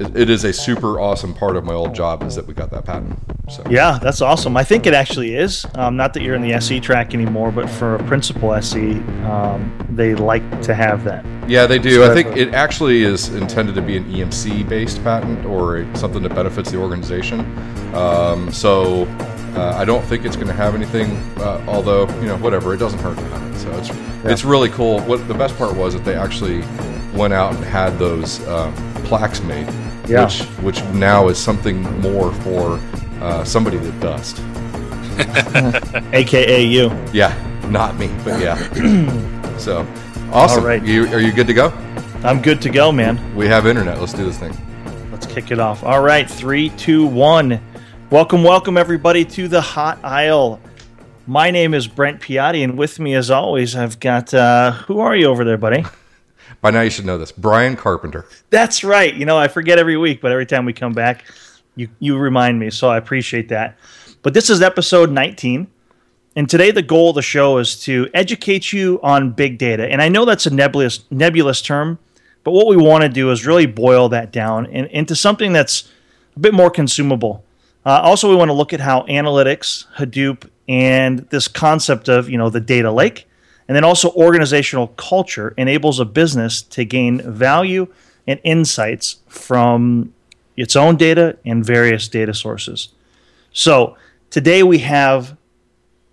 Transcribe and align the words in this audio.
it, 0.00 0.16
it 0.16 0.30
is 0.30 0.44
a 0.44 0.52
super 0.52 0.98
awesome 0.98 1.34
part 1.34 1.56
of 1.56 1.64
my 1.64 1.74
old 1.74 1.94
job 1.94 2.22
is 2.22 2.34
that 2.34 2.46
we 2.46 2.54
got 2.54 2.70
that 2.70 2.86
patent. 2.86 3.18
So 3.50 3.62
Yeah, 3.68 3.98
that's 4.00 4.22
awesome. 4.22 4.56
I 4.56 4.64
think 4.64 4.86
it 4.86 4.94
actually 4.94 5.34
is. 5.34 5.66
Um, 5.74 5.96
not 5.96 6.14
that 6.14 6.22
you're 6.22 6.34
in 6.34 6.42
the 6.42 6.54
SE 6.54 6.80
track 6.80 7.12
anymore, 7.12 7.52
but 7.52 7.68
for 7.68 7.96
a 7.96 8.04
principal 8.04 8.54
SE, 8.54 8.92
um, 9.24 9.86
they 9.90 10.14
like 10.14 10.62
to 10.62 10.74
have 10.74 11.04
that. 11.04 11.24
Yeah, 11.48 11.66
they 11.66 11.78
do. 11.78 11.96
So 11.96 12.10
I 12.10 12.14
think 12.14 12.36
it 12.36 12.54
actually 12.54 13.02
is 13.02 13.28
intended 13.34 13.74
to 13.74 13.82
be 13.82 13.96
an 13.96 14.04
EMC 14.04 14.68
based 14.68 15.02
patent 15.04 15.44
or 15.44 15.86
something 15.94 16.22
that 16.22 16.34
benefits 16.34 16.70
the 16.70 16.78
organization. 16.78 17.40
Um, 17.94 18.52
so 18.52 19.04
uh, 19.54 19.74
I 19.76 19.84
don't 19.84 20.04
think 20.04 20.24
it's 20.24 20.36
going 20.36 20.48
to 20.48 20.54
have 20.54 20.74
anything. 20.74 21.16
Uh, 21.38 21.62
although 21.66 22.08
you 22.20 22.26
know, 22.26 22.38
whatever, 22.38 22.72
it 22.72 22.78
doesn't 22.78 23.00
hurt 23.00 23.18
to 23.18 23.24
have 23.24 23.52
it. 23.52 23.58
So 23.58 23.78
it's 23.78 23.90
it's 24.24 24.44
really 24.44 24.70
cool. 24.70 25.00
What 25.00 25.26
the 25.28 25.34
best 25.34 25.58
part 25.58 25.76
was 25.76 25.92
that 25.94 26.04
they 26.04 26.14
actually 26.14 26.60
went 27.12 27.34
out 27.34 27.54
and 27.54 27.64
had 27.64 27.98
those 27.98 28.46
um, 28.46 28.72
plaques 29.04 29.40
made, 29.42 29.66
Yeah. 30.08 30.24
which 30.24 30.42
which 30.62 30.84
now 30.94 31.28
is 31.28 31.38
something 31.38 31.82
more 32.00 32.32
for 32.32 32.78
uh, 33.20 33.44
somebody 33.44 33.76
that 33.78 34.00
does. 34.00 34.34
AKA 36.12 36.62
you. 36.64 36.90
Yeah, 37.12 37.34
not 37.68 37.96
me, 37.96 38.08
but 38.24 38.40
yeah. 38.40 38.56
so 39.58 39.86
awesome. 40.32 40.60
All 40.62 40.66
right. 40.66 40.82
You, 40.84 41.06
are 41.08 41.20
you 41.20 41.32
good 41.32 41.46
to 41.46 41.54
go? 41.54 41.68
I'm 42.24 42.40
good 42.40 42.60
to 42.62 42.70
go, 42.70 42.92
man. 42.92 43.18
We 43.34 43.46
have 43.48 43.66
internet. 43.66 43.98
Let's 44.00 44.12
do 44.14 44.24
this 44.24 44.38
thing. 44.38 44.56
Let's 45.10 45.26
kick 45.26 45.50
it 45.50 45.58
off. 45.58 45.82
All 45.84 46.02
right, 46.02 46.28
three, 46.30 46.70
two, 46.70 47.06
one. 47.06 47.60
Welcome, 48.10 48.42
welcome, 48.42 48.76
everybody, 48.76 49.24
to 49.24 49.48
the 49.48 49.60
Hot 49.60 49.98
Aisle. 50.04 50.60
My 51.26 51.50
name 51.50 51.74
is 51.74 51.86
Brent 51.86 52.20
Piatti, 52.20 52.64
and 52.64 52.76
with 52.76 52.98
me, 52.98 53.14
as 53.14 53.30
always, 53.30 53.76
I've 53.76 54.00
got 54.00 54.32
uh, 54.34 54.72
who 54.72 55.00
are 55.00 55.14
you 55.14 55.26
over 55.26 55.44
there, 55.44 55.58
buddy? 55.58 55.84
By 56.60 56.70
now 56.70 56.82
you 56.82 56.90
should 56.90 57.06
know 57.06 57.18
this. 57.18 57.32
Brian 57.32 57.76
Carpenter. 57.76 58.26
That's 58.50 58.84
right. 58.84 59.14
You 59.14 59.24
know, 59.24 59.38
I 59.38 59.48
forget 59.48 59.78
every 59.78 59.96
week, 59.96 60.20
but 60.20 60.32
every 60.32 60.46
time 60.46 60.64
we 60.64 60.72
come 60.72 60.92
back, 60.92 61.24
you 61.76 61.88
you 61.98 62.18
remind 62.18 62.58
me. 62.58 62.70
So 62.70 62.88
I 62.88 62.96
appreciate 62.96 63.48
that. 63.48 63.78
But 64.22 64.34
this 64.34 64.50
is 64.50 64.60
episode 64.60 65.10
19, 65.10 65.66
and 66.36 66.48
today 66.48 66.70
the 66.70 66.82
goal 66.82 67.10
of 67.10 67.14
the 67.14 67.22
show 67.22 67.58
is 67.58 67.80
to 67.82 68.08
educate 68.12 68.72
you 68.72 69.00
on 69.02 69.30
big 69.30 69.56
data. 69.58 69.90
And 69.90 70.02
I 70.02 70.08
know 70.08 70.24
that's 70.24 70.46
a 70.46 70.54
nebulous 70.54 71.04
nebulous 71.10 71.62
term, 71.62 71.98
but 72.44 72.52
what 72.52 72.66
we 72.66 72.76
want 72.76 73.02
to 73.02 73.08
do 73.08 73.30
is 73.30 73.46
really 73.46 73.66
boil 73.66 74.08
that 74.10 74.32
down 74.32 74.66
in, 74.66 74.86
into 74.86 75.16
something 75.16 75.52
that's 75.52 75.90
a 76.36 76.40
bit 76.40 76.54
more 76.54 76.70
consumable. 76.70 77.44
Uh, 77.84 78.00
also, 78.02 78.28
we 78.28 78.36
want 78.36 78.50
to 78.50 78.54
look 78.54 78.72
at 78.72 78.80
how 78.80 79.02
analytics, 79.02 79.86
Hadoop, 79.96 80.48
and 80.68 81.20
this 81.30 81.48
concept 81.48 82.08
of 82.08 82.28
you 82.28 82.36
know 82.36 82.50
the 82.50 82.60
data 82.60 82.92
lake, 82.92 83.26
and 83.70 83.76
then 83.76 83.84
also 83.84 84.10
organizational 84.14 84.88
culture 84.96 85.54
enables 85.56 86.00
a 86.00 86.04
business 86.04 86.60
to 86.60 86.84
gain 86.84 87.22
value 87.22 87.86
and 88.26 88.40
insights 88.42 89.20
from 89.28 90.12
its 90.56 90.74
own 90.74 90.96
data 90.96 91.38
and 91.46 91.64
various 91.64 92.08
data 92.08 92.34
sources. 92.34 92.88
So 93.52 93.96
today 94.28 94.64
we 94.64 94.78
have 94.78 95.36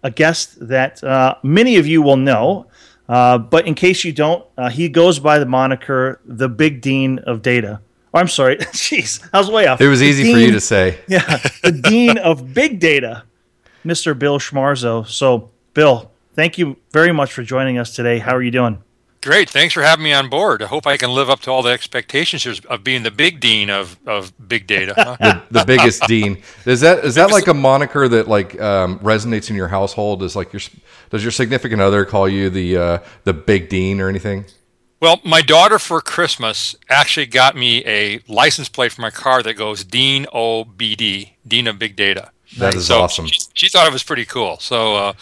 a 0.04 0.12
guest 0.12 0.68
that 0.68 1.04
uh, 1.04 1.34
many 1.42 1.78
of 1.78 1.88
you 1.88 2.04
will 2.04 2.16
know, 2.16 2.68
uh, 3.10 3.40
but 3.40 3.66
in 3.66 3.74
case 3.74 4.04
you 4.04 4.14
don't, 4.14 4.46
uh, 4.56 4.70
he 4.70 4.88
goes 4.88 5.18
by 5.18 5.40
the 5.40 5.48
moniker 5.48 6.20
the 6.26 6.48
Big 6.48 6.80
Dean 6.82 7.18
of 7.26 7.42
Data. 7.42 7.82
Or, 8.14 8.20
I'm 8.20 8.28
sorry, 8.28 8.58
jeez, 8.86 9.28
I 9.34 9.40
was 9.40 9.50
way 9.50 9.66
off. 9.66 9.82
It 9.82 9.88
was 9.88 10.02
The 10.02 10.06
easy 10.06 10.32
for 10.32 10.38
you 10.38 10.52
to 10.52 10.62
say. 10.62 11.00
yeah, 11.08 11.38
the 11.64 11.72
dean 11.72 12.20
of 12.20 12.54
big 12.54 12.80
data, 12.80 13.24
Mr. 13.84 14.18
Bill 14.18 14.38
Schmarzo. 14.38 15.08
So, 15.08 15.50
Bill, 15.74 16.12
thank 16.38 16.58
you 16.58 16.78
very 16.92 17.12
much 17.12 17.34
for 17.34 17.44
joining 17.44 17.78
us 17.78 17.94
today. 17.94 18.20
How 18.20 18.34
are 18.34 18.42
you 18.42 18.52
doing? 18.52 18.82
Great. 19.22 19.50
Thanks 19.50 19.74
for 19.74 19.82
having 19.82 20.04
me 20.04 20.14
on 20.14 20.30
board. 20.30 20.62
I 20.62 20.68
hope 20.68 20.88
I 20.88 20.96
can 20.96 21.10
live 21.10 21.30
up 21.30 21.42
to 21.42 21.52
all 21.52 21.64
the 21.64 21.72
expectations 21.72 22.46
of 22.66 22.84
being 22.84 23.04
the 23.04 23.12
big 23.12 23.42
dean 23.42 23.70
of, 23.70 23.98
of 24.06 24.32
big 24.48 24.68
data. 24.68 24.94
huh? 24.96 25.18
The, 25.20 25.60
the 25.60 25.66
biggest 25.66 26.04
dean. 26.08 26.42
Is 26.66 26.82
that 26.82 27.04
is 27.04 27.16
that 27.16 27.32
like 27.32 27.48
a 27.48 27.54
moniker 27.54 28.08
that 28.08 28.28
like 28.28 28.62
um, 28.62 29.00
resonates 29.00 29.50
in 29.50 29.56
your 29.58 29.68
household? 29.68 30.24
Is 30.24 30.36
like 30.36 30.54
your 30.54 30.62
does 31.10 31.24
your 31.24 31.32
significant 31.32 31.82
other 31.82 32.06
call 32.06 32.30
you 32.30 32.50
the 32.50 32.78
uh, 32.78 33.00
the 33.26 33.34
big 33.34 33.68
dean 33.68 34.00
or 34.00 34.08
anything? 34.08 34.46
well, 35.00 35.20
my 35.24 35.42
daughter 35.42 35.78
for 35.78 36.02
Christmas 36.02 36.76
actually 36.90 37.28
got 37.28 37.56
me 37.56 37.86
a 37.86 38.20
license 38.28 38.68
plate 38.70 38.92
for 38.92 39.02
my 39.02 39.12
car 39.12 39.44
that 39.44 39.54
goes 39.54 39.84
Dean 39.84 40.26
OBD, 40.34 41.32
Dean 41.48 41.68
of 41.68 41.78
Big 41.78 41.96
Data. 41.96 42.32
That 42.58 42.74
is 42.76 42.88
so 42.88 43.02
awesome. 43.02 43.28
She, 43.28 43.40
she 43.54 43.70
thought 43.70 43.86
it 43.86 43.94
was 43.94 44.04
pretty 44.04 44.26
cool. 44.26 44.58
So, 44.60 44.96
uh, 44.96 45.14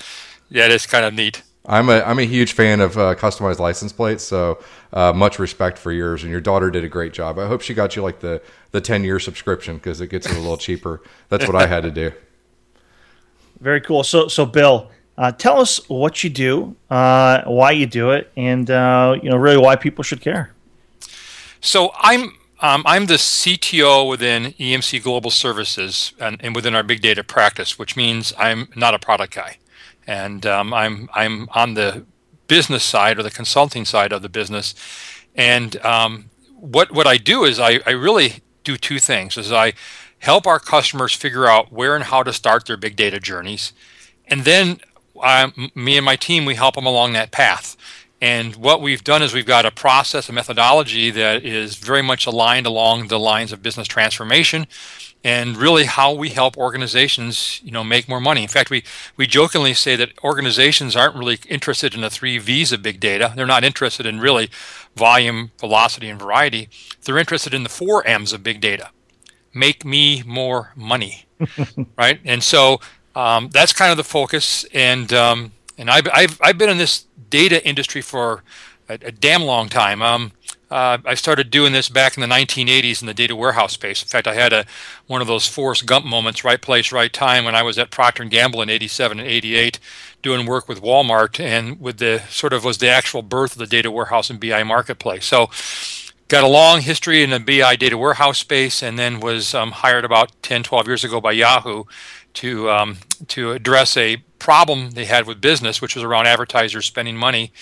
yeah, 0.50 0.68
it's 0.68 0.86
kind 0.86 1.06
of 1.06 1.14
neat. 1.14 1.42
I'm 1.68 1.90
a 1.90 2.02
I'm 2.02 2.20
a 2.20 2.26
huge 2.26 2.54
fan 2.54 2.80
of 2.80 2.98
uh, 2.98 3.16
customized 3.16 3.60
license 3.60 3.92
plates. 3.92 4.24
So 4.24 4.60
uh, 4.94 5.14
much 5.14 5.40
respect 5.40 5.78
for 5.78 5.92
yours, 5.92 6.24
and 6.24 6.32
your 6.32 6.42
daughter 6.42 6.70
did 6.70 6.84
a 6.84 6.90
great 6.90 7.14
job. 7.14 7.40
I 7.40 7.48
hope 7.48 7.62
she 7.62 7.74
got 7.74 7.96
you 7.96 8.04
like 8.04 8.20
the 8.20 8.42
the 8.72 8.82
ten 8.82 9.04
year 9.04 9.20
subscription 9.20 9.78
because 9.78 10.02
it 10.02 10.08
gets 10.08 10.28
it 10.28 10.34
a 10.34 10.40
little 10.40 10.58
cheaper. 10.68 11.02
That's 11.30 11.48
what 11.48 11.56
I 11.56 11.66
had 11.66 11.84
to 11.84 11.92
do. 11.92 12.12
Very 13.60 13.82
cool. 13.82 14.04
So, 14.04 14.28
so 14.28 14.46
Bill, 14.46 14.92
uh, 15.18 15.32
tell 15.32 15.60
us 15.60 15.88
what 15.90 16.24
you 16.24 16.30
do, 16.30 16.76
uh, 16.90 17.44
why 17.46 17.72
you 17.72 17.86
do 17.86 18.12
it, 18.12 18.32
and 18.36 18.70
uh, 18.70 19.18
you 19.22 19.30
know, 19.30 19.38
really 19.38 19.58
why 19.58 19.76
people 19.76 20.04
should 20.04 20.22
care. 20.22 20.52
So 21.62 21.92
I'm 21.96 22.34
um, 22.62 22.84
I'm 22.86 23.06
the 23.08 23.16
CTO 23.16 24.10
within 24.10 24.54
EMC 24.54 25.04
Global 25.04 25.32
Services 25.32 26.14
and, 26.20 26.38
and 26.42 26.56
within 26.56 26.76
our 26.76 26.84
big 26.84 27.02
data 27.02 27.24
practice, 27.24 27.80
which 27.80 27.96
means 27.96 28.34
I'm 28.38 28.70
not 28.76 28.94
a 28.94 29.00
product 29.00 29.34
guy, 29.36 29.58
and 30.08 30.46
um, 30.46 30.74
I'm 30.74 31.10
I'm 31.14 31.50
on 31.54 31.74
the 31.74 32.06
business 32.48 32.84
side 32.84 33.18
or 33.20 33.24
the 33.24 33.32
consulting 33.32 33.86
side 33.86 34.12
of 34.12 34.22
the 34.22 34.30
business. 34.30 34.76
And 35.36 35.78
um, 35.86 36.30
what 36.56 36.92
what 36.92 37.08
I 37.08 37.18
do 37.18 37.44
is 37.44 37.60
I, 37.60 37.80
I 37.86 37.92
really 37.92 38.36
do 38.64 38.78
two 38.78 39.00
things: 39.00 39.38
is 39.38 39.52
I 39.52 39.74
help 40.20 40.48
our 40.48 40.60
customers 40.60 41.14
figure 41.14 41.48
out 41.48 41.72
where 41.72 41.96
and 41.96 42.06
how 42.06 42.24
to 42.24 42.34
start 42.34 42.66
their 42.66 42.78
big 42.78 42.96
data 42.96 43.20
journeys, 43.20 43.74
and 44.28 44.42
then 44.42 44.80
um, 45.22 45.72
me 45.76 45.98
and 45.98 46.06
my 46.06 46.16
team 46.16 46.46
we 46.46 46.56
help 46.56 46.76
them 46.76 46.86
along 46.86 47.14
that 47.14 47.32
path. 47.32 47.76
And 48.22 48.56
what 48.56 48.82
we've 48.82 49.04
done 49.04 49.22
is 49.22 49.34
we've 49.34 49.46
got 49.46 49.66
a 49.66 49.72
process, 49.72 50.30
a 50.30 50.34
methodology 50.34 51.12
that 51.12 51.44
is 51.44 51.76
very 51.76 52.02
much 52.02 52.26
aligned 52.26 52.66
along 52.66 53.10
the 53.10 53.20
lines 53.20 53.52
of 53.52 53.62
business 53.62 53.88
transformation 53.88 54.68
and 55.26 55.58
really 55.58 55.86
how 55.86 56.14
we 56.14 56.30
help 56.30 56.56
organizations, 56.56 57.60
you 57.64 57.72
know, 57.72 57.84
make 57.84 58.08
more 58.08 58.22
money. 58.22 58.44
In 58.44 58.48
fact, 58.48 58.70
we, 58.70 58.84
we 59.18 59.26
jokingly 59.26 59.74
say 59.74 59.96
that 59.96 60.12
organizations 60.24 60.96
aren't 60.96 61.16
really 61.16 61.40
interested 61.50 61.96
in 61.96 62.02
the 62.02 62.12
three 62.12 62.38
V's 62.38 62.72
of 62.72 62.84
big 62.84 63.00
data. 63.00 63.34
They're 63.36 63.48
not 63.48 63.64
interested 63.64 64.06
in 64.06 64.20
really 64.20 64.52
volume, 64.96 65.50
velocity, 65.60 66.10
and 66.10 66.20
variety. 66.20 66.70
They're 67.04 67.18
interested 67.18 67.56
in 67.56 67.64
the 67.64 67.70
four 67.70 68.06
M's 68.06 68.34
of 68.34 68.44
big 68.44 68.62
data. 68.62 68.92
Make 69.52 69.84
me 69.84 70.22
more 70.28 70.74
money, 70.76 71.26
right? 71.98 72.20
And 72.24 72.44
so 72.44 72.80
um, 73.16 73.50
that's 73.50 73.74
kind 73.74 73.90
of 73.90 73.98
the 73.98 74.04
focus. 74.04 74.64
And 74.76 75.12
um, 75.12 75.54
and 75.76 75.90
I've, 75.90 76.08
I've 76.14 76.40
I've 76.40 76.58
been 76.60 76.70
in 76.70 76.78
this 76.78 77.06
data 77.32 77.66
industry 77.68 78.02
for 78.02 78.44
a, 78.88 78.94
a 78.94 79.12
damn 79.12 79.42
long 79.42 79.70
time. 79.70 80.04
Um, 80.04 80.34
uh, 80.76 80.98
I 81.06 81.14
started 81.14 81.52
doing 81.52 81.72
this 81.72 81.88
back 81.88 82.18
in 82.18 82.22
the 82.22 82.28
1980s 82.28 83.00
in 83.00 83.08
the 83.08 83.14
data 83.14 83.34
warehouse 83.34 83.72
space. 83.72 84.02
In 84.02 84.10
fact, 84.10 84.28
I 84.28 84.34
had 84.34 84.52
a 84.52 84.66
one 85.08 85.22
of 85.22 85.28
those 85.28 85.48
Forrest 85.48 85.86
Gump 85.86 86.06
moments, 86.06 86.44
right 86.44 86.62
place, 86.62 86.92
right 86.92 87.14
time, 87.14 87.46
when 87.46 87.56
I 87.56 87.64
was 87.64 87.78
at 87.78 87.92
Procter 87.92 88.24
and 88.24 88.30
Gamble 88.30 88.62
in 88.62 88.70
'87 88.70 89.22
and 89.22 89.28
'88, 89.28 89.80
doing 90.22 90.46
work 90.46 90.68
with 90.68 90.82
Walmart, 90.82 91.40
and 91.40 91.80
with 91.80 92.00
the 92.00 92.24
sort 92.30 92.52
of 92.52 92.66
was 92.66 92.80
the 92.80 92.90
actual 92.90 93.22
birth 93.22 93.54
of 93.54 93.60
the 93.60 93.68
data 93.68 93.90
warehouse 93.90 94.30
and 94.30 94.38
BI 94.38 94.64
marketplace. 94.64 95.26
So, 95.26 95.50
got 96.28 96.44
a 96.44 96.48
long 96.48 96.82
history 96.82 97.24
in 97.24 97.30
the 97.30 97.40
BI 97.40 97.78
data 97.78 97.98
warehouse 97.98 98.40
space, 98.40 98.84
and 98.84 99.00
then 99.00 99.22
was 99.22 99.56
um, 99.56 99.72
hired 99.72 100.04
about 100.04 100.34
10, 100.42 100.64
12 100.64 100.88
years 100.88 101.06
ago 101.06 101.22
by 101.22 101.32
Yahoo 101.32 101.86
to 102.34 102.70
um, 102.70 102.98
to 103.30 103.54
address 103.54 103.96
a 103.96 104.18
problem 104.40 104.92
they 104.92 105.06
had 105.06 105.26
with 105.26 105.40
business, 105.40 105.82
which 105.82 105.96
was 105.96 106.04
around 106.04 106.28
advertisers 106.28 106.86
spending 106.86 107.16
money 107.16 107.54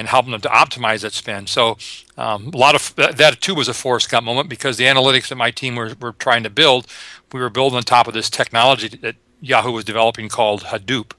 and 0.00 0.08
helping 0.08 0.32
them 0.32 0.40
to 0.40 0.48
optimize 0.48 1.02
that 1.02 1.12
spend. 1.12 1.48
So 1.48 1.76
um, 2.16 2.50
a 2.52 2.56
lot 2.56 2.74
of 2.74 2.94
that, 2.96 3.40
too 3.40 3.54
was 3.54 3.68
a 3.68 3.74
Forrest 3.74 4.10
Gump 4.10 4.24
moment 4.24 4.48
because 4.48 4.78
the 4.78 4.84
analytics 4.84 5.28
that 5.28 5.36
my 5.36 5.50
team 5.50 5.76
were, 5.76 5.92
were 6.00 6.14
trying 6.14 6.42
to 6.42 6.50
build, 6.50 6.86
we 7.32 7.40
were 7.40 7.50
building 7.50 7.76
on 7.76 7.82
top 7.82 8.08
of 8.08 8.14
this 8.14 8.30
technology 8.30 8.88
that 8.88 9.16
Yahoo 9.40 9.72
was 9.72 9.84
developing 9.84 10.28
called 10.28 10.64
Hadoop. 10.64 11.12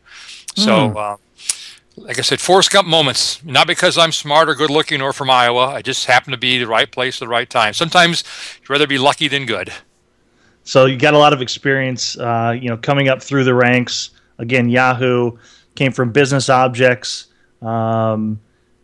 So. 0.55 0.97
Uh, 0.97 1.17
like 1.97 2.17
I 2.17 2.21
said, 2.21 2.39
Forrest 2.39 2.71
Gump 2.71 2.87
moments. 2.87 3.43
Not 3.43 3.67
because 3.67 3.97
I'm 3.97 4.13
smart 4.13 4.49
or 4.49 4.55
good 4.55 4.69
looking 4.71 5.01
or 5.01 5.11
from 5.11 5.29
Iowa. 5.29 5.67
I 5.67 5.81
just 5.81 6.05
happen 6.05 6.31
to 6.31 6.37
be 6.37 6.57
the 6.57 6.65
right 6.65 6.89
place 6.89 7.17
at 7.17 7.19
the 7.19 7.27
right 7.27 7.49
time. 7.49 7.73
Sometimes 7.73 8.23
you'd 8.61 8.69
rather 8.69 8.87
be 8.87 8.97
lucky 8.97 9.27
than 9.27 9.45
good. 9.45 9.71
So 10.63 10.85
you 10.85 10.97
got 10.97 11.13
a 11.13 11.17
lot 11.17 11.33
of 11.33 11.41
experience, 11.41 12.17
uh, 12.17 12.55
you 12.59 12.69
know, 12.69 12.77
coming 12.77 13.09
up 13.09 13.21
through 13.21 13.43
the 13.43 13.53
ranks. 13.53 14.11
Again, 14.39 14.69
Yahoo 14.69 15.37
came 15.75 15.91
from 15.91 16.11
business 16.11 16.49
objects. 16.49 17.27
Um, 17.61 18.39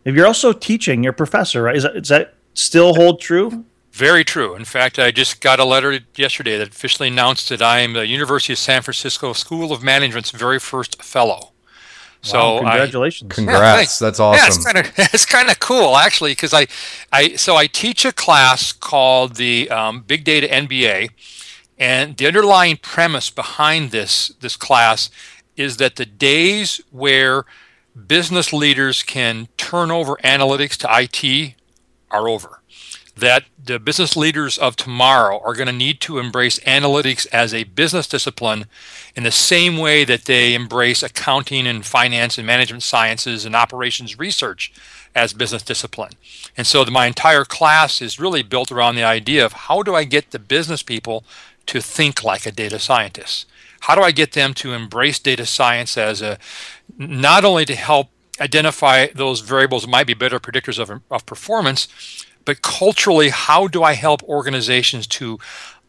if 0.08 0.14
you're 0.16 0.26
also 0.26 0.52
teaching, 0.52 1.02
you're 1.02 1.12
a 1.12 1.16
professor, 1.16 1.62
right? 1.62 1.76
Is 1.76 1.82
that, 1.82 2.04
that 2.06 2.34
still 2.54 2.94
hold 2.94 3.20
true? 3.20 3.64
Very 3.92 4.24
true. 4.24 4.54
In 4.54 4.64
fact, 4.64 4.98
I 4.98 5.10
just 5.10 5.40
got 5.40 5.58
a 5.58 5.64
letter 5.64 5.98
yesterday 6.14 6.56
that 6.56 6.68
officially 6.68 7.08
announced 7.08 7.48
that 7.48 7.60
I 7.60 7.80
am 7.80 7.94
the 7.94 8.06
University 8.06 8.52
of 8.52 8.58
San 8.58 8.82
Francisco 8.82 9.32
School 9.32 9.72
of 9.72 9.82
Management's 9.82 10.30
very 10.30 10.58
first 10.58 11.02
fellow. 11.02 11.52
So 12.22 12.54
wow, 12.54 12.58
congratulations! 12.60 13.32
I, 13.32 13.34
Congrats! 13.34 14.00
Yeah, 14.00 14.06
That's 14.06 14.20
awesome. 14.20 14.40
Yeah, 14.40 14.46
it's 14.46 14.64
kind 14.64 14.78
of 14.78 14.92
it's 15.14 15.24
kind 15.24 15.50
of 15.50 15.60
cool 15.60 15.96
actually 15.96 16.32
because 16.32 16.52
I, 16.52 16.66
I 17.12 17.36
so 17.36 17.56
I 17.56 17.66
teach 17.66 18.04
a 18.04 18.12
class 18.12 18.72
called 18.72 19.36
the 19.36 19.70
um, 19.70 20.00
Big 20.00 20.24
Data 20.24 20.48
MBA, 20.48 21.10
and 21.78 22.16
the 22.16 22.26
underlying 22.26 22.76
premise 22.76 23.30
behind 23.30 23.92
this 23.92 24.28
this 24.40 24.56
class 24.56 25.10
is 25.56 25.76
that 25.76 25.96
the 25.96 26.06
days 26.06 26.80
where 26.90 27.44
business 28.06 28.52
leaders 28.52 29.02
can 29.02 29.48
turn 29.56 29.90
over 29.90 30.16
analytics 30.24 30.76
to 30.76 30.88
IT 30.90 31.54
are 32.10 32.28
over. 32.28 32.60
That 33.16 33.44
the 33.62 33.80
business 33.80 34.16
leaders 34.16 34.56
of 34.56 34.76
tomorrow 34.76 35.40
are 35.44 35.54
going 35.54 35.66
to 35.66 35.72
need 35.72 36.00
to 36.02 36.18
embrace 36.18 36.60
analytics 36.60 37.26
as 37.32 37.52
a 37.52 37.64
business 37.64 38.06
discipline 38.06 38.66
in 39.16 39.24
the 39.24 39.32
same 39.32 39.76
way 39.76 40.04
that 40.04 40.26
they 40.26 40.54
embrace 40.54 41.02
accounting 41.02 41.66
and 41.66 41.84
finance 41.84 42.38
and 42.38 42.46
management 42.46 42.84
sciences 42.84 43.44
and 43.44 43.56
operations 43.56 44.18
research 44.18 44.72
as 45.16 45.32
business 45.32 45.62
discipline. 45.64 46.12
And 46.56 46.66
so 46.66 46.84
my 46.84 47.06
entire 47.06 47.44
class 47.44 48.00
is 48.00 48.20
really 48.20 48.44
built 48.44 48.70
around 48.70 48.94
the 48.94 49.02
idea 49.02 49.44
of 49.44 49.52
how 49.52 49.82
do 49.82 49.96
I 49.96 50.04
get 50.04 50.30
the 50.30 50.38
business 50.38 50.84
people 50.84 51.24
to 51.66 51.80
think 51.80 52.22
like 52.22 52.46
a 52.46 52.52
data 52.52 52.78
scientist? 52.78 53.46
How 53.80 53.94
do 53.94 54.02
I 54.02 54.12
get 54.12 54.32
them 54.32 54.54
to 54.54 54.72
embrace 54.72 55.18
data 55.18 55.46
science 55.46 55.96
as 55.96 56.22
a 56.22 56.38
not 56.96 57.44
only 57.44 57.64
to 57.64 57.74
help 57.74 58.08
identify 58.40 59.06
those 59.14 59.40
variables 59.40 59.82
that 59.82 59.90
might 59.90 60.06
be 60.06 60.14
better 60.14 60.38
predictors 60.38 60.78
of, 60.78 61.02
of 61.10 61.26
performance, 61.26 61.88
but 62.44 62.62
culturally, 62.62 63.30
how 63.30 63.68
do 63.68 63.82
I 63.82 63.92
help 63.92 64.22
organizations 64.22 65.06
to 65.08 65.38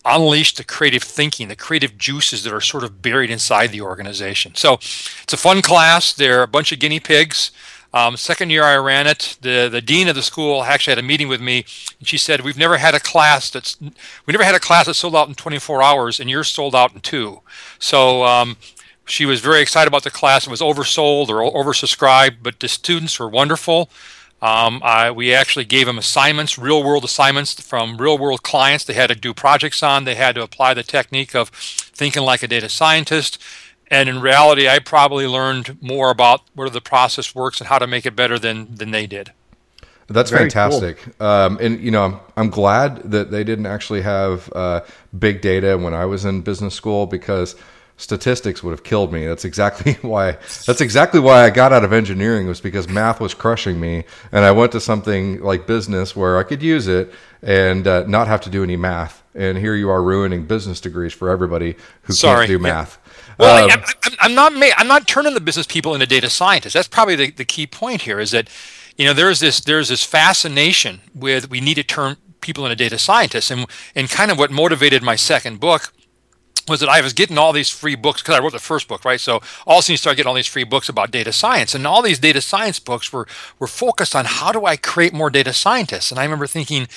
unleash 0.05 0.55
the 0.55 0.63
creative 0.63 1.03
thinking, 1.03 1.47
the 1.47 1.55
creative 1.55 1.97
juices 1.97 2.43
that 2.43 2.53
are 2.53 2.61
sort 2.61 2.83
of 2.83 3.01
buried 3.01 3.29
inside 3.29 3.67
the 3.67 3.81
organization? 3.81 4.55
So 4.55 4.73
it's 4.73 5.33
a 5.33 5.37
fun 5.37 5.61
class. 5.61 6.13
They're 6.13 6.43
a 6.43 6.47
bunch 6.47 6.71
of 6.71 6.79
guinea 6.79 6.99
pigs. 6.99 7.51
Um, 7.93 8.17
second 8.17 8.51
year 8.51 8.63
I 8.63 8.77
ran 8.77 9.07
it, 9.07 9.37
the 9.41 9.67
the 9.67 9.81
dean 9.81 10.07
of 10.09 10.15
the 10.15 10.21
school 10.21 10.63
actually 10.63 10.91
had 10.91 10.99
a 10.99 11.07
meeting 11.07 11.27
with 11.27 11.41
me, 11.41 11.65
and 11.97 12.07
she 12.07 12.19
said, 12.19 12.41
"We've 12.41 12.57
never 12.57 12.77
had 12.77 12.93
a 12.93 12.99
class 12.99 13.49
that's 13.49 13.77
we 13.81 14.31
never 14.31 14.43
had 14.43 14.53
a 14.53 14.59
class 14.59 14.85
that 14.85 14.93
sold 14.93 15.15
out 15.15 15.27
in 15.27 15.33
24 15.33 15.81
hours, 15.81 16.19
and 16.19 16.29
yours 16.29 16.49
sold 16.49 16.75
out 16.75 16.93
in 16.93 16.99
two." 16.99 17.41
So 17.79 18.23
um, 18.25 18.57
she 19.09 19.25
was 19.25 19.39
very 19.39 19.61
excited 19.61 19.87
about 19.87 20.03
the 20.03 20.11
class. 20.11 20.47
It 20.47 20.49
was 20.49 20.61
oversold 20.61 21.29
or 21.29 21.51
oversubscribed, 21.51 22.37
but 22.41 22.59
the 22.59 22.67
students 22.67 23.19
were 23.19 23.29
wonderful. 23.29 23.89
Um, 24.41 24.81
I, 24.83 25.11
we 25.11 25.33
actually 25.33 25.65
gave 25.65 25.85
them 25.85 25.97
assignments, 25.97 26.57
real 26.57 26.81
world 26.83 27.03
assignments 27.03 27.59
from 27.59 27.97
real 27.97 28.17
world 28.17 28.43
clients. 28.43 28.85
They 28.85 28.93
had 28.93 29.07
to 29.07 29.15
do 29.15 29.33
projects 29.33 29.83
on. 29.83 30.05
They 30.05 30.15
had 30.15 30.35
to 30.35 30.43
apply 30.43 30.73
the 30.73 30.83
technique 30.83 31.35
of 31.35 31.49
thinking 31.49 32.23
like 32.23 32.41
a 32.41 32.47
data 32.47 32.69
scientist. 32.69 33.41
And 33.91 34.07
in 34.07 34.21
reality, 34.21 34.69
I 34.69 34.79
probably 34.79 35.27
learned 35.27 35.81
more 35.81 36.09
about 36.09 36.41
where 36.53 36.69
the 36.69 36.79
process 36.79 37.35
works 37.35 37.59
and 37.59 37.67
how 37.67 37.79
to 37.79 37.87
make 37.87 38.05
it 38.05 38.15
better 38.15 38.39
than 38.39 38.75
than 38.75 38.91
they 38.91 39.07
did. 39.07 39.31
That's 40.07 40.31
Very 40.31 40.43
fantastic. 40.43 40.97
Cool. 40.97 41.27
Um, 41.27 41.57
and 41.61 41.79
you 41.81 41.91
know, 41.91 42.03
I'm, 42.03 42.19
I'm 42.37 42.49
glad 42.49 43.11
that 43.11 43.31
they 43.31 43.43
didn't 43.43 43.65
actually 43.65 44.01
have 44.01 44.51
uh, 44.53 44.81
big 45.17 45.41
data 45.41 45.77
when 45.77 45.93
I 45.93 46.05
was 46.05 46.25
in 46.25 46.41
business 46.41 46.73
school 46.73 47.05
because 47.05 47.55
statistics 47.99 48.63
would 48.63 48.71
have 48.71 48.83
killed 48.83 49.11
me. 49.11 49.27
That's 49.27 49.45
exactly 49.45 49.93
why. 50.01 50.31
That's 50.65 50.81
exactly 50.81 51.19
why 51.19 51.43
I 51.43 51.49
got 51.49 51.71
out 51.71 51.83
of 51.83 51.93
engineering 51.93 52.47
was 52.47 52.61
because 52.61 52.87
math 52.87 53.19
was 53.19 53.33
crushing 53.33 53.79
me, 53.79 54.05
and 54.31 54.45
I 54.45 54.51
went 54.51 54.71
to 54.71 54.79
something 54.79 55.41
like 55.41 55.67
business 55.67 56.15
where 56.15 56.37
I 56.37 56.43
could 56.43 56.63
use 56.63 56.87
it 56.87 57.11
and 57.43 57.85
uh, 57.85 58.05
not 58.07 58.27
have 58.27 58.41
to 58.41 58.49
do 58.49 58.63
any 58.63 58.77
math. 58.77 59.21
And 59.35 59.57
here 59.57 59.75
you 59.75 59.89
are 59.89 60.01
ruining 60.01 60.45
business 60.45 60.81
degrees 60.81 61.13
for 61.13 61.29
everybody 61.29 61.75
who 62.03 62.13
Sorry. 62.13 62.47
can't 62.47 62.47
do 62.47 62.59
math. 62.59 62.97
Yeah. 63.05 63.35
Well, 63.37 63.71
um, 63.71 63.83
I, 63.83 64.15
I'm 64.21 64.33
not 64.33 64.53
I'm 64.77 64.87
not 64.87 65.07
turning 65.07 65.33
the 65.33 65.41
business 65.41 65.67
people 65.67 65.93
into 65.93 66.07
data 66.07 66.29
scientists. 66.29 66.73
That's 66.73 66.87
probably 66.87 67.15
the, 67.15 67.31
the 67.31 67.45
key 67.45 67.67
point 67.67 68.01
here. 68.01 68.19
Is 68.19 68.31
that 68.31 68.49
you 68.97 69.05
know 69.05 69.13
there's 69.13 69.39
this 69.39 69.59
there's 69.59 69.89
this 69.89 70.03
fascination 70.03 71.01
with 71.13 71.49
we 71.49 71.61
need 71.61 71.75
to 71.75 71.83
turn 71.83 72.17
people 72.41 72.65
into 72.65 72.75
data 72.75 72.97
scientists, 72.97 73.51
and 73.51 73.65
and 73.95 74.09
kind 74.09 74.31
of 74.31 74.37
what 74.37 74.51
motivated 74.51 75.03
my 75.03 75.15
second 75.15 75.59
book 75.59 75.93
was 76.69 76.79
that 76.79 76.89
I 76.89 77.01
was 77.01 77.13
getting 77.13 77.37
all 77.37 77.51
these 77.51 77.69
free 77.69 77.95
books 77.95 78.21
because 78.21 78.35
I 78.35 78.39
wrote 78.39 78.51
the 78.51 78.59
first 78.59 78.87
book, 78.87 79.03
right? 79.03 79.19
So 79.19 79.41
all 79.65 79.79
of 79.79 79.79
a 79.79 79.81
sudden 79.83 79.93
you 79.93 79.97
start 79.97 80.17
getting 80.17 80.27
all 80.29 80.35
these 80.35 80.47
free 80.47 80.63
books 80.63 80.89
about 80.89 81.11
data 81.11 81.33
science, 81.33 81.75
and 81.75 81.85
all 81.85 82.01
these 82.01 82.19
data 82.19 82.41
science 82.41 82.79
books 82.79 83.11
were 83.11 83.27
were 83.59 83.67
focused 83.67 84.15
on 84.15 84.25
how 84.25 84.51
do 84.51 84.65
I 84.65 84.77
create 84.77 85.13
more 85.13 85.29
data 85.29 85.53
scientists. 85.53 86.11
And 86.11 86.19
I 86.19 86.23
remember 86.23 86.47
thinking, 86.47 86.87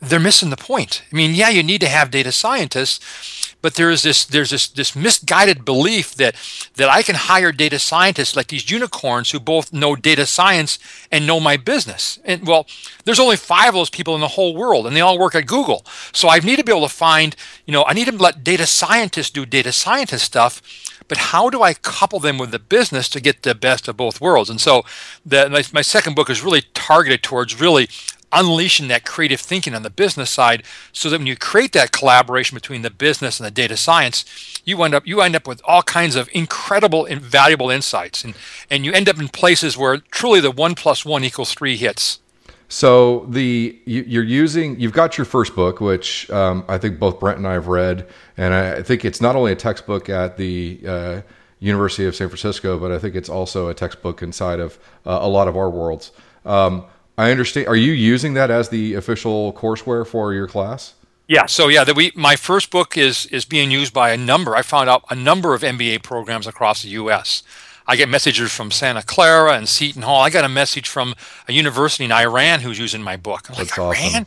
they're 0.00 0.20
missing 0.20 0.50
the 0.50 0.56
point. 0.56 1.02
I 1.12 1.16
mean, 1.16 1.34
yeah, 1.34 1.48
you 1.48 1.62
need 1.62 1.80
to 1.80 1.88
have 1.88 2.10
data 2.10 2.30
scientists, 2.30 3.56
but 3.60 3.74
there's 3.74 4.02
this 4.02 4.24
there's 4.24 4.50
this 4.50 4.68
this 4.68 4.94
misguided 4.94 5.64
belief 5.64 6.14
that 6.14 6.36
that 6.76 6.88
I 6.88 7.02
can 7.02 7.16
hire 7.16 7.50
data 7.50 7.78
scientists 7.78 8.36
like 8.36 8.46
these 8.46 8.70
unicorns 8.70 9.32
who 9.32 9.40
both 9.40 9.72
know 9.72 9.96
data 9.96 10.26
science 10.26 10.78
and 11.10 11.26
know 11.26 11.40
my 11.40 11.56
business. 11.56 12.20
And 12.24 12.46
well, 12.46 12.66
there's 13.04 13.18
only 13.18 13.36
five 13.36 13.70
of 13.70 13.74
those 13.74 13.90
people 13.90 14.14
in 14.14 14.20
the 14.20 14.28
whole 14.28 14.54
world, 14.54 14.86
and 14.86 14.94
they 14.94 15.00
all 15.00 15.18
work 15.18 15.34
at 15.34 15.46
Google. 15.46 15.84
So 16.12 16.28
I 16.28 16.38
need 16.38 16.56
to 16.56 16.64
be 16.64 16.72
able 16.72 16.86
to 16.86 16.94
find, 16.94 17.34
you 17.66 17.72
know, 17.72 17.84
I 17.84 17.92
need 17.92 18.06
to 18.06 18.16
let 18.16 18.44
data 18.44 18.66
scientists 18.66 19.30
do 19.30 19.44
data 19.44 19.72
scientist 19.72 20.24
stuff. 20.24 20.62
But 21.08 21.18
how 21.18 21.48
do 21.48 21.62
I 21.62 21.72
couple 21.72 22.20
them 22.20 22.36
with 22.36 22.50
the 22.50 22.58
business 22.58 23.08
to 23.08 23.20
get 23.20 23.42
the 23.42 23.54
best 23.54 23.88
of 23.88 23.96
both 23.96 24.20
worlds? 24.20 24.50
And 24.50 24.60
so, 24.60 24.84
the, 25.24 25.48
my, 25.48 25.64
my 25.72 25.80
second 25.80 26.14
book 26.14 26.28
is 26.28 26.44
really 26.44 26.64
targeted 26.74 27.22
towards 27.22 27.58
really 27.58 27.88
unleashing 28.32 28.88
that 28.88 29.04
creative 29.04 29.40
thinking 29.40 29.74
on 29.74 29.82
the 29.82 29.90
business 29.90 30.30
side 30.30 30.62
so 30.92 31.08
that 31.08 31.18
when 31.18 31.26
you 31.26 31.36
create 31.36 31.72
that 31.72 31.92
collaboration 31.92 32.54
between 32.54 32.82
the 32.82 32.90
business 32.90 33.40
and 33.40 33.46
the 33.46 33.50
data 33.50 33.76
science 33.76 34.24
you 34.68 34.82
end 34.82 34.94
up 34.94 35.06
you 35.06 35.20
end 35.22 35.34
up 35.34 35.48
with 35.48 35.62
all 35.64 35.82
kinds 35.82 36.14
of 36.14 36.28
incredible 36.32 37.06
and 37.06 37.20
valuable 37.20 37.70
insights. 37.70 38.22
And 38.22 38.34
and 38.70 38.84
you 38.84 38.92
end 38.92 39.08
up 39.08 39.18
in 39.18 39.28
places 39.28 39.76
where 39.76 39.98
truly 39.98 40.40
the 40.40 40.50
one 40.50 40.74
plus 40.74 41.04
one 41.04 41.24
equals 41.24 41.54
three 41.54 41.76
hits. 41.76 42.20
So 42.68 43.24
the 43.30 43.80
you, 43.86 44.20
are 44.20 44.22
using 44.22 44.78
you've 44.78 44.92
got 44.92 45.16
your 45.16 45.24
first 45.24 45.56
book 45.56 45.80
which 45.80 46.30
um, 46.30 46.64
i 46.68 46.76
think 46.76 46.98
both 46.98 47.18
brent 47.18 47.38
and 47.38 47.46
i 47.46 47.54
have 47.54 47.68
read. 47.68 48.06
And 48.36 48.52
i 48.52 48.82
think 48.82 49.04
it's 49.04 49.20
not 49.20 49.36
only 49.36 49.52
a 49.52 49.56
textbook 49.56 50.10
at 50.10 50.36
the 50.36 50.80
uh, 50.86 51.20
university 51.60 52.06
of 52.06 52.14
san 52.14 52.28
francisco 52.28 52.78
but 52.78 52.92
i 52.92 52.98
think 52.98 53.16
it's 53.16 53.28
also 53.28 53.68
a 53.68 53.74
textbook 53.74 54.22
inside 54.22 54.60
of 54.60 54.78
uh, 55.06 55.18
a 55.22 55.28
lot 55.28 55.48
of 55.48 55.56
our 55.56 55.70
worlds. 55.70 56.12
Um, 56.44 56.84
I 57.18 57.32
understand. 57.32 57.66
Are 57.66 57.76
you 57.76 57.92
using 57.92 58.34
that 58.34 58.50
as 58.50 58.68
the 58.68 58.94
official 58.94 59.52
courseware 59.52 60.06
for 60.06 60.32
your 60.32 60.46
class? 60.46 60.94
Yeah. 61.26 61.46
So 61.46 61.66
yeah, 61.66 61.82
that 61.82 61.96
we 61.96 62.12
my 62.14 62.36
first 62.36 62.70
book 62.70 62.96
is 62.96 63.26
is 63.26 63.44
being 63.44 63.72
used 63.72 63.92
by 63.92 64.10
a 64.10 64.16
number. 64.16 64.54
I 64.54 64.62
found 64.62 64.88
out 64.88 65.04
a 65.10 65.16
number 65.16 65.52
of 65.52 65.62
MBA 65.62 66.04
programs 66.04 66.46
across 66.46 66.82
the 66.82 66.90
U.S. 66.90 67.42
I 67.88 67.96
get 67.96 68.08
messages 68.08 68.52
from 68.52 68.70
Santa 68.70 69.02
Clara 69.02 69.54
and 69.54 69.68
Seton 69.68 70.02
Hall. 70.02 70.22
I 70.22 70.30
got 70.30 70.44
a 70.44 70.48
message 70.48 70.88
from 70.88 71.16
a 71.48 71.52
university 71.52 72.04
in 72.04 72.12
Iran 72.12 72.60
who's 72.60 72.78
using 72.78 73.02
my 73.02 73.16
book. 73.16 73.48
That's 73.48 73.58
like, 73.58 73.78
awesome. 73.78 74.10
Iran? 74.14 74.26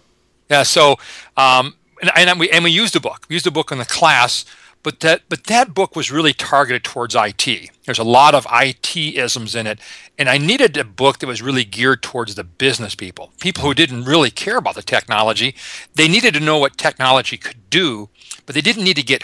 Yeah. 0.49 0.63
So 0.63 0.97
um, 1.37 1.75
and, 2.01 2.11
and 2.29 2.39
we 2.39 2.49
and 2.49 2.63
we 2.63 2.71
used 2.71 2.93
the 2.93 2.99
book. 2.99 3.25
We 3.29 3.35
used 3.35 3.45
the 3.45 3.51
book 3.51 3.71
in 3.71 3.77
the 3.77 3.85
class 3.85 4.43
but 4.83 4.99
that 5.01 5.21
but 5.29 5.45
that 5.45 5.73
book 5.73 5.95
was 5.95 6.11
really 6.11 6.33
targeted 6.33 6.83
towards 6.83 7.15
IT. 7.15 7.69
There's 7.85 7.99
a 7.99 8.03
lot 8.03 8.33
of 8.33 8.47
IT 8.51 8.95
isms 8.95 9.55
in 9.55 9.67
it, 9.67 9.79
and 10.17 10.29
I 10.29 10.37
needed 10.37 10.77
a 10.77 10.83
book 10.83 11.19
that 11.19 11.27
was 11.27 11.41
really 11.41 11.63
geared 11.63 12.01
towards 12.01 12.35
the 12.35 12.43
business 12.43 12.95
people, 12.95 13.31
people 13.39 13.63
who 13.63 13.73
didn't 13.73 14.05
really 14.05 14.31
care 14.31 14.57
about 14.57 14.75
the 14.75 14.81
technology. 14.81 15.55
They 15.95 16.07
needed 16.07 16.33
to 16.33 16.39
know 16.39 16.57
what 16.57 16.77
technology 16.77 17.37
could 17.37 17.69
do, 17.69 18.09
but 18.45 18.55
they 18.55 18.61
didn't 18.61 18.83
need 18.83 18.97
to 18.97 19.03
get 19.03 19.23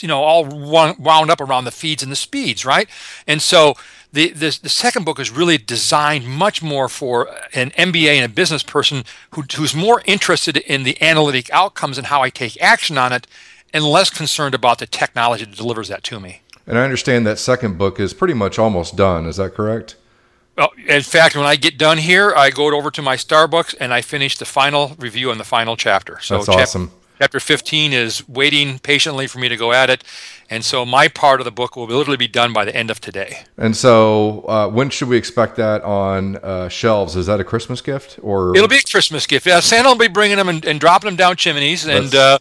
you 0.00 0.08
know 0.08 0.22
all 0.22 0.44
wound 0.44 1.30
up 1.30 1.40
around 1.40 1.64
the 1.64 1.70
feeds 1.70 2.02
and 2.02 2.12
the 2.12 2.16
speeds, 2.16 2.64
right? 2.64 2.88
And 3.26 3.40
so 3.40 3.74
the, 4.12 4.30
the, 4.30 4.58
the 4.62 4.68
second 4.68 5.04
book 5.04 5.18
is 5.18 5.30
really 5.30 5.58
designed 5.58 6.26
much 6.26 6.62
more 6.62 6.88
for 6.88 7.28
an 7.52 7.70
MBA 7.72 8.14
and 8.14 8.24
a 8.24 8.34
business 8.34 8.62
person 8.62 9.04
who, 9.32 9.42
who's 9.54 9.74
more 9.74 10.02
interested 10.06 10.56
in 10.56 10.82
the 10.82 11.00
analytic 11.02 11.50
outcomes 11.50 11.98
and 11.98 12.06
how 12.06 12.22
I 12.22 12.30
take 12.30 12.60
action 12.62 12.96
on 12.96 13.12
it 13.12 13.26
and 13.72 13.84
less 13.84 14.10
concerned 14.10 14.54
about 14.54 14.78
the 14.78 14.86
technology 14.86 15.44
that 15.44 15.56
delivers 15.56 15.88
that 15.88 16.02
to 16.04 16.20
me. 16.20 16.42
And 16.66 16.78
I 16.78 16.84
understand 16.84 17.26
that 17.26 17.38
second 17.38 17.78
book 17.78 17.98
is 17.98 18.12
pretty 18.12 18.34
much 18.34 18.58
almost 18.58 18.96
done. 18.96 19.26
Is 19.26 19.36
that 19.36 19.54
correct? 19.54 19.96
Well, 20.56 20.72
in 20.86 21.02
fact, 21.02 21.36
when 21.36 21.46
I 21.46 21.56
get 21.56 21.78
done 21.78 21.98
here, 21.98 22.34
I 22.34 22.50
go 22.50 22.74
over 22.76 22.90
to 22.90 23.00
my 23.00 23.16
Starbucks 23.16 23.76
and 23.80 23.94
I 23.94 24.02
finish 24.02 24.36
the 24.36 24.44
final 24.44 24.96
review 24.98 25.30
on 25.30 25.38
the 25.38 25.44
final 25.44 25.76
chapter. 25.76 26.18
So 26.20 26.38
That's 26.38 26.48
awesome. 26.48 26.90
Chapter 27.18 27.40
15 27.40 27.92
is 27.92 28.28
waiting 28.28 28.78
patiently 28.78 29.26
for 29.26 29.38
me 29.38 29.48
to 29.48 29.56
go 29.56 29.72
at 29.72 29.90
it. 29.90 30.04
And 30.50 30.64
so 30.64 30.84
my 30.84 31.08
part 31.08 31.40
of 31.40 31.44
the 31.44 31.50
book 31.50 31.74
will 31.74 31.86
literally 31.86 32.16
be 32.16 32.28
done 32.28 32.52
by 32.52 32.64
the 32.64 32.74
end 32.74 32.90
of 32.90 33.00
today. 33.00 33.40
And 33.56 33.76
so 33.76 34.42
uh, 34.42 34.68
when 34.68 34.90
should 34.90 35.08
we 35.08 35.16
expect 35.16 35.56
that 35.56 35.82
on 35.82 36.36
uh, 36.36 36.68
shelves? 36.68 37.16
Is 37.16 37.26
that 37.26 37.40
a 37.40 37.44
Christmas 37.44 37.80
gift 37.80 38.18
or? 38.22 38.54
It'll 38.56 38.68
be 38.68 38.78
a 38.78 38.82
Christmas 38.82 39.26
gift. 39.26 39.46
Yeah, 39.46 39.60
Santa 39.60 39.88
will 39.88 39.96
be 39.96 40.08
bringing 40.08 40.36
them 40.36 40.48
and, 40.48 40.64
and 40.64 40.78
dropping 40.78 41.08
them 41.08 41.16
down 41.16 41.36
chimneys. 41.36 41.86
And 41.86 42.14
uh, 42.14 42.38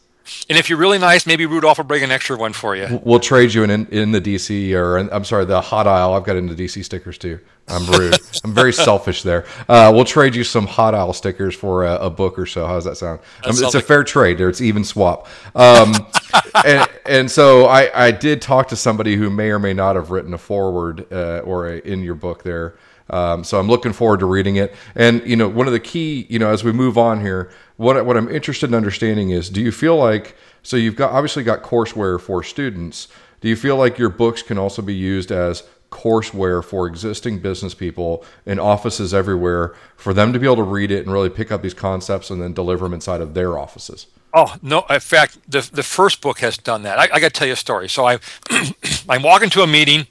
and 0.50 0.58
if 0.58 0.70
you're 0.70 0.80
really 0.80 0.98
nice, 1.00 1.26
maybe 1.26 1.46
Rudolph 1.46 1.78
will 1.78 1.86
bring 1.86 2.04
an 2.04 2.12
extra 2.12 2.38
one 2.38 2.54
for 2.54 2.76
you. 2.76 3.02
We'll 3.04 3.20
trade 3.20 3.54
you 3.54 3.64
in 3.64 3.72
in 3.88 4.12
the 4.12 4.22
DC 4.22 4.74
or 4.74 4.98
in, 4.98 5.10
I'm 5.12 5.24
sorry, 5.24 5.46
the 5.46 5.62
hot 5.62 5.88
aisle. 5.88 6.14
I've 6.14 6.24
got 6.24 6.36
into 6.36 6.54
DC 6.54 6.84
stickers 6.84 7.18
too. 7.18 7.40
I'm 7.68 7.86
rude. 7.88 8.18
I'm 8.44 8.54
very 8.54 8.72
selfish 8.72 9.24
there. 9.24 9.46
Uh, 9.68 9.92
we'll 9.94 10.06
trade 10.06 10.36
you 10.36 10.44
some 10.44 10.68
hot 10.68 10.96
aisle 10.96 11.14
stickers 11.14 11.54
for 11.54 11.86
a, 11.86 11.96
a 11.96 12.10
book 12.10 12.40
or 12.40 12.46
so. 12.46 12.66
How 12.66 12.76
does 12.76 12.86
that 12.86 12.96
sound? 12.96 13.20
Um, 13.44 13.52
it's 13.52 13.76
a 13.76 13.82
fair 13.82 14.04
trade. 14.04 14.38
There, 14.38 14.50
it's 14.50 14.62
even 14.62 14.84
swap. 14.84 15.28
Um, 15.54 15.94
and, 16.66 16.90
and 17.06 17.32
so 17.32 17.66
I, 17.66 18.08
I 18.08 18.12
did 18.12 18.42
talk 18.42 18.70
to 18.70 18.76
somebody 18.76 19.16
who 19.16 19.30
may 19.30 19.50
or 19.50 19.60
may 19.60 19.74
not 19.74 19.96
have 19.96 20.12
written 20.12 20.34
a 20.34 20.38
foreword 20.38 21.12
uh, 21.12 21.40
or 21.40 21.68
a, 21.68 21.80
in 21.80 22.02
your 22.02 22.16
book 22.16 22.44
there. 22.44 22.76
Um, 23.10 23.44
so 23.44 23.60
I'm 23.60 23.68
looking 23.68 23.94
forward 23.94 24.20
to 24.20 24.26
reading 24.26 24.58
it. 24.58 24.76
And 24.96 25.26
you 25.28 25.36
know, 25.36 25.48
one 25.48 25.68
of 25.68 25.74
the 25.74 25.80
key, 25.80 26.26
you 26.30 26.40
know, 26.40 26.50
as 26.50 26.64
we 26.64 26.72
move 26.72 26.98
on 26.98 27.22
here, 27.22 27.50
what 27.78 28.06
what 28.06 28.18
I'm 28.18 28.30
interested 28.30 28.70
in 28.70 28.76
understanding 28.76 29.30
is, 29.30 29.50
do 29.50 29.62
you 29.62 29.72
feel 29.72 29.96
like 29.96 30.36
so 30.64 30.76
you've 30.76 30.96
got 30.96 31.12
obviously 31.12 31.44
got 31.44 31.64
courseware 31.64 32.20
for 32.20 32.44
students. 32.44 33.08
Do 33.40 33.48
you 33.48 33.56
feel 33.56 33.78
like 33.78 33.98
your 33.98 34.10
books 34.10 34.42
can 34.42 34.58
also 34.58 34.82
be 34.82 34.94
used 34.94 35.32
as 35.32 35.64
courseware 35.92 36.64
for 36.64 36.88
existing 36.88 37.40
business 37.40 37.74
people 37.74 38.26
in 38.46 38.60
offices 38.60 39.14
everywhere 39.14 39.74
for 39.96 40.14
them 40.14 40.34
to 40.34 40.40
be 40.40 40.46
able 40.46 40.58
to 40.58 40.64
read 40.64 40.92
it 40.92 41.06
and 41.06 41.14
really 41.14 41.30
pick 41.30 41.52
up 41.52 41.62
these 41.62 41.74
concepts 41.74 42.30
and 42.30 42.42
then 42.42 42.54
deliver 42.54 42.86
them 42.86 42.94
inside 42.94 43.22
of 43.22 43.34
their 43.34 43.58
offices? 43.58 44.08
Oh 44.34 44.56
no! 44.62 44.86
In 44.90 45.00
fact, 45.00 45.38
the 45.50 45.68
the 45.72 45.84
first 45.84 46.22
book 46.22 46.40
has 46.40 46.58
done 46.58 46.84
that. 46.84 47.00
I, 47.00 47.04
I 47.14 47.20
got 47.20 47.34
to 47.34 47.40
tell 47.40 47.48
you 47.48 47.54
a 47.54 47.58
story. 47.58 47.88
So 47.88 48.06
I 48.06 48.20
I'm 49.10 49.24
walking 49.24 49.50
to 49.52 49.62
a 49.62 49.68
meeting, 49.68 50.08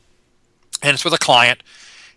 and 0.83 0.95
it's 0.95 1.05
with 1.05 1.13
a 1.13 1.19
client, 1.19 1.63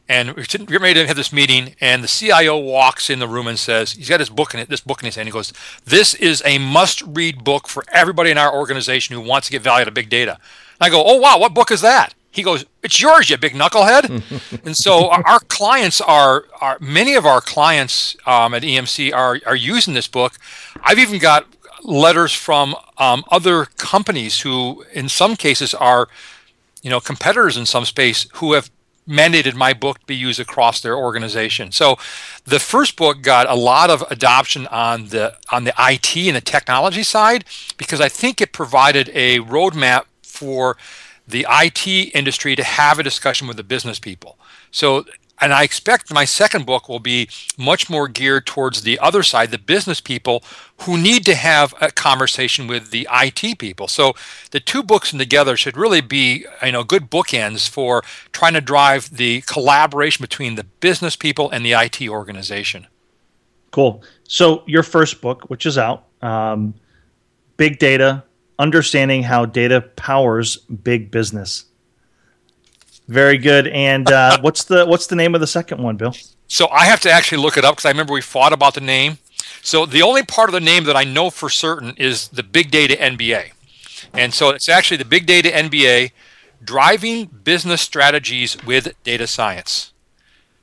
and 0.10 0.36
we're 0.36 0.80
ready 0.80 0.96
to 0.96 1.06
have 1.06 1.16
this 1.16 1.32
meeting, 1.32 1.76
and 1.80 2.04
the 2.04 2.08
CIO 2.08 2.58
walks 2.58 3.12
in 3.12 3.20
the 3.20 3.28
room 3.28 3.46
and 3.46 3.60
says 3.60 3.92
he's 3.92 4.10
got 4.10 4.20
his 4.20 4.32
book 4.32 4.56
in 4.56 4.60
it, 4.60 4.68
this 4.68 4.82
book 4.82 5.02
in 5.02 5.06
his 5.06 5.16
hand. 5.16 5.28
He 5.28 5.32
goes, 5.32 5.54
"This 5.86 6.16
is 6.16 6.42
a 6.44 6.58
must-read 6.58 7.44
book 7.44 7.68
for 7.68 7.84
everybody 7.92 8.32
in 8.32 8.38
our 8.40 8.52
organization 8.52 9.14
who 9.14 9.22
wants 9.22 9.48
to 9.48 9.52
get 9.52 9.62
value 9.62 9.84
out 9.84 9.88
of 9.88 9.94
big 9.94 10.10
data." 10.10 10.32
And 10.34 10.88
I 10.88 10.90
go, 10.90 11.04
"Oh 11.06 11.18
wow, 11.18 11.38
what 11.38 11.54
book 11.54 11.70
is 11.70 11.82
that?" 11.82 12.16
He 12.32 12.42
goes, 12.42 12.66
"It's 12.82 13.00
yours, 13.00 13.30
you 13.30 13.38
big 13.38 13.54
knucklehead." 13.54 14.62
and 14.66 14.76
so 14.76 15.10
our, 15.12 15.26
our, 15.28 15.40
clients 15.42 16.02
are, 16.02 16.46
are 16.60 16.78
many 16.82 17.14
of 17.14 17.28
our 17.28 17.40
clients 17.40 18.18
um, 18.26 18.56
at 18.56 18.64
EMC 18.64 19.14
are 19.14 19.40
are 19.46 19.56
using 19.56 19.94
this 19.94 20.08
book. 20.08 20.34
I've 20.82 21.00
even 21.00 21.20
got 21.20 21.46
letters 21.84 22.34
from 22.34 22.76
um, 22.98 23.24
other 23.30 23.66
companies 23.78 24.42
who, 24.42 24.84
in 24.92 25.08
some 25.08 25.36
cases, 25.36 25.76
are 25.76 26.08
you 26.82 26.90
know 26.90 27.00
competitors 27.00 27.58
in 27.58 27.68
some 27.68 27.86
space 27.86 28.26
who 28.34 28.54
have 28.54 28.72
mandated 29.10 29.56
my 29.56 29.74
book 29.74 30.06
be 30.06 30.16
used 30.16 30.40
across 30.40 30.80
their 30.82 30.96
organization. 30.96 31.72
So 31.72 31.98
the 32.46 32.60
first 32.60 32.96
book 32.96 33.22
got 33.22 33.50
a 33.50 33.56
lot 33.56 33.90
of 33.90 34.04
adoption 34.12 34.68
on 34.68 35.08
the 35.08 35.36
on 35.52 35.64
the 35.64 35.74
IT 35.80 36.16
and 36.16 36.36
the 36.36 36.42
technology 36.42 37.04
side 37.04 37.44
because 37.78 38.00
I 38.00 38.10
think 38.10 38.40
it 38.40 38.54
provided 38.54 39.10
a 39.14 39.40
roadmap 39.40 40.06
for 40.22 40.78
the 41.28 41.46
IT 41.50 41.88
industry 42.16 42.56
to 42.56 42.64
have 42.64 43.00
a 43.00 43.04
discussion 43.04 43.48
with 43.48 43.58
the 43.58 43.64
business 43.64 44.00
people. 44.00 44.38
So 44.72 45.06
and 45.42 45.54
I 45.54 45.64
expect 45.64 46.14
my 46.14 46.26
second 46.26 46.66
book 46.66 46.90
will 46.90 47.00
be 47.00 47.30
much 47.58 47.90
more 47.90 48.08
geared 48.08 48.46
towards 48.46 48.82
the 48.82 49.00
other 49.00 49.24
side, 49.24 49.52
the 49.52 49.58
business 49.58 50.02
people 50.02 50.44
who 50.82 50.98
need 50.98 51.26
to 51.26 51.36
have 51.36 51.74
a 51.82 51.92
conversation 51.92 52.68
with 52.68 52.92
the 52.92 53.08
IT 53.12 53.60
people. 53.60 53.88
So 53.88 54.14
the 54.52 54.60
two 54.60 54.84
books 54.84 55.12
together 55.12 55.56
should 55.56 55.78
really 55.78 56.02
be, 56.02 56.46
you 56.64 56.72
know, 56.72 56.84
good 56.84 57.10
bookends 57.10 57.68
for 57.68 58.04
trying 58.32 58.54
to 58.54 58.62
drive 58.62 59.16
the 59.16 59.42
collaboration 59.42 60.24
between 60.24 60.56
the 60.56 60.64
business 60.64 61.16
people 61.16 61.50
and 61.50 61.66
the 61.66 61.74
IT 61.74 62.02
organization. 62.08 62.88
Cool. 63.72 64.04
So 64.24 64.64
your 64.66 64.84
first 64.84 65.22
book, 65.22 65.50
which 65.50 65.66
is 65.66 65.78
out, 65.78 66.06
um, 66.22 66.74
Big 67.58 67.80
Data: 67.80 68.24
Understanding 68.58 69.24
How 69.24 69.46
Data 69.46 69.82
Powers 69.82 70.58
Big 70.58 71.12
Business. 71.12 71.66
Very 73.10 73.40
good. 73.40 73.68
And 73.68 74.10
uh, 74.12 74.38
what's 74.42 74.64
the 74.64 74.86
what's 74.86 75.08
the 75.08 75.16
name 75.16 75.34
of 75.34 75.42
the 75.42 75.48
second 75.48 75.82
one, 75.82 75.98
Bill? 75.98 76.16
So 76.48 76.68
I 76.70 76.86
have 76.86 77.00
to 77.02 77.12
actually 77.12 77.42
look 77.42 77.58
it 77.58 77.66
up 77.66 77.76
because 77.76 77.86
I 77.86 77.90
remember 77.90 78.14
we 78.14 78.22
fought 78.22 78.54
about 78.54 78.76
the 78.76 78.82
name. 78.82 79.18
So 79.62 79.86
the 79.86 80.04
only 80.04 80.24
part 80.24 80.48
of 80.50 80.54
the 80.54 80.60
name 80.60 80.84
that 80.86 80.96
I 80.96 81.04
know 81.04 81.30
for 81.30 81.50
certain 81.50 81.96
is 81.98 82.30
the 82.30 82.44
Big 82.44 82.72
Data 82.72 82.96
MBA, 82.96 83.52
and 84.14 84.34
so 84.34 84.50
it's 84.50 84.70
actually 84.70 84.98
the 84.98 85.06
Big 85.06 85.26
Data 85.26 85.50
MBA, 85.50 86.12
driving 86.64 87.26
business 87.26 87.82
strategies 87.82 88.58
with 88.64 88.94
data 89.04 89.28
science. 89.28 89.92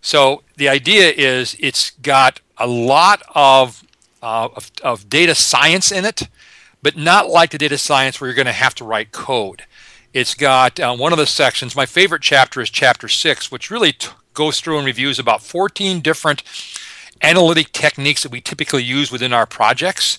So 0.00 0.42
the 0.56 0.68
idea 0.68 1.10
is 1.10 1.56
it's 1.58 1.90
got 1.90 2.40
a 2.58 2.66
lot 2.66 3.22
of, 3.34 3.82
uh, 4.22 4.48
of, 4.54 4.70
of 4.82 5.10
data 5.10 5.34
science 5.34 5.90
in 5.90 6.04
it, 6.04 6.28
but 6.80 6.96
not 6.96 7.28
like 7.28 7.50
the 7.50 7.58
data 7.58 7.76
science 7.76 8.20
where 8.20 8.28
you're 8.28 8.36
going 8.36 8.46
to 8.46 8.52
have 8.52 8.74
to 8.76 8.84
write 8.84 9.10
code. 9.10 9.64
It's 10.16 10.34
got 10.34 10.80
uh, 10.80 10.96
one 10.96 11.12
of 11.12 11.18
the 11.18 11.26
sections. 11.26 11.76
My 11.76 11.84
favorite 11.84 12.22
chapter 12.22 12.62
is 12.62 12.70
chapter 12.70 13.06
six, 13.06 13.52
which 13.52 13.70
really 13.70 13.92
t- 13.92 14.08
goes 14.32 14.62
through 14.62 14.78
and 14.78 14.86
reviews 14.86 15.18
about 15.18 15.42
14 15.42 16.00
different 16.00 16.42
analytic 17.20 17.70
techniques 17.72 18.22
that 18.22 18.32
we 18.32 18.40
typically 18.40 18.82
use 18.82 19.12
within 19.12 19.34
our 19.34 19.44
projects. 19.44 20.18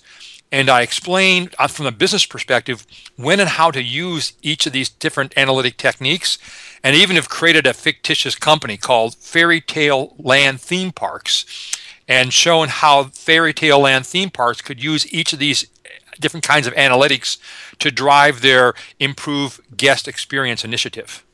And 0.51 0.69
I 0.69 0.83
explain 0.83 1.49
uh, 1.57 1.67
from 1.67 1.87
a 1.87 1.91
business 1.91 2.27
perspective 2.27 2.85
when 3.15 3.39
and 3.39 3.49
how 3.49 3.71
to 3.71 3.81
use 3.81 4.33
each 4.43 4.67
of 4.67 4.71
these 4.71 4.87
different 4.87 5.33
analytic 5.35 5.77
techniques, 5.77 6.37
and 6.83 6.95
even 6.95 7.15
have 7.15 7.27
created 7.27 7.65
a 7.65 7.73
fictitious 7.73 8.35
company 8.35 8.77
called 8.77 9.15
Fairy 9.15 9.61
Tale 9.61 10.13
Land 10.19 10.61
Theme 10.61 10.91
Parks, 10.91 11.43
and 12.07 12.31
shown 12.31 12.67
how 12.67 13.05
Fairy 13.05 13.51
Tale 13.51 13.79
Land 13.79 14.05
Theme 14.05 14.29
Parks 14.29 14.61
could 14.61 14.83
use 14.83 15.11
each 15.11 15.33
of 15.33 15.39
these 15.39 15.65
different 16.19 16.45
kinds 16.45 16.67
of 16.67 16.73
analytics 16.73 17.37
to 17.79 17.91
drive 17.91 18.41
their 18.41 18.73
improve 18.99 19.61
guest 19.75 20.07
experience 20.07 20.63
initiative. 20.65 21.25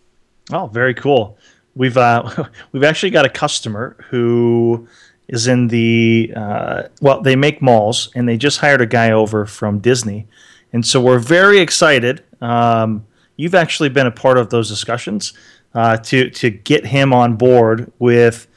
Oh, 0.52 0.68
very 0.68 0.94
cool. 0.94 1.38
We've 1.76 1.98
uh, 1.98 2.48
we've 2.72 2.84
actually 2.84 3.12
got 3.12 3.26
a 3.26 3.30
customer 3.30 3.96
who 4.10 4.88
is 5.28 5.48
in 5.48 5.68
the 5.68 6.34
uh, 6.36 6.84
well, 7.02 7.22
they 7.22 7.36
make 7.36 7.62
malls, 7.62 8.10
and 8.16 8.28
they 8.28 8.38
just 8.38 8.60
hired 8.60 8.82
a 8.82 8.86
guy 8.86 9.12
over 9.12 9.46
from 9.46 9.80
Disney, 9.80 10.28
and 10.72 10.86
so 10.86 11.02
we're 11.02 11.20
very 11.20 11.60
excited. 11.60 12.24
Um, 12.42 13.06
you've 13.38 13.56
actually 13.56 13.90
been 13.90 14.08
a 14.08 14.12
part 14.12 14.38
of 14.38 14.50
those 14.50 14.70
discussions 14.70 15.34
uh, 15.74 15.98
to 15.98 16.30
to 16.30 16.50
get 16.50 16.86
him 16.86 17.14
on 17.14 17.36
board 17.36 17.92
with. 18.00 18.48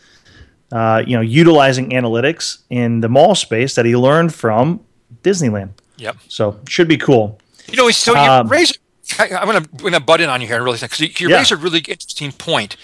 Uh, 0.72 1.00
you 1.06 1.16
know, 1.16 1.20
utilizing 1.20 1.90
analytics 1.90 2.58
in 2.70 3.00
the 3.00 3.08
mall 3.08 3.36
space 3.36 3.76
that 3.76 3.86
he 3.86 3.94
learned 3.96 4.34
from 4.34 4.84
Disneyland. 5.22 5.70
Yep. 5.96 6.16
So 6.28 6.58
should 6.68 6.88
be 6.88 6.96
cool. 6.96 7.38
You 7.68 7.76
know, 7.76 7.90
so 7.90 8.16
um, 8.16 8.48
raise. 8.48 8.78
I, 9.18 9.28
am 9.28 9.46
going 9.46 9.62
to 9.62 9.68
going 9.76 9.92
to 9.92 10.00
butt 10.00 10.20
in 10.20 10.28
on 10.28 10.40
you 10.40 10.46
here 10.46 10.56
and 10.56 10.64
really 10.64 10.78
because 10.78 11.00
you, 11.00 11.08
you 11.18 11.28
yeah. 11.28 11.36
raise 11.36 11.52
a 11.52 11.56
really 11.56 11.78
interesting 11.78 12.32
point. 12.32 12.76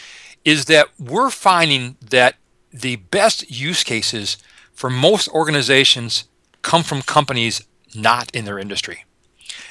Is 0.45 0.67
that 0.67 0.89
we're 0.99 1.31
finding 1.31 1.97
that 2.11 2.37
the 2.73 2.97
best 2.97 3.51
use 3.51 3.85
cases 3.85 4.39
for 4.73 4.91
most 4.91 5.29
organizations 5.29 6.25
come 6.63 6.83
from 6.83 7.03
companies 7.03 7.63
not 7.95 8.35
in 8.35 8.45
their 8.45 8.59
industry, 8.59 9.05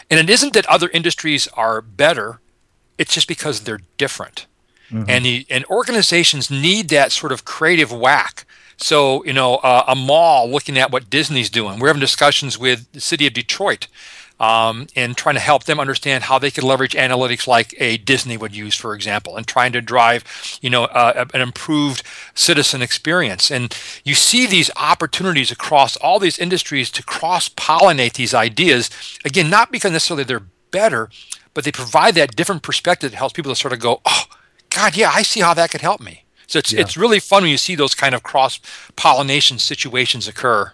and 0.09 0.19
it 0.19 0.29
isn't 0.29 0.53
that 0.53 0.65
other 0.67 0.89
industries 0.89 1.47
are 1.47 1.81
better. 1.81 2.39
It's 2.97 3.13
just 3.13 3.27
because 3.27 3.61
they're 3.61 3.81
different, 3.97 4.45
mm-hmm. 4.89 5.09
and 5.09 5.25
the 5.25 5.45
and 5.49 5.65
organizations 5.65 6.51
need 6.51 6.89
that 6.89 7.11
sort 7.11 7.31
of 7.31 7.45
creative 7.45 7.91
whack 7.91 8.45
so, 8.81 9.23
you 9.25 9.33
know, 9.33 9.55
uh, 9.57 9.85
a 9.87 9.95
mall 9.95 10.49
looking 10.49 10.77
at 10.77 10.91
what 10.91 11.09
Disney's 11.09 11.49
doing. 11.49 11.79
We're 11.79 11.89
having 11.89 11.99
discussions 11.99 12.57
with 12.57 12.91
the 12.93 13.01
city 13.01 13.27
of 13.27 13.33
Detroit 13.33 13.87
um, 14.39 14.87
and 14.95 15.15
trying 15.15 15.35
to 15.35 15.41
help 15.41 15.65
them 15.65 15.79
understand 15.79 16.23
how 16.23 16.39
they 16.39 16.49
can 16.49 16.63
leverage 16.63 16.93
analytics 16.93 17.45
like 17.45 17.75
a 17.77 17.97
Disney 17.97 18.37
would 18.37 18.55
use, 18.55 18.75
for 18.75 18.95
example, 18.95 19.37
and 19.37 19.45
trying 19.45 19.71
to 19.73 19.81
drive, 19.81 20.23
you 20.61 20.69
know, 20.69 20.85
uh, 20.85 21.25
an 21.31 21.41
improved 21.41 22.01
citizen 22.33 22.81
experience. 22.81 23.51
And 23.51 23.75
you 24.03 24.15
see 24.15 24.47
these 24.47 24.71
opportunities 24.75 25.51
across 25.51 25.95
all 25.97 26.17
these 26.17 26.39
industries 26.39 26.89
to 26.91 27.03
cross 27.03 27.49
pollinate 27.49 28.13
these 28.13 28.33
ideas. 28.33 28.89
Again, 29.23 29.51
not 29.51 29.71
because 29.71 29.91
necessarily 29.91 30.23
they're 30.23 30.47
better, 30.71 31.11
but 31.53 31.63
they 31.63 31.71
provide 31.71 32.15
that 32.15 32.35
different 32.35 32.63
perspective 32.63 33.11
that 33.11 33.17
helps 33.17 33.33
people 33.33 33.51
to 33.51 33.55
sort 33.55 33.73
of 33.73 33.79
go, 33.79 34.01
oh, 34.05 34.23
God, 34.71 34.97
yeah, 34.97 35.11
I 35.13 35.21
see 35.21 35.41
how 35.41 35.53
that 35.53 35.69
could 35.69 35.81
help 35.81 36.01
me. 36.01 36.23
So 36.51 36.59
it's 36.59 36.73
yeah. 36.73 36.81
it's 36.81 36.97
really 36.97 37.19
fun 37.19 37.43
when 37.43 37.51
you 37.51 37.57
see 37.57 37.75
those 37.75 37.95
kind 37.95 38.13
of 38.13 38.23
cross 38.23 38.59
pollination 38.97 39.57
situations 39.57 40.27
occur. 40.27 40.73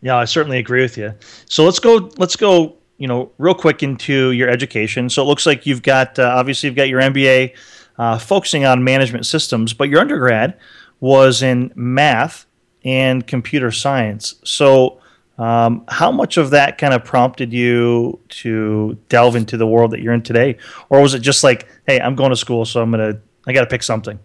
Yeah, 0.00 0.16
I 0.16 0.26
certainly 0.26 0.58
agree 0.58 0.82
with 0.82 0.96
you. 0.96 1.12
So 1.46 1.64
let's 1.64 1.80
go. 1.80 2.08
Let's 2.18 2.36
go. 2.36 2.76
You 2.98 3.08
know, 3.08 3.32
real 3.38 3.54
quick 3.54 3.82
into 3.82 4.30
your 4.30 4.48
education. 4.48 5.10
So 5.10 5.22
it 5.22 5.26
looks 5.26 5.44
like 5.44 5.66
you've 5.66 5.82
got 5.82 6.18
uh, 6.18 6.34
obviously 6.36 6.68
you've 6.68 6.76
got 6.76 6.88
your 6.88 7.00
MBA 7.00 7.56
uh, 7.98 8.18
focusing 8.18 8.64
on 8.64 8.84
management 8.84 9.26
systems, 9.26 9.74
but 9.74 9.88
your 9.88 10.00
undergrad 10.00 10.56
was 11.00 11.42
in 11.42 11.72
math 11.74 12.46
and 12.84 13.26
computer 13.26 13.72
science. 13.72 14.36
So 14.44 15.00
um, 15.36 15.84
how 15.88 16.12
much 16.12 16.36
of 16.36 16.50
that 16.50 16.78
kind 16.78 16.94
of 16.94 17.04
prompted 17.04 17.52
you 17.52 18.20
to 18.28 18.96
delve 19.08 19.34
into 19.34 19.56
the 19.56 19.66
world 19.66 19.90
that 19.90 20.00
you're 20.00 20.14
in 20.14 20.22
today, 20.22 20.58
or 20.90 21.02
was 21.02 21.12
it 21.12 21.18
just 21.18 21.42
like, 21.42 21.66
hey, 21.88 22.00
I'm 22.00 22.14
going 22.14 22.30
to 22.30 22.36
school, 22.36 22.64
so 22.64 22.80
I'm 22.80 22.92
gonna 22.92 23.18
I 23.48 23.52
got 23.52 23.60
to 23.60 23.66
pick 23.66 23.82
something? 23.82 24.18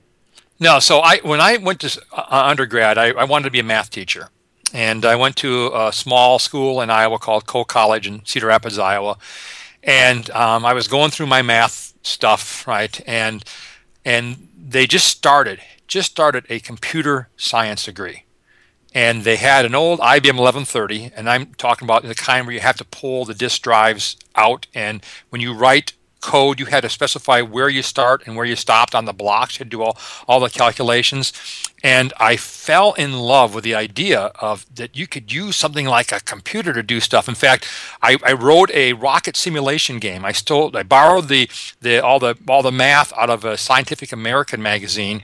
No, 0.61 0.77
so 0.77 0.99
I 0.99 1.17
when 1.23 1.41
I 1.41 1.57
went 1.57 1.79
to 1.79 2.01
uh, 2.15 2.23
undergrad, 2.29 2.99
I, 2.99 3.07
I, 3.07 3.23
wanted 3.23 3.45
to 3.45 3.49
be 3.49 3.59
a 3.59 3.63
math 3.63 3.89
teacher, 3.89 4.29
and 4.71 5.03
I 5.03 5.15
went 5.15 5.35
to 5.37 5.71
a 5.73 5.91
small 5.91 6.37
school 6.37 6.81
in 6.81 6.91
Iowa 6.91 7.17
called 7.17 7.47
Coe 7.47 7.65
College 7.65 8.05
in 8.05 8.23
Cedar 8.25 8.45
Rapids, 8.45 8.77
Iowa, 8.77 9.17
and 9.81 10.29
um, 10.29 10.63
I 10.63 10.73
was 10.73 10.87
going 10.87 11.09
through 11.09 11.25
my 11.25 11.41
math 11.41 11.95
stuff, 12.03 12.67
right, 12.67 13.01
and 13.07 13.43
and 14.05 14.49
they 14.55 14.85
just 14.85 15.07
started 15.07 15.61
just 15.87 16.11
started 16.11 16.45
a 16.47 16.59
computer 16.59 17.29
science 17.37 17.85
degree, 17.85 18.25
and 18.93 19.23
they 19.23 19.37
had 19.37 19.65
an 19.65 19.73
old 19.73 19.99
IBM 19.99 20.37
1130, 20.37 21.11
and 21.15 21.27
I'm 21.27 21.55
talking 21.55 21.87
about 21.87 22.03
the 22.03 22.13
kind 22.13 22.45
where 22.45 22.53
you 22.53 22.61
have 22.61 22.77
to 22.77 22.85
pull 22.85 23.25
the 23.25 23.33
disk 23.33 23.63
drives 23.63 24.15
out, 24.35 24.67
and 24.75 25.03
when 25.29 25.41
you 25.41 25.55
write 25.55 25.93
code, 26.21 26.59
you 26.59 26.67
had 26.67 26.81
to 26.81 26.89
specify 26.89 27.41
where 27.41 27.69
you 27.69 27.81
start 27.81 28.25
and 28.25 28.35
where 28.35 28.45
you 28.45 28.55
stopped 28.55 28.95
on 28.95 29.05
the 29.05 29.13
blocks. 29.13 29.55
You 29.55 29.63
had 29.63 29.71
to 29.71 29.77
do 29.77 29.83
all, 29.83 29.97
all 30.27 30.39
the 30.39 30.49
calculations. 30.49 31.33
And 31.83 32.13
I 32.19 32.37
fell 32.37 32.93
in 32.93 33.17
love 33.19 33.55
with 33.55 33.63
the 33.63 33.73
idea 33.73 34.31
of 34.39 34.65
that 34.75 34.95
you 34.95 35.07
could 35.07 35.33
use 35.33 35.55
something 35.55 35.87
like 35.87 36.11
a 36.11 36.19
computer 36.19 36.73
to 36.73 36.83
do 36.83 36.99
stuff. 36.99 37.27
In 37.27 37.35
fact, 37.35 37.67
I, 38.01 38.17
I 38.23 38.33
wrote 38.33 38.69
a 38.71 38.93
rocket 38.93 39.35
simulation 39.35 39.97
game. 39.97 40.23
I 40.23 40.31
stole, 40.31 40.75
I 40.77 40.83
borrowed 40.83 41.27
the, 41.27 41.49
the 41.81 41.99
all 41.99 42.19
the 42.19 42.37
all 42.47 42.61
the 42.61 42.71
math 42.71 43.11
out 43.17 43.31
of 43.31 43.43
a 43.43 43.57
Scientific 43.57 44.11
American 44.11 44.61
magazine, 44.61 45.23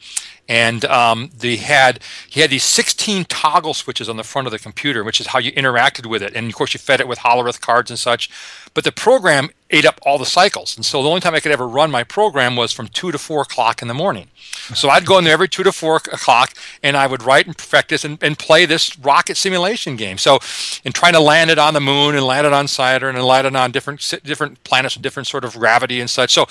and 0.50 0.86
um, 0.86 1.30
they 1.38 1.58
had 1.58 2.00
he 2.28 2.42
had 2.42 2.50
these 2.50 2.64
16 2.64 3.26
toggle 3.26 3.74
switches 3.74 4.10
on 4.10 4.18
the 4.18 4.24
front 4.24 4.48
of 4.48 4.52
the 4.52 4.60
computer, 4.60 5.04
which 5.04 5.20
is 5.20 5.28
how 5.28 5.40
you 5.40 5.52
interacted 5.52 6.06
with 6.08 6.24
it. 6.24 6.34
And 6.36 6.48
of 6.48 6.56
course, 6.56 6.74
you 6.74 6.80
fed 6.80 7.00
it 7.00 7.08
with 7.08 7.20
Hollerith 7.20 7.62
cards 7.62 7.92
and 7.92 8.00
such. 8.00 8.30
But 8.78 8.84
the 8.84 8.92
program 8.92 9.50
ate 9.72 9.86
up 9.86 10.00
all 10.04 10.20
the 10.20 10.26
cycles, 10.28 10.76
and 10.76 10.86
so 10.86 11.02
the 11.02 11.10
only 11.10 11.20
time 11.20 11.34
I 11.34 11.40
could 11.40 11.52
ever 11.52 11.68
run 11.68 11.90
my 11.90 12.04
program 12.04 12.56
was 12.56 12.72
from 12.72 12.88
two 12.88 13.12
to 13.12 13.18
four 13.18 13.42
o'clock 13.42 13.82
in 13.82 13.88
the 13.88 13.96
morning. 13.96 14.28
So 14.76 14.88
I'd 14.90 15.04
go 15.04 15.18
in 15.18 15.24
there 15.24 15.34
every 15.34 15.50
two 15.50 15.64
to 15.64 15.72
four 15.72 15.96
o'clock, 15.96 16.54
and 16.84 16.96
I 16.96 17.08
would 17.08 17.24
write 17.24 17.48
and 17.48 17.58
perfect 17.58 17.90
this 17.90 18.06
and, 18.06 18.22
and 18.22 18.38
play 18.38 18.68
this 18.68 18.96
rocket 19.00 19.36
simulation 19.36 19.96
game. 19.96 20.20
So, 20.20 20.38
in 20.84 20.92
trying 20.94 21.14
to 21.14 21.20
land 21.20 21.50
it 21.50 21.58
on 21.58 21.74
the 21.74 21.80
moon 21.82 22.16
and 22.16 22.24
land 22.24 22.46
it 22.46 22.54
on 22.54 22.68
Saturn 22.68 23.16
and 23.16 23.26
land 23.26 23.48
it 23.48 23.56
on 23.56 23.72
different 23.72 24.14
different 24.24 24.64
planets 24.64 24.96
with 24.96 25.02
different 25.02 25.26
sort 25.26 25.44
of 25.44 25.56
gravity 25.56 26.00
and 26.00 26.08
such. 26.08 26.32
So, 26.32 26.46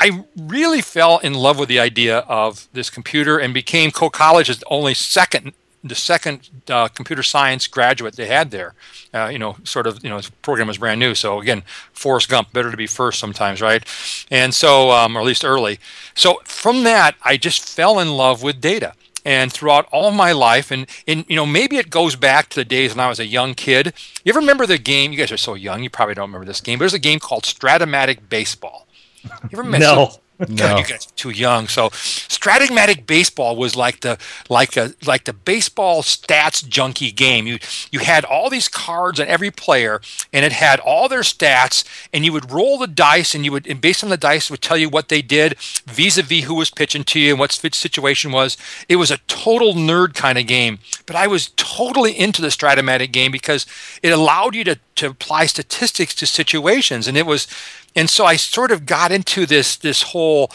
I 0.00 0.24
really 0.36 0.80
fell 0.80 1.18
in 1.18 1.34
love 1.34 1.60
with 1.60 1.68
the 1.68 1.78
idea 1.78 2.18
of 2.26 2.66
this 2.72 2.90
computer 2.90 3.38
and 3.38 3.54
became 3.54 3.92
Coe 3.92 4.10
College's 4.10 4.64
only 4.68 4.94
second 4.94 5.52
the 5.88 5.94
second 5.94 6.48
uh, 6.68 6.88
computer 6.88 7.22
science 7.22 7.66
graduate 7.66 8.16
they 8.16 8.26
had 8.26 8.50
there. 8.50 8.74
Uh, 9.12 9.28
you 9.32 9.38
know, 9.38 9.56
sort 9.64 9.86
of, 9.86 10.02
you 10.04 10.10
know, 10.10 10.16
his 10.16 10.30
program 10.30 10.68
was 10.68 10.78
brand 10.78 11.00
new. 11.00 11.14
So 11.14 11.40
again, 11.40 11.62
Forrest 11.92 12.28
Gump, 12.28 12.52
better 12.52 12.70
to 12.70 12.76
be 12.76 12.86
first 12.86 13.18
sometimes, 13.18 13.60
right? 13.60 13.84
And 14.30 14.54
so, 14.54 14.90
um, 14.90 15.16
or 15.16 15.20
at 15.20 15.26
least 15.26 15.44
early. 15.44 15.78
So 16.14 16.40
from 16.44 16.84
that, 16.84 17.14
I 17.22 17.36
just 17.36 17.66
fell 17.68 17.98
in 17.98 18.16
love 18.16 18.42
with 18.42 18.60
data. 18.60 18.94
And 19.24 19.52
throughout 19.52 19.86
all 19.92 20.10
my 20.10 20.32
life, 20.32 20.70
and, 20.70 20.86
and 21.06 21.24
you 21.28 21.36
know, 21.36 21.44
maybe 21.44 21.76
it 21.76 21.90
goes 21.90 22.16
back 22.16 22.48
to 22.50 22.56
the 22.60 22.64
days 22.64 22.94
when 22.94 23.04
I 23.04 23.08
was 23.08 23.20
a 23.20 23.26
young 23.26 23.54
kid. 23.54 23.92
You 24.24 24.30
ever 24.30 24.40
remember 24.40 24.64
the 24.64 24.78
game? 24.78 25.12
You 25.12 25.18
guys 25.18 25.32
are 25.32 25.36
so 25.36 25.54
young, 25.54 25.82
you 25.82 25.90
probably 25.90 26.14
don't 26.14 26.28
remember 26.28 26.46
this 26.46 26.62
game. 26.62 26.78
But 26.78 26.84
there's 26.84 26.94
a 26.94 26.98
game 26.98 27.18
called 27.18 27.42
Strat-O-Matic 27.42 28.28
Baseball. 28.28 28.86
You 29.24 29.58
ever 29.58 29.64
no. 29.64 30.12
no. 30.48 30.78
you 30.78 30.84
guys 30.84 31.06
are 31.06 31.16
too 31.16 31.30
young. 31.30 31.68
So, 31.68 31.90
Strat-O-Matic 31.90 33.06
Baseball 33.06 33.56
was 33.56 33.74
like 33.74 34.00
the 34.00 34.18
like 34.48 34.76
a 34.76 34.94
like 35.06 35.24
the 35.24 35.32
baseball 35.32 36.02
stats 36.02 36.66
junkie 36.66 37.10
game. 37.10 37.46
You 37.46 37.58
you 37.90 38.00
had 38.00 38.24
all 38.24 38.48
these 38.48 38.68
cards 38.68 39.18
on 39.18 39.26
every 39.26 39.50
player, 39.50 40.00
and 40.32 40.44
it 40.44 40.52
had 40.52 40.80
all 40.80 41.08
their 41.08 41.22
stats, 41.22 41.84
and 42.12 42.24
you 42.24 42.32
would 42.32 42.50
roll 42.52 42.78
the 42.78 42.86
dice, 42.86 43.34
and 43.34 43.44
you 43.44 43.52
would 43.52 43.66
and 43.66 43.80
based 43.80 44.04
on 44.04 44.10
the 44.10 44.16
dice, 44.16 44.50
would 44.50 44.62
tell 44.62 44.76
you 44.76 44.88
what 44.88 45.08
they 45.08 45.22
did 45.22 45.58
vis-a-vis 45.86 46.44
who 46.44 46.54
was 46.54 46.70
pitching 46.70 47.04
to 47.04 47.18
you 47.18 47.30
and 47.30 47.40
what 47.40 47.52
situation 47.52 48.30
was. 48.30 48.56
It 48.88 48.96
was 48.96 49.10
a 49.10 49.18
total 49.26 49.74
nerd 49.74 50.14
kind 50.14 50.38
of 50.38 50.46
game, 50.46 50.78
but 51.06 51.16
I 51.16 51.26
was 51.26 51.50
totally 51.56 52.18
into 52.18 52.42
the 52.42 52.48
Strat-O-Matic 52.48 53.12
game 53.12 53.32
because 53.32 53.66
it 54.02 54.10
allowed 54.10 54.54
you 54.54 54.64
to 54.64 54.78
to 54.96 55.06
apply 55.06 55.46
statistics 55.46 56.14
to 56.16 56.26
situations, 56.26 57.06
and 57.08 57.16
it 57.16 57.26
was 57.26 57.46
and 57.94 58.08
so 58.08 58.24
I 58.24 58.36
sort 58.36 58.70
of 58.70 58.86
got 58.86 59.12
into 59.12 59.46
this 59.46 59.76
this 59.76 60.02
whole 60.02 60.50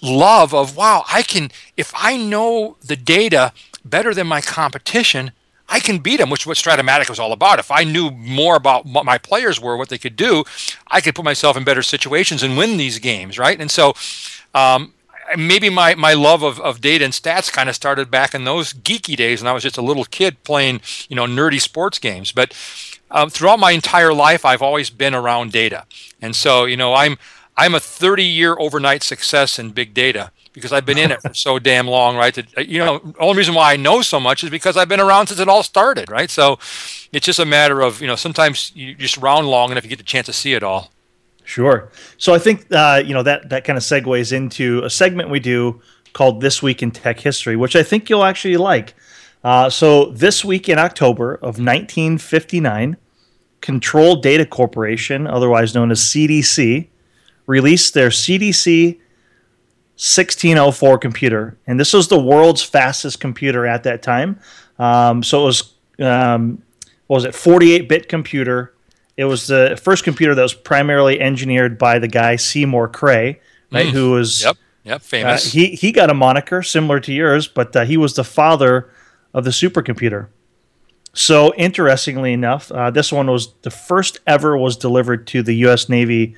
love 0.00 0.54
of 0.54 0.76
wow, 0.76 1.04
I 1.08 1.22
can 1.22 1.50
if 1.76 1.92
I 1.96 2.16
know 2.16 2.76
the 2.80 2.96
data 2.96 3.52
better 3.84 4.14
than 4.14 4.26
my 4.26 4.40
competition, 4.40 5.32
I 5.68 5.80
can 5.80 5.98
beat 5.98 6.18
them, 6.18 6.30
which 6.30 6.42
is 6.42 6.46
what 6.46 6.56
Strat-O-Matic 6.56 7.08
was 7.08 7.18
all 7.18 7.32
about. 7.32 7.58
If 7.58 7.70
I 7.70 7.84
knew 7.84 8.10
more 8.10 8.56
about 8.56 8.86
what 8.86 9.04
my 9.04 9.18
players 9.18 9.60
were, 9.60 9.76
what 9.76 9.88
they 9.88 9.98
could 9.98 10.16
do, 10.16 10.44
I 10.88 11.00
could 11.00 11.14
put 11.14 11.24
myself 11.24 11.56
in 11.56 11.64
better 11.64 11.82
situations 11.82 12.42
and 12.42 12.56
win 12.56 12.76
these 12.76 12.98
games, 12.98 13.38
right? 13.38 13.58
And 13.58 13.70
so 13.70 13.94
um, 14.54 14.92
maybe 15.36 15.70
my, 15.70 15.94
my 15.94 16.12
love 16.12 16.42
of, 16.42 16.60
of 16.60 16.80
data 16.80 17.04
and 17.04 17.14
stats 17.14 17.50
kind 17.50 17.68
of 17.68 17.74
started 17.74 18.10
back 18.10 18.34
in 18.34 18.44
those 18.44 18.72
geeky 18.72 19.16
days 19.16 19.42
when 19.42 19.48
I 19.48 19.52
was 19.52 19.62
just 19.62 19.78
a 19.78 19.82
little 19.82 20.04
kid 20.04 20.42
playing, 20.44 20.80
you 21.08 21.16
know, 21.16 21.26
nerdy 21.26 21.60
sports 21.60 21.98
games. 21.98 22.30
But 22.30 22.52
um, 23.14 23.30
throughout 23.30 23.58
my 23.58 23.70
entire 23.70 24.12
life, 24.12 24.44
I've 24.44 24.60
always 24.60 24.90
been 24.90 25.14
around 25.14 25.52
data, 25.52 25.86
and 26.20 26.36
so 26.36 26.66
you 26.66 26.76
know 26.76 26.92
I'm 26.92 27.16
I'm 27.56 27.74
a 27.74 27.80
30 27.80 28.24
year 28.24 28.56
overnight 28.58 29.02
success 29.02 29.58
in 29.58 29.70
big 29.70 29.94
data 29.94 30.32
because 30.52 30.72
I've 30.72 30.84
been 30.84 30.98
in 30.98 31.12
it 31.12 31.22
for 31.22 31.32
so 31.32 31.58
damn 31.70 31.86
long, 31.86 32.16
right? 32.16 32.34
That, 32.34 32.68
you 32.68 32.78
know, 32.78 32.98
the 32.98 33.18
only 33.18 33.38
reason 33.38 33.54
why 33.54 33.72
I 33.72 33.76
know 33.76 34.02
so 34.02 34.18
much 34.18 34.44
is 34.44 34.50
because 34.50 34.76
I've 34.76 34.88
been 34.88 35.00
around 35.00 35.28
since 35.28 35.40
it 35.40 35.48
all 35.48 35.62
started, 35.62 36.10
right? 36.10 36.30
So 36.30 36.58
it's 37.12 37.24
just 37.24 37.38
a 37.38 37.44
matter 37.44 37.80
of 37.80 38.00
you 38.00 38.06
know 38.08 38.16
sometimes 38.16 38.72
you 38.74 38.94
just 38.94 39.18
around 39.18 39.46
long 39.46 39.70
enough 39.70 39.84
you 39.84 39.90
get 39.90 39.98
the 39.98 40.04
chance 40.04 40.26
to 40.26 40.32
see 40.32 40.54
it 40.54 40.62
all. 40.62 40.90
Sure. 41.44 41.90
So 42.18 42.34
I 42.34 42.38
think 42.38 42.66
uh, 42.72 43.02
you 43.04 43.14
know 43.14 43.22
that 43.22 43.48
that 43.50 43.64
kind 43.64 43.76
of 43.76 43.84
segues 43.84 44.32
into 44.32 44.82
a 44.82 44.90
segment 44.90 45.30
we 45.30 45.38
do 45.38 45.80
called 46.14 46.40
This 46.40 46.62
Week 46.62 46.82
in 46.82 46.90
Tech 46.90 47.20
History, 47.20 47.54
which 47.54 47.76
I 47.76 47.84
think 47.84 48.10
you'll 48.10 48.24
actually 48.24 48.56
like. 48.56 48.94
Uh, 49.44 49.68
so 49.68 50.06
this 50.06 50.44
week 50.44 50.70
in 50.70 50.78
October 50.78 51.34
of 51.34 51.58
1959, 51.58 52.96
Control 53.64 54.16
Data 54.16 54.44
Corporation, 54.44 55.26
otherwise 55.26 55.74
known 55.74 55.90
as 55.90 55.98
CDC, 55.98 56.86
released 57.46 57.94
their 57.94 58.10
CDC 58.10 58.98
1604 59.96 60.98
computer, 60.98 61.56
and 61.66 61.80
this 61.80 61.94
was 61.94 62.08
the 62.08 62.20
world's 62.20 62.62
fastest 62.62 63.20
computer 63.20 63.66
at 63.66 63.84
that 63.84 64.02
time. 64.02 64.38
Um, 64.78 65.22
so 65.22 65.40
it 65.40 65.44
was 65.46 65.72
um, 65.98 66.62
what 67.06 67.16
was 67.16 67.24
it 67.24 67.32
48-bit 67.32 68.06
computer. 68.06 68.74
It 69.16 69.24
was 69.24 69.46
the 69.46 69.80
first 69.82 70.04
computer 70.04 70.34
that 70.34 70.42
was 70.42 70.52
primarily 70.52 71.18
engineered 71.18 71.78
by 71.78 71.98
the 71.98 72.08
guy 72.08 72.36
Seymour 72.36 72.88
Cray, 72.88 73.40
right? 73.72 73.86
Mm. 73.86 73.92
Who 73.92 74.10
was 74.10 74.44
yep, 74.44 74.58
yep, 74.82 75.00
famous. 75.00 75.46
Uh, 75.46 75.50
he 75.52 75.66
he 75.68 75.90
got 75.90 76.10
a 76.10 76.14
moniker 76.14 76.62
similar 76.62 77.00
to 77.00 77.14
yours, 77.14 77.48
but 77.48 77.74
uh, 77.74 77.86
he 77.86 77.96
was 77.96 78.12
the 78.12 78.24
father 78.24 78.90
of 79.32 79.44
the 79.44 79.52
supercomputer. 79.52 80.28
So 81.14 81.54
interestingly 81.54 82.32
enough, 82.32 82.70
uh, 82.72 82.90
this 82.90 83.12
one 83.12 83.30
was 83.30 83.54
the 83.62 83.70
first 83.70 84.18
ever 84.26 84.58
was 84.58 84.76
delivered 84.76 85.26
to 85.28 85.42
the 85.42 85.54
U.S. 85.58 85.88
Navy, 85.88 86.34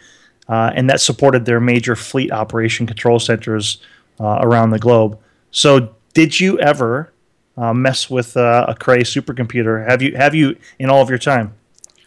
uh, 0.49 0.71
and 0.75 0.89
that 0.91 1.01
supported 1.01 1.47
their 1.47 1.61
major 1.61 1.97
fleet 1.97 2.31
operation 2.31 2.87
control 2.87 3.19
centers 3.19 3.79
uh, 4.21 4.39
around 4.43 4.71
the 4.71 4.79
globe. 4.79 5.19
So, 5.51 5.95
did 6.13 6.39
you 6.39 6.59
ever 6.61 7.13
uh, 7.57 7.73
mess 7.73 8.11
with 8.11 8.37
uh, 8.37 8.67
a 8.69 8.75
Cray 8.75 9.01
supercomputer? 9.01 9.89
Have 9.89 10.03
you 10.03 10.15
have 10.15 10.35
you 10.35 10.57
in 10.79 10.91
all 10.91 11.01
of 11.01 11.09
your 11.09 11.19
time? 11.19 11.55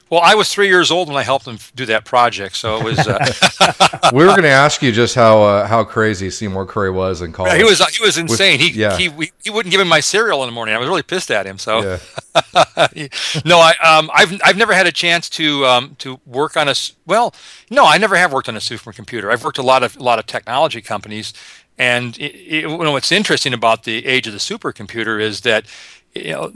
Well, 0.10 0.22
I 0.22 0.34
was 0.34 0.52
three 0.52 0.68
years 0.68 0.90
old 0.90 1.08
when 1.08 1.18
I 1.18 1.24
helped 1.24 1.46
them 1.46 1.60
do 1.76 1.86
that 1.86 2.04
project, 2.04 2.56
so 2.56 2.78
it 2.78 2.84
was. 2.84 3.00
Uh... 3.00 4.10
we 4.14 4.26
were 4.26 4.32
going 4.32 4.42
to 4.42 4.50
ask 4.50 4.82
you 4.82 4.92
just 4.92 5.14
how 5.14 5.44
uh, 5.44 5.68
how 5.68 5.84
crazy 5.84 6.32
Seymour 6.32 6.66
Cray 6.66 6.90
was 6.90 7.22
in 7.22 7.32
college. 7.32 7.52
Yeah, 7.52 7.58
he 7.58 7.64
was 7.64 7.88
he 7.96 8.04
was 8.04 8.18
insane. 8.18 8.60
With, 8.60 8.72
he, 8.72 8.80
yeah. 8.80 8.98
he 8.98 9.32
he 9.44 9.50
wouldn't 9.52 9.72
give 9.72 9.80
him 9.80 9.88
my 9.88 10.00
cereal 10.00 10.44
in 10.44 10.48
the 10.48 10.54
morning. 10.54 10.74
I 10.74 10.80
was 10.80 10.88
really 10.88 11.04
pissed 11.04 11.30
at 11.30 11.46
him. 11.46 11.60
So, 11.60 11.82
yeah. 11.82 12.00
no, 13.46 13.60
I 13.60 13.74
um 13.84 14.10
I've 14.14 14.40
I've 14.44 14.58
never 14.58 14.74
had 14.74 14.88
a 14.88 14.92
chance 14.92 15.30
to 15.32 15.66
um 15.66 15.96
to 16.00 16.20
work 16.26 16.58
on 16.58 16.68
a 16.68 16.76
well 17.06 17.36
no 17.70 17.86
I 17.86 18.00
never 18.00 18.16
have 18.16 18.34
worked 18.34 18.50
on 18.50 18.56
a 18.56 18.60
supercomputer. 18.60 19.32
I've 19.32 19.44
worked 19.44 19.60
a 19.60 19.64
lot 19.64 19.84
of 19.84 19.96
a 19.96 20.04
lot 20.04 20.18
of 20.18 20.26
technology 20.26 20.82
companies, 20.82 21.34
and 21.80 22.18
it, 22.20 22.36
it, 22.36 22.62
you 22.64 22.78
know, 22.78 22.92
what's 22.92 23.12
interesting 23.12 23.54
about 23.54 23.86
the 23.86 24.06
age 24.06 24.28
of 24.28 24.34
the 24.34 24.40
supercomputer 24.40 25.20
is 25.20 25.42
that 25.42 25.66
you 26.14 26.32
know, 26.32 26.52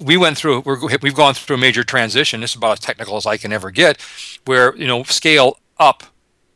we 0.00 0.16
went 0.16 0.38
through 0.38 0.60
we 0.60 0.90
have 0.90 1.14
gone 1.14 1.34
through 1.34 1.56
a 1.56 1.58
major 1.58 1.82
transition. 1.82 2.40
This 2.40 2.52
is 2.52 2.56
about 2.56 2.78
as 2.78 2.80
technical 2.80 3.16
as 3.16 3.26
I 3.26 3.36
can 3.36 3.52
ever 3.52 3.70
get, 3.70 4.00
where 4.44 4.74
you 4.76 4.86
know 4.86 5.02
scale 5.02 5.58
up 5.78 6.04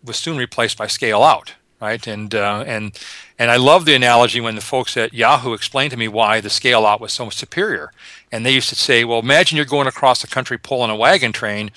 was 0.05 0.17
soon 0.17 0.37
replaced 0.37 0.79
by 0.79 0.87
scale 0.87 1.23
out, 1.23 1.55
right? 1.81 2.07
And 2.07 2.35
uh, 2.35 2.63
and 2.67 2.99
and 3.39 3.51
I 3.51 3.57
love 3.57 3.87
the 3.87 3.95
analogy 3.95 4.41
when 4.41 4.55
the 4.55 4.61
folks 4.61 4.97
at 4.97 5.13
Yahoo 5.13 5.55
explained 5.55 5.91
to 5.93 5.97
me 5.97 6.09
why 6.09 6.41
the 6.41 6.51
scale 6.51 6.87
out 6.87 7.01
was 7.01 7.13
so 7.13 7.31
superior. 7.31 7.91
And 8.31 8.45
they 8.45 8.53
used 8.53 8.69
to 8.69 8.75
say, 8.77 9.05
well, 9.05 9.19
imagine 9.19 9.57
you're 9.57 9.65
going 9.65 9.87
across 9.87 10.21
the 10.21 10.29
country 10.29 10.59
pulling 10.59 10.91
a 10.91 10.97
wagon 10.97 11.33
train, 11.33 11.71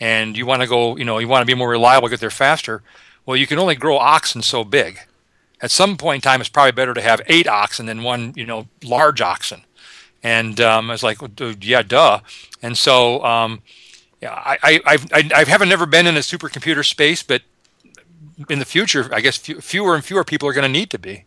and 0.00 0.36
you 0.36 0.46
want 0.46 0.62
to 0.62 0.68
go, 0.68 0.96
you 0.96 1.04
know, 1.04 1.18
you 1.18 1.28
want 1.28 1.42
to 1.42 1.46
be 1.46 1.58
more 1.58 1.70
reliable, 1.70 2.08
get 2.08 2.20
there 2.20 2.30
faster. 2.30 2.82
Well, 3.26 3.36
you 3.36 3.46
can 3.46 3.58
only 3.58 3.74
grow 3.74 3.98
oxen 3.98 4.42
so 4.42 4.64
big. 4.64 5.00
At 5.64 5.70
some 5.72 5.96
point 5.96 6.16
in 6.24 6.30
time, 6.30 6.40
it's 6.40 6.50
probably 6.50 6.72
better 6.72 6.94
to 6.94 7.00
have 7.00 7.20
eight 7.26 7.48
oxen 7.48 7.86
than 7.86 8.02
one, 8.02 8.32
you 8.36 8.46
know, 8.46 8.68
large 8.84 9.20
oxen 9.20 9.64
and 10.24 10.58
um, 10.62 10.90
I 10.90 10.94
was 10.94 11.02
like, 11.02 11.18
yeah, 11.60 11.82
duh. 11.82 12.20
And 12.62 12.76
so, 12.78 13.22
um, 13.22 13.60
yeah, 14.22 14.32
I, 14.32 14.58
I, 14.62 14.80
I've, 14.86 15.32
I 15.32 15.44
haven't 15.44 15.68
never 15.68 15.84
been 15.84 16.06
in 16.06 16.16
a 16.16 16.20
supercomputer 16.20 16.84
space, 16.84 17.22
but 17.22 17.42
in 18.48 18.58
the 18.58 18.64
future, 18.64 19.08
I 19.12 19.20
guess 19.20 19.36
fewer 19.36 19.94
and 19.94 20.02
fewer 20.02 20.24
people 20.24 20.48
are 20.48 20.54
going 20.54 20.62
to 20.62 20.68
need 20.68 20.88
to 20.90 20.98
be. 20.98 21.26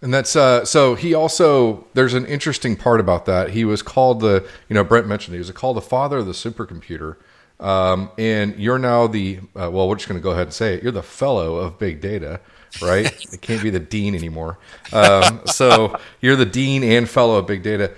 And 0.00 0.14
that's 0.14 0.36
uh, 0.36 0.64
so. 0.66 0.94
He 0.96 1.14
also 1.14 1.86
there's 1.94 2.12
an 2.12 2.26
interesting 2.26 2.76
part 2.76 3.00
about 3.00 3.24
that. 3.24 3.50
He 3.50 3.64
was 3.64 3.80
called 3.80 4.20
the 4.20 4.46
you 4.68 4.74
know 4.74 4.84
Brent 4.84 5.06
mentioned 5.06 5.32
he 5.32 5.38
was 5.38 5.50
called 5.52 5.78
the 5.78 5.82
father 5.82 6.18
of 6.18 6.26
the 6.26 6.32
supercomputer, 6.32 7.16
um, 7.58 8.10
and 8.18 8.54
you're 8.56 8.78
now 8.78 9.06
the 9.06 9.38
uh, 9.56 9.70
well. 9.72 9.88
We're 9.88 9.96
just 9.96 10.06
going 10.06 10.20
to 10.20 10.22
go 10.22 10.32
ahead 10.32 10.48
and 10.48 10.52
say 10.52 10.74
it. 10.74 10.82
You're 10.82 10.92
the 10.92 11.02
fellow 11.02 11.56
of 11.56 11.78
big 11.78 12.02
data 12.02 12.40
right? 12.82 13.06
it 13.32 13.40
can't 13.40 13.62
be 13.62 13.70
the 13.70 13.80
dean 13.80 14.14
anymore. 14.14 14.58
Um, 14.92 15.42
so 15.46 15.98
you're 16.20 16.36
the 16.36 16.46
dean 16.46 16.82
and 16.82 17.08
fellow 17.08 17.36
of 17.36 17.46
big 17.46 17.62
data. 17.62 17.92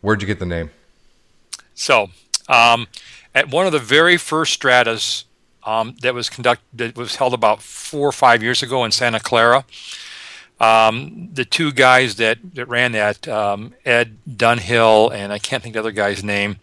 Where'd 0.00 0.20
you 0.20 0.26
get 0.26 0.38
the 0.38 0.46
name? 0.46 0.70
So, 1.74 2.08
um, 2.48 2.88
at 3.34 3.50
one 3.50 3.66
of 3.66 3.72
the 3.72 3.78
very 3.78 4.16
first 4.16 4.52
stratas 4.52 5.24
um, 5.64 5.96
that 6.02 6.14
was 6.14 6.28
conducted, 6.28 6.66
that 6.74 6.96
was 6.96 7.16
held 7.16 7.34
about 7.34 7.62
four 7.62 8.08
or 8.08 8.12
five 8.12 8.42
years 8.42 8.62
ago 8.62 8.84
in 8.84 8.90
Santa 8.90 9.20
Clara. 9.20 9.64
Um, 10.60 11.30
the 11.32 11.44
two 11.44 11.72
guys 11.72 12.16
that, 12.16 12.38
that 12.54 12.66
ran 12.66 12.92
that, 12.92 13.26
um, 13.26 13.74
Edd 13.84 14.18
Dumbill 14.28 15.12
and 15.12 15.32
I 15.32 15.38
can't 15.38 15.62
think 15.62 15.72
the 15.72 15.80
other 15.80 15.92
guy's 15.92 16.22
name, 16.22 16.56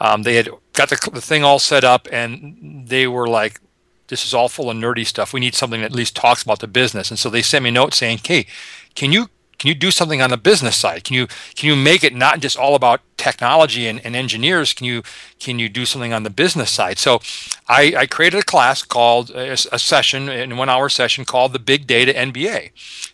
um, 0.00 0.22
they 0.22 0.36
had 0.36 0.48
got 0.72 0.88
the, 0.88 1.10
the 1.12 1.20
thing 1.20 1.44
all 1.44 1.58
set 1.58 1.84
up 1.84 2.08
and 2.10 2.86
they 2.88 3.06
were 3.06 3.28
like, 3.28 3.60
this 4.08 4.24
is 4.24 4.34
all 4.34 4.48
full 4.48 4.70
of 4.70 4.76
nerdy 4.76 5.06
stuff. 5.06 5.32
We 5.32 5.40
need 5.40 5.54
something 5.54 5.80
that 5.80 5.86
at 5.86 5.96
least 5.96 6.16
talks 6.16 6.42
about 6.42 6.60
the 6.60 6.68
business. 6.68 7.10
And 7.10 7.18
so 7.18 7.28
they 7.28 7.42
sent 7.42 7.62
me 7.64 7.70
a 7.70 7.72
note 7.72 7.94
saying, 7.94 8.20
hey, 8.24 8.46
can 8.94 9.12
you 9.12 9.28
can 9.58 9.68
you 9.68 9.74
do 9.74 9.90
something 9.90 10.20
on 10.20 10.30
the 10.30 10.36
business 10.36 10.76
side? 10.76 11.04
Can 11.04 11.14
you 11.14 11.26
can 11.54 11.68
you 11.68 11.76
make 11.76 12.04
it 12.04 12.14
not 12.14 12.40
just 12.40 12.56
all 12.56 12.74
about 12.74 13.00
technology 13.16 13.86
and, 13.86 14.04
and 14.04 14.14
engineers? 14.16 14.72
Can 14.72 14.86
you 14.86 15.02
can 15.38 15.58
you 15.58 15.68
do 15.68 15.84
something 15.84 16.12
on 16.12 16.22
the 16.22 16.30
business 16.30 16.70
side? 16.70 16.98
So 16.98 17.20
I, 17.68 17.94
I 17.96 18.06
created 18.06 18.40
a 18.40 18.44
class 18.44 18.82
called 18.82 19.30
a, 19.30 19.52
a 19.52 19.78
session, 19.78 20.28
in 20.28 20.56
one 20.56 20.68
hour 20.68 20.88
session 20.88 21.24
called 21.24 21.52
the 21.52 21.58
Big 21.58 21.86
Data 21.86 22.12
MBA 22.12 22.70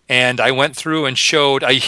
And 0.08 0.40
I 0.40 0.50
went 0.50 0.76
through 0.76 1.06
and 1.06 1.16
showed, 1.16 1.64
I 1.64 1.80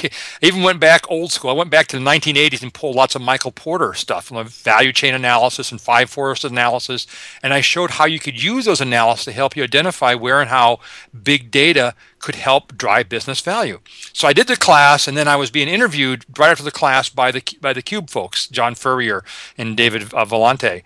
even 0.43 0.63
went 0.63 0.81
back 0.81 1.09
old 1.11 1.31
school. 1.31 1.51
I 1.51 1.55
went 1.55 1.71
back 1.71 1.87
to 1.89 1.99
the 1.99 2.05
1980s 2.05 2.63
and 2.63 2.75
pulled 2.75 2.97
lots 2.97 3.15
of 3.15 3.23
Michael 3.23 3.53
Porter 3.53 3.95
stuff, 3.95 4.31
value 4.31 4.93
chain 4.93 5.15
analysis 5.15 5.71
and 5.71 5.81
five 5.81 6.11
force 6.11 6.43
analysis. 6.43 7.07
And 7.43 7.53
I 7.53 7.61
showed 7.61 7.93
how 7.93 8.07
you 8.07 8.19
could 8.19 8.43
use 8.43 8.65
those 8.65 8.81
analysis 8.81 9.27
to 9.27 9.33
help 9.33 9.57
you 9.57 9.63
identify 9.63 10.15
where 10.15 10.41
and 10.41 10.51
how 10.51 10.81
big 11.23 11.51
data 11.51 11.95
could 12.25 12.37
help 12.37 12.75
drive 12.79 13.11
business 13.11 13.41
value. 13.41 13.81
So 14.15 14.27
I 14.27 14.33
did 14.33 14.47
the 14.47 14.57
class, 14.57 15.07
and 15.07 15.15
then 15.15 15.29
I 15.29 15.37
was 15.37 15.51
being 15.51 15.69
interviewed 15.69 16.25
right 16.39 16.51
after 16.51 16.65
the 16.65 16.71
class 16.71 17.11
by 17.11 17.31
the 17.31 17.43
by 17.61 17.75
the 17.75 17.83
Cube 17.83 18.04
folks, 18.07 18.49
John 18.49 18.75
Furrier 18.75 19.25
and 19.57 19.77
David 19.77 20.03
uh, 20.15 20.25
Vellante, 20.25 20.83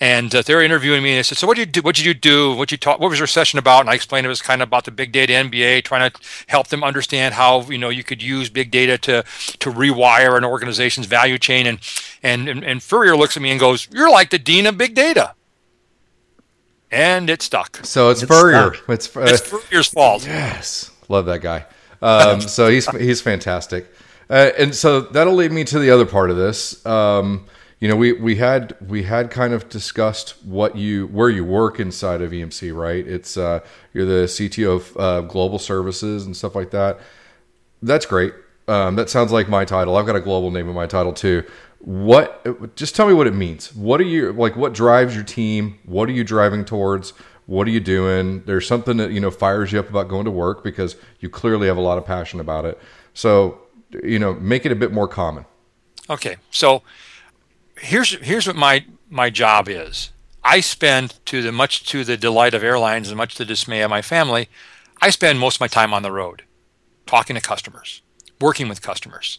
and 0.00 0.34
uh, 0.34 0.42
they 0.42 0.54
were 0.54 0.62
interviewing 0.62 1.02
me. 1.02 1.10
And 1.10 1.18
they 1.18 1.22
said, 1.22 1.38
"So 1.38 1.46
what 1.46 1.56
did 1.56 1.68
you 1.68 1.72
do? 1.72 1.82
What 1.82 1.96
did 1.96 2.04
you 2.04 2.14
do? 2.14 2.54
What 2.54 2.70
you 2.70 2.78
taught? 2.78 3.00
What 3.00 3.10
was 3.10 3.18
your 3.18 3.26
session 3.26 3.58
about?" 3.58 3.80
And 3.80 3.90
I 3.90 3.94
explained 3.94 4.26
it 4.26 4.28
was 4.30 4.42
kind 4.42 4.62
of 4.62 4.68
about 4.68 4.84
the 4.84 4.90
big 4.90 5.12
data 5.12 5.32
MBA, 5.32 5.84
trying 5.84 6.10
to 6.10 6.20
help 6.48 6.68
them 6.68 6.84
understand 6.84 7.34
how 7.34 7.62
you 7.62 7.78
know 7.78 7.88
you 7.88 8.04
could 8.04 8.22
use 8.22 8.48
big 8.48 8.70
data 8.70 8.98
to 8.98 9.24
to 9.58 9.70
rewire 9.70 10.36
an 10.36 10.44
organization's 10.44 11.06
value 11.06 11.38
chain. 11.38 11.66
And 11.66 11.78
and 12.22 12.48
and, 12.48 12.64
and 12.64 12.82
Furrier 12.82 13.16
looks 13.16 13.36
at 13.36 13.42
me 13.42 13.50
and 13.50 13.60
goes, 13.60 13.88
"You're 13.90 14.10
like 14.10 14.30
the 14.30 14.38
dean 14.38 14.66
of 14.66 14.78
big 14.78 14.94
data." 14.94 15.34
and 16.92 17.30
it 17.30 17.40
stuck. 17.42 17.80
So 17.84 18.10
it's, 18.10 18.22
it's 18.22 18.30
Furrier. 18.30 18.74
Stuck. 18.74 18.88
It's, 18.90 19.16
uh, 19.16 19.20
it's 19.22 19.40
Furrier's 19.40 19.88
fault. 19.88 20.26
Yes, 20.26 20.90
love 21.08 21.26
that 21.26 21.40
guy. 21.40 21.64
Um, 22.02 22.40
so 22.40 22.68
he's 22.68 22.88
he's 22.96 23.20
fantastic, 23.20 23.86
uh, 24.30 24.50
and 24.58 24.74
so 24.74 25.00
that'll 25.00 25.34
lead 25.34 25.52
me 25.52 25.64
to 25.64 25.78
the 25.78 25.90
other 25.90 26.06
part 26.06 26.30
of 26.30 26.36
this. 26.36 26.84
Um, 26.86 27.46
you 27.80 27.88
know, 27.88 27.96
we 27.96 28.12
we 28.12 28.36
had 28.36 28.76
we 28.86 29.02
had 29.02 29.30
kind 29.30 29.52
of 29.52 29.68
discussed 29.68 30.36
what 30.44 30.76
you 30.76 31.08
where 31.08 31.28
you 31.28 31.44
work 31.44 31.80
inside 31.80 32.22
of 32.22 32.30
EMC, 32.30 32.74
right? 32.74 33.06
It's 33.06 33.36
uh, 33.36 33.60
you're 33.92 34.06
the 34.06 34.26
CTO 34.26 34.76
of 34.76 34.96
uh, 34.96 35.20
global 35.22 35.58
services 35.58 36.24
and 36.26 36.36
stuff 36.36 36.54
like 36.54 36.70
that. 36.70 37.00
That's 37.82 38.06
great. 38.06 38.34
Um, 38.68 38.94
that 38.94 39.10
sounds 39.10 39.32
like 39.32 39.48
my 39.48 39.64
title. 39.64 39.96
I've 39.96 40.06
got 40.06 40.14
a 40.14 40.20
global 40.20 40.52
name 40.52 40.68
in 40.68 40.74
my 40.74 40.86
title 40.86 41.12
too 41.12 41.44
what 41.82 42.76
just 42.76 42.94
tell 42.94 43.08
me 43.08 43.12
what 43.12 43.26
it 43.26 43.34
means 43.34 43.74
what 43.74 44.00
are 44.00 44.04
you 44.04 44.32
like 44.32 44.54
what 44.54 44.72
drives 44.72 45.16
your 45.16 45.24
team 45.24 45.78
what 45.84 46.08
are 46.08 46.12
you 46.12 46.22
driving 46.22 46.64
towards 46.64 47.12
what 47.46 47.66
are 47.66 47.72
you 47.72 47.80
doing 47.80 48.40
there's 48.44 48.68
something 48.68 48.98
that 48.98 49.10
you 49.10 49.18
know 49.18 49.32
fires 49.32 49.72
you 49.72 49.80
up 49.80 49.90
about 49.90 50.06
going 50.06 50.24
to 50.24 50.30
work 50.30 50.62
because 50.62 50.94
you 51.18 51.28
clearly 51.28 51.66
have 51.66 51.76
a 51.76 51.80
lot 51.80 51.98
of 51.98 52.06
passion 52.06 52.38
about 52.38 52.64
it 52.64 52.78
so 53.14 53.60
you 54.02 54.18
know 54.18 54.34
make 54.34 54.64
it 54.66 54.72
a 54.72 54.76
bit 54.76 54.92
more 54.92 55.08
common. 55.08 55.44
Okay 56.08 56.36
so 56.50 56.82
here's 57.76 58.12
here's 58.20 58.46
what 58.46 58.56
my 58.56 58.84
my 59.08 59.30
job 59.30 59.68
is. 59.68 60.10
I 60.44 60.60
spend 60.60 61.24
to 61.26 61.42
the 61.42 61.52
much 61.52 61.84
to 61.90 62.04
the 62.04 62.16
delight 62.16 62.54
of 62.54 62.64
airlines 62.64 63.08
and 63.08 63.16
much 63.16 63.34
to 63.34 63.44
the 63.44 63.48
dismay 63.48 63.82
of 63.82 63.90
my 63.90 64.02
family 64.02 64.48
i 65.00 65.10
spend 65.10 65.38
most 65.38 65.56
of 65.56 65.60
my 65.60 65.66
time 65.66 65.92
on 65.92 66.02
the 66.02 66.12
road 66.12 66.42
talking 67.06 67.34
to 67.34 67.42
customers 67.42 68.02
working 68.42 68.68
with 68.68 68.82
customers. 68.82 69.38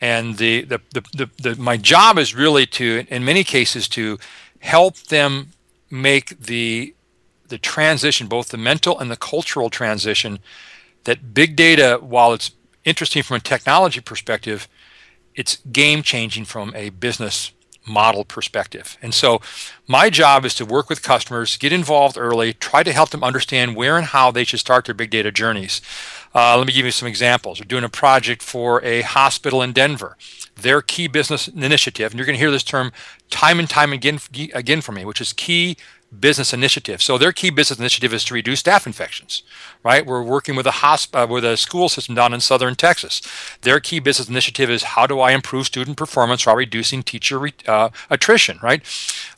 And 0.00 0.36
the, 0.36 0.62
the, 0.62 0.80
the, 0.92 1.00
the, 1.12 1.30
the 1.42 1.56
my 1.56 1.76
job 1.76 2.18
is 2.18 2.34
really 2.34 2.66
to 2.66 3.06
in 3.08 3.24
many 3.24 3.42
cases 3.42 3.88
to 3.88 4.18
help 4.60 4.96
them 5.14 5.48
make 5.90 6.38
the 6.38 6.94
the 7.48 7.58
transition 7.58 8.28
both 8.28 8.48
the 8.48 8.56
mental 8.56 8.98
and 8.98 9.10
the 9.10 9.16
cultural 9.16 9.68
transition 9.68 10.38
that 11.04 11.34
big 11.34 11.54
data 11.54 11.98
while 12.00 12.32
it's 12.32 12.50
interesting 12.84 13.22
from 13.22 13.36
a 13.36 13.40
technology 13.40 14.00
perspective 14.00 14.68
it's 15.34 15.56
game 15.70 16.02
changing 16.02 16.44
from 16.44 16.74
a 16.74 16.90
business 16.90 17.52
model 17.84 18.24
perspective. 18.24 18.96
And 19.02 19.12
so 19.12 19.40
my 19.88 20.08
job 20.08 20.44
is 20.44 20.54
to 20.56 20.64
work 20.64 20.88
with 20.88 21.02
customers, 21.02 21.56
get 21.56 21.72
involved 21.72 22.16
early, 22.16 22.52
try 22.52 22.82
to 22.84 22.92
help 22.92 23.10
them 23.10 23.24
understand 23.24 23.74
where 23.74 23.96
and 23.96 24.06
how 24.06 24.30
they 24.30 24.44
should 24.44 24.60
start 24.60 24.84
their 24.84 24.94
big 24.94 25.10
data 25.10 25.32
journeys. 25.32 25.80
Uh, 26.34 26.56
let 26.56 26.66
me 26.66 26.72
give 26.72 26.84
you 26.84 26.92
some 26.92 27.08
examples. 27.08 27.60
We're 27.60 27.66
doing 27.66 27.84
a 27.84 27.88
project 27.88 28.40
for 28.40 28.82
a 28.84 29.02
hospital 29.02 29.62
in 29.62 29.72
Denver. 29.72 30.16
Their 30.54 30.80
key 30.80 31.08
business 31.08 31.48
initiative, 31.48 32.12
and 32.12 32.18
you're 32.18 32.26
going 32.26 32.36
to 32.36 32.40
hear 32.40 32.52
this 32.52 32.62
term 32.62 32.92
time 33.30 33.58
and 33.58 33.68
time 33.68 33.92
again, 33.92 34.20
again 34.54 34.80
from 34.80 34.94
me, 34.94 35.04
which 35.04 35.20
is 35.20 35.32
key 35.32 35.76
business 36.18 36.52
initiative. 36.52 37.02
So 37.02 37.16
their 37.16 37.32
key 37.32 37.50
business 37.50 37.78
initiative 37.78 38.12
is 38.12 38.24
to 38.24 38.34
reduce 38.34 38.62
staph 38.62 38.86
infections, 38.86 39.42
right? 39.82 40.04
We're 40.04 40.22
working 40.22 40.54
with 40.56 40.66
a 40.66 40.70
hosp- 40.70 41.14
uh, 41.14 41.26
with 41.26 41.44
a 41.44 41.56
school 41.56 41.88
system 41.88 42.14
down 42.14 42.34
in 42.34 42.40
southern 42.40 42.74
Texas. 42.74 43.22
Their 43.62 43.80
key 43.80 43.98
business 43.98 44.28
initiative 44.28 44.70
is 44.70 44.82
how 44.82 45.06
do 45.06 45.20
I 45.20 45.32
improve 45.32 45.66
student 45.66 45.96
performance 45.96 46.44
while 46.44 46.56
reducing 46.56 47.02
teacher 47.02 47.38
re- 47.38 47.54
uh, 47.66 47.88
attrition, 48.10 48.58
right? 48.62 48.82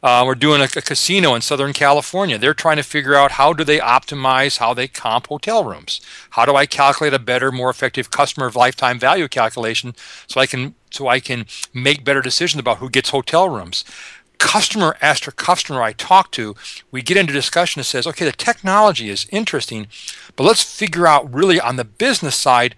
Uh, 0.02 0.24
we're 0.26 0.34
doing 0.34 0.60
a, 0.60 0.64
a, 0.64 0.82
casino 0.82 1.34
in 1.34 1.40
southern 1.40 1.72
California. 1.72 2.38
They're 2.38 2.54
trying 2.54 2.76
to 2.76 2.82
figure 2.82 3.14
out 3.14 3.32
how 3.32 3.52
do 3.52 3.64
they 3.64 3.78
optimize 3.78 4.58
how 4.58 4.74
they 4.74 4.88
comp 4.88 5.28
hotel 5.28 5.64
rooms. 5.64 6.00
How 6.30 6.44
do 6.44 6.56
I 6.56 6.66
calculate 6.66 7.14
a 7.14 7.18
better, 7.18 7.52
more 7.52 7.70
effective 7.70 8.10
customer 8.10 8.50
lifetime 8.50 8.98
value 8.98 9.28
calculation 9.28 9.94
so 10.26 10.40
I 10.40 10.46
can 10.46 10.74
so 10.90 11.08
I 11.08 11.18
can 11.18 11.46
make 11.72 12.04
better 12.04 12.22
decisions 12.22 12.60
about 12.60 12.78
who 12.78 12.88
gets 12.88 13.10
hotel 13.10 13.48
rooms 13.48 13.84
customer 14.44 14.94
after 15.00 15.30
customer 15.30 15.82
I 15.82 15.92
talk 15.94 16.30
to, 16.32 16.54
we 16.90 17.00
get 17.00 17.16
into 17.16 17.32
discussion 17.32 17.80
that 17.80 17.84
says, 17.84 18.06
okay, 18.06 18.26
the 18.26 18.32
technology 18.32 19.08
is 19.08 19.26
interesting, 19.32 19.86
but 20.36 20.44
let's 20.44 20.62
figure 20.62 21.06
out 21.06 21.32
really 21.32 21.58
on 21.58 21.76
the 21.76 21.84
business 21.84 22.36
side 22.36 22.74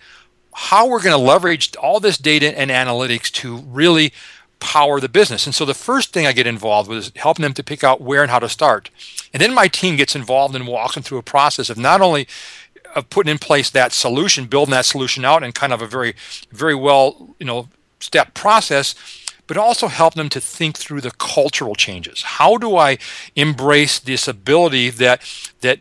how 0.54 0.86
we're 0.88 1.02
going 1.02 1.18
to 1.18 1.32
leverage 1.32 1.74
all 1.74 1.98
this 1.98 2.18
data 2.18 2.56
and 2.56 2.70
analytics 2.70 3.32
to 3.32 3.56
really 3.56 4.12
power 4.60 5.00
the 5.00 5.08
business. 5.08 5.44
And 5.44 5.54
so 5.54 5.64
the 5.64 5.74
first 5.74 6.12
thing 6.12 6.24
I 6.24 6.32
get 6.32 6.46
involved 6.46 6.88
with 6.88 6.98
is 6.98 7.12
helping 7.16 7.42
them 7.42 7.54
to 7.54 7.64
pick 7.64 7.82
out 7.82 8.00
where 8.00 8.22
and 8.22 8.30
how 8.30 8.38
to 8.38 8.48
start. 8.48 8.88
And 9.32 9.42
then 9.42 9.52
my 9.52 9.66
team 9.66 9.96
gets 9.96 10.14
involved 10.14 10.54
and 10.54 10.68
walks 10.68 10.94
them 10.94 11.02
through 11.02 11.18
a 11.18 11.22
process 11.22 11.68
of 11.68 11.76
not 11.76 12.00
only 12.00 12.28
of 12.94 13.10
putting 13.10 13.32
in 13.32 13.38
place 13.38 13.70
that 13.70 13.92
solution, 13.92 14.46
building 14.46 14.70
that 14.70 14.86
solution 14.86 15.24
out 15.24 15.42
in 15.42 15.50
kind 15.50 15.72
of 15.72 15.82
a 15.82 15.86
very, 15.86 16.14
very 16.52 16.76
well, 16.76 17.34
you 17.40 17.44
know, 17.44 17.68
step 17.98 18.34
process, 18.34 18.94
but 19.46 19.56
also 19.56 19.88
help 19.88 20.14
them 20.14 20.28
to 20.30 20.40
think 20.40 20.76
through 20.76 21.00
the 21.00 21.10
cultural 21.12 21.74
changes. 21.74 22.22
How 22.22 22.56
do 22.56 22.76
I 22.76 22.98
embrace 23.34 23.98
this 23.98 24.28
ability 24.28 24.90
that 24.90 25.22
that 25.60 25.80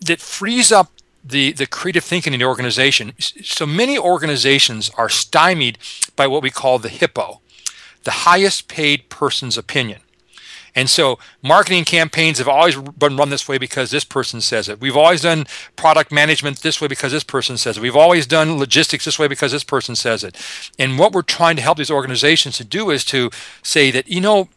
that 0.00 0.20
frees 0.20 0.72
up 0.72 0.92
the, 1.28 1.52
the 1.52 1.66
creative 1.66 2.04
thinking 2.04 2.32
in 2.32 2.40
the 2.40 2.46
organization. 2.46 3.12
So 3.18 3.66
many 3.66 3.98
organizations 3.98 4.90
are 4.96 5.08
stymied 5.08 5.78
by 6.16 6.26
what 6.26 6.42
we 6.42 6.50
call 6.50 6.78
the 6.78 6.88
HIPPO, 6.88 7.40
the 8.04 8.10
highest 8.10 8.68
paid 8.68 9.08
person's 9.08 9.58
opinion. 9.58 10.00
And 10.78 10.88
so 10.88 11.18
marketing 11.42 11.84
campaigns 11.84 12.38
have 12.38 12.46
always 12.46 12.76
been 12.76 13.16
run 13.16 13.30
this 13.30 13.48
way 13.48 13.58
because 13.58 13.90
this 13.90 14.04
person 14.04 14.40
says 14.40 14.68
it. 14.68 14.80
We've 14.80 14.96
always 14.96 15.22
done 15.22 15.46
product 15.74 16.12
management 16.12 16.60
this 16.60 16.80
way 16.80 16.86
because 16.86 17.10
this 17.10 17.24
person 17.24 17.56
says 17.56 17.76
it. 17.76 17.80
We've 17.80 17.96
always 17.96 18.28
done 18.28 18.58
logistics 18.58 19.04
this 19.04 19.18
way 19.18 19.26
because 19.26 19.50
this 19.50 19.64
person 19.64 19.96
says 19.96 20.22
it. 20.22 20.36
And 20.78 20.96
what 20.96 21.12
we're 21.12 21.22
trying 21.22 21.56
to 21.56 21.62
help 21.62 21.78
these 21.78 21.90
organizations 21.90 22.58
to 22.58 22.64
do 22.64 22.90
is 22.90 23.04
to 23.06 23.28
say 23.60 23.90
that, 23.90 24.06
you 24.06 24.20
know, 24.20 24.50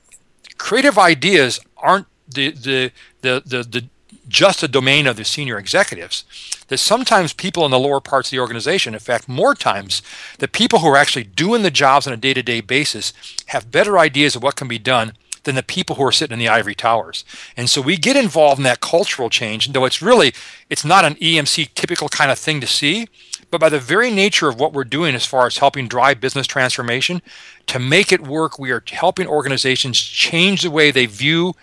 creative 0.59 0.99
ideas 0.99 1.59
aren't 1.75 2.05
the 2.27 2.51
the 2.51 2.91
the 3.21 3.41
the, 3.43 3.63
the 3.63 3.85
just 4.27 4.61
a 4.61 4.67
domain 4.67 5.07
of 5.07 5.17
the 5.17 5.25
senior 5.25 5.57
executives. 5.57 6.23
That 6.67 6.77
sometimes 6.77 7.33
people 7.33 7.65
in 7.65 7.71
the 7.71 7.79
lower 7.79 7.99
parts 7.99 8.27
of 8.27 8.31
the 8.31 8.39
organization, 8.41 8.93
in 8.93 8.99
fact, 8.99 9.27
more 9.27 9.55
times, 9.55 10.03
the 10.37 10.47
people 10.47 10.79
who 10.79 10.87
are 10.89 10.97
actually 10.97 11.23
doing 11.23 11.63
the 11.63 11.71
jobs 11.71 12.05
on 12.05 12.13
a 12.13 12.17
day 12.17 12.35
to 12.35 12.43
day 12.43 12.61
basis 12.61 13.11
have 13.47 13.71
better 13.71 13.97
ideas 13.97 14.35
of 14.35 14.43
what 14.43 14.55
can 14.55 14.67
be 14.67 14.77
done 14.77 15.13
than 15.43 15.55
the 15.55 15.63
people 15.63 15.95
who 15.95 16.03
are 16.03 16.11
sitting 16.11 16.33
in 16.33 16.39
the 16.39 16.47
ivory 16.47 16.75
towers. 16.75 17.25
And 17.57 17.69
so 17.69 17.81
we 17.81 17.97
get 17.97 18.15
involved 18.15 18.59
in 18.59 18.63
that 18.63 18.79
cultural 18.79 19.29
change, 19.29 19.65
And 19.65 19.75
though 19.75 19.85
it's 19.85 20.01
really 20.01 20.33
it's 20.69 20.85
not 20.85 21.05
an 21.05 21.15
EMC 21.15 21.73
typical 21.73 22.09
kind 22.09 22.31
of 22.31 22.39
thing 22.39 22.61
to 22.61 22.67
see, 22.67 23.07
but 23.49 23.59
by 23.59 23.69
the 23.69 23.79
very 23.79 24.11
nature 24.11 24.47
of 24.47 24.59
what 24.59 24.73
we're 24.73 24.83
doing 24.83 25.13
as 25.13 25.25
far 25.25 25.45
as 25.45 25.57
helping 25.57 25.87
drive 25.87 26.21
business 26.21 26.47
transformation, 26.47 27.21
to 27.67 27.79
make 27.79 28.11
it 28.11 28.21
work, 28.21 28.57
we 28.57 28.71
are 28.71 28.83
helping 28.87 29.27
organizations 29.27 29.99
change 29.99 30.61
the 30.61 30.71
way 30.71 30.91
they 30.91 31.05
view 31.05 31.53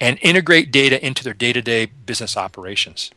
and 0.00 0.18
integrate 0.22 0.72
data 0.72 1.04
into 1.04 1.24
their 1.24 1.34
day-to-day 1.34 1.86
business 1.86 2.36
operations. 2.36 3.10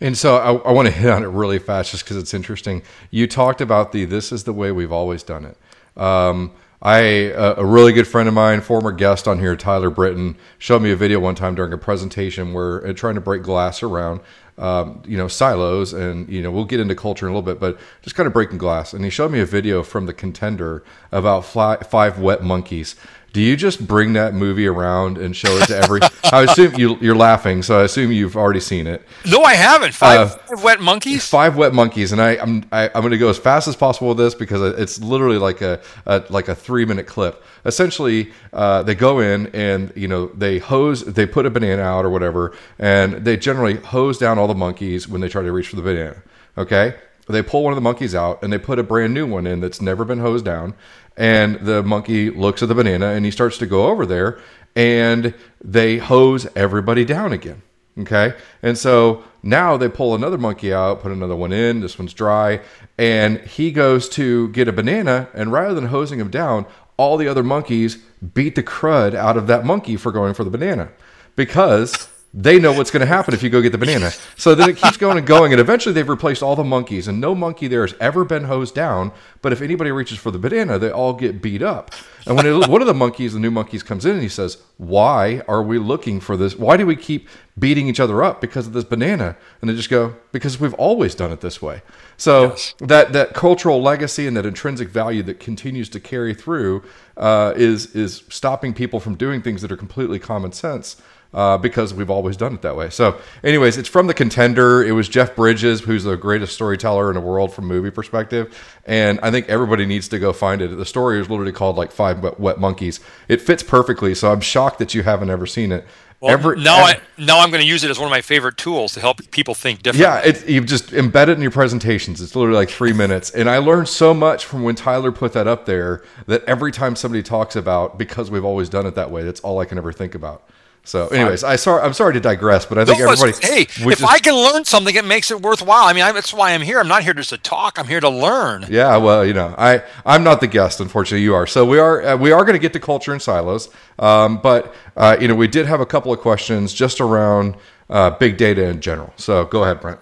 And 0.00 0.18
so 0.18 0.36
I, 0.36 0.68
I 0.68 0.72
want 0.72 0.86
to 0.86 0.92
hit 0.92 1.08
on 1.08 1.22
it 1.22 1.28
really 1.28 1.60
fast 1.60 1.92
just 1.92 2.04
because 2.04 2.16
it's 2.16 2.34
interesting. 2.34 2.82
You 3.10 3.28
talked 3.28 3.60
about 3.60 3.92
the 3.92 4.04
this 4.04 4.32
is 4.32 4.44
the 4.44 4.52
way 4.52 4.72
we've 4.72 4.92
always 4.92 5.22
done 5.22 5.44
it. 5.44 5.56
Um, 5.96 6.52
I 6.82 7.30
uh, 7.30 7.54
a 7.58 7.64
really 7.64 7.92
good 7.92 8.08
friend 8.08 8.28
of 8.28 8.34
mine, 8.34 8.60
former 8.60 8.90
guest 8.90 9.28
on 9.28 9.38
here, 9.38 9.54
Tyler 9.54 9.88
Britton, 9.88 10.36
showed 10.58 10.82
me 10.82 10.90
a 10.90 10.96
video 10.96 11.20
one 11.20 11.36
time 11.36 11.54
during 11.54 11.72
a 11.72 11.78
presentation 11.78 12.52
where 12.52 12.84
uh, 12.84 12.92
trying 12.92 13.14
to 13.14 13.20
break 13.20 13.42
glass 13.44 13.84
around, 13.84 14.20
um, 14.58 15.00
you 15.06 15.16
know, 15.16 15.28
silos, 15.28 15.92
and 15.92 16.28
you 16.28 16.42
know, 16.42 16.50
we'll 16.50 16.64
get 16.64 16.80
into 16.80 16.96
culture 16.96 17.24
in 17.24 17.32
a 17.32 17.36
little 17.36 17.46
bit, 17.46 17.60
but 17.60 17.78
just 18.02 18.16
kind 18.16 18.26
of 18.26 18.32
breaking 18.32 18.58
glass. 18.58 18.92
And 18.92 19.04
he 19.04 19.10
showed 19.10 19.30
me 19.30 19.38
a 19.38 19.46
video 19.46 19.84
from 19.84 20.06
the 20.06 20.12
contender 20.12 20.82
about 21.12 21.44
fly, 21.44 21.76
five 21.76 22.18
wet 22.18 22.42
monkeys. 22.42 22.96
Do 23.32 23.40
you 23.40 23.56
just 23.56 23.86
bring 23.86 24.12
that 24.12 24.34
movie 24.34 24.66
around 24.66 25.16
and 25.16 25.34
show 25.34 25.56
it 25.56 25.66
to 25.68 25.76
every? 25.76 26.00
I 26.24 26.42
assume 26.42 26.74
you, 26.74 26.98
you're 27.00 27.16
laughing, 27.16 27.62
so 27.62 27.80
I 27.80 27.84
assume 27.84 28.12
you've 28.12 28.36
already 28.36 28.60
seen 28.60 28.86
it. 28.86 29.02
No, 29.24 29.42
I 29.42 29.54
haven't. 29.54 29.94
Five, 29.94 30.38
five 30.42 30.62
wet 30.62 30.80
monkeys. 30.82 31.26
Five 31.26 31.56
wet 31.56 31.72
monkeys, 31.72 32.12
and 32.12 32.20
I, 32.20 32.32
I'm 32.36 32.64
I, 32.70 32.88
I'm 32.88 33.00
going 33.00 33.12
to 33.12 33.18
go 33.18 33.30
as 33.30 33.38
fast 33.38 33.68
as 33.68 33.76
possible 33.76 34.08
with 34.08 34.18
this 34.18 34.34
because 34.34 34.60
it's 34.78 35.00
literally 35.00 35.38
like 35.38 35.62
a, 35.62 35.80
a 36.04 36.22
like 36.28 36.48
a 36.48 36.54
three 36.54 36.84
minute 36.84 37.06
clip. 37.06 37.42
Essentially, 37.64 38.32
uh, 38.52 38.82
they 38.82 38.94
go 38.94 39.20
in 39.20 39.46
and 39.54 39.94
you 39.96 40.08
know 40.08 40.26
they 40.26 40.58
hose, 40.58 41.02
they 41.02 41.24
put 41.24 41.46
a 41.46 41.50
banana 41.50 41.82
out 41.82 42.04
or 42.04 42.10
whatever, 42.10 42.54
and 42.78 43.24
they 43.24 43.38
generally 43.38 43.76
hose 43.76 44.18
down 44.18 44.38
all 44.38 44.46
the 44.46 44.54
monkeys 44.54 45.08
when 45.08 45.22
they 45.22 45.28
try 45.30 45.40
to 45.40 45.52
reach 45.52 45.68
for 45.68 45.76
the 45.76 45.82
banana. 45.82 46.22
Okay, 46.58 46.96
they 47.28 47.42
pull 47.42 47.64
one 47.64 47.72
of 47.72 47.76
the 47.76 47.82
monkeys 47.82 48.14
out 48.14 48.42
and 48.42 48.52
they 48.52 48.58
put 48.58 48.78
a 48.78 48.82
brand 48.82 49.14
new 49.14 49.26
one 49.26 49.46
in 49.46 49.60
that's 49.60 49.80
never 49.80 50.04
been 50.04 50.18
hosed 50.18 50.44
down 50.44 50.74
and 51.16 51.56
the 51.60 51.82
monkey 51.82 52.30
looks 52.30 52.62
at 52.62 52.68
the 52.68 52.74
banana 52.74 53.08
and 53.08 53.24
he 53.24 53.30
starts 53.30 53.58
to 53.58 53.66
go 53.66 53.86
over 53.86 54.06
there 54.06 54.38
and 54.74 55.34
they 55.62 55.98
hose 55.98 56.46
everybody 56.56 57.04
down 57.04 57.32
again. 57.32 57.62
Okay? 57.98 58.34
And 58.62 58.78
so 58.78 59.22
now 59.42 59.76
they 59.76 59.88
pull 59.88 60.14
another 60.14 60.38
monkey 60.38 60.72
out 60.72 61.02
put 61.02 61.12
another 61.12 61.36
one 61.36 61.52
in 61.52 61.80
this 61.80 61.98
one's 61.98 62.14
dry 62.14 62.60
and 62.96 63.38
he 63.40 63.70
goes 63.70 64.08
to 64.08 64.48
get 64.48 64.68
a 64.68 64.72
banana 64.72 65.28
and 65.34 65.52
rather 65.52 65.74
than 65.74 65.86
hosing 65.86 66.20
him 66.20 66.30
down 66.30 66.64
all 66.96 67.16
the 67.16 67.28
other 67.28 67.42
monkeys 67.42 67.96
beat 68.34 68.54
the 68.54 68.62
crud 68.62 69.14
out 69.14 69.36
of 69.36 69.46
that 69.48 69.64
monkey 69.64 69.96
for 69.96 70.12
going 70.12 70.34
for 70.34 70.44
the 70.44 70.50
banana. 70.50 70.90
Because 71.34 72.08
they 72.34 72.58
know 72.58 72.72
what's 72.72 72.90
going 72.90 73.00
to 73.00 73.06
happen 73.06 73.34
if 73.34 73.42
you 73.42 73.50
go 73.50 73.60
get 73.60 73.72
the 73.72 73.78
banana. 73.78 74.10
So 74.36 74.54
then 74.54 74.70
it 74.70 74.78
keeps 74.78 74.96
going 74.96 75.18
and 75.18 75.26
going, 75.26 75.52
and 75.52 75.60
eventually 75.60 75.92
they've 75.92 76.08
replaced 76.08 76.42
all 76.42 76.56
the 76.56 76.64
monkeys, 76.64 77.06
and 77.06 77.20
no 77.20 77.34
monkey 77.34 77.68
there 77.68 77.86
has 77.86 77.94
ever 78.00 78.24
been 78.24 78.44
hosed 78.44 78.74
down. 78.74 79.12
But 79.42 79.52
if 79.52 79.60
anybody 79.60 79.90
reaches 79.90 80.18
for 80.18 80.30
the 80.30 80.38
banana, 80.38 80.78
they 80.78 80.90
all 80.90 81.12
get 81.12 81.42
beat 81.42 81.62
up. 81.62 81.90
And 82.26 82.36
when 82.36 82.46
it, 82.46 82.68
one 82.68 82.80
of 82.80 82.86
the 82.86 82.94
monkeys, 82.94 83.34
the 83.34 83.40
new 83.40 83.50
monkeys, 83.50 83.82
comes 83.82 84.06
in 84.06 84.12
and 84.12 84.22
he 84.22 84.28
says, 84.28 84.58
"Why 84.78 85.42
are 85.46 85.62
we 85.62 85.78
looking 85.78 86.20
for 86.20 86.36
this? 86.36 86.56
Why 86.56 86.76
do 86.76 86.86
we 86.86 86.96
keep 86.96 87.28
beating 87.58 87.86
each 87.86 88.00
other 88.00 88.22
up 88.22 88.40
because 88.40 88.66
of 88.66 88.72
this 88.72 88.84
banana?" 88.84 89.36
And 89.60 89.68
they 89.68 89.74
just 89.74 89.90
go, 89.90 90.14
"Because 90.30 90.58
we've 90.58 90.74
always 90.74 91.14
done 91.14 91.32
it 91.32 91.40
this 91.42 91.60
way." 91.60 91.82
So 92.16 92.50
yes. 92.50 92.74
that 92.78 93.12
that 93.12 93.34
cultural 93.34 93.82
legacy 93.82 94.26
and 94.26 94.36
that 94.36 94.46
intrinsic 94.46 94.88
value 94.88 95.22
that 95.24 95.38
continues 95.38 95.88
to 95.90 96.00
carry 96.00 96.32
through 96.32 96.82
uh, 97.16 97.52
is 97.56 97.94
is 97.94 98.22
stopping 98.28 98.72
people 98.72 99.00
from 99.00 99.16
doing 99.16 99.42
things 99.42 99.60
that 99.60 99.70
are 99.70 99.76
completely 99.76 100.18
common 100.18 100.52
sense 100.52 100.96
uh, 101.34 101.58
because 101.58 101.94
we've 101.94 102.10
always 102.10 102.36
done 102.36 102.54
it 102.54 102.62
that 102.62 102.76
way. 102.76 102.90
So, 102.90 103.20
anyways, 103.42 103.78
it's 103.78 103.88
from 103.88 104.06
the 104.06 104.14
contender. 104.14 104.82
It 104.82 104.92
was 104.92 105.08
Jeff 105.08 105.34
Bridges, 105.34 105.80
who's 105.80 106.04
the 106.04 106.16
greatest 106.16 106.54
storyteller 106.54 107.08
in 107.10 107.14
the 107.14 107.20
world 107.20 107.54
from 107.54 107.66
movie 107.66 107.90
perspective, 107.90 108.56
and 108.84 109.18
I 109.22 109.30
think 109.30 109.48
everybody 109.48 109.86
needs 109.86 110.08
to 110.08 110.18
go 110.18 110.32
find 110.32 110.60
it. 110.62 110.68
The 110.68 110.86
story 110.86 111.20
is 111.20 111.30
literally 111.30 111.52
called 111.52 111.76
like 111.76 111.92
Five 111.92 112.22
Wet, 112.38 112.58
Monkeys. 112.58 113.00
It 113.28 113.40
fits 113.40 113.62
perfectly, 113.62 114.14
so 114.14 114.32
I'm 114.32 114.40
shocked 114.40 114.78
that 114.78 114.94
you 114.94 115.02
haven't 115.02 115.30
ever 115.30 115.46
seen 115.46 115.72
it. 115.72 115.86
Well, 116.22 116.30
every, 116.30 116.60
now, 116.60 116.86
every, 116.86 117.02
I, 117.18 117.24
now 117.24 117.40
I'm 117.40 117.50
going 117.50 117.62
to 117.62 117.66
use 117.66 117.82
it 117.82 117.90
as 117.90 117.98
one 117.98 118.06
of 118.06 118.12
my 118.12 118.20
favorite 118.20 118.56
tools 118.56 118.92
to 118.92 119.00
help 119.00 119.28
people 119.32 119.56
think 119.56 119.82
differently. 119.82 120.04
Yeah, 120.04 120.20
it, 120.20 120.48
you 120.48 120.60
just 120.60 120.90
embed 120.90 121.24
it 121.24 121.30
in 121.30 121.42
your 121.42 121.50
presentations. 121.50 122.20
It's 122.20 122.36
literally 122.36 122.58
like 122.58 122.70
three 122.70 122.92
minutes. 122.92 123.30
And 123.30 123.50
I 123.50 123.58
learned 123.58 123.88
so 123.88 124.14
much 124.14 124.44
from 124.44 124.62
when 124.62 124.76
Tyler 124.76 125.10
put 125.10 125.32
that 125.32 125.48
up 125.48 125.66
there 125.66 126.04
that 126.26 126.44
every 126.44 126.70
time 126.70 126.94
somebody 126.94 127.24
talks 127.24 127.56
about, 127.56 127.98
because 127.98 128.30
we've 128.30 128.44
always 128.44 128.68
done 128.68 128.86
it 128.86 128.94
that 128.94 129.10
way, 129.10 129.24
that's 129.24 129.40
all 129.40 129.58
I 129.58 129.64
can 129.64 129.78
ever 129.78 129.92
think 129.92 130.14
about. 130.14 130.48
So, 130.84 131.06
anyways, 131.08 131.44
I 131.44 131.56
sorry, 131.56 131.82
I'm 131.82 131.92
sorry 131.92 132.14
to 132.14 132.20
digress, 132.20 132.66
but 132.66 132.76
I 132.76 132.84
think 132.84 132.98
no, 132.98 133.08
everybody. 133.08 133.32
Hey, 133.40 133.62
if 133.62 133.98
just, 133.98 134.04
I 134.04 134.18
can 134.18 134.34
learn 134.34 134.64
something, 134.64 134.94
it 134.94 135.04
makes 135.04 135.30
it 135.30 135.40
worthwhile. 135.40 135.84
I 135.84 135.92
mean, 135.92 136.02
I, 136.02 136.10
that's 136.10 136.34
why 136.34 136.52
I'm 136.52 136.60
here. 136.60 136.80
I'm 136.80 136.88
not 136.88 137.04
here 137.04 137.14
just 137.14 137.30
to 137.30 137.38
talk. 137.38 137.78
I'm 137.78 137.86
here 137.86 138.00
to 138.00 138.08
learn. 138.08 138.66
Yeah, 138.68 138.96
well, 138.96 139.24
you 139.24 139.32
know, 139.32 139.54
I 139.56 139.84
I'm 140.04 140.24
not 140.24 140.40
the 140.40 140.48
guest. 140.48 140.80
Unfortunately, 140.80 141.22
you 141.22 141.34
are. 141.34 141.46
So 141.46 141.64
we 141.64 141.78
are 141.78 142.02
uh, 142.02 142.16
we 142.16 142.32
are 142.32 142.42
going 142.44 142.54
to 142.54 142.58
get 142.58 142.72
to 142.72 142.80
culture 142.80 143.12
and 143.12 143.22
silos, 143.22 143.68
um, 144.00 144.40
but 144.42 144.74
uh, 144.96 145.16
you 145.20 145.28
know, 145.28 145.36
we 145.36 145.46
did 145.46 145.66
have 145.66 145.80
a 145.80 145.86
couple 145.86 146.12
of 146.12 146.18
questions 146.18 146.74
just 146.74 147.00
around 147.00 147.56
uh, 147.88 148.10
big 148.10 148.36
data 148.36 148.64
in 148.64 148.80
general. 148.80 149.12
So 149.16 149.44
go 149.44 149.62
ahead, 149.62 149.80
Brent. 149.80 150.00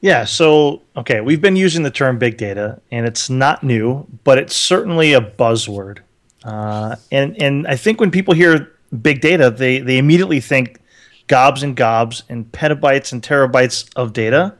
Yeah. 0.00 0.24
So 0.24 0.82
okay, 0.96 1.20
we've 1.20 1.40
been 1.40 1.56
using 1.56 1.84
the 1.84 1.92
term 1.92 2.18
big 2.18 2.36
data, 2.36 2.80
and 2.90 3.06
it's 3.06 3.30
not 3.30 3.62
new, 3.62 4.08
but 4.24 4.38
it's 4.38 4.56
certainly 4.56 5.12
a 5.12 5.20
buzzword. 5.20 6.00
Uh, 6.42 6.96
and 7.12 7.40
and 7.40 7.68
I 7.68 7.76
think 7.76 8.00
when 8.00 8.10
people 8.10 8.34
hear 8.34 8.73
big 9.02 9.20
data, 9.20 9.50
they 9.50 9.78
they 9.78 9.98
immediately 9.98 10.40
think 10.40 10.80
gobs 11.26 11.62
and 11.62 11.76
gobs 11.76 12.22
and 12.28 12.50
petabytes 12.52 13.12
and 13.12 13.22
terabytes 13.22 13.88
of 13.96 14.12
data, 14.12 14.54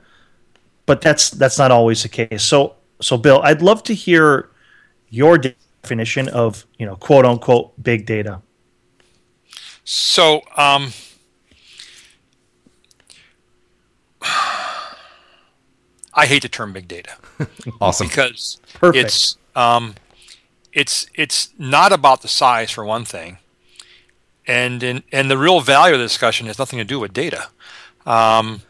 but 0.87 1.01
that's 1.01 1.31
that's 1.31 1.59
not 1.59 1.71
always 1.71 2.03
the 2.03 2.09
case. 2.09 2.43
So 2.43 2.77
so 3.01 3.17
Bill, 3.17 3.41
I'd 3.43 3.63
love 3.63 3.83
to 3.85 3.95
hear 3.95 4.51
your 5.11 5.39
definition 5.39 6.29
of 6.29 6.67
you 6.79 6.87
know 6.87 6.97
quote 6.97 7.25
unquote 7.25 7.83
big 7.83 8.07
data. 8.07 8.41
So 9.85 10.43
um, 10.57 10.93
I 16.15 16.27
hate 16.27 16.43
the 16.43 16.49
term 16.49 16.73
big 16.73 16.89
data. 16.89 17.13
awesome 17.81 18.09
because 18.09 18.61
Perfect. 18.75 19.05
it's 19.05 19.37
um, 19.55 19.95
it's 20.73 21.07
it's 21.15 21.51
not 21.59 21.93
about 21.93 22.23
the 22.23 22.29
size 22.29 22.71
for 22.71 22.85
one 22.85 23.05
thing 23.05 23.39
and 24.47 24.83
in, 24.83 25.03
and 25.13 25.31
the 25.31 25.39
real 25.39 25.61
value 25.61 25.95
of 25.95 26.01
the 26.01 26.05
discussion 26.05 26.47
has 26.47 26.59
nothing 26.59 26.79
to 26.79 26.85
do 26.85 27.01
with 27.01 27.13
data. 27.13 27.49
Um, 28.07 28.63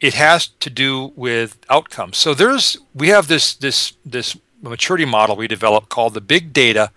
it 0.00 0.14
has 0.14 0.48
to 0.48 0.70
do 0.70 1.12
with 1.14 1.58
outcomes. 1.68 2.16
So 2.16 2.34
there's 2.34 2.76
we 2.94 3.08
have 3.08 3.28
this 3.28 3.54
this 3.54 3.94
this 4.04 4.36
maturity 4.62 5.04
model 5.04 5.36
we 5.36 5.48
developed 5.48 5.88
called 5.88 6.14
the 6.14 6.20
Big 6.20 6.52
Data 6.52 6.90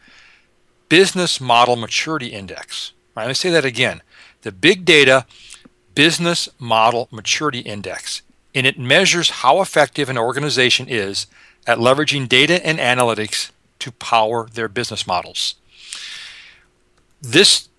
Business 0.89 1.41
Model 1.41 1.75
Maturity 1.75 2.27
Index. 2.27 2.93
Right, 3.15 3.23
let 3.23 3.29
me 3.29 3.33
say 3.33 3.49
that 3.49 3.65
again: 3.65 4.01
the 4.41 4.51
Big 4.51 4.85
Data 4.85 5.25
Business 5.95 6.49
Model 6.59 7.07
Maturity 7.11 7.59
Index, 7.59 8.21
and 8.55 8.65
it 8.65 8.79
measures 8.79 9.29
how 9.29 9.61
effective 9.61 10.09
an 10.09 10.17
organization 10.17 10.87
is 10.87 11.27
at 11.65 11.77
leveraging 11.77 12.27
data 12.27 12.65
and 12.65 12.77
analytics 12.79 13.51
to 13.79 13.91
power 13.91 14.47
their 14.53 14.67
business 14.67 15.07
models 15.07 15.55
this 17.23 17.69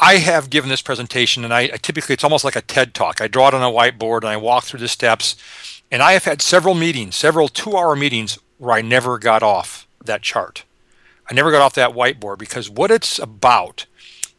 I 0.00 0.16
have 0.16 0.50
given 0.50 0.70
this 0.70 0.82
presentation, 0.82 1.44
and 1.44 1.52
I, 1.52 1.60
I, 1.60 1.76
typically 1.76 2.14
it's 2.14 2.24
almost 2.24 2.44
like 2.44 2.56
a 2.56 2.62
TED 2.62 2.94
talk. 2.94 3.20
I 3.20 3.28
draw 3.28 3.48
it 3.48 3.54
on 3.54 3.62
a 3.62 3.70
whiteboard 3.70 4.18
and 4.18 4.28
I 4.28 4.36
walk 4.36 4.64
through 4.64 4.80
the 4.80 4.88
steps. 4.88 5.36
And 5.92 6.02
I 6.02 6.12
have 6.12 6.24
had 6.24 6.42
several 6.42 6.74
meetings, 6.74 7.14
several 7.14 7.48
two-hour 7.48 7.94
meetings, 7.94 8.38
where 8.58 8.74
I 8.74 8.82
never 8.82 9.18
got 9.18 9.42
off 9.42 9.86
that 10.04 10.22
chart. 10.22 10.64
I 11.30 11.34
never 11.34 11.50
got 11.50 11.60
off 11.60 11.74
that 11.74 11.90
whiteboard 11.90 12.38
because 12.38 12.68
what 12.68 12.90
it's 12.90 13.18
about 13.18 13.86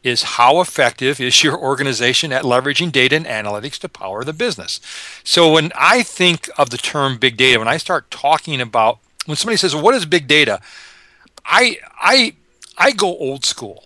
is 0.02 0.22
how 0.22 0.60
effective 0.60 1.20
is 1.20 1.42
your 1.42 1.58
organization 1.58 2.32
at 2.32 2.44
leveraging 2.44 2.92
data 2.92 3.16
and 3.16 3.26
analytics 3.26 3.78
to 3.78 3.88
power 3.88 4.22
the 4.22 4.32
business. 4.32 4.80
So 5.24 5.52
when 5.52 5.72
I 5.74 6.02
think 6.02 6.48
of 6.58 6.70
the 6.70 6.76
term 6.76 7.18
big 7.18 7.36
data, 7.36 7.58
when 7.58 7.68
I 7.68 7.76
start 7.76 8.10
talking 8.10 8.60
about 8.60 8.98
when 9.26 9.36
somebody 9.36 9.56
says, 9.56 9.74
well, 9.74 9.82
"What 9.82 9.94
is 9.94 10.06
big 10.06 10.28
data?" 10.28 10.60
I 11.44 11.78
I 12.00 12.36
I 12.78 12.92
go 12.92 13.08
old 13.16 13.44
school. 13.44 13.85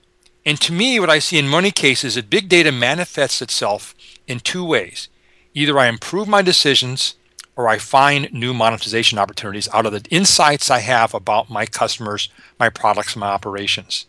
And 0.50 0.60
to 0.62 0.72
me, 0.72 0.98
what 0.98 1.08
I 1.08 1.20
see 1.20 1.38
in 1.38 1.48
many 1.48 1.70
cases 1.70 2.04
is 2.04 2.14
that 2.16 2.28
big 2.28 2.48
data 2.48 2.72
manifests 2.72 3.40
itself 3.40 3.94
in 4.26 4.40
two 4.40 4.64
ways. 4.64 5.08
Either 5.54 5.78
I 5.78 5.86
improve 5.86 6.26
my 6.26 6.42
decisions 6.42 7.14
or 7.54 7.68
I 7.68 7.78
find 7.78 8.32
new 8.32 8.52
monetization 8.52 9.16
opportunities 9.16 9.68
out 9.72 9.86
of 9.86 9.92
the 9.92 10.02
insights 10.10 10.68
I 10.68 10.80
have 10.80 11.14
about 11.14 11.50
my 11.50 11.66
customers, 11.66 12.30
my 12.58 12.68
products, 12.68 13.14
my 13.14 13.28
operations. 13.28 14.06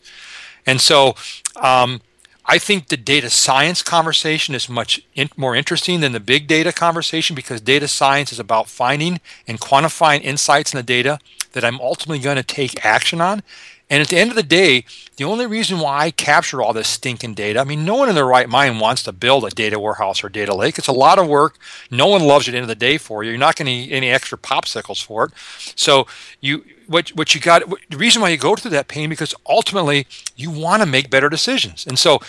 And 0.66 0.82
so 0.82 1.14
um, 1.58 2.02
I 2.48 2.58
think 2.58 2.88
the 2.88 2.98
data 2.98 3.30
science 3.30 3.84
conversation 3.84 4.56
is 4.56 4.68
much 4.68 5.06
in, 5.14 5.30
more 5.38 5.56
interesting 5.56 6.00
than 6.00 6.12
the 6.12 6.20
big 6.20 6.48
data 6.48 6.74
conversation 6.74 7.36
because 7.36 7.62
data 7.62 7.88
science 7.88 8.32
is 8.32 8.40
about 8.40 8.68
finding 8.68 9.22
and 9.48 9.62
quantifying 9.62 10.24
insights 10.24 10.74
in 10.74 10.78
the 10.78 10.84
data 10.84 11.20
that 11.52 11.64
I'm 11.64 11.80
ultimately 11.80 12.18
going 12.18 12.38
to 12.38 12.44
take 12.44 12.84
action 12.84 13.22
on. 13.22 13.44
And 13.92 14.02
at 14.02 14.08
the 14.08 14.18
end 14.18 14.30
of 14.30 14.38
the 14.38 14.42
day, 14.42 14.86
the 15.18 15.26
only 15.26 15.46
reason 15.46 15.80
why 15.80 16.06
I 16.06 16.12
capture 16.12 16.62
all 16.62 16.72
this 16.72 16.88
stinking 16.88 17.34
data, 17.34 17.60
I 17.60 17.66
mean, 17.66 17.84
no 17.84 17.96
one 17.96 18.08
in 18.08 18.16
their 18.16 18.26
right 18.26 18.48
mind 18.48 18.80
wants 18.80 19.04
to 19.04 19.12
build 19.12 19.44
a 19.44 19.50
data 19.50 19.78
warehouse 19.78 20.24
or 20.24 20.30
data 20.30 20.56
lake. 20.56 20.78
It's 20.78 20.88
a 20.88 20.94
lot 20.94 21.20
of 21.20 21.28
work. 21.28 21.58
No 21.92 22.08
one 22.08 22.24
loves 22.24 22.48
it 22.48 22.52
at 22.52 22.54
the 22.54 22.58
end 22.60 22.64
of 22.64 22.70
the 22.70 22.76
day 22.76 22.98
for 22.98 23.22
you. 23.22 23.32
You're 23.32 23.38
not 23.38 23.58
going 23.58 23.66
to 23.66 23.72
need 23.72 23.92
any 23.92 24.10
extra 24.10 24.38
popsicles 24.38 25.04
for 25.04 25.26
it. 25.26 25.34
So 25.76 26.08
you 26.40 26.64
what 26.88 27.10
what 27.10 27.36
you 27.36 27.42
got 27.42 27.64
the 27.90 27.98
reason 27.98 28.22
why 28.22 28.30
you 28.30 28.38
go 28.38 28.56
through 28.56 28.72
that 28.72 28.88
pain 28.88 29.10
because 29.10 29.34
ultimately 29.48 30.08
you 30.36 30.52
want 30.52 30.82
to 30.82 30.86
make 30.86 31.10
better 31.10 31.30
decisions. 31.30 31.86
And 31.86 32.00
so 32.00 32.20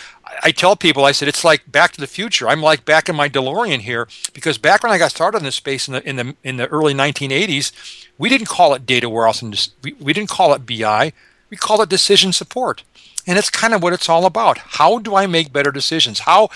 I 0.41 0.51
tell 0.51 0.75
people, 0.75 1.05
I 1.05 1.13
said 1.13 1.29
it's 1.29 1.45
like 1.45 1.71
Back 1.71 1.93
to 1.93 2.01
the 2.01 2.07
Future. 2.07 2.49
I'm 2.49 2.61
like 2.61 2.83
back 2.83 3.07
in 3.07 3.15
my 3.15 3.29
DeLorean 3.29 3.79
here 3.79 4.07
because 4.33 4.57
back 4.57 4.83
when 4.83 4.91
I 4.91 4.97
got 4.97 5.11
started 5.11 5.37
in 5.37 5.43
this 5.45 5.55
space 5.55 5.87
in 5.87 5.93
the 5.93 6.09
in 6.09 6.15
the 6.17 6.35
in 6.43 6.57
the 6.57 6.67
early 6.67 6.93
1980s, 6.93 7.71
we 8.17 8.27
didn't 8.27 8.47
call 8.47 8.73
it 8.73 8.85
data 8.85 9.09
warehouse 9.09 9.41
and 9.41 9.69
we, 9.81 9.93
we 9.93 10.11
didn't 10.11 10.29
call 10.29 10.53
it 10.53 10.65
BI 10.65 11.13
we 11.53 11.57
call 11.57 11.83
it 11.83 11.89
decision 11.89 12.33
support. 12.33 12.81
And 13.27 13.37
it's 13.37 13.51
kind 13.51 13.75
of 13.75 13.83
what 13.83 13.93
it's 13.93 14.09
all 14.09 14.25
about. 14.25 14.57
How 14.57 14.97
do 14.97 15.15
I 15.15 15.27
make 15.27 15.53
better 15.53 15.71
decisions? 15.71 16.21
How, 16.21 16.49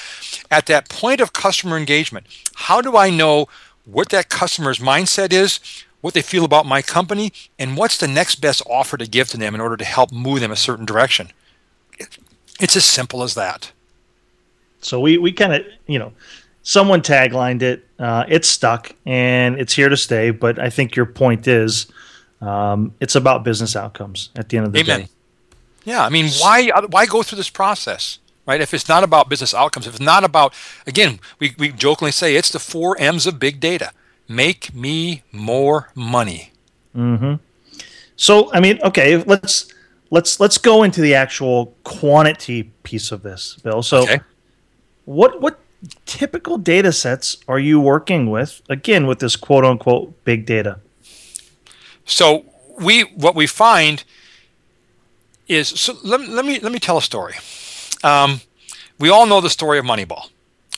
at 0.49 0.65
that 0.65 0.89
point 0.89 1.21
of 1.21 1.33
customer 1.33 1.77
engagement, 1.77 2.25
how 2.55 2.81
do 2.81 2.97
I 2.97 3.11
know 3.11 3.47
what 3.85 4.09
that 4.09 4.29
customer's 4.29 4.79
mindset 4.79 5.31
is, 5.31 5.59
what 6.01 6.15
they 6.15 6.23
feel 6.23 6.43
about 6.43 6.65
my 6.65 6.81
company, 6.81 7.31
and 7.59 7.77
what's 7.77 7.99
the 7.99 8.07
next 8.07 8.41
best 8.41 8.63
offer 8.67 8.97
to 8.97 9.05
give 9.05 9.27
to 9.27 9.37
them 9.37 9.53
in 9.53 9.61
order 9.61 9.77
to 9.77 9.85
help 9.85 10.11
move 10.11 10.39
them 10.39 10.51
a 10.51 10.55
certain 10.55 10.85
direction? 10.85 11.29
It's 12.59 12.75
as 12.75 12.83
simple 12.83 13.21
as 13.21 13.35
that. 13.35 13.71
So 14.81 14.99
we, 14.99 15.19
we 15.19 15.31
kind 15.31 15.53
of, 15.53 15.61
you 15.85 15.99
know, 15.99 16.11
someone 16.63 17.01
taglined 17.01 17.61
it. 17.61 17.85
Uh, 17.99 18.25
it's 18.27 18.47
stuck 18.47 18.95
and 19.05 19.59
it's 19.59 19.73
here 19.73 19.89
to 19.89 19.97
stay. 19.97 20.31
But 20.31 20.57
I 20.57 20.71
think 20.71 20.95
your 20.95 21.05
point 21.05 21.47
is 21.47 21.85
um, 22.41 22.93
it's 22.99 23.15
about 23.15 23.43
business 23.43 23.75
outcomes 23.75 24.29
at 24.35 24.49
the 24.49 24.57
end 24.57 24.67
of 24.67 24.73
the 24.73 24.79
Amen. 24.79 25.01
day. 25.01 25.07
Yeah, 25.85 26.03
I 26.03 26.09
mean, 26.09 26.29
why 26.39 26.69
why 26.89 27.05
go 27.05 27.23
through 27.23 27.37
this 27.37 27.49
process, 27.49 28.19
right? 28.45 28.59
If 28.59 28.73
it's 28.73 28.89
not 28.89 29.03
about 29.03 29.29
business 29.29 29.53
outcomes, 29.53 29.87
if 29.87 29.93
it's 29.95 30.03
not 30.03 30.23
about, 30.25 30.53
again, 30.85 31.19
we, 31.39 31.55
we 31.57 31.71
jokingly 31.71 32.11
say 32.11 32.35
it's 32.35 32.51
the 32.51 32.59
four 32.59 32.97
M's 32.99 33.25
of 33.25 33.39
big 33.39 33.59
data: 33.61 33.91
make 34.27 34.75
me 34.75 35.23
more 35.31 35.89
money. 35.95 36.51
Mm-hmm. 36.95 37.35
So, 38.17 38.51
I 38.53 38.59
mean, 38.59 38.79
okay, 38.83 39.17
let's 39.23 39.73
let's 40.09 40.39
let's 40.39 40.57
go 40.57 40.83
into 40.83 41.01
the 41.01 41.15
actual 41.15 41.73
quantity 41.83 42.63
piece 42.83 43.11
of 43.11 43.23
this, 43.23 43.55
Bill. 43.63 43.81
So, 43.81 44.03
okay. 44.03 44.19
what 45.05 45.39
what 45.39 45.59
typical 46.05 46.57
data 46.57 46.91
sets 46.91 47.37
are 47.47 47.59
you 47.59 47.79
working 47.79 48.29
with? 48.29 48.61
Again, 48.69 49.07
with 49.07 49.19
this 49.19 49.35
quote 49.35 49.63
unquote 49.63 50.23
big 50.25 50.45
data. 50.45 50.79
So 52.07 52.45
we 52.79 53.01
what 53.01 53.35
we 53.35 53.45
find 53.45 54.03
is 55.47 55.67
so 55.67 55.97
let, 56.03 56.27
let 56.27 56.45
me 56.45 56.59
let 56.59 56.71
me 56.71 56.79
tell 56.79 56.97
a 56.97 57.01
story. 57.01 57.35
Um, 58.03 58.41
we 58.97 59.09
all 59.09 59.27
know 59.27 59.41
the 59.41 59.49
story 59.49 59.77
of 59.77 59.85
Moneyball, 59.85 60.29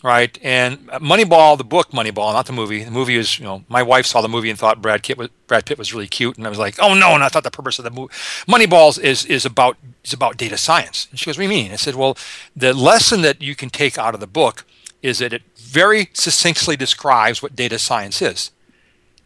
right? 0.03 0.37
And 0.41 0.87
Moneyball, 0.87 1.57
the 1.57 1.63
book 1.63 1.91
Moneyball, 1.91 2.33
not 2.33 2.47
the 2.47 2.53
movie. 2.53 2.83
The 2.83 2.91
movie 2.91 3.15
is, 3.15 3.39
you 3.39 3.45
know, 3.45 3.63
my 3.69 3.83
wife 3.83 4.05
saw 4.05 4.21
the 4.21 4.27
movie 4.27 4.49
and 4.49 4.59
thought 4.59 4.81
Brad 4.81 5.03
Pitt 5.03 5.17
was, 5.17 5.29
Brad 5.47 5.65
Pitt 5.65 5.77
was 5.77 5.93
really 5.93 6.07
cute, 6.07 6.37
and 6.37 6.45
I 6.45 6.49
was 6.49 6.59
like, 6.59 6.75
oh 6.79 6.93
no! 6.93 7.13
And 7.13 7.23
I 7.23 7.29
thought 7.29 7.43
the 7.43 7.51
purpose 7.51 7.79
of 7.79 7.85
the 7.85 7.91
movie, 7.91 8.13
Moneyball, 8.47 8.99
is 8.99 9.25
is 9.25 9.45
about 9.45 9.77
is 10.03 10.13
about 10.13 10.37
data 10.37 10.57
science. 10.57 11.07
And 11.11 11.19
she 11.19 11.27
goes, 11.27 11.37
what 11.37 11.47
do 11.47 11.53
you 11.53 11.63
mean? 11.63 11.71
I 11.71 11.75
said, 11.75 11.95
well, 11.95 12.17
the 12.55 12.73
lesson 12.73 13.21
that 13.21 13.41
you 13.41 13.55
can 13.55 13.69
take 13.69 13.97
out 13.97 14.13
of 14.13 14.19
the 14.19 14.27
book 14.27 14.65
is 15.01 15.19
that 15.19 15.31
it 15.31 15.43
very 15.55 16.09
succinctly 16.13 16.75
describes 16.75 17.41
what 17.41 17.55
data 17.55 17.79
science 17.79 18.21
is. 18.21 18.51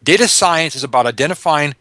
Data 0.03 0.27
science 0.27 0.75
is 0.75 0.83
about 0.83 1.07
identifying 1.07 1.75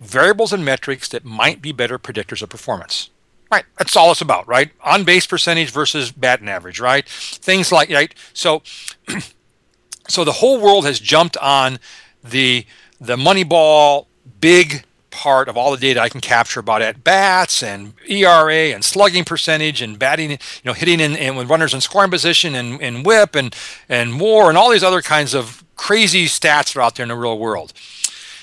variables 0.00 0.52
and 0.52 0.64
metrics 0.64 1.08
that 1.08 1.24
might 1.24 1.60
be 1.60 1.72
better 1.72 1.98
predictors 1.98 2.42
of 2.42 2.48
performance. 2.48 3.10
Right, 3.50 3.64
that's 3.78 3.96
all 3.96 4.12
it's 4.12 4.20
about, 4.20 4.46
right? 4.46 4.70
On 4.84 5.02
base 5.04 5.26
percentage 5.26 5.70
versus 5.70 6.12
batting 6.12 6.48
average, 6.48 6.78
right? 6.78 7.06
Things 7.08 7.72
like 7.72 7.90
right. 7.90 8.14
So, 8.32 8.62
so 10.08 10.24
the 10.24 10.32
whole 10.32 10.60
world 10.60 10.84
has 10.84 11.00
jumped 11.00 11.36
on 11.38 11.78
the 12.22 12.64
the 13.00 13.16
Moneyball 13.16 14.06
big 14.40 14.84
part 15.10 15.48
of 15.48 15.56
all 15.56 15.72
the 15.72 15.76
data 15.76 16.00
I 16.00 16.08
can 16.08 16.20
capture 16.20 16.60
about 16.60 16.82
at 16.82 17.02
bats 17.02 17.62
and 17.62 17.94
ERA 18.08 18.72
and 18.72 18.84
slugging 18.84 19.24
percentage 19.24 19.82
and 19.82 19.98
batting, 19.98 20.30
you 20.30 20.38
know, 20.64 20.72
hitting 20.72 21.00
in, 21.00 21.16
in 21.16 21.34
with 21.34 21.50
runners 21.50 21.74
in 21.74 21.80
scoring 21.80 22.10
position 22.10 22.54
and, 22.54 22.80
and 22.80 23.04
whip 23.04 23.34
and 23.34 23.54
and 23.88 24.20
WAR 24.20 24.48
and 24.48 24.56
all 24.56 24.70
these 24.70 24.84
other 24.84 25.02
kinds 25.02 25.34
of 25.34 25.64
crazy 25.74 26.26
stats 26.26 26.72
that 26.72 26.76
are 26.76 26.82
out 26.82 26.94
there 26.94 27.04
in 27.04 27.08
the 27.08 27.16
real 27.16 27.38
world. 27.38 27.72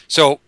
So 0.10 0.42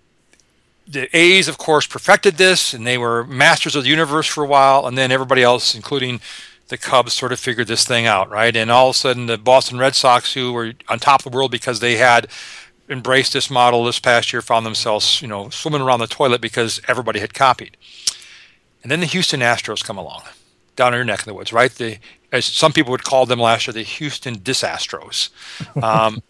the 0.89 1.15
A's, 1.15 1.47
of 1.47 1.59
course, 1.59 1.85
perfected 1.85 2.37
this, 2.37 2.73
and 2.73 2.85
they 2.85 2.97
were 2.97 3.23
masters 3.23 3.75
of 3.75 3.83
the 3.83 3.89
universe 3.89 4.25
for 4.25 4.43
a 4.43 4.47
while, 4.47 4.87
and 4.87 4.97
then 4.97 5.11
everybody 5.11 5.43
else, 5.43 5.75
including 5.75 6.19
the 6.69 6.77
Cubs, 6.77 7.13
sort 7.13 7.31
of 7.31 7.39
figured 7.39 7.67
this 7.67 7.85
thing 7.85 8.07
out, 8.07 8.29
right? 8.29 8.55
And 8.55 8.71
all 8.71 8.89
of 8.89 8.95
a 8.95 8.97
sudden, 8.97 9.27
the 9.27 9.37
Boston 9.37 9.77
Red 9.77 9.93
Sox, 9.93 10.33
who 10.33 10.51
were 10.51 10.73
on 10.87 10.97
top 10.97 11.25
of 11.25 11.31
the 11.31 11.35
world 11.35 11.51
because 11.51 11.79
they 11.79 11.97
had 11.97 12.27
embraced 12.89 13.33
this 13.33 13.51
model 13.51 13.83
this 13.83 13.99
past 13.99 14.33
year, 14.33 14.41
found 14.41 14.65
themselves, 14.65 15.21
you 15.21 15.27
know, 15.27 15.49
swimming 15.49 15.81
around 15.81 15.99
the 15.99 16.07
toilet 16.07 16.41
because 16.41 16.81
everybody 16.87 17.19
had 17.19 17.35
copied. 17.35 17.77
And 18.81 18.91
then 18.91 18.99
the 18.99 19.05
Houston 19.05 19.41
Astros 19.41 19.83
come 19.83 19.97
along, 19.97 20.23
down 20.75 20.93
in 20.93 20.97
your 20.97 21.05
neck 21.05 21.19
of 21.19 21.25
the 21.25 21.33
woods, 21.35 21.53
right? 21.53 21.71
The 21.71 21.99
as 22.31 22.45
some 22.45 22.73
people 22.73 22.91
would 22.91 23.03
call 23.03 23.25
them 23.25 23.39
last 23.39 23.67
year, 23.67 23.73
the 23.73 23.83
Houston 23.83 24.39
Disastros. 24.39 25.29
Um, 25.83 26.21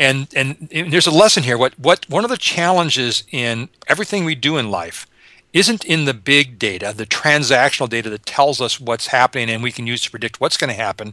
and, 0.00 0.28
and 0.34 0.90
there's 0.90 1.06
a 1.06 1.12
lesson 1.12 1.42
here. 1.42 1.58
What 1.58 1.78
what 1.78 2.08
one 2.08 2.24
of 2.24 2.30
the 2.30 2.38
challenges 2.38 3.22
in 3.30 3.68
everything 3.86 4.24
we 4.24 4.34
do 4.34 4.56
in 4.56 4.70
life 4.70 5.06
isn't 5.52 5.84
in 5.84 6.04
the 6.04 6.14
big 6.14 6.58
data, 6.58 6.92
the 6.96 7.06
transactional 7.06 7.88
data 7.88 8.08
that 8.08 8.24
tells 8.24 8.60
us 8.60 8.80
what's 8.80 9.08
happening 9.08 9.50
and 9.50 9.62
we 9.62 9.72
can 9.72 9.86
use 9.86 10.02
to 10.02 10.10
predict 10.10 10.40
what's 10.40 10.56
going 10.56 10.68
to 10.68 10.74
happen, 10.74 11.12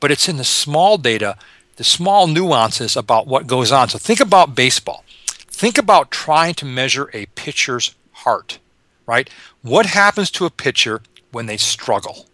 but 0.00 0.10
it's 0.10 0.28
in 0.28 0.36
the 0.36 0.44
small 0.44 0.96
data, 0.98 1.36
the 1.76 1.84
small 1.84 2.26
nuances 2.26 2.96
about 2.96 3.26
what 3.26 3.46
goes 3.46 3.70
on. 3.70 3.88
So 3.88 3.98
think 3.98 4.20
about 4.20 4.54
baseball. 4.54 5.04
Think 5.26 5.76
about 5.76 6.10
trying 6.10 6.54
to 6.54 6.64
measure 6.64 7.10
a 7.12 7.26
pitcher's 7.34 7.94
heart, 8.12 8.58
right? 9.06 9.28
What 9.62 9.86
happens 9.86 10.30
to 10.32 10.46
a 10.46 10.50
pitcher 10.50 11.02
when 11.30 11.46
they 11.46 11.56
struggle, 11.56 12.26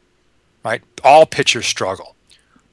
right? 0.64 0.82
All 1.02 1.26
pitchers 1.26 1.66
struggle. 1.66 2.13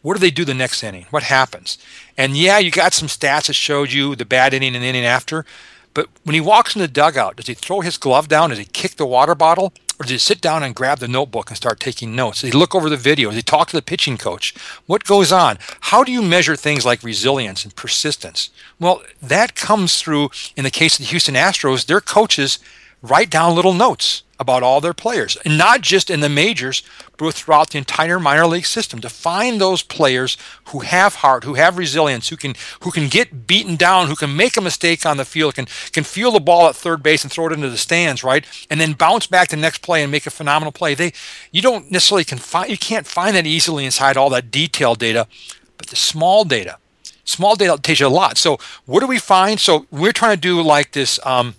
What 0.02 0.16
do 0.16 0.20
they 0.20 0.32
do 0.32 0.46
the 0.46 0.54
next 0.54 0.84
inning? 0.84 1.06
What 1.10 1.24
happens? 1.24 1.78
And 2.18 2.36
yeah, 2.36 2.58
you 2.58 2.72
got 2.72 2.94
some 2.94 3.08
stats 3.08 3.48
that 3.48 3.54
showed 3.54 3.92
you 3.92 4.16
the 4.16 4.26
bad 4.26 4.54
inning 4.54 4.76
and 4.76 4.84
inning 4.84 5.06
after. 5.06 5.46
But 5.94 6.08
when 6.24 6.34
he 6.34 6.42
walks 6.42 6.76
in 6.76 6.82
the 6.82 6.88
dugout, 6.88 7.36
does 7.36 7.48
he 7.48 7.54
throw 7.54 7.82
his 7.82 7.98
glove 7.98 8.28
down? 8.28 8.50
Does 8.50 8.60
he 8.60 8.66
kick 8.66 8.96
the 8.96 9.06
water 9.06 9.36
bottle? 9.36 9.74
Or 10.00 10.04
does 10.04 10.12
he 10.12 10.18
sit 10.18 10.42
down 10.42 10.64
and 10.64 10.74
grab 10.74 10.98
the 10.98 11.08
notebook 11.08 11.50
and 11.50 11.58
start 11.58 11.80
taking 11.80 12.16
notes? 12.16 12.42
Does 12.42 12.52
he 12.52 12.58
look 12.58 12.74
over 12.74 12.90
the 12.90 12.98
video? 12.98 13.30
Does 13.30 13.36
he 13.36 13.44
talk 13.44 13.68
to 13.68 13.76
the 13.76 13.84
pitching 13.84 14.18
coach? 14.18 14.56
What 14.88 15.04
goes 15.04 15.32
on? 15.32 15.60
How 15.82 16.04
do 16.04 16.12
you 16.12 16.24
measure 16.24 16.56
things 16.56 16.86
like 16.86 17.04
resilience 17.04 17.64
and 17.64 17.76
persistence? 17.76 18.50
Well, 18.80 19.04
that 19.22 19.54
comes 19.54 20.02
through, 20.02 20.32
in 20.56 20.64
the 20.64 20.72
case 20.72 20.98
of 20.98 21.06
the 21.06 21.12
Houston 21.12 21.36
Astros, 21.36 21.86
their 21.86 22.02
coaches 22.02 22.58
write 23.02 23.30
down 23.30 23.56
little 23.56 23.74
notes 23.74 24.24
about 24.42 24.64
all 24.64 24.82
their 24.82 24.94
players, 24.94 25.38
and 25.46 25.56
not 25.56 25.82
just 25.82 26.10
in 26.10 26.20
the 26.20 26.28
majors, 26.28 26.82
but 27.18 27.36
throughout 27.36 27.70
the 27.70 27.78
entire 27.78 28.20
minor 28.20 28.48
league 28.48 28.66
system. 28.66 29.00
To 29.00 29.10
find 29.10 29.62
those 29.62 29.84
players 29.84 30.36
who 30.70 30.80
have 30.80 31.16
heart, 31.16 31.44
who 31.44 31.54
have 31.54 31.78
resilience, 31.78 32.30
who 32.30 32.38
can 32.38 32.56
who 32.82 32.90
can 32.90 33.08
get 33.08 33.46
beaten 33.46 33.76
down, 33.76 34.08
who 34.08 34.16
can 34.16 34.36
make 34.36 34.58
a 34.58 34.62
mistake 34.62 35.06
on 35.06 35.18
the 35.18 35.26
field, 35.26 35.54
can 35.54 35.68
can 35.92 36.04
feel 36.04 36.32
the 36.32 36.40
ball 36.40 36.68
at 36.68 36.76
third 36.76 37.04
base 37.04 37.24
and 37.24 37.32
throw 37.32 37.46
it 37.46 37.54
into 37.54 37.70
the 37.70 37.78
stands, 37.78 38.24
right, 38.24 38.44
and 38.72 38.82
then 38.82 38.94
bounce 38.94 39.28
back 39.28 39.50
the 39.50 39.58
next 39.58 39.84
play 39.84 40.02
and 40.02 40.12
make 40.12 40.26
a 40.26 40.32
phenomenal 40.32 40.72
play. 40.72 40.96
They 40.96 41.14
you 41.52 41.62
don't 41.62 41.92
necessarily 41.92 42.26
can 42.26 42.40
find 42.40 42.72
you 42.72 42.80
can't 42.80 43.06
find 43.06 43.36
that 43.36 43.46
easily 43.46 43.86
inside 43.86 44.18
all 44.18 44.32
that 44.32 44.50
detailed 44.50 44.98
data, 44.98 45.28
but 45.78 45.88
the 45.88 45.96
small 45.96 46.46
data, 46.46 46.78
small 47.24 47.56
data 47.56 47.78
tells 47.80 48.00
you 48.00 48.08
a 48.08 48.10
lot. 48.10 48.40
So 48.40 48.58
what 48.86 49.02
do 49.02 49.08
we 49.08 49.20
find? 49.20 49.60
So 49.60 49.86
we're 49.92 50.14
trying 50.14 50.36
to 50.36 50.42
do 50.42 50.60
like 50.64 50.94
this. 50.94 51.20
Um, 51.24 51.54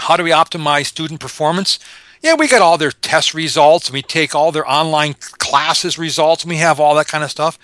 how 0.00 0.16
do 0.16 0.24
we 0.24 0.30
optimize 0.30 0.86
student 0.86 1.20
performance? 1.20 1.78
Yeah, 2.22 2.34
we 2.34 2.48
got 2.48 2.62
all 2.62 2.76
their 2.76 2.90
test 2.90 3.34
results. 3.34 3.90
We 3.90 4.02
take 4.02 4.34
all 4.34 4.52
their 4.52 4.68
online 4.68 5.14
classes 5.14 5.98
results. 5.98 6.44
And 6.44 6.50
we 6.50 6.56
have 6.56 6.78
all 6.78 6.94
that 6.96 7.08
kind 7.08 7.24
of 7.24 7.30
stuff. 7.30 7.58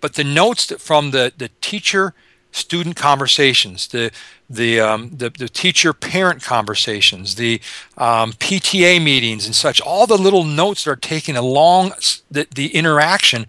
But 0.00 0.14
the 0.14 0.24
notes 0.24 0.72
from 0.78 1.10
the, 1.10 1.32
the 1.36 1.50
teacher 1.60 2.14
student 2.52 2.96
conversations, 2.96 3.88
the 3.88 4.10
the 4.48 4.80
um, 4.80 5.10
the, 5.10 5.30
the 5.30 5.48
teacher 5.48 5.92
parent 5.92 6.42
conversations, 6.42 7.34
the 7.34 7.60
um, 7.98 8.32
PTA 8.32 9.02
meetings 9.02 9.46
and 9.46 9.54
such, 9.54 9.80
all 9.80 10.06
the 10.06 10.16
little 10.16 10.44
notes 10.44 10.84
that 10.84 10.90
are 10.90 10.96
taken 10.96 11.36
along 11.36 11.92
the, 12.30 12.46
the 12.54 12.68
interaction 12.74 13.46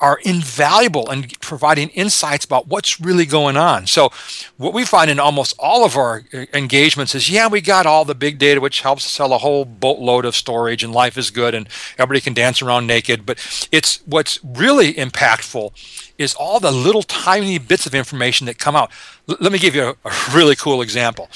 are 0.00 0.20
invaluable 0.24 1.10
in 1.10 1.28
providing 1.40 1.88
insights 1.90 2.44
about 2.44 2.68
what's 2.68 3.00
really 3.00 3.26
going 3.26 3.56
on. 3.56 3.86
So, 3.86 4.10
what 4.56 4.72
we 4.72 4.84
find 4.84 5.10
in 5.10 5.18
almost 5.18 5.54
all 5.58 5.84
of 5.84 5.96
our 5.96 6.24
uh, 6.32 6.46
engagements 6.54 7.14
is 7.14 7.30
yeah, 7.30 7.48
we 7.48 7.60
got 7.60 7.86
all 7.86 8.04
the 8.04 8.14
big 8.14 8.38
data, 8.38 8.60
which 8.60 8.82
helps 8.82 9.04
sell 9.04 9.32
a 9.32 9.38
whole 9.38 9.64
boatload 9.64 10.24
of 10.24 10.36
storage, 10.36 10.84
and 10.84 10.92
life 10.92 11.18
is 11.18 11.30
good, 11.30 11.54
and 11.54 11.68
everybody 11.98 12.20
can 12.20 12.34
dance 12.34 12.62
around 12.62 12.86
naked. 12.86 13.26
But 13.26 13.38
it's 13.72 14.00
what's 14.06 14.38
really 14.44 14.94
impactful 14.94 15.72
is 16.18 16.34
all 16.34 16.60
the 16.60 16.72
little 16.72 17.02
tiny 17.02 17.58
bits 17.58 17.86
of 17.86 17.94
information 17.94 18.46
that 18.46 18.58
come 18.58 18.76
out. 18.76 18.90
L- 19.28 19.36
let 19.40 19.52
me 19.52 19.58
give 19.58 19.74
you 19.74 19.94
a, 20.04 20.08
a 20.08 20.12
really 20.34 20.56
cool 20.56 20.82
example. 20.82 21.28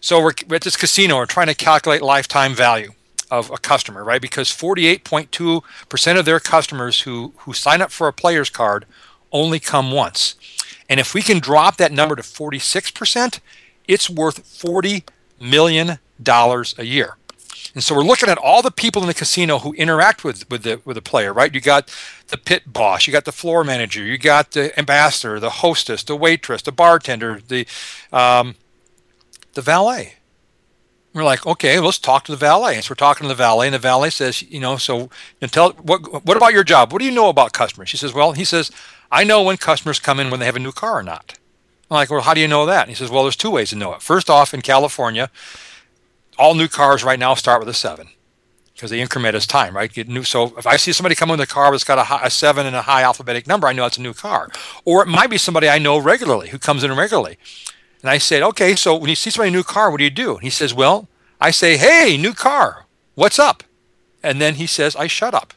So, 0.00 0.20
we're 0.20 0.32
at 0.54 0.62
this 0.62 0.76
casino, 0.76 1.16
we're 1.16 1.26
trying 1.26 1.48
to 1.48 1.54
calculate 1.54 2.02
lifetime 2.02 2.54
value 2.54 2.92
of 3.30 3.50
a 3.50 3.58
customer, 3.58 4.04
right? 4.04 4.22
Because 4.22 4.48
48.2% 4.48 6.18
of 6.18 6.24
their 6.24 6.40
customers 6.40 7.00
who, 7.02 7.32
who 7.38 7.52
sign 7.52 7.82
up 7.82 7.90
for 7.90 8.08
a 8.08 8.12
player's 8.12 8.50
card 8.50 8.86
only 9.32 9.60
come 9.60 9.90
once. 9.90 10.36
And 10.88 11.00
if 11.00 11.14
we 11.14 11.22
can 11.22 11.40
drop 11.40 11.76
that 11.78 11.92
number 11.92 12.16
to 12.16 12.22
46%, 12.22 13.40
it's 13.88 14.08
worth 14.08 14.44
$40 14.44 15.04
million 15.40 15.98
a 16.26 16.84
year. 16.84 17.16
And 17.74 17.84
so 17.84 17.94
we're 17.94 18.04
looking 18.04 18.30
at 18.30 18.38
all 18.38 18.62
the 18.62 18.70
people 18.70 19.02
in 19.02 19.08
the 19.08 19.14
casino 19.14 19.58
who 19.58 19.74
interact 19.74 20.24
with, 20.24 20.50
with 20.50 20.62
the 20.62 20.80
with 20.86 20.94
the 20.94 21.02
player, 21.02 21.30
right? 21.32 21.52
You 21.52 21.60
got 21.60 21.94
the 22.28 22.38
pit 22.38 22.72
boss, 22.72 23.06
you 23.06 23.12
got 23.12 23.26
the 23.26 23.32
floor 23.32 23.64
manager, 23.64 24.02
you 24.02 24.16
got 24.16 24.52
the 24.52 24.76
ambassador, 24.78 25.38
the 25.38 25.50
hostess, 25.50 26.02
the 26.02 26.16
waitress, 26.16 26.62
the 26.62 26.72
bartender, 26.72 27.40
the 27.46 27.66
um, 28.12 28.54
the 29.52 29.60
valet, 29.60 30.14
We're 31.16 31.24
like, 31.24 31.46
okay, 31.46 31.80
let's 31.80 31.98
talk 31.98 32.24
to 32.26 32.32
the 32.32 32.36
valet. 32.36 32.78
So 32.82 32.90
we're 32.90 32.96
talking 32.96 33.24
to 33.24 33.28
the 33.28 33.34
valet, 33.34 33.68
and 33.68 33.74
the 33.74 33.78
valet 33.78 34.10
says, 34.10 34.42
you 34.42 34.60
know, 34.60 34.76
so 34.76 35.08
and 35.40 35.50
tell 35.50 35.72
what 35.72 36.26
what 36.26 36.36
about 36.36 36.52
your 36.52 36.62
job? 36.62 36.92
What 36.92 36.98
do 36.98 37.06
you 37.06 37.10
know 37.10 37.30
about 37.30 37.54
customers? 37.54 37.88
She 37.88 37.96
says, 37.96 38.12
well, 38.12 38.32
he 38.32 38.44
says, 38.44 38.70
I 39.10 39.24
know 39.24 39.42
when 39.42 39.56
customers 39.56 39.98
come 39.98 40.20
in 40.20 40.28
when 40.28 40.40
they 40.40 40.46
have 40.46 40.56
a 40.56 40.60
new 40.60 40.72
car 40.72 40.98
or 40.98 41.02
not. 41.02 41.38
I'm 41.90 41.94
like, 41.94 42.10
well, 42.10 42.20
how 42.20 42.34
do 42.34 42.40
you 42.40 42.48
know 42.48 42.66
that? 42.66 42.82
And 42.82 42.90
he 42.90 42.94
says, 42.94 43.10
well, 43.10 43.22
there's 43.22 43.36
two 43.36 43.50
ways 43.50 43.70
to 43.70 43.76
know 43.76 43.94
it. 43.94 44.02
First 44.02 44.28
off, 44.28 44.52
in 44.52 44.60
California, 44.60 45.30
all 46.38 46.54
new 46.54 46.68
cars 46.68 47.02
right 47.02 47.18
now 47.18 47.32
start 47.32 47.60
with 47.60 47.68
a 47.70 47.74
seven 47.74 48.08
because 48.74 48.90
they 48.90 49.00
increment 49.00 49.34
as 49.34 49.46
time, 49.46 49.74
right? 49.74 49.96
New. 50.06 50.22
So 50.22 50.54
if 50.58 50.66
I 50.66 50.76
see 50.76 50.92
somebody 50.92 51.14
come 51.14 51.30
in 51.30 51.38
the 51.38 51.46
car 51.46 51.70
that's 51.70 51.82
got 51.82 51.98
a, 51.98 52.04
high, 52.04 52.26
a, 52.26 52.30
seven 52.30 52.66
and 52.66 52.76
a 52.76 52.82
high 52.82 53.02
alphabetic 53.02 53.46
number, 53.46 53.66
I 53.66 53.72
know 53.72 53.86
it's 53.86 53.96
a 53.96 54.02
new 54.02 54.12
car. 54.12 54.50
Or 54.84 55.02
it 55.02 55.06
might 55.06 55.30
be 55.30 55.38
somebody 55.38 55.66
I 55.66 55.78
know 55.78 55.96
regularly 55.96 56.50
who 56.50 56.58
comes 56.58 56.84
in 56.84 56.94
regularly. 56.94 57.38
And 58.02 58.10
I 58.10 58.18
said, 58.18 58.42
okay, 58.42 58.76
so 58.76 58.94
when 58.94 59.08
you 59.08 59.16
see 59.16 59.30
somebody 59.30 59.50
new 59.50 59.62
car, 59.62 59.90
what 59.90 59.98
do 59.98 60.04
you 60.04 60.10
do? 60.10 60.34
And 60.34 60.42
he 60.42 60.50
says, 60.50 60.74
well, 60.74 61.08
I 61.40 61.50
say, 61.50 61.76
hey, 61.76 62.16
new 62.16 62.32
car, 62.32 62.86
what's 63.14 63.38
up? 63.38 63.62
And 64.22 64.40
then 64.40 64.56
he 64.56 64.66
says, 64.66 64.96
I 64.96 65.06
shut 65.06 65.34
up. 65.34 65.54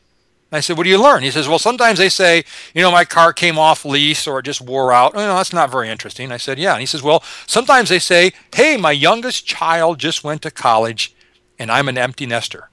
And 0.52 0.58
I 0.58 0.62
said, 0.62 0.78
what 0.78 0.84
do 0.84 0.90
you 0.90 1.02
learn? 1.02 1.22
He 1.22 1.30
says, 1.30 1.48
well, 1.48 1.60
sometimes 1.60 2.00
they 2.00 2.10
say, 2.10 2.44
you 2.74 2.82
know, 2.82 2.92
my 2.92 3.06
car 3.06 3.34
came 3.34 3.60
off 3.60 3.86
lease 3.86 4.26
or 4.26 4.40
it 4.40 4.46
just 4.46 4.62
wore 4.62 4.92
out. 4.92 5.14
Oh, 5.14 5.20
no, 5.20 5.36
that's 5.36 5.54
not 5.54 5.72
very 5.72 5.90
interesting. 5.90 6.32
I 6.32 6.38
said, 6.38 6.58
yeah. 6.58 6.74
And 6.74 6.80
he 6.80 6.88
says, 6.88 7.04
well, 7.04 7.24
sometimes 7.46 7.90
they 7.90 8.00
say, 8.00 8.32
hey, 8.54 8.76
my 8.76 8.92
youngest 8.92 9.46
child 9.46 10.00
just 10.00 10.24
went 10.24 10.42
to 10.42 10.52
college 10.52 11.14
and 11.60 11.72
I'm 11.72 11.88
an 11.88 12.00
empty 12.00 12.26
nester. 12.26 12.70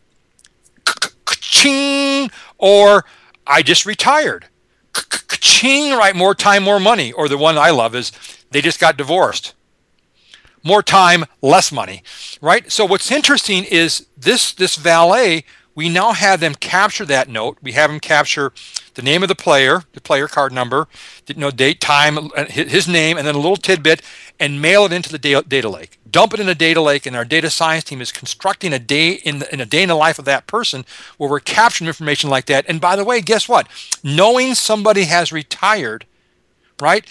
Ching! 1.29 2.31
Or 2.57 3.05
I 3.47 3.63
just 3.63 3.85
retired. 3.85 4.47
Ching! 5.29 5.93
Right, 5.93 6.17
more 6.17 6.35
time, 6.35 6.63
more 6.63 6.81
money. 6.81 7.13
Or 7.13 7.29
the 7.29 7.37
one 7.37 7.59
I 7.59 7.71
love 7.71 7.95
is 7.95 8.11
they 8.51 8.61
just 8.61 8.81
got 8.81 8.97
divorced 8.97 9.55
more 10.67 10.83
time, 10.83 11.25
less 11.41 11.71
money, 11.71 12.03
right? 12.41 12.71
So 12.71 12.85
what's 12.85 13.11
interesting 13.11 13.65
is 13.65 14.07
this 14.17 14.53
this 14.53 14.75
valet, 14.75 15.45
we 15.77 15.89
now 15.89 16.13
have 16.13 16.41
them 16.41 16.55
capture 16.55 17.05
that 17.05 17.29
note. 17.29 17.59
We 17.63 17.73
have 17.73 17.89
them 17.89 18.01
capture 18.01 18.53
the 18.95 19.03
name 19.03 19.23
of 19.23 19.29
the 19.29 19.35
player, 19.35 19.83
the 19.93 20.01
player 20.01 20.27
card 20.27 20.53
number, 20.53 20.89
you 21.29 21.35
know, 21.35 21.51
date, 21.51 21.81
time, 21.81 22.31
his 22.49 22.89
name, 22.89 23.17
and 23.17 23.27
then 23.27 23.35
a 23.35 23.39
little 23.39 23.57
tidbit, 23.57 24.01
and 24.41 24.61
mail 24.61 24.87
it 24.87 24.93
into 24.93 25.13
the 25.13 25.19
data 25.19 25.69
lake. 25.69 25.99
Dump 26.11 26.33
it 26.33 26.41
in 26.41 26.49
a 26.49 26.55
data 26.55 26.81
lake, 26.81 27.05
and 27.05 27.15
our 27.15 27.27
data 27.27 27.51
science 27.51 27.85
team 27.85 28.01
is 28.01 28.11
constructing 28.11 28.73
a 28.73 28.79
day 28.79 29.13
in, 29.13 29.41
the, 29.41 29.53
in 29.53 29.61
a 29.61 29.67
day 29.67 29.83
in 29.83 29.91
the 29.91 29.95
life 29.95 30.19
of 30.19 30.25
that 30.25 30.47
person 30.47 30.85
where 31.19 31.31
we're 31.31 31.41
capturing 31.41 31.87
information 31.87 32.31
like 32.31 32.47
that. 32.47 32.65
And 32.69 32.81
by 32.81 32.97
the 32.97 33.05
way, 33.05 33.21
guess 33.21 33.49
what? 33.49 33.69
Knowing 34.03 34.55
somebody 34.55 35.05
has 35.05 35.31
retired, 35.31 36.07
right, 36.81 37.07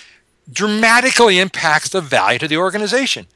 dramatically 0.51 1.39
impacts 1.39 1.89
the 1.89 2.01
value 2.01 2.39
to 2.39 2.47
the 2.47 2.57
organization. 2.57 3.27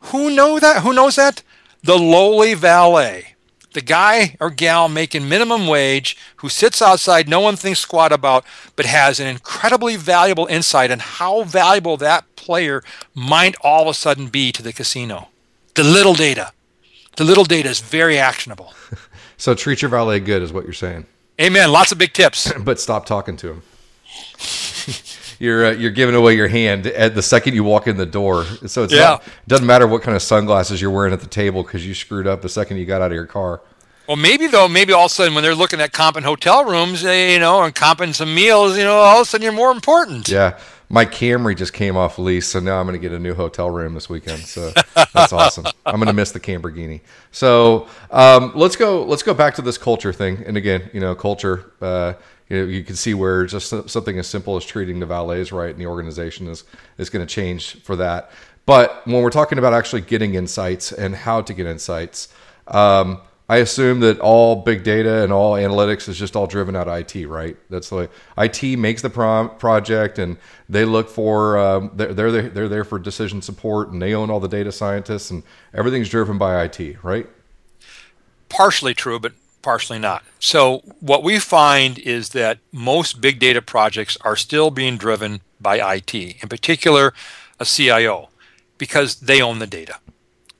Who 0.00 0.30
know 0.30 0.58
that? 0.58 0.82
Who 0.82 0.92
knows 0.92 1.16
that? 1.16 1.42
The 1.82 1.98
lowly 1.98 2.54
valet. 2.54 3.34
The 3.72 3.80
guy 3.82 4.36
or 4.40 4.50
gal 4.50 4.88
making 4.88 5.28
minimum 5.28 5.66
wage 5.66 6.16
who 6.36 6.48
sits 6.48 6.80
outside 6.80 7.28
no 7.28 7.40
one 7.40 7.56
thinks 7.56 7.80
squat 7.80 8.12
about, 8.12 8.44
but 8.76 8.86
has 8.86 9.20
an 9.20 9.26
incredibly 9.26 9.96
valuable 9.96 10.46
insight 10.46 10.90
on 10.90 11.00
how 11.00 11.42
valuable 11.42 11.96
that 11.98 12.24
player 12.34 12.82
might 13.14 13.54
all 13.60 13.82
of 13.82 13.88
a 13.88 13.94
sudden 13.94 14.28
be 14.28 14.52
to 14.52 14.62
the 14.62 14.72
casino. 14.72 15.28
The 15.74 15.84
little 15.84 16.14
data. 16.14 16.52
The 17.16 17.24
little 17.24 17.44
data 17.44 17.68
is 17.68 17.80
very 17.80 18.18
actionable. 18.18 18.72
so 19.36 19.54
treat 19.54 19.82
your 19.82 19.90
valet 19.90 20.20
good 20.20 20.42
is 20.42 20.52
what 20.52 20.64
you're 20.64 20.72
saying. 20.72 21.06
Amen. 21.40 21.70
Lots 21.70 21.92
of 21.92 21.98
big 21.98 22.12
tips. 22.12 22.50
but 22.60 22.80
stop 22.80 23.06
talking 23.06 23.36
to 23.36 23.50
him 23.50 23.62
you're 25.38 25.66
uh, 25.66 25.70
you're 25.72 25.90
giving 25.90 26.14
away 26.14 26.36
your 26.36 26.48
hand 26.48 26.86
at 26.86 27.14
the 27.14 27.22
second 27.22 27.54
you 27.54 27.64
walk 27.64 27.86
in 27.86 27.96
the 27.96 28.06
door. 28.06 28.44
So 28.66 28.84
it's 28.84 28.92
yeah. 28.92 29.00
not, 29.00 29.26
it 29.26 29.48
doesn't 29.48 29.66
matter 29.66 29.86
what 29.86 30.02
kind 30.02 30.16
of 30.16 30.22
sunglasses 30.22 30.80
you're 30.80 30.90
wearing 30.90 31.12
at 31.12 31.20
the 31.20 31.26
table 31.26 31.62
because 31.62 31.86
you 31.86 31.94
screwed 31.94 32.26
up 32.26 32.42
the 32.42 32.48
second 32.48 32.78
you 32.78 32.86
got 32.86 33.00
out 33.02 33.10
of 33.10 33.14
your 33.14 33.26
car. 33.26 33.60
Well, 34.06 34.16
maybe 34.16 34.46
though, 34.46 34.68
maybe 34.68 34.94
all 34.94 35.04
of 35.04 35.10
a 35.10 35.14
sudden 35.14 35.34
when 35.34 35.44
they're 35.44 35.54
looking 35.54 35.80
at 35.80 35.92
comping 35.92 36.22
hotel 36.22 36.64
rooms, 36.64 37.02
you 37.02 37.38
know, 37.38 37.62
and 37.62 37.74
comping 37.74 38.14
some 38.14 38.34
meals, 38.34 38.78
you 38.78 38.84
know, 38.84 38.96
all 38.96 39.20
of 39.20 39.22
a 39.22 39.24
sudden 39.26 39.44
you're 39.44 39.52
more 39.52 39.70
important. 39.70 40.28
Yeah, 40.30 40.58
my 40.88 41.04
Camry 41.04 41.54
just 41.54 41.74
came 41.74 41.94
off 41.94 42.18
lease, 42.18 42.48
so 42.48 42.60
now 42.60 42.80
I'm 42.80 42.86
going 42.86 42.98
to 42.98 43.06
get 43.06 43.12
a 43.12 43.18
new 43.18 43.34
hotel 43.34 43.68
room 43.68 43.92
this 43.92 44.08
weekend. 44.08 44.40
So 44.40 44.72
that's 44.94 45.34
awesome. 45.34 45.66
I'm 45.84 45.96
going 45.96 46.06
to 46.06 46.14
miss 46.14 46.32
the 46.32 46.40
Lamborghini. 46.40 47.02
So 47.32 47.86
um, 48.10 48.52
let's 48.54 48.76
go. 48.76 49.04
Let's 49.04 49.22
go 49.22 49.34
back 49.34 49.54
to 49.56 49.62
this 49.62 49.76
culture 49.76 50.14
thing. 50.14 50.42
And 50.46 50.56
again, 50.56 50.88
you 50.94 51.00
know, 51.00 51.14
culture. 51.14 51.70
Uh, 51.80 52.14
you, 52.48 52.58
know, 52.58 52.64
you 52.64 52.84
can 52.84 52.96
see 52.96 53.14
where 53.14 53.46
just 53.46 53.88
something 53.88 54.18
as 54.18 54.26
simple 54.26 54.56
as 54.56 54.64
treating 54.64 55.00
the 55.00 55.06
valets 55.06 55.52
right 55.52 55.70
in 55.70 55.78
the 55.78 55.86
organization 55.86 56.48
is 56.48 56.64
is 56.96 57.10
going 57.10 57.26
to 57.26 57.32
change 57.32 57.80
for 57.82 57.96
that. 57.96 58.30
But 58.66 59.06
when 59.06 59.22
we're 59.22 59.30
talking 59.30 59.58
about 59.58 59.72
actually 59.72 60.02
getting 60.02 60.34
insights 60.34 60.92
and 60.92 61.14
how 61.14 61.40
to 61.40 61.54
get 61.54 61.66
insights, 61.66 62.28
um, 62.66 63.20
I 63.50 63.58
assume 63.58 64.00
that 64.00 64.20
all 64.20 64.56
big 64.56 64.84
data 64.84 65.22
and 65.22 65.32
all 65.32 65.54
analytics 65.54 66.06
is 66.06 66.18
just 66.18 66.36
all 66.36 66.46
driven 66.46 66.76
out 66.76 66.86
of 66.86 66.98
IT, 66.98 67.26
right? 67.26 67.56
That's 67.70 67.88
the 67.88 67.96
way 67.96 68.08
IT 68.36 68.78
makes 68.78 69.00
the 69.00 69.08
pro- 69.08 69.48
project 69.48 70.18
and 70.18 70.36
they 70.68 70.84
look 70.84 71.08
for 71.08 71.56
um, 71.56 71.90
they're 71.94 72.12
they're 72.12 72.30
there, 72.30 72.48
they're 72.50 72.68
there 72.68 72.84
for 72.84 72.98
decision 72.98 73.40
support 73.40 73.88
and 73.88 74.02
they 74.02 74.12
own 74.12 74.28
all 74.28 74.38
the 74.38 74.48
data 74.48 74.70
scientists 74.70 75.30
and 75.30 75.42
everything's 75.72 76.10
driven 76.10 76.36
by 76.36 76.62
IT, 76.62 77.02
right? 77.02 77.26
Partially 78.50 78.92
true, 78.92 79.18
but 79.18 79.32
partially 79.62 79.98
not. 79.98 80.24
So, 80.38 80.78
what 81.00 81.22
we 81.22 81.38
find 81.38 81.98
is 81.98 82.30
that 82.30 82.58
most 82.72 83.20
big 83.20 83.38
data 83.38 83.62
projects 83.62 84.16
are 84.22 84.36
still 84.36 84.70
being 84.70 84.96
driven 84.96 85.40
by 85.60 85.94
IT, 85.94 86.14
in 86.14 86.48
particular, 86.48 87.12
a 87.58 87.64
CIO, 87.64 88.28
because 88.76 89.16
they 89.16 89.40
own 89.40 89.58
the 89.58 89.66
data. 89.66 89.96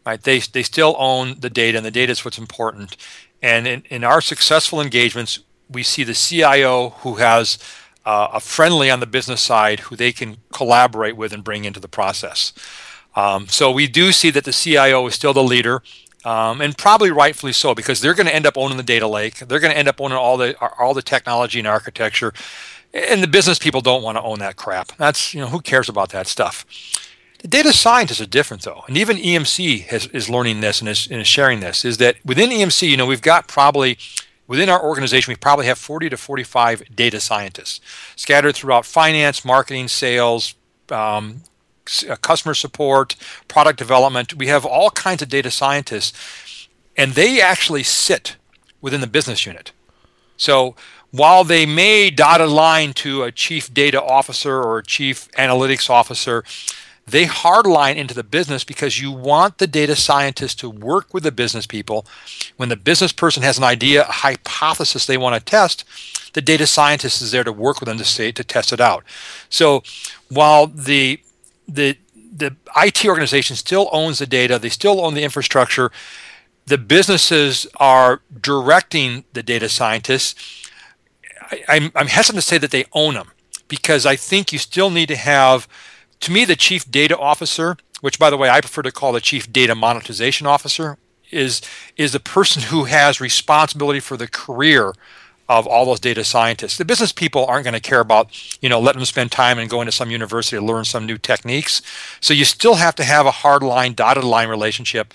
Right? 0.05 0.23
They, 0.23 0.39
they 0.39 0.63
still 0.63 0.97
own 0.99 1.41
the 1.41 1.51
data, 1.51 1.79
and 1.79 1.87
the 1.87 1.91
data 1.91 2.13
is 2.13 2.25
what's 2.25 2.39
important. 2.39 2.97
And 3.43 3.67
in, 3.67 3.83
in 3.89 4.05
our 4.05 4.21
successful 4.21 4.81
engagements, 4.81 5.41
we 5.69 5.83
see 5.83 6.03
the 6.03 6.15
CIO 6.15 6.91
who 7.01 7.17
has 7.17 7.59
uh, 8.05 8.29
a 8.33 8.41
friendly 8.41 8.91
on 8.91 9.01
the 9.01 9.07
business 9.07 9.43
side 9.43 9.81
who 9.81 9.97
they 9.97 10.13
can 10.13 10.39
collaborate 10.53 11.17
with 11.17 11.33
and 11.33 11.45
bring 11.45 11.65
into 11.65 11.79
the 11.79 11.89
process. 11.89 12.53
Um, 13.15 13.49
so 13.49 13.71
we 13.71 13.87
do 13.87 14.13
see 14.13 14.31
that 14.31 14.45
the 14.45 14.53
CIO 14.53 15.07
is 15.07 15.15
still 15.15 15.35
the 15.35 15.43
leader 15.43 15.83
um, 16.25 16.61
and 16.61 16.77
probably 16.77 17.11
rightfully 17.11 17.53
so 17.53 17.75
because 17.75 18.01
they're 18.01 18.14
going 18.14 18.27
to 18.27 18.35
end 18.35 18.47
up 18.47 18.57
owning 18.57 18.77
the 18.77 18.83
data 18.83 19.07
lake. 19.07 19.39
They're 19.39 19.61
going 19.61 19.73
to 19.73 19.79
end 19.79 19.89
up 19.89 20.01
owning 20.01 20.19
all 20.19 20.37
the 20.37 20.57
all 20.79 20.95
the 20.95 21.03
technology 21.03 21.59
and 21.59 21.69
architecture, 21.69 22.33
and 22.93 23.23
the 23.23 23.29
business 23.29 23.59
people 23.59 23.81
don't 23.81 24.03
want 24.03 24.16
to 24.16 24.23
own 24.23 24.39
that 24.41 24.57
crap. 24.57 24.93
That's 24.97 25.35
you 25.35 25.41
know 25.41 25.49
who 25.49 25.61
cares 25.61 25.89
about 25.89 26.11
that 26.11 26.27
stuff. 26.27 26.64
The 27.41 27.49
data 27.49 27.73
scientists 27.73 28.21
are 28.21 28.27
different 28.27 28.64
though, 28.64 28.83
and 28.89 28.97
even 28.97 29.16
EMC 29.16 29.87
has, 29.87 30.07
is 30.09 30.29
learning 30.29 30.61
this 30.61 30.81
and 30.81 30.89
is, 30.89 31.07
and 31.07 31.21
is 31.21 31.29
sharing 31.29 31.61
this. 31.61 31.85
Is 31.85 31.99
that 31.99 32.16
within 32.25 32.51
EMC, 32.51 32.89
you 32.89 32.97
know, 32.97 33.07
we've 33.07 33.23
got 33.23 33.47
probably 33.47 33.97
within 34.49 34.69
our 34.69 34.83
organization, 34.83 35.31
we 35.31 35.37
probably 35.37 35.66
have 35.66 35.79
40 35.79 36.09
to 36.11 36.16
45 36.16 36.97
data 36.97 37.21
scientists 37.21 37.81
scattered 38.16 38.57
throughout 38.57 38.85
finance, 38.85 39.45
marketing, 39.45 39.87
sales, 39.87 40.55
um, 40.91 41.43
Uh, 42.09 42.16
customer 42.16 42.55
support, 42.55 43.16
product 43.47 43.78
development. 43.78 44.34
We 44.34 44.49
have 44.49 44.66
all 44.66 44.91
kinds 44.91 45.22
of 45.22 45.28
data 45.28 45.51
scientists, 45.51 46.68
and 46.97 47.12
they 47.12 47.41
actually 47.41 47.82
sit 47.82 48.36
within 48.82 49.01
the 49.01 49.07
business 49.07 49.47
unit. 49.47 49.72
So 50.36 50.74
while 51.11 51.45
they 51.45 51.64
may 51.64 52.11
dot 52.11 52.41
a 52.41 52.47
line 52.47 52.93
to 52.95 53.22
a 53.22 53.32
chief 53.32 53.72
data 53.72 54.03
officer 54.03 54.61
or 54.62 54.78
a 54.78 54.84
chief 54.84 55.30
analytics 55.32 55.89
officer, 55.89 56.45
they 57.07 57.24
hardline 57.24 57.97
into 57.97 58.14
the 58.14 58.22
business 58.22 58.64
because 58.64 59.01
you 59.01 59.11
want 59.11 59.57
the 59.57 59.66
data 59.66 59.97
scientist 59.97 60.61
to 60.61 60.68
work 60.68 61.14
with 61.14 61.22
the 61.22 61.32
business 61.32 61.66
people. 61.66 62.05
When 62.59 62.68
the 62.68 62.76
business 62.76 63.12
person 63.12 63.43
has 63.43 63.57
an 63.57 63.64
idea, 63.64 64.03
a 64.03 64.12
hypothesis 64.12 65.07
they 65.07 65.16
want 65.16 65.34
to 65.34 65.51
test, 65.51 65.84
the 66.34 66.43
data 66.43 66.66
scientist 66.66 67.22
is 67.22 67.30
there 67.30 67.45
to 67.45 67.53
work 67.53 67.80
with 67.80 67.89
them 67.89 67.97
to 67.99 68.05
say 68.05 68.30
to 68.32 68.45
test 68.45 68.72
it 68.72 68.80
out. 68.80 69.05
So 69.49 69.82
while 70.28 70.66
the 70.66 71.20
the 71.69 71.97
the 72.39 72.57
IT 72.77 73.05
organization 73.05 73.57
still 73.57 73.89
owns 73.93 74.19
the 74.19 74.27
data, 74.27 74.59
they 74.59 74.69
still 74.69 75.05
own 75.05 75.14
the 75.14 75.25
infrastructure. 75.25 75.91
The 76.66 76.79
businesses 76.79 77.66
are 77.77 78.21
directing 78.41 79.25
the 79.33 79.43
data 79.43 79.69
scientists. 79.69 80.71
I, 81.51 81.64
I'm, 81.69 81.93
I'm 81.95 82.07
hesitant 82.07 82.43
to 82.43 82.49
say 82.49 82.59
that 82.59 82.71
they 82.71 82.85
own 82.93 83.14
them 83.14 83.33
because 83.66 84.07
I 84.07 84.16
think 84.16 84.53
you 84.53 84.59
still 84.59 84.91
need 84.91 85.09
to 85.09 85.16
have, 85.16 85.66
to 86.21 86.33
me, 86.33 86.45
the 86.45 86.57
chief 86.57 86.89
data 86.91 87.19
officer, 87.19 87.77
which 88.01 88.19
by 88.19 88.31
the 88.31 88.37
way 88.37 88.49
I 88.49 88.61
prefer 88.61 88.83
to 88.83 88.93
call 88.93 89.12
the 89.12 89.21
chief 89.21 89.53
data 89.53 89.75
monetization 89.75 90.47
officer, 90.47 90.99
is 91.31 91.61
is 91.97 92.12
the 92.12 92.21
person 92.21 92.62
who 92.62 92.85
has 92.85 93.21
responsibility 93.21 94.01
for 94.01 94.16
the 94.16 94.29
career 94.29 94.95
of 95.49 95.67
all 95.67 95.87
those 95.87 96.01
data 96.01 96.25
scientists. 96.25 96.77
The 96.77 96.85
business 96.85 97.13
people 97.13 97.47
aren't 97.47 97.65
going 97.65 97.75
to 97.75 97.81
care 97.81 98.01
about, 98.01 98.31
you 98.63 98.69
know, 98.69 98.79
letting 98.79 98.99
them 98.99 99.07
spend 99.07 99.33
time 99.33 99.59
and 99.59 99.71
going 99.71 99.87
to 99.87 99.93
some 99.93 100.11
university 100.11 100.57
to 100.57 100.65
learn 100.65 100.85
some 100.85 101.07
new 101.07 101.17
techniques. 101.17 101.81
So 102.21 102.35
you 102.35 102.45
still 102.45 102.75
have 102.75 102.95
to 102.97 103.05
have 103.05 103.25
a 103.25 103.31
hard 103.31 103.63
line, 103.63 103.95
dotted 103.95 104.25
line 104.25 104.49
relationship. 104.49 105.15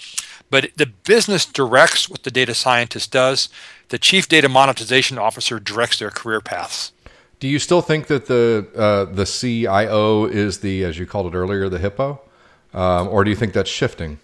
But 0.50 0.72
the 0.76 0.88
business 0.88 1.46
directs 1.46 2.10
what 2.10 2.24
the 2.24 2.32
data 2.32 2.54
scientist 2.54 3.12
does. 3.12 3.50
The 3.90 4.00
chief 4.00 4.28
data 4.28 4.50
monetization 4.50 5.18
officer 5.18 5.60
directs 5.60 6.00
their 6.00 6.10
career 6.10 6.42
paths. 6.42 6.92
Do 7.40 7.48
you 7.48 7.60
still 7.60 7.82
think 7.82 8.08
that 8.08 8.28
the 8.28 8.68
uh, 8.76 9.06
the 9.14 9.26
CIO 9.26 10.26
is 10.26 10.60
the, 10.60 10.84
as 10.86 10.98
you 10.98 11.06
called 11.06 11.34
it 11.34 11.38
earlier, 11.38 11.68
the 11.70 11.78
hippo, 11.78 12.22
um, 12.74 13.08
or 13.10 13.24
do 13.24 13.30
you 13.30 13.36
think 13.36 13.54
that's 13.54 13.70
shifting? 13.70 14.20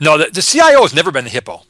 No, 0.00 0.18
the, 0.18 0.30
the 0.30 0.42
CIO 0.42 0.82
has 0.82 0.94
never 0.94 1.10
been 1.10 1.24
the 1.24 1.30
hippo. 1.30 1.62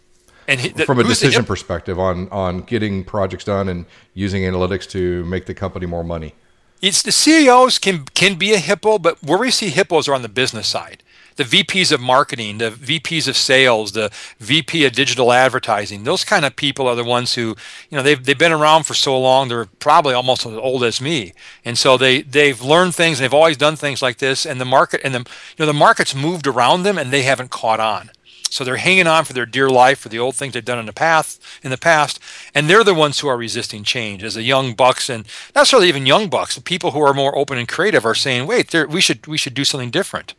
And 0.49 0.61
he, 0.61 0.71
from 0.71 0.99
a 0.99 1.05
decision 1.05 1.45
perspective 1.45 1.99
on 1.99 2.29
on 2.31 2.63
getting 2.63 3.05
projects 3.05 3.45
done 3.45 3.69
and 3.69 3.85
using 4.15 4.43
analytics 4.43 4.89
to 4.91 5.25
make 5.27 5.45
the 5.45 5.55
company 5.55 5.85
more 5.87 6.03
money. 6.03 6.35
It's 6.81 7.03
the 7.03 7.13
CEOs 7.13 7.79
can 7.79 8.07
can 8.15 8.37
be 8.37 8.55
a 8.55 8.59
hippo, 8.59 8.99
but 8.99 9.23
where 9.23 9.39
we 9.39 9.51
see 9.51 9.69
hippos 9.69 10.09
are 10.09 10.15
on 10.15 10.23
the 10.23 10.29
business 10.29 10.67
side. 10.67 11.03
The 11.37 11.45
VPs 11.45 11.93
of 11.93 12.01
marketing, 12.01 12.59
the 12.59 12.71
VPs 12.71 13.29
of 13.29 13.37
sales, 13.37 13.93
the 13.93 14.11
VP 14.41 14.85
of 14.87 14.93
digital 14.93 15.33
advertising, 15.33 16.03
those 16.03 16.25
kind 16.25 16.45
of 16.45 16.57
people 16.57 16.89
are 16.89 16.97
the 16.97 17.05
ones 17.05 17.35
who, 17.35 17.55
you 17.91 17.97
know, 17.97 18.03
they've, 18.03 18.25
they've 18.25 18.37
been 18.37 18.51
around 18.51 18.87
for 18.87 18.95
so 18.95 19.17
long, 19.17 19.47
they're 19.47 19.67
probably 19.79 20.15
almost 20.15 20.45
as 20.45 20.55
old 20.55 20.83
as 20.83 21.01
me. 21.01 21.35
And 21.65 21.79
so 21.79 21.97
they, 21.97 22.23
they've 22.23 22.61
learned 22.61 22.97
things, 22.97 23.21
and 23.21 23.25
they've 23.25 23.33
always 23.33 23.57
done 23.57 23.77
things 23.77 24.03
like 24.03 24.19
this, 24.19 24.45
and 24.45 24.61
the 24.61 24.65
market 24.65 25.01
and 25.05 25.15
the 25.15 25.21
you 25.21 25.61
know 25.61 25.67
the 25.67 25.73
market's 25.73 26.13
moved 26.13 26.49
around 26.49 26.83
them 26.83 26.99
and 26.99 27.13
they 27.13 27.23
haven't 27.23 27.51
caught 27.51 27.79
on. 27.79 28.11
So 28.51 28.65
they're 28.65 28.77
hanging 28.77 29.07
on 29.07 29.25
for 29.25 29.33
their 29.33 29.47
dear 29.47 29.69
life 29.69 29.99
for 29.99 30.09
the 30.09 30.19
old 30.19 30.35
things 30.35 30.55
they've 30.55 30.65
done 30.65 30.79
in 30.79 30.87
the 30.87 30.93
past, 30.93 31.43
in 31.63 31.71
the 31.71 31.79
past, 31.79 32.21
and 32.55 32.69
they're 32.69 32.85
the 32.85 32.95
ones 32.95 33.21
who 33.21 33.29
are 33.29 33.37
resisting 33.37 33.85
change. 33.85 34.23
As 34.25 34.35
the 34.35 34.43
young 34.43 34.75
bucks, 34.75 35.09
and 35.09 35.25
not 35.55 35.63
necessarily 35.63 35.89
even 35.89 36.07
young 36.07 36.29
bucks, 36.29 36.55
the 36.55 36.63
people 36.63 36.93
who 36.93 37.01
are 37.01 37.15
more 37.15 37.37
open 37.37 37.59
and 37.59 37.69
creative 37.69 38.05
are 38.05 38.15
saying, 38.15 38.47
"Wait, 38.47 38.75
we 38.89 39.01
should 39.01 39.27
we 39.27 39.39
should 39.39 39.55
do 39.55 39.65
something 39.65 39.91
different." 39.91 40.35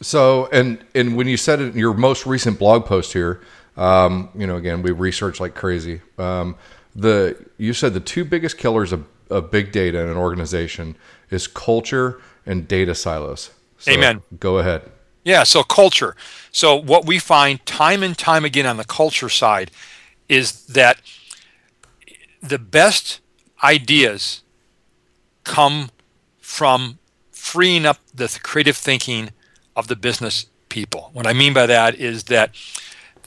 So, 0.00 0.48
and 0.52 0.84
and 0.94 1.16
when 1.16 1.28
you 1.28 1.36
said 1.36 1.60
it 1.60 1.72
in 1.72 1.78
your 1.78 1.94
most 1.94 2.26
recent 2.26 2.58
blog 2.58 2.84
post 2.86 3.12
here, 3.12 3.40
um, 3.76 4.28
you 4.34 4.46
know, 4.46 4.56
again, 4.56 4.82
we 4.82 4.90
research 4.90 5.40
like 5.40 5.54
crazy. 5.54 6.00
Um, 6.18 6.56
the 6.94 7.36
you 7.56 7.72
said 7.72 7.94
the 7.94 8.00
two 8.00 8.24
biggest 8.24 8.58
killers 8.58 8.92
of, 8.92 9.06
of 9.30 9.50
big 9.50 9.72
data 9.72 10.00
in 10.00 10.08
an 10.08 10.16
organization 10.16 10.96
is 11.30 11.46
culture 11.46 12.20
and 12.44 12.68
data 12.68 12.94
silos. 12.94 13.50
So 13.78 13.92
Amen. 13.92 14.22
Go 14.38 14.58
ahead. 14.58 14.90
Yeah, 15.24 15.44
so 15.44 15.62
culture. 15.62 16.16
So 16.50 16.76
what 16.76 17.06
we 17.06 17.18
find 17.18 17.64
time 17.64 18.02
and 18.02 18.16
time 18.16 18.44
again 18.44 18.66
on 18.66 18.76
the 18.76 18.84
culture 18.84 19.28
side 19.28 19.70
is 20.28 20.66
that 20.66 21.00
the 22.42 22.58
best 22.58 23.20
ideas 23.62 24.42
come 25.44 25.90
from 26.40 26.98
freeing 27.30 27.86
up 27.86 27.98
the 28.14 28.38
creative 28.42 28.76
thinking 28.76 29.30
of 29.76 29.88
the 29.88 29.96
business 29.96 30.46
people. 30.68 31.10
What 31.12 31.26
I 31.26 31.32
mean 31.32 31.52
by 31.52 31.66
that 31.66 31.94
is 31.94 32.24
that 32.24 32.50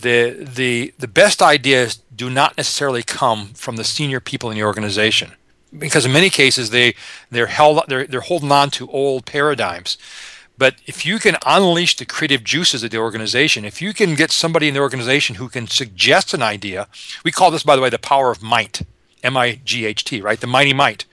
the 0.02 0.46
the 0.56 0.93
the 0.98 1.08
best 1.08 1.41
ideas 1.41 2.02
do 2.16 2.30
not 2.30 2.58
necessarily 2.58 3.04
come 3.04 3.48
from 3.54 3.78
the 3.78 3.84
senior 3.84 4.20
people 4.20 4.50
in 4.50 4.58
the 4.58 4.64
organization 4.64 5.32
because 5.78 6.06
in 6.06 6.12
many 6.12 6.30
cases 6.30 6.70
they 6.70 6.96
they're 7.32 7.46
held 7.48 7.82
they're 7.88 8.06
they're 8.06 8.22
holding 8.22 8.52
on 8.52 8.70
to 8.72 8.89
old 8.89 9.26
paradigms 9.26 9.98
but 10.58 10.76
if 10.86 11.06
you 11.06 11.20
can 11.20 11.38
unleash 11.45 11.97
the 11.97 12.06
creative 12.06 12.43
juices 12.43 12.84
of 12.84 12.91
the 12.91 12.97
organization, 12.97 13.66
if 13.66 13.82
you 13.82 13.93
can 13.93 14.16
get 14.16 14.32
somebody 14.32 14.68
in 14.68 14.74
the 14.74 14.80
organization 14.80 15.36
who 15.36 15.49
can 15.49 15.68
suggest 15.68 16.34
an 16.34 16.41
idea, 16.41 16.88
we 17.24 17.32
call 17.32 17.51
this, 17.51 17.64
by 17.64 17.76
the 17.76 17.82
way, 17.82 17.89
the 17.89 17.99
power 17.99 18.32
of 18.32 18.41
might, 18.41 18.82
M 19.24 19.36
I 19.36 19.60
G 19.66 19.86
H 19.86 20.03
T, 20.03 20.22
right? 20.22 20.39
The 20.39 20.47
mighty 20.47 20.74
might. 20.74 21.06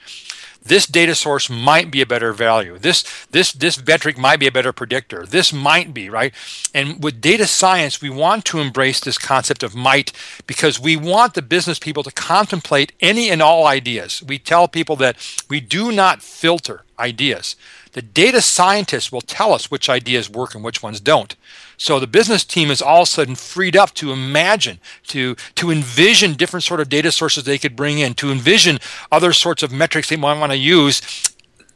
This 0.65 0.87
data 0.87 1.17
source 1.17 1.51
might 1.51 1.91
be 1.91 2.03
a 2.03 2.07
better 2.07 2.33
value. 2.33 2.79
This 2.79 3.03
this 3.33 3.53
this 3.53 3.85
metric 3.85 4.17
might 4.17 4.39
be 4.39 4.47
a 4.47 4.53
better 4.53 4.73
predictor. 4.73 5.27
This 5.27 5.53
might 5.53 5.93
be 5.93 6.09
right. 6.09 6.33
And 6.73 7.03
with 7.03 7.21
data 7.21 7.49
science, 7.49 8.01
we 8.01 8.11
want 8.11 8.45
to 8.45 8.61
embrace 8.61 9.01
this 9.01 9.19
concept 9.19 9.65
of 9.65 9.75
might 9.75 10.13
because 10.47 10.79
we 10.79 10.97
want 10.97 11.35
the 11.35 11.43
business 11.43 11.81
people 11.81 12.05
to 12.05 12.13
contemplate 12.13 12.93
any 13.01 13.29
and 13.29 13.43
all 13.43 13.67
ideas. 13.67 14.23
We 14.23 14.39
tell 14.39 14.69
people 14.69 14.95
that 14.97 15.17
we 15.49 15.61
do 15.61 15.91
not 15.91 16.23
filter 16.23 16.85
ideas. 17.03 17.57
The 17.93 18.03
data 18.03 18.41
scientists 18.41 19.13
will 19.13 19.21
tell 19.21 19.53
us 19.53 19.71
which 19.71 19.91
ideas 19.91 20.31
work 20.31 20.55
and 20.55 20.65
which 20.65 20.83
ones 20.83 21.01
don't. 21.01 21.37
So 21.77 21.99
the 21.99 22.07
business 22.07 22.45
team 22.45 22.71
is 22.71 22.81
all 22.81 23.03
of 23.03 23.09
a 23.09 23.11
sudden 23.11 23.35
freed 23.35 23.77
up 23.77 23.93
to 23.95 24.13
imagine, 24.13 24.79
to 25.09 25.35
to 25.57 25.71
envision 25.71 26.35
different 26.35 26.65
sort 26.65 26.81
of 26.81 26.89
data 26.89 27.13
sources 27.13 27.45
they 27.45 27.59
could 27.59 27.77
bring 27.77 27.99
in, 27.99 28.15
to 28.15 28.31
envision 28.31 28.79
other 29.11 29.33
sorts 29.33 29.63
of 29.63 29.73
metrics 29.73 30.09
they 30.09 30.17
might 30.17 30.39
want 30.39 30.53
to 30.53 30.59
use. 30.59 31.03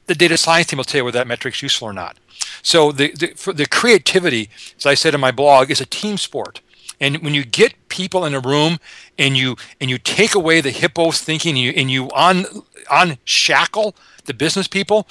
The 0.06 0.14
data 0.14 0.36
science 0.36 0.68
team 0.68 0.78
will 0.78 0.84
tell 0.84 1.00
you 1.00 1.04
whether 1.04 1.18
that 1.18 1.26
metric's 1.26 1.62
useful 1.62 1.88
or 1.88 1.92
not. 1.92 2.16
So 2.62 2.92
the, 2.92 3.10
the, 3.12 3.52
the 3.52 3.66
creativity, 3.66 4.48
as 4.78 4.86
I 4.86 4.94
said 4.94 5.14
in 5.14 5.20
my 5.20 5.32
blog, 5.32 5.70
is 5.70 5.80
a 5.80 5.86
team 5.86 6.16
sport. 6.16 6.60
And 7.00 7.18
when 7.18 7.34
you 7.34 7.44
get 7.44 7.74
people 7.88 8.24
in 8.24 8.34
a 8.34 8.40
room 8.40 8.78
and 9.18 9.36
you 9.36 9.56
and 9.80 9.90
you 9.90 9.98
take 9.98 10.34
away 10.34 10.60
the 10.60 10.70
hippos 10.70 11.20
thinking 11.20 11.56
and 11.56 11.58
you 11.58 11.72
and 11.72 11.90
you 11.90 12.10
un 12.12 12.46
unshackle 12.90 13.94
the 14.26 14.34
business 14.34 14.68
people, 14.68 15.06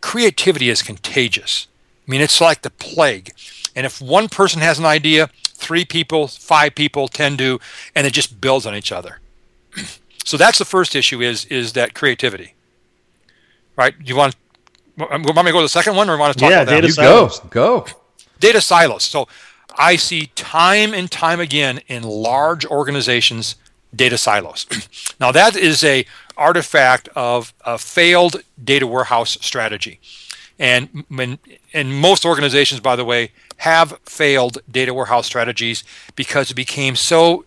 creativity 0.00 0.68
is 0.68 0.82
contagious. 0.82 1.66
I 2.06 2.10
mean, 2.10 2.20
it's 2.20 2.40
like 2.40 2.62
the 2.62 2.70
plague. 2.70 3.32
And 3.74 3.84
if 3.84 4.00
one 4.00 4.28
person 4.28 4.60
has 4.60 4.78
an 4.78 4.86
idea, 4.86 5.28
three 5.44 5.84
people, 5.84 6.28
five 6.28 6.74
people 6.74 7.08
tend 7.08 7.38
to, 7.38 7.60
and 7.94 8.06
it 8.06 8.12
just 8.12 8.40
builds 8.40 8.66
on 8.66 8.74
each 8.74 8.92
other. 8.92 9.20
so 10.24 10.36
that's 10.36 10.58
the 10.58 10.64
first 10.64 10.94
issue 10.94 11.20
is 11.20 11.44
is 11.46 11.72
that 11.72 11.94
creativity. 11.94 12.54
Right? 13.76 13.94
You 14.02 14.16
want 14.16 14.36
want 14.96 15.22
me 15.24 15.42
to 15.44 15.52
go 15.52 15.58
to 15.58 15.64
the 15.64 15.68
second 15.68 15.96
one, 15.96 16.08
or 16.08 16.16
want 16.16 16.32
to 16.32 16.38
talk 16.38 16.50
yeah, 16.50 16.62
about 16.62 16.70
that? 16.70 16.76
Data 16.76 16.86
you 16.86 16.92
silos. 16.92 17.40
go, 17.40 17.48
go. 17.84 17.86
Data 18.40 18.60
silos. 18.60 19.04
So 19.04 19.28
I 19.76 19.96
see 19.96 20.28
time 20.34 20.94
and 20.94 21.10
time 21.10 21.40
again 21.40 21.80
in 21.88 22.02
large 22.02 22.64
organizations 22.64 23.56
data 23.94 24.18
silos. 24.18 24.66
now 25.20 25.32
that 25.32 25.56
is 25.56 25.84
a 25.84 26.06
artifact 26.36 27.08
of 27.14 27.54
a 27.64 27.78
failed 27.78 28.42
data 28.62 28.86
warehouse 28.86 29.38
strategy. 29.40 30.00
And 30.58 31.04
and 31.74 32.00
most 32.00 32.24
organizations, 32.24 32.80
by 32.80 32.96
the 32.96 33.04
way, 33.04 33.32
have 33.58 33.98
failed 34.04 34.58
data 34.70 34.94
warehouse 34.94 35.26
strategies 35.26 35.84
because 36.14 36.50
it 36.50 36.54
became 36.54 36.96
so 36.96 37.44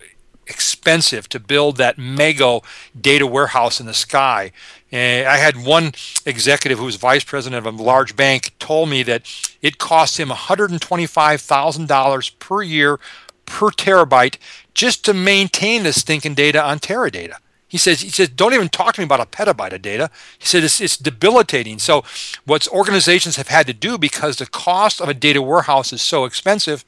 expensive 0.50 1.30
to 1.30 1.40
build 1.40 1.78
that 1.78 1.98
mega 1.98 2.60
data 3.00 3.26
warehouse 3.26 3.80
in 3.80 3.86
the 3.86 3.94
sky. 3.94 4.52
And 4.92 5.26
I 5.28 5.38
had 5.38 5.64
one 5.64 5.94
executive 6.26 6.80
who 6.80 6.86
was 6.86 6.96
vice 6.96 7.24
president 7.24 7.66
of 7.66 7.74
a 7.74 7.84
large 7.84 8.16
bank 8.16 8.56
told 8.58 8.90
me 8.90 9.04
that 9.04 9.32
it 9.62 9.78
cost 9.78 10.20
him 10.20 10.30
$125,000 10.30 12.40
per 12.40 12.64
year 12.64 13.00
per 13.46 13.70
terabyte 13.70 14.38
just 14.74 15.06
to 15.06 15.14
maintain 15.14 15.84
the 15.84 15.94
stinking 15.94 16.34
data 16.34 16.64
on 16.64 16.80
Teradata. 16.80 17.36
He 17.70 17.78
says, 17.78 18.02
he 18.02 18.10
says, 18.10 18.30
don't 18.30 18.56
even 18.56 18.68
talk 18.68 18.96
to 18.96 19.02
me 19.02 19.06
about 19.06 19.20
a 19.20 19.26
petabyte 19.26 19.74
of 19.74 19.84
data. 19.84 20.10
He 20.40 20.48
said 20.48 20.64
it's, 20.64 20.82
it's 20.82 20.98
debilitating. 20.98 21.78
So 21.78 22.04
what 22.44 22.68
organizations 22.70 23.36
have 23.36 23.48
had 23.48 23.68
to 23.68 23.74
do 23.74 24.00
because 24.00 24.38
the 24.38 24.48
cost 24.48 25.00
of 25.00 25.08
a 25.08 25.14
data 25.14 25.40
warehouse 25.40 25.94
is 25.94 26.02
so 26.02 26.26
expensive, 26.26 26.84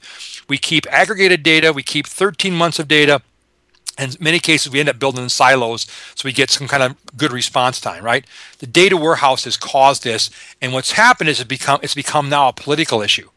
we 0.49 0.57
keep 0.57 0.91
aggregated 0.91 1.43
data, 1.43 1.71
we 1.71 1.83
keep 1.83 2.07
13 2.07 2.55
months 2.55 2.79
of 2.79 2.87
data. 2.87 3.21
And 3.97 4.15
in 4.15 4.23
many 4.23 4.39
cases, 4.39 4.71
we 4.71 4.79
end 4.79 4.89
up 4.89 4.97
building 4.97 5.21
in 5.21 5.29
silos 5.29 5.85
so 6.15 6.25
we 6.25 6.33
get 6.33 6.49
some 6.49 6.67
kind 6.67 6.81
of 6.81 6.95
good 7.15 7.31
response 7.31 7.79
time, 7.79 8.03
right? 8.03 8.25
The 8.57 8.65
data 8.65 8.97
warehouse 8.97 9.43
has 9.43 9.57
caused 9.57 10.03
this. 10.03 10.31
And 10.59 10.73
what's 10.73 10.93
happened 10.93 11.29
is 11.29 11.39
it 11.39 11.47
become, 11.47 11.79
it's 11.83 11.93
become 11.93 12.27
now 12.27 12.47
a 12.47 12.53
political 12.53 13.03
issue. 13.03 13.29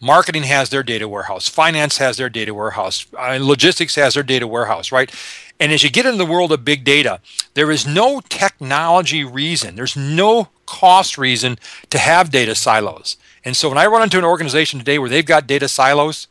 Marketing 0.00 0.44
has 0.44 0.70
their 0.70 0.82
data 0.82 1.06
warehouse. 1.06 1.46
Finance 1.46 1.98
has 1.98 2.16
their 2.16 2.30
data 2.30 2.54
warehouse. 2.54 3.04
Uh, 3.18 3.38
logistics 3.38 3.96
has 3.96 4.14
their 4.14 4.22
data 4.22 4.46
warehouse, 4.46 4.90
right? 4.90 5.14
And 5.60 5.72
as 5.72 5.82
you 5.82 5.90
get 5.90 6.06
into 6.06 6.16
the 6.16 6.30
world 6.30 6.50
of 6.52 6.64
big 6.64 6.84
data, 6.84 7.20
there 7.52 7.70
is 7.70 7.86
no 7.86 8.20
technology 8.20 9.22
reason, 9.22 9.76
there's 9.76 9.96
no 9.96 10.48
cost 10.64 11.18
reason 11.18 11.58
to 11.90 11.98
have 11.98 12.30
data 12.30 12.54
silos. 12.54 13.16
And 13.44 13.56
so 13.56 13.68
when 13.68 13.78
I 13.78 13.86
run 13.86 14.02
into 14.02 14.18
an 14.18 14.24
organization 14.24 14.78
today 14.78 14.98
where 14.98 15.10
they've 15.10 15.24
got 15.24 15.46
data 15.46 15.68
silos 15.68 16.28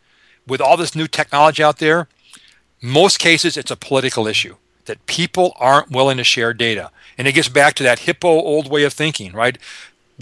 with 0.48 0.62
all 0.62 0.78
this 0.78 0.96
new 0.96 1.08
technology 1.08 1.64
out 1.64 1.78
there, 1.78 2.08
most 2.82 3.20
cases 3.20 3.56
it's 3.56 3.72
a 3.72 3.76
political 3.76 4.26
issue 4.26 4.56
that 4.86 5.06
people 5.06 5.54
aren't 5.58 5.92
willing 5.92 6.18
to 6.18 6.24
share 6.24 6.54
data. 6.54 6.90
And 7.16 7.28
it 7.28 7.34
gets 7.34 7.50
back 7.50 7.76
to 7.76 7.84
that 7.84 8.00
hippo 8.00 8.30
old 8.30 8.72
way 8.72 8.84
of 8.84 8.94
thinking, 8.94 9.34
right? 9.34 9.58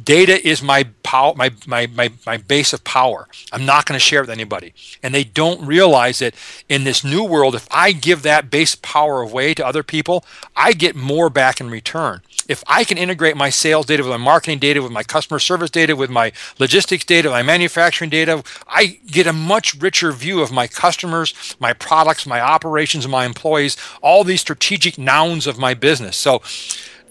Data 0.03 0.45
is 0.47 0.61
my 0.61 0.83
power 1.03 1.33
my, 1.35 1.51
my, 1.65 1.87
my, 1.87 2.11
my 2.25 2.37
base 2.37 2.73
of 2.73 2.83
power. 2.83 3.27
I'm 3.51 3.65
not 3.65 3.85
going 3.85 3.95
to 3.95 4.03
share 4.03 4.19
it 4.19 4.23
with 4.23 4.29
anybody. 4.29 4.73
And 5.01 5.13
they 5.13 5.23
don't 5.23 5.65
realize 5.65 6.19
that 6.19 6.35
in 6.69 6.83
this 6.83 7.03
new 7.03 7.23
world. 7.23 7.55
If 7.55 7.67
i 7.71 7.91
give 7.91 8.21
that 8.23 8.49
base 8.49 8.75
power 8.75 9.21
away 9.21 9.53
to 9.53 9.65
other 9.65 9.83
people 9.83 10.25
i 10.55 10.73
get 10.73 10.95
more 10.95 11.29
back 11.29 11.59
in 11.61 11.69
return. 11.69 12.21
If 12.47 12.63
i 12.67 12.83
can 12.83 12.97
integrate 12.97 13.37
my 13.37 13.49
sales 13.49 13.85
data 13.85 14.03
with 14.03 14.11
my 14.11 14.17
marketing 14.17 14.59
data 14.59 14.81
with 14.81 14.91
my 14.91 15.03
customer 15.03 15.39
service 15.39 15.69
data 15.69 15.95
with 15.95 16.09
my 16.09 16.31
logistics 16.59 17.05
data 17.05 17.29
my 17.29 17.43
manufacturing 17.43 18.09
data 18.09 18.43
i 18.67 18.99
get 19.07 19.27
a 19.27 19.33
much 19.33 19.75
richer 19.75 20.11
view 20.11 20.41
of 20.41 20.51
my 20.51 20.67
customers 20.67 21.55
my 21.59 21.73
products 21.73 22.25
my 22.25 22.39
operations 22.39 23.07
my 23.07 23.25
employees 23.25 23.77
all 24.01 24.23
these 24.23 24.41
strategic 24.41 24.97
nouns 24.97 25.47
of 25.47 25.57
my 25.57 25.73
business. 25.73 26.15
So 26.17 26.41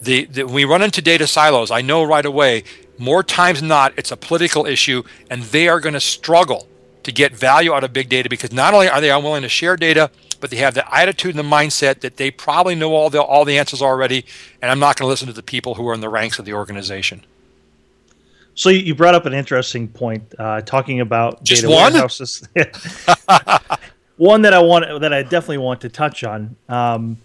the, 0.01 0.25
the, 0.25 0.43
when 0.43 0.55
we 0.55 0.65
run 0.65 0.81
into 0.81 1.01
data 1.01 1.27
silos, 1.27 1.71
I 1.71 1.81
know 1.81 2.03
right 2.03 2.25
away, 2.25 2.63
more 2.97 3.23
times 3.23 3.59
than 3.59 3.67
not, 3.67 3.93
it's 3.97 4.11
a 4.11 4.17
political 4.17 4.65
issue, 4.65 5.03
and 5.29 5.43
they 5.43 5.67
are 5.67 5.79
going 5.79 5.93
to 5.93 5.99
struggle 5.99 6.67
to 7.03 7.11
get 7.11 7.33
value 7.33 7.73
out 7.73 7.83
of 7.83 7.93
big 7.93 8.09
data 8.09 8.29
because 8.29 8.51
not 8.51 8.73
only 8.73 8.89
are 8.89 8.99
they 8.99 9.11
unwilling 9.11 9.43
to 9.43 9.49
share 9.49 9.77
data, 9.77 10.11
but 10.39 10.49
they 10.49 10.57
have 10.57 10.73
the 10.73 10.95
attitude 10.95 11.35
and 11.35 11.39
the 11.39 11.55
mindset 11.55 12.01
that 12.01 12.17
they 12.17 12.29
probably 12.29 12.75
know 12.75 12.93
all 12.93 13.09
the 13.09 13.21
all 13.21 13.45
the 13.45 13.57
answers 13.57 13.81
already, 13.81 14.25
and 14.61 14.69
I'm 14.69 14.79
not 14.79 14.97
going 14.97 15.07
to 15.07 15.09
listen 15.09 15.27
to 15.27 15.33
the 15.33 15.43
people 15.43 15.75
who 15.75 15.87
are 15.87 15.93
in 15.93 16.01
the 16.01 16.09
ranks 16.09 16.37
of 16.37 16.45
the 16.45 16.53
organization. 16.53 17.23
So 18.53 18.69
you 18.69 18.95
brought 18.95 19.13
up 19.13 19.25
an 19.25 19.33
interesting 19.33 19.87
point, 19.87 20.33
uh, 20.39 20.61
talking 20.61 20.99
about 20.99 21.43
Just 21.43 21.61
data 21.61 21.73
one? 21.73 21.93
warehouses. 21.93 22.47
one 24.17 24.41
that 24.41 24.53
I 24.53 24.59
want 24.59 25.01
that 25.01 25.13
I 25.13 25.21
definitely 25.23 25.59
want 25.59 25.81
to 25.81 25.89
touch 25.89 26.23
on. 26.23 26.55
Um, 26.67 27.17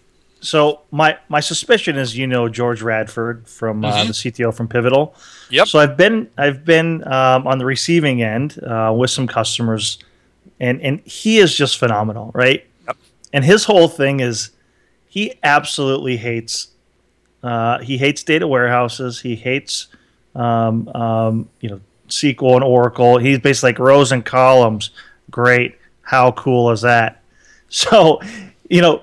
so 0.43 0.81
my 0.91 1.17
my 1.29 1.41
suspicion 1.41 1.97
is, 1.97 2.17
you 2.19 2.27
know, 2.27 2.49
George 2.49 2.83
Radford 2.83 3.47
from 3.49 3.85
uh, 3.85 3.93
Mhm. 3.93 4.07
the 4.09 4.13
CTO 4.13 4.53
from 4.55 4.69
Pivotal. 4.69 5.15
Yep. 5.51 5.69
So 5.69 5.79
I've 5.79 5.97
been 5.97 6.29
I've 6.37 6.65
been 6.65 7.07
um, 7.07 7.47
on 7.47 7.59
the 7.59 7.65
receiving 7.65 8.23
end 8.23 8.59
uh, 8.63 8.93
with 8.97 9.11
some 9.11 9.27
customers, 9.27 9.99
and 10.61 10.81
and 10.83 11.01
he 11.05 11.39
is 11.39 11.55
just 11.57 11.79
phenomenal, 11.79 12.31
right? 12.35 12.67
Yep. 12.87 12.97
And 13.33 13.45
his 13.45 13.65
whole 13.65 13.89
thing 13.89 14.21
is, 14.21 14.51
he 15.09 15.35
absolutely 15.43 16.17
hates. 16.19 16.69
Uh, 17.43 17.79
he 17.79 17.97
hates 17.99 18.23
data 18.23 18.47
warehouses. 18.47 19.21
He 19.21 19.35
hates, 19.37 19.89
um, 20.35 20.89
um, 20.89 21.49
you 21.61 21.69
know, 21.71 21.81
SQL 22.09 22.55
and 22.57 22.65
Oracle. 22.65 23.19
He's 23.19 23.39
basically 23.39 23.69
like 23.71 23.79
rows 23.79 24.13
and 24.13 24.25
columns. 24.25 24.91
Great. 25.31 25.77
How 26.03 26.33
cool 26.33 26.71
is 26.73 26.81
that? 26.83 27.19
So, 27.75 28.21
you 28.69 28.83
know, 28.83 29.01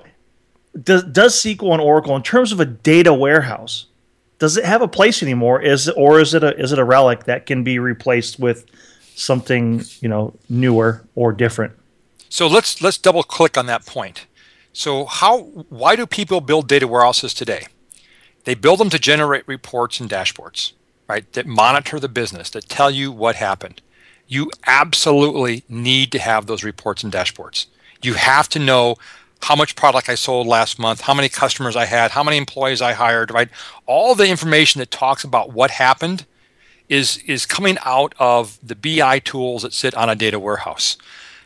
does 0.82 1.04
does 1.04 1.34
SQL 1.34 1.72
and 1.72 1.80
Oracle 1.80 2.16
in 2.16 2.22
terms 2.22 2.52
of 2.52 2.60
a 2.60 2.64
data 2.64 3.12
warehouse? 3.12 3.86
Does 4.38 4.56
it 4.56 4.64
have 4.64 4.82
a 4.82 4.88
place 4.88 5.22
anymore? 5.22 5.60
Is 5.60 5.88
or 5.88 6.20
is 6.20 6.34
it 6.34 6.42
a 6.42 6.58
is 6.58 6.72
it 6.72 6.78
a 6.78 6.84
relic 6.84 7.24
that 7.24 7.46
can 7.46 7.64
be 7.64 7.78
replaced 7.78 8.38
with 8.38 8.66
something 9.14 9.84
you 10.00 10.08
know 10.08 10.34
newer 10.48 11.04
or 11.14 11.32
different? 11.32 11.74
So 12.28 12.46
let's 12.46 12.80
let's 12.80 12.98
double 12.98 13.22
click 13.22 13.58
on 13.58 13.66
that 13.66 13.84
point. 13.84 14.26
So 14.72 15.04
how 15.04 15.40
why 15.68 15.96
do 15.96 16.06
people 16.06 16.40
build 16.40 16.68
data 16.68 16.86
warehouses 16.86 17.34
today? 17.34 17.66
They 18.44 18.54
build 18.54 18.80
them 18.80 18.90
to 18.90 18.98
generate 18.98 19.46
reports 19.46 20.00
and 20.00 20.08
dashboards, 20.08 20.72
right? 21.08 21.30
That 21.32 21.46
monitor 21.46 22.00
the 22.00 22.08
business, 22.08 22.50
that 22.50 22.68
tell 22.68 22.90
you 22.90 23.12
what 23.12 23.36
happened. 23.36 23.82
You 24.26 24.50
absolutely 24.66 25.64
need 25.68 26.12
to 26.12 26.18
have 26.18 26.46
those 26.46 26.64
reports 26.64 27.02
and 27.02 27.12
dashboards. 27.12 27.66
You 28.02 28.14
have 28.14 28.48
to 28.50 28.58
know 28.58 28.96
how 29.42 29.56
much 29.56 29.76
product 29.76 30.08
I 30.08 30.14
sold 30.14 30.46
last 30.46 30.78
month, 30.78 31.02
how 31.02 31.14
many 31.14 31.28
customers 31.28 31.76
I 31.76 31.86
had, 31.86 32.10
how 32.10 32.22
many 32.22 32.36
employees 32.36 32.82
I 32.82 32.92
hired, 32.92 33.30
right? 33.30 33.48
All 33.86 34.14
the 34.14 34.28
information 34.28 34.78
that 34.80 34.90
talks 34.90 35.24
about 35.24 35.52
what 35.52 35.70
happened 35.70 36.26
is 36.88 37.18
is 37.18 37.46
coming 37.46 37.78
out 37.84 38.14
of 38.18 38.58
the 38.62 38.74
BI 38.74 39.20
tools 39.20 39.62
that 39.62 39.72
sit 39.72 39.94
on 39.94 40.10
a 40.10 40.16
data 40.16 40.38
warehouse. 40.38 40.96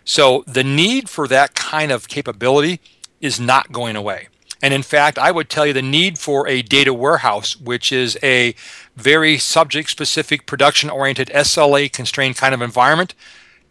So 0.05 0.43
the 0.47 0.65
need 0.65 1.09
for 1.09 1.29
that 1.29 1.55
kind 1.55 1.93
of 1.93 2.09
capability 2.09 2.81
is 3.21 3.39
not 3.39 3.73
going 3.73 3.97
away. 3.97 4.29
And 4.63 4.73
in 4.73 4.83
fact, 4.83 5.19
I 5.19 5.31
would 5.31 5.51
tell 5.51 5.67
you 5.67 5.75
the 5.75 5.83
need 5.83 6.19
for 6.19 6.49
a 6.49 6.63
data 6.63 6.95
warehouse, 6.95 7.55
which 7.57 7.93
is 7.93 8.19
a 8.23 8.55
very 8.97 9.37
subject 9.37 9.91
specific, 9.91 10.47
production 10.47 10.89
oriented, 10.89 11.29
SLA 11.29 11.93
constrained 11.93 12.37
kind 12.37 12.55
of 12.55 12.63
environment, 12.63 13.15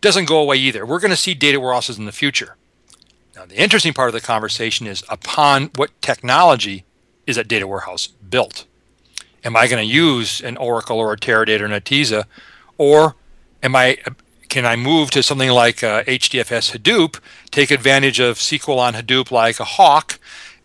doesn't 0.02 0.26
go 0.26 0.40
away 0.40 0.58
either. 0.58 0.86
We're 0.86 1.00
going 1.00 1.12
to 1.12 1.18
see 1.18 1.34
data 1.34 1.60
warehouses 1.60 1.98
in 1.98 2.06
the 2.06 2.12
future. 2.12 2.58
Now, 3.44 3.48
the 3.48 3.62
interesting 3.62 3.92
part 3.92 4.08
of 4.08 4.14
the 4.14 4.22
conversation 4.22 4.88
is 4.88 5.04
upon 5.10 5.70
what 5.76 6.02
technology 6.02 6.86
is 7.28 7.36
that 7.36 7.50
data 7.50 7.68
warehouse 7.68 8.08
built? 8.08 8.66
Am 9.44 9.58
I 9.58 9.68
going 9.68 9.86
to 9.86 9.94
use 9.94 10.40
an 10.40 10.56
Oracle 10.56 10.98
or 10.98 11.12
a 11.12 11.18
Teradata 11.18 11.60
or 11.60 11.66
an 11.66 11.72
Netezza, 11.72 12.24
or 12.78 13.18
am 13.62 13.76
I 13.76 13.98
can 14.48 14.66
I 14.66 14.78
move 14.78 15.12
to 15.12 15.22
something 15.22 15.50
like 15.50 15.84
uh, 15.84 16.04
HDFS 16.04 16.78
Hadoop, 16.78 17.20
take 17.52 17.70
advantage 17.70 18.22
of 18.22 18.38
SQL 18.38 18.78
on 18.78 18.94
Hadoop 18.94 19.30
like 19.30 19.60
a 19.60 19.66
HAWQ, 19.66 20.20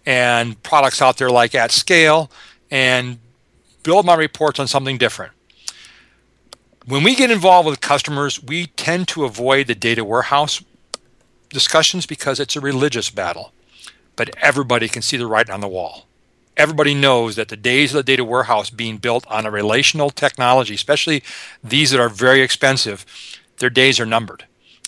and 0.06 0.62
products 0.62 1.02
out 1.02 1.16
there 1.16 1.30
like 1.30 1.52
AtScale, 1.52 2.30
and 2.70 3.18
build 3.82 4.06
my 4.06 4.14
reports 4.14 4.60
on 4.60 4.68
something 4.68 4.98
different. 4.98 5.32
When 6.86 7.02
we 7.02 7.16
get 7.16 7.32
involved 7.32 7.68
with 7.68 7.80
customers, 7.80 8.40
we 8.40 8.66
tend 8.66 9.08
to 9.08 9.24
avoid 9.24 9.66
the 9.66 9.74
data 9.74 10.04
warehouse 10.04 10.62
discussions 11.50 12.06
because 12.06 12.40
it's 12.40 12.56
a 12.56 12.60
religious 12.60 13.10
battle. 13.10 13.52
But 14.16 14.34
everybody 14.40 14.88
can 14.88 15.02
see 15.02 15.16
the 15.16 15.26
writing 15.26 15.54
on 15.54 15.60
the 15.60 15.68
wall. 15.68 16.06
Everybody 16.56 16.92
knows 16.92 17.36
that 17.36 17.48
the 17.48 17.56
days 17.56 17.92
of 17.92 17.98
the 17.98 18.02
data 18.02 18.24
warehouse 18.24 18.68
being 18.68 18.96
built 18.96 19.24
on 19.28 19.46
a 19.46 19.50
relational 19.50 20.10
technology, 20.10 20.74
especially 20.74 21.22
these 21.62 21.92
that 21.92 22.00
are 22.00 22.08
very 22.08 22.40
expensive, 22.40 23.06
their 23.58 23.70
days 23.70 24.00
are 24.00 24.06
numbered. 24.06 24.44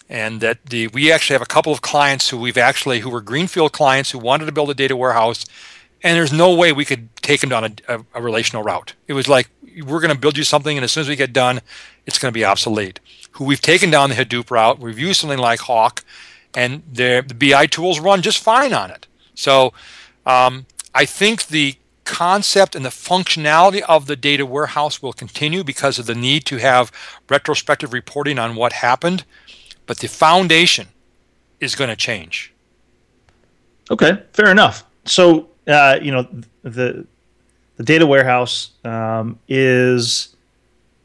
And 0.09 0.41
that 0.41 0.67
the 0.67 0.89
we 0.89 1.13
actually 1.13 1.35
have 1.35 1.43
a 1.43 1.47
couple 1.47 1.73
of 1.73 1.83
clients 1.83 2.31
who 2.31 2.39
we've 2.39 2.59
actually 2.59 3.01
who 3.01 3.11
were 3.11 3.21
greenfield 3.21 3.73
clients 3.73 4.11
who 4.11 4.19
wanted 4.19 4.47
to 4.47 4.53
build 4.53 4.71
a 4.71 4.75
data 4.75 4.97
warehouse, 4.97 5.47
and 6.03 6.17
there's 6.17 6.33
no 6.33 6.53
way 6.53 6.73
we 6.73 6.85
could 6.85 7.15
take 7.17 7.41
them 7.41 7.51
down 7.51 7.65
a, 7.65 7.73
a, 7.95 8.05
a 8.15 8.23
relational 8.23 8.65
route. 8.65 8.95
It 9.07 9.13
was 9.13 9.29
like 9.29 9.49
we're 9.87 10.01
going 10.01 10.13
to 10.13 10.19
build 10.19 10.37
you 10.37 10.43
something, 10.43 10.77
and 10.77 10.83
as 10.83 10.91
soon 10.91 11.03
as 11.03 11.09
we 11.09 11.15
get 11.15 11.33
done, 11.33 11.61
it's 12.07 12.19
going 12.19 12.33
to 12.33 12.37
be 12.37 12.45
obsolete. 12.45 12.99
Who 13.33 13.45
we've 13.45 13.61
taken 13.61 13.91
down 13.91 14.11
the 14.11 14.17
Hadoop 14.17 14.51
route, 14.51 14.81
we've 14.81 14.99
used 14.99 15.21
something 15.21 15.39
like 15.39 15.61
HAWQ, 15.61 16.03
and 16.55 16.83
the 16.93 17.25
BI 17.39 17.67
tools 17.67 18.01
run 18.01 18.23
just 18.23 18.39
fine 18.39 18.73
on 18.73 18.91
it. 18.91 19.07
So 19.35 19.73
um, 20.27 20.67
I 20.95 21.05
think 21.05 21.47
the 21.47 21.77
concept 22.05 22.75
and 22.75 22.85
the 22.85 22.91
functionality 22.91 23.83
of 23.83 24.07
the 24.07 24.17
data 24.17 24.45
warehouse 24.45 25.01
will 25.01 25.13
continue 25.13 25.63
because 25.63 25.99
of 25.99 26.07
the 26.07 26.15
need 26.15 26.45
to 26.47 26.57
have 26.57 26.91
retrospective 27.29 27.93
reporting 27.93 28.39
on 28.39 28.57
what 28.57 28.73
happened, 28.73 29.25
but 29.87 29.99
the 29.99 30.09
foundation 30.09 30.89
is 31.61 31.77
going 31.77 31.91
to 31.91 31.97
change. 31.97 32.53
Okay, 33.91 34.23
fair 34.33 34.51
enough. 34.51 34.85
So 35.05 35.49
uh, 35.67 35.99
you 36.03 36.11
know 36.11 36.29
the 36.63 37.07
the 37.77 37.85
data 37.85 38.07
warehouse 38.07 38.71
um, 38.85 39.39
is 39.49 40.37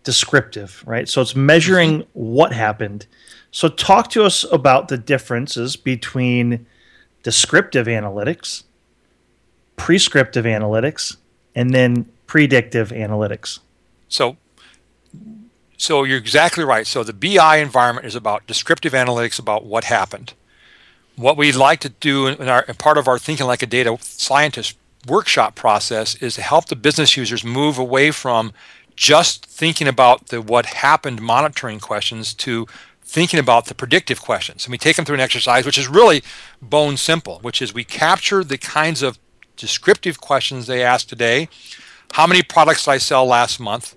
descriptive, 0.03 0.83
right? 0.85 1.07
So 1.07 1.21
it's 1.21 1.35
measuring 1.35 2.05
what 2.13 2.51
happened. 2.51 3.07
So 3.55 3.69
talk 3.69 4.09
to 4.09 4.25
us 4.25 4.43
about 4.51 4.89
the 4.89 4.97
differences 4.97 5.77
between 5.77 6.65
descriptive 7.23 7.87
analytics, 7.87 8.63
prescriptive 9.77 10.43
analytics, 10.43 11.15
and 11.55 11.73
then 11.73 12.11
predictive 12.27 12.89
analytics. 12.89 13.59
So 14.09 14.35
so 15.77 16.03
you're 16.03 16.17
exactly 16.17 16.65
right. 16.65 16.85
So 16.85 17.01
the 17.01 17.13
BI 17.13 17.55
environment 17.59 18.05
is 18.05 18.13
about 18.13 18.45
descriptive 18.45 18.91
analytics 18.91 19.39
about 19.39 19.63
what 19.63 19.85
happened. 19.85 20.33
What 21.15 21.37
we'd 21.37 21.55
like 21.55 21.79
to 21.79 21.89
do 21.89 22.27
in 22.27 22.49
our 22.49 22.63
in 22.63 22.75
part 22.75 22.97
of 22.97 23.07
our 23.07 23.17
thinking 23.17 23.47
like 23.47 23.63
a 23.63 23.67
data 23.67 23.97
scientist 24.01 24.77
workshop 25.07 25.55
process 25.55 26.15
is 26.15 26.35
to 26.35 26.41
help 26.41 26.65
the 26.65 26.75
business 26.75 27.15
users 27.15 27.45
move 27.45 27.77
away 27.77 28.11
from 28.11 28.51
just 28.97 29.45
thinking 29.45 29.87
about 29.87 30.27
the 30.27 30.41
what 30.41 30.65
happened 30.65 31.21
monitoring 31.21 31.79
questions 31.79 32.33
to 32.33 32.67
thinking 33.15 33.39
about 33.39 33.67
the 33.67 33.73
predictive 33.73 34.21
questions. 34.21 34.65
And 34.65 34.73
we 34.73 34.77
take 34.77 34.97
them 34.97 35.05
through 35.05 35.15
an 35.15 35.21
exercise 35.21 35.65
which 35.65 35.77
is 35.77 35.87
really 35.87 36.21
bone 36.61 36.97
simple, 36.97 37.39
which 37.39 37.61
is 37.61 37.73
we 37.73 37.85
capture 37.85 38.43
the 38.43 38.57
kinds 38.57 39.01
of 39.01 39.17
descriptive 39.55 40.19
questions 40.19 40.67
they 40.67 40.83
ask 40.83 41.07
today. 41.07 41.47
How 42.11 42.27
many 42.27 42.43
products 42.43 42.83
did 42.83 42.91
I 42.91 42.97
sell 42.97 43.25
last 43.25 43.57
month? 43.57 43.95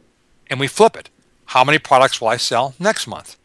And 0.48 0.60
we 0.60 0.68
flip 0.68 0.96
it. 0.96 1.10
How 1.46 1.64
many 1.64 1.80
products 1.80 2.20
will 2.20 2.28
I 2.28 2.36
sell 2.36 2.74
next 2.78 3.08
month? 3.08 3.36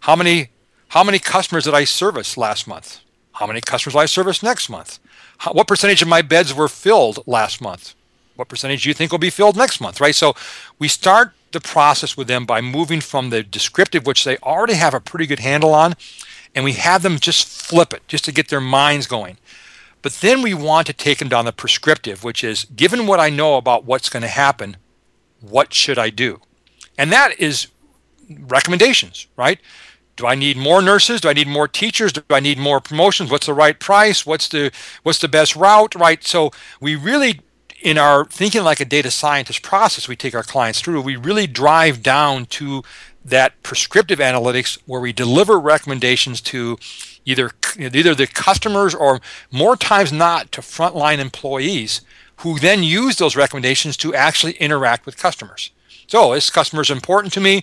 How 0.00 0.16
many 0.16 0.48
how 0.88 1.04
many 1.04 1.18
customers 1.18 1.64
did 1.64 1.74
I 1.74 1.84
service 1.84 2.38
last 2.38 2.66
month? 2.66 3.00
How 3.32 3.46
many 3.46 3.60
customers 3.60 3.94
will 3.94 4.00
I 4.00 4.06
service 4.06 4.42
next 4.42 4.70
month? 4.70 4.98
How, 5.38 5.52
what 5.52 5.68
percentage 5.68 6.00
of 6.00 6.08
my 6.08 6.22
beds 6.22 6.54
were 6.54 6.68
filled 6.68 7.18
last 7.26 7.60
month? 7.60 7.94
What 8.36 8.48
percentage 8.48 8.84
do 8.84 8.88
you 8.88 8.94
think 8.94 9.12
will 9.12 9.18
be 9.18 9.30
filled 9.30 9.56
next 9.56 9.78
month? 9.78 10.00
Right? 10.00 10.14
So 10.14 10.34
we 10.78 10.88
start 10.88 11.34
the 11.52 11.60
process 11.60 12.16
with 12.16 12.28
them 12.28 12.44
by 12.44 12.60
moving 12.60 13.00
from 13.00 13.30
the 13.30 13.42
descriptive, 13.42 14.06
which 14.06 14.24
they 14.24 14.36
already 14.38 14.74
have 14.74 14.94
a 14.94 15.00
pretty 15.00 15.26
good 15.26 15.40
handle 15.40 15.74
on, 15.74 15.94
and 16.54 16.64
we 16.64 16.72
have 16.72 17.02
them 17.02 17.18
just 17.18 17.46
flip 17.46 17.92
it 17.92 18.06
just 18.08 18.24
to 18.24 18.32
get 18.32 18.48
their 18.48 18.60
minds 18.60 19.06
going. 19.06 19.38
But 20.02 20.14
then 20.14 20.42
we 20.42 20.52
want 20.52 20.86
to 20.88 20.92
take 20.92 21.18
them 21.18 21.28
down 21.28 21.44
the 21.44 21.52
prescriptive, 21.52 22.24
which 22.24 22.42
is 22.42 22.64
given 22.64 23.06
what 23.06 23.20
I 23.20 23.30
know 23.30 23.56
about 23.56 23.84
what's 23.84 24.08
going 24.08 24.22
to 24.22 24.28
happen, 24.28 24.76
what 25.40 25.72
should 25.72 25.98
I 25.98 26.10
do? 26.10 26.40
And 26.98 27.12
that 27.12 27.38
is 27.38 27.68
recommendations, 28.28 29.26
right? 29.36 29.60
Do 30.16 30.26
I 30.26 30.34
need 30.34 30.56
more 30.56 30.82
nurses? 30.82 31.20
Do 31.20 31.28
I 31.28 31.32
need 31.32 31.48
more 31.48 31.68
teachers? 31.68 32.12
Do 32.12 32.22
I 32.30 32.40
need 32.40 32.58
more 32.58 32.80
promotions? 32.80 33.30
What's 33.30 33.46
the 33.46 33.54
right 33.54 33.78
price? 33.78 34.26
What's 34.26 34.48
the 34.48 34.70
what's 35.02 35.20
the 35.20 35.28
best 35.28 35.56
route, 35.56 35.94
right? 35.94 36.22
So 36.22 36.50
we 36.80 36.96
really 36.96 37.40
in 37.82 37.98
our 37.98 38.24
thinking 38.24 38.62
like 38.62 38.80
a 38.80 38.84
data 38.84 39.10
scientist 39.10 39.62
process 39.62 40.08
we 40.08 40.16
take 40.16 40.34
our 40.34 40.42
clients 40.42 40.80
through, 40.80 41.00
we 41.02 41.16
really 41.16 41.46
drive 41.46 42.02
down 42.02 42.46
to 42.46 42.82
that 43.24 43.60
prescriptive 43.62 44.18
analytics 44.18 44.78
where 44.86 45.00
we 45.00 45.12
deliver 45.12 45.58
recommendations 45.58 46.40
to 46.40 46.78
either 47.24 47.50
either 47.78 48.14
the 48.14 48.26
customers 48.26 48.94
or 48.94 49.20
more 49.50 49.76
times 49.76 50.12
not 50.12 50.50
to 50.52 50.60
frontline 50.60 51.18
employees 51.18 52.00
who 52.38 52.58
then 52.58 52.82
use 52.82 53.16
those 53.16 53.36
recommendations 53.36 53.96
to 53.96 54.14
actually 54.14 54.52
interact 54.54 55.06
with 55.06 55.16
customers. 55.16 55.70
So 56.06 56.34
this 56.34 56.50
customer 56.50 56.82
is 56.82 56.90
important 56.90 57.32
to 57.34 57.40
me. 57.40 57.62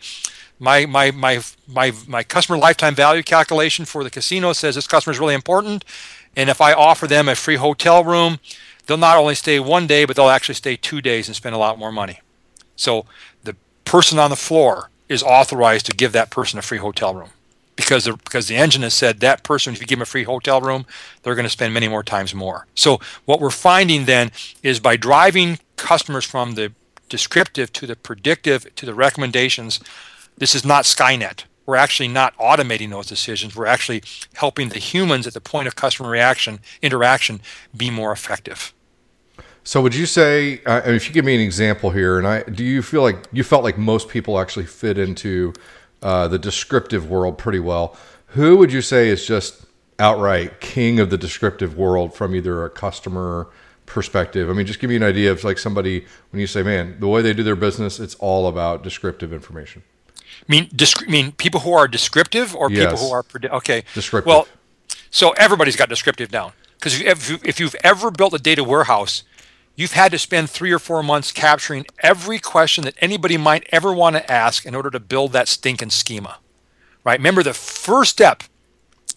My, 0.58 0.86
my, 0.86 1.12
my, 1.12 1.42
my, 1.68 1.94
my 2.08 2.24
customer 2.24 2.58
lifetime 2.58 2.96
value 2.96 3.24
calculation 3.24 3.86
for 3.86 4.04
the 4.04 4.10
casino 4.10 4.54
says 4.54 4.76
this 4.76 4.88
customer 4.88 5.14
is 5.14 5.20
really 5.20 5.36
important. 5.36 5.86
And 6.36 6.50
if 6.50 6.62
I 6.62 6.74
offer 6.74 7.08
them 7.08 7.28
a 7.28 7.36
free 7.36 7.56
hotel 7.56 8.04
room, 8.04 8.40
they'll 8.90 8.98
not 8.98 9.18
only 9.18 9.36
stay 9.36 9.60
one 9.60 9.86
day, 9.86 10.04
but 10.04 10.16
they'll 10.16 10.30
actually 10.30 10.56
stay 10.56 10.76
two 10.76 11.00
days 11.00 11.28
and 11.28 11.36
spend 11.36 11.54
a 11.54 11.60
lot 11.60 11.78
more 11.78 11.92
money. 11.92 12.22
So 12.76 13.06
the 13.44 13.56
person 13.86 14.18
on 14.18 14.32
the 14.32 14.36
floor 14.36 14.90
is 15.08 15.22
authorized 15.22 15.86
to 15.86 15.92
give 15.96 16.12
that 16.14 16.32
person 16.32 16.58
a 16.58 16.64
free 16.64 16.80
hotel 16.80 17.14
room 17.14 17.30
because 17.76 18.06
the, 18.06 18.14
because 18.14 18.48
the 18.48 18.56
engine 18.56 18.82
has 18.82 18.96
said 18.96 19.20
that 19.20 19.44
person, 19.44 19.74
if 19.74 19.80
you 19.80 19.86
give 19.86 20.00
them 20.00 20.04
a 20.04 20.08
free 20.08 20.24
hotel 20.24 20.60
room, 20.60 20.88
they're 21.22 21.36
going 21.36 21.46
to 21.46 21.52
spend 21.52 21.72
many 21.72 21.88
more 21.88 22.02
times 22.02 22.34
more. 22.34 22.66
So 22.74 23.00
what 23.26 23.40
we're 23.40 23.52
finding 23.52 24.06
then 24.06 24.32
is 24.64 24.80
by 24.80 24.98
driving 24.98 25.60
customers 25.76 26.26
from 26.26 26.56
the 26.56 26.74
descriptive 27.10 27.72
to 27.74 27.86
the 27.86 27.96
predictive 27.96 28.74
to 28.76 28.88
the 28.88 28.96
recommendations, 28.96 29.80
this 30.38 30.56
is 30.56 30.66
not 30.66 30.86
Skynet. 30.86 31.44
We're 31.68 31.76
actually 31.76 32.08
not 32.08 32.36
automating 32.38 32.90
those 32.90 33.06
decisions. 33.06 33.56
We're 33.56 33.68
actually 33.68 34.02
helping 34.34 34.70
the 34.70 34.80
humans 34.80 35.28
at 35.28 35.36
the 35.36 35.42
point 35.42 35.68
of 35.68 35.76
customer 35.76 36.10
reaction 36.10 36.62
interaction 36.82 37.42
be 37.78 37.92
more 37.92 38.12
effective. 38.12 38.74
So 39.70 39.84
would 39.84 39.94
you 39.94 40.08
say, 40.08 40.64
uh, 40.66 40.82
if 40.86 41.08
you 41.08 41.14
give 41.14 41.26
me 41.26 41.36
an 41.36 41.42
example 41.42 41.92
here, 41.92 42.18
and 42.18 42.28
I 42.28 42.42
do 42.42 42.64
you 42.64 42.82
feel 42.82 43.04
like 43.04 43.28
you 43.32 43.44
felt 43.44 43.64
like 43.64 43.78
most 43.78 44.10
people 44.10 44.40
actually 44.40 44.66
fit 44.66 44.98
into 44.98 45.54
uh, 46.02 46.28
the 46.28 46.40
descriptive 46.40 47.08
world 47.08 47.38
pretty 47.38 47.60
well. 47.60 47.96
Who 48.30 48.58
would 48.58 48.74
you 48.74 48.82
say 48.82 49.10
is 49.10 49.28
just 49.28 49.68
outright 50.00 50.60
king 50.60 51.00
of 51.00 51.12
the 51.12 51.20
descriptive 51.20 51.78
world 51.78 52.16
from 52.16 52.36
either 52.36 52.66
a 52.66 52.70
customer 52.72 53.48
perspective? 53.86 54.50
I 54.50 54.54
mean, 54.54 54.66
just 54.66 54.80
give 54.80 54.90
me 54.90 54.96
an 54.96 55.04
idea 55.04 55.32
of 55.32 55.44
like 55.44 55.60
somebody 55.60 56.04
when 56.32 56.40
you 56.40 56.48
say, 56.48 56.64
"Man, 56.64 57.00
the 57.00 57.08
way 57.08 57.22
they 57.22 57.34
do 57.34 57.44
their 57.44 57.56
business, 57.56 58.00
it's 58.00 58.16
all 58.16 58.48
about 58.48 58.82
descriptive 58.82 59.32
information." 59.32 59.84
I 60.18 60.46
mean, 60.48 60.68
disc- 60.76 61.08
mean 61.08 61.34
people 61.34 61.60
who 61.60 61.74
are 61.74 61.88
descriptive 61.88 62.56
or 62.56 62.72
yes. 62.72 62.86
people 62.86 63.08
who 63.08 63.14
are 63.14 63.22
predi- 63.22 63.52
okay. 63.52 63.84
Descriptive. 63.94 64.26
Well, 64.26 64.48
so 65.12 65.30
everybody's 65.34 65.76
got 65.76 65.90
descriptive 65.90 66.32
down 66.32 66.54
because 66.80 67.00
if, 67.00 67.46
if 67.46 67.60
you've 67.60 67.76
ever 67.84 68.10
built 68.10 68.34
a 68.34 68.40
data 68.40 68.64
warehouse, 68.64 69.22
you've 69.80 69.94
had 69.94 70.12
to 70.12 70.20
spend 70.20 70.50
three 70.50 70.74
or 70.74 70.78
four 70.78 71.02
months 71.02 71.32
capturing 71.32 71.86
every 72.00 72.38
question 72.38 72.84
that 72.84 72.96
anybody 73.00 73.38
might 73.38 73.66
ever 73.72 73.94
want 73.94 74.14
to 74.14 74.30
ask 74.30 74.66
in 74.66 74.76
order 74.76 74.90
to 74.90 75.00
build 75.00 75.32
that 75.32 75.48
stinking 75.48 75.90
schema. 75.90 76.38
Right? 77.06 77.18
Remember, 77.18 77.42
the 77.44 77.54
first 77.54 78.12
step 78.12 78.44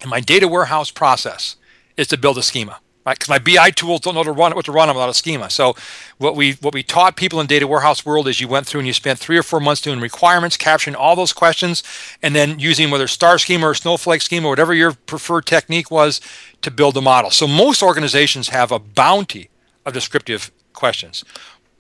in 0.00 0.08
my 0.08 0.20
data 0.20 0.46
warehouse 0.46 0.92
process 0.92 1.56
is 1.96 2.06
to 2.06 2.16
build 2.16 2.38
a 2.38 2.44
schema. 2.44 2.78
Right? 3.04 3.18
Because 3.18 3.28
my 3.28 3.40
BI 3.40 3.72
tools 3.72 4.02
don't 4.02 4.14
know 4.14 4.22
to 4.22 4.30
run 4.30 4.54
what 4.54 4.64
to 4.66 4.72
run 4.72 4.86
without 4.86 5.08
a 5.08 5.14
schema. 5.14 5.50
So 5.50 5.74
what 6.18 6.36
we 6.36 6.52
what 6.52 6.74
we 6.74 6.84
taught 6.84 7.16
people 7.16 7.40
in 7.40 7.48
data 7.48 7.66
warehouse 7.66 8.06
world 8.06 8.28
is 8.28 8.40
you 8.40 8.46
went 8.46 8.68
through 8.68 8.82
and 8.82 8.86
you 8.86 8.92
spent 8.92 9.18
three 9.18 9.36
or 9.36 9.42
four 9.42 9.58
months 9.58 9.82
doing 9.82 9.98
requirements, 9.98 10.56
capturing 10.56 10.94
all 10.94 11.16
those 11.16 11.32
questions, 11.32 11.82
and 12.22 12.36
then 12.36 12.60
using 12.60 12.92
whether 12.92 13.08
star 13.08 13.36
schema 13.36 13.66
or 13.66 13.74
snowflake 13.74 14.22
schema, 14.22 14.48
whatever 14.48 14.72
your 14.72 14.92
preferred 14.92 15.46
technique 15.46 15.90
was, 15.90 16.20
to 16.60 16.70
build 16.70 16.94
the 16.94 17.02
model. 17.02 17.32
So 17.32 17.48
most 17.48 17.82
organizations 17.82 18.50
have 18.50 18.70
a 18.70 18.78
bounty 18.78 19.48
of 19.84 19.92
descriptive 19.92 20.50
questions, 20.72 21.24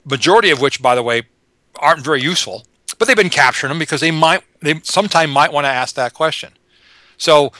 majority 0.04 0.50
of 0.50 0.60
which, 0.60 0.82
by 0.82 0.94
the 0.94 1.02
way, 1.02 1.22
aren't 1.76 2.04
very 2.04 2.20
useful, 2.20 2.64
but 2.98 3.08
they've 3.08 3.16
been 3.16 3.30
capturing 3.30 3.70
them 3.70 3.78
because 3.78 4.00
they 4.00 4.10
might 4.10 4.42
they 4.60 4.80
sometime 4.82 5.30
might 5.30 5.52
want 5.52 5.64
to 5.64 5.70
ask 5.70 5.94
that 5.94 6.14
question. 6.14 6.52
So 7.16 7.52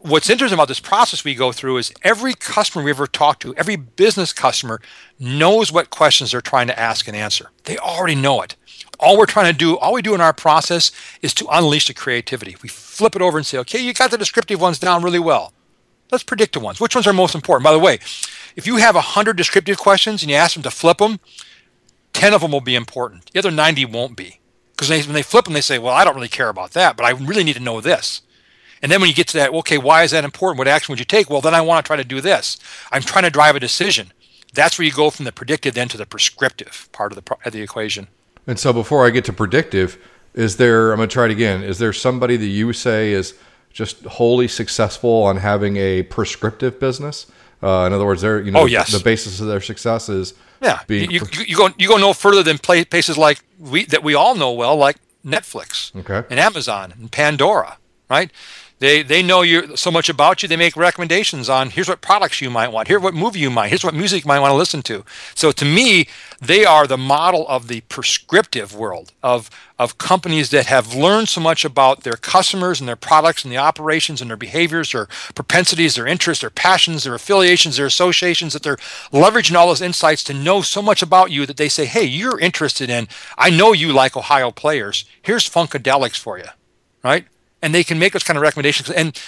what's 0.00 0.30
interesting 0.30 0.56
about 0.56 0.68
this 0.68 0.80
process 0.80 1.24
we 1.24 1.34
go 1.34 1.52
through 1.52 1.78
is 1.78 1.92
every 2.02 2.34
customer 2.34 2.84
we 2.84 2.90
ever 2.90 3.06
talk 3.06 3.40
to, 3.40 3.54
every 3.56 3.76
business 3.76 4.32
customer 4.32 4.80
knows 5.18 5.72
what 5.72 5.90
questions 5.90 6.30
they're 6.30 6.40
trying 6.40 6.68
to 6.68 6.78
ask 6.78 7.08
and 7.08 7.16
answer. 7.16 7.50
They 7.64 7.78
already 7.78 8.14
know 8.14 8.42
it. 8.42 8.56
All 9.00 9.16
we're 9.16 9.26
trying 9.26 9.52
to 9.52 9.58
do, 9.58 9.76
all 9.78 9.92
we 9.92 10.02
do 10.02 10.14
in 10.14 10.20
our 10.20 10.32
process 10.32 10.90
is 11.22 11.34
to 11.34 11.46
unleash 11.50 11.86
the 11.86 11.94
creativity. 11.94 12.56
We 12.62 12.68
flip 12.68 13.14
it 13.14 13.22
over 13.22 13.38
and 13.38 13.46
say, 13.46 13.58
okay, 13.58 13.78
you 13.78 13.92
got 13.92 14.10
the 14.10 14.18
descriptive 14.18 14.60
ones 14.60 14.78
down 14.78 15.02
really 15.02 15.18
well. 15.18 15.52
Let's 16.10 16.24
predict 16.24 16.54
the 16.54 16.60
ones. 16.60 16.80
Which 16.80 16.94
ones 16.94 17.06
are 17.06 17.12
most 17.12 17.34
important? 17.34 17.64
By 17.64 17.72
the 17.72 17.78
way, 17.78 17.98
if 18.58 18.66
you 18.66 18.78
have 18.78 18.96
100 18.96 19.36
descriptive 19.36 19.78
questions 19.78 20.20
and 20.20 20.30
you 20.30 20.36
ask 20.36 20.54
them 20.54 20.64
to 20.64 20.70
flip 20.72 20.98
them, 20.98 21.20
10 22.12 22.34
of 22.34 22.40
them 22.40 22.50
will 22.50 22.60
be 22.60 22.74
important. 22.74 23.30
The 23.30 23.38
other 23.38 23.52
90 23.52 23.84
won't 23.84 24.16
be. 24.16 24.40
Because 24.72 24.90
when 25.06 25.14
they 25.14 25.22
flip 25.22 25.44
them, 25.44 25.54
they 25.54 25.60
say, 25.60 25.78
well, 25.78 25.94
I 25.94 26.04
don't 26.04 26.16
really 26.16 26.26
care 26.26 26.48
about 26.48 26.72
that, 26.72 26.96
but 26.96 27.06
I 27.06 27.10
really 27.10 27.44
need 27.44 27.54
to 27.54 27.62
know 27.62 27.80
this. 27.80 28.20
And 28.82 28.90
then 28.90 29.00
when 29.00 29.08
you 29.08 29.14
get 29.14 29.28
to 29.28 29.36
that, 29.36 29.54
okay, 29.54 29.78
why 29.78 30.02
is 30.02 30.10
that 30.10 30.24
important? 30.24 30.58
What 30.58 30.66
action 30.66 30.92
would 30.92 30.98
you 30.98 31.04
take? 31.04 31.30
Well, 31.30 31.40
then 31.40 31.54
I 31.54 31.60
want 31.60 31.84
to 31.84 31.86
try 31.86 31.94
to 31.96 32.02
do 32.02 32.20
this. 32.20 32.58
I'm 32.90 33.02
trying 33.02 33.24
to 33.24 33.30
drive 33.30 33.54
a 33.54 33.60
decision. 33.60 34.12
That's 34.52 34.76
where 34.76 34.86
you 34.86 34.92
go 34.92 35.10
from 35.10 35.24
the 35.24 35.30
predictive 35.30 35.74
then 35.74 35.86
to 35.90 35.96
the 35.96 36.06
prescriptive 36.06 36.88
part 36.90 37.12
of 37.12 37.24
the, 37.24 37.36
of 37.44 37.52
the 37.52 37.62
equation. 37.62 38.08
And 38.48 38.58
so 38.58 38.72
before 38.72 39.06
I 39.06 39.10
get 39.10 39.24
to 39.26 39.32
predictive, 39.32 40.04
is 40.34 40.56
there, 40.56 40.90
I'm 40.90 40.96
going 40.96 41.08
to 41.08 41.12
try 41.12 41.26
it 41.26 41.30
again, 41.30 41.62
is 41.62 41.78
there 41.78 41.92
somebody 41.92 42.36
that 42.36 42.46
you 42.46 42.72
say 42.72 43.12
is– 43.12 43.34
just 43.72 44.02
wholly 44.04 44.48
successful 44.48 45.22
on 45.22 45.36
having 45.36 45.76
a 45.76 46.02
prescriptive 46.04 46.80
business. 46.80 47.26
Uh, 47.62 47.84
in 47.86 47.92
other 47.92 48.04
words, 48.06 48.22
they're 48.22 48.40
you 48.40 48.50
know 48.50 48.60
oh, 48.60 48.66
yes. 48.66 48.92
the 48.92 49.02
basis 49.02 49.40
of 49.40 49.46
their 49.46 49.60
success 49.60 50.08
is 50.08 50.34
yeah. 50.60 50.80
Being 50.86 51.10
you, 51.10 51.20
you, 51.32 51.44
you, 51.44 51.56
go 51.56 51.68
you 51.78 51.88
go 51.88 51.96
no 51.96 52.12
further 52.12 52.42
than 52.42 52.58
places 52.58 53.18
like 53.18 53.40
we 53.58 53.84
that 53.86 54.02
we 54.02 54.14
all 54.14 54.34
know 54.34 54.52
well, 54.52 54.76
like 54.76 54.96
Netflix 55.24 55.94
okay. 55.96 56.26
and 56.30 56.40
Amazon 56.40 56.92
and 56.92 57.10
Pandora, 57.10 57.78
right? 58.08 58.30
They 58.80 59.02
they 59.02 59.22
know 59.22 59.42
you 59.42 59.76
so 59.76 59.90
much 59.90 60.08
about 60.08 60.42
you. 60.42 60.48
They 60.48 60.56
make 60.56 60.76
recommendations 60.76 61.48
on 61.48 61.70
here's 61.70 61.88
what 61.88 62.00
products 62.00 62.40
you 62.40 62.48
might 62.48 62.68
want. 62.68 62.86
Here's 62.86 63.02
what 63.02 63.14
movie 63.14 63.40
you 63.40 63.50
might. 63.50 63.68
Here's 63.68 63.84
what 63.84 63.94
music 63.94 64.24
you 64.24 64.28
might 64.28 64.38
want 64.38 64.52
to 64.52 64.56
listen 64.56 64.82
to. 64.82 65.04
So 65.34 65.50
to 65.50 65.64
me, 65.64 66.06
they 66.40 66.64
are 66.64 66.86
the 66.86 66.96
model 66.96 67.46
of 67.48 67.66
the 67.66 67.80
prescriptive 67.82 68.74
world 68.74 69.12
of 69.22 69.50
of 69.80 69.98
companies 69.98 70.50
that 70.50 70.66
have 70.66 70.94
learned 70.94 71.28
so 71.28 71.40
much 71.40 71.64
about 71.64 72.02
their 72.02 72.14
customers 72.14 72.80
and 72.80 72.88
their 72.88 72.96
products 72.96 73.44
and 73.44 73.52
the 73.52 73.56
operations 73.56 74.20
and 74.20 74.30
their 74.30 74.36
behaviors, 74.36 74.92
their 74.92 75.06
propensities, 75.34 75.94
their 75.94 76.06
interests, 76.06 76.40
their 76.42 76.50
passions, 76.50 77.04
their 77.04 77.14
affiliations, 77.14 77.76
their 77.76 77.86
associations 77.86 78.52
that 78.52 78.62
they're 78.62 78.76
leveraging 79.12 79.56
all 79.56 79.68
those 79.68 79.82
insights 79.82 80.22
to 80.24 80.34
know 80.34 80.62
so 80.62 80.82
much 80.82 81.02
about 81.02 81.32
you 81.32 81.46
that 81.46 81.56
they 81.56 81.68
say, 81.68 81.84
"Hey, 81.84 82.04
you're 82.04 82.38
interested 82.38 82.90
in. 82.90 83.08
I 83.36 83.50
know 83.50 83.72
you 83.72 83.92
like 83.92 84.16
Ohio 84.16 84.52
players. 84.52 85.04
Here's 85.20 85.48
Funkadelics 85.48 86.16
for 86.16 86.38
you." 86.38 86.44
Right? 87.02 87.26
And 87.62 87.74
they 87.74 87.84
can 87.84 87.98
make 87.98 88.12
those 88.12 88.24
kind 88.24 88.36
of 88.36 88.42
recommendations. 88.42 88.90
And 88.90 89.20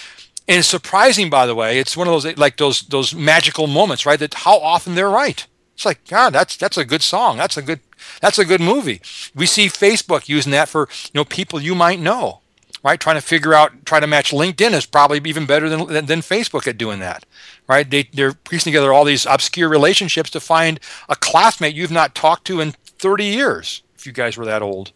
and 0.47 0.59
it's 0.59 0.67
surprising, 0.67 1.29
by 1.29 1.45
the 1.45 1.55
way, 1.55 1.79
it's 1.79 1.95
one 1.95 2.07
of 2.07 2.13
those 2.13 2.37
like 2.37 2.57
those 2.57 2.81
those 2.83 3.13
magical 3.13 3.67
moments, 3.67 4.05
right? 4.05 4.19
That 4.19 4.33
how 4.33 4.57
often 4.57 4.95
they're 4.95 5.09
right. 5.09 5.45
It's 5.75 5.85
like, 5.85 6.05
God, 6.07 6.33
that's 6.33 6.57
that's 6.57 6.77
a 6.77 6.85
good 6.85 7.01
song. 7.01 7.37
That's 7.37 7.57
a 7.57 7.61
good 7.61 7.79
that's 8.21 8.39
a 8.39 8.45
good 8.45 8.61
movie. 8.61 9.01
We 9.33 9.45
see 9.45 9.67
Facebook 9.67 10.27
using 10.27 10.51
that 10.51 10.69
for 10.69 10.89
you 11.05 11.19
know 11.19 11.25
people 11.25 11.61
you 11.61 11.75
might 11.75 11.99
know, 11.99 12.41
right? 12.83 12.99
Trying 12.99 13.15
to 13.15 13.21
figure 13.21 13.53
out, 13.53 13.85
try 13.85 13.99
to 13.99 14.07
match 14.07 14.31
LinkedIn 14.31 14.73
is 14.73 14.85
probably 14.85 15.21
even 15.25 15.45
better 15.45 15.69
than 15.69 15.87
than, 15.87 16.05
than 16.07 16.19
Facebook 16.19 16.67
at 16.67 16.77
doing 16.77 16.99
that, 16.99 17.25
right? 17.67 17.89
They 17.89 18.03
they're 18.13 18.33
piecing 18.33 18.71
together 18.71 18.91
all 18.91 19.05
these 19.05 19.25
obscure 19.25 19.69
relationships 19.69 20.29
to 20.31 20.39
find 20.39 20.79
a 21.07 21.15
classmate 21.15 21.75
you've 21.75 21.91
not 21.91 22.15
talked 22.15 22.45
to 22.47 22.59
in 22.59 22.71
30 22.99 23.25
years. 23.25 23.83
If 23.95 24.05
you 24.05 24.11
guys 24.11 24.37
were 24.37 24.45
that 24.45 24.61
old. 24.61 24.91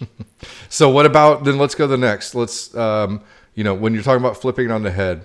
So 0.74 0.90
what 0.90 1.06
about 1.06 1.44
then? 1.44 1.56
Let's 1.56 1.76
go 1.76 1.84
to 1.84 1.88
the 1.88 1.96
next. 1.96 2.34
Let's 2.34 2.74
um, 2.74 3.22
you 3.54 3.62
know 3.62 3.74
when 3.74 3.94
you're 3.94 4.02
talking 4.02 4.20
about 4.20 4.36
flipping 4.36 4.64
it 4.64 4.70
on 4.72 4.82
the 4.82 4.90
head, 4.90 5.24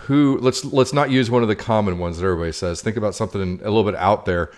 who 0.00 0.38
let's 0.38 0.64
let's 0.64 0.94
not 0.94 1.10
use 1.10 1.30
one 1.30 1.42
of 1.42 1.48
the 1.48 1.56
common 1.56 1.98
ones 1.98 2.16
that 2.16 2.24
everybody 2.24 2.52
says. 2.52 2.80
Think 2.80 2.96
about 2.96 3.14
something 3.14 3.60
a 3.60 3.64
little 3.64 3.84
bit 3.84 3.96
out 3.96 4.24
there. 4.24 4.50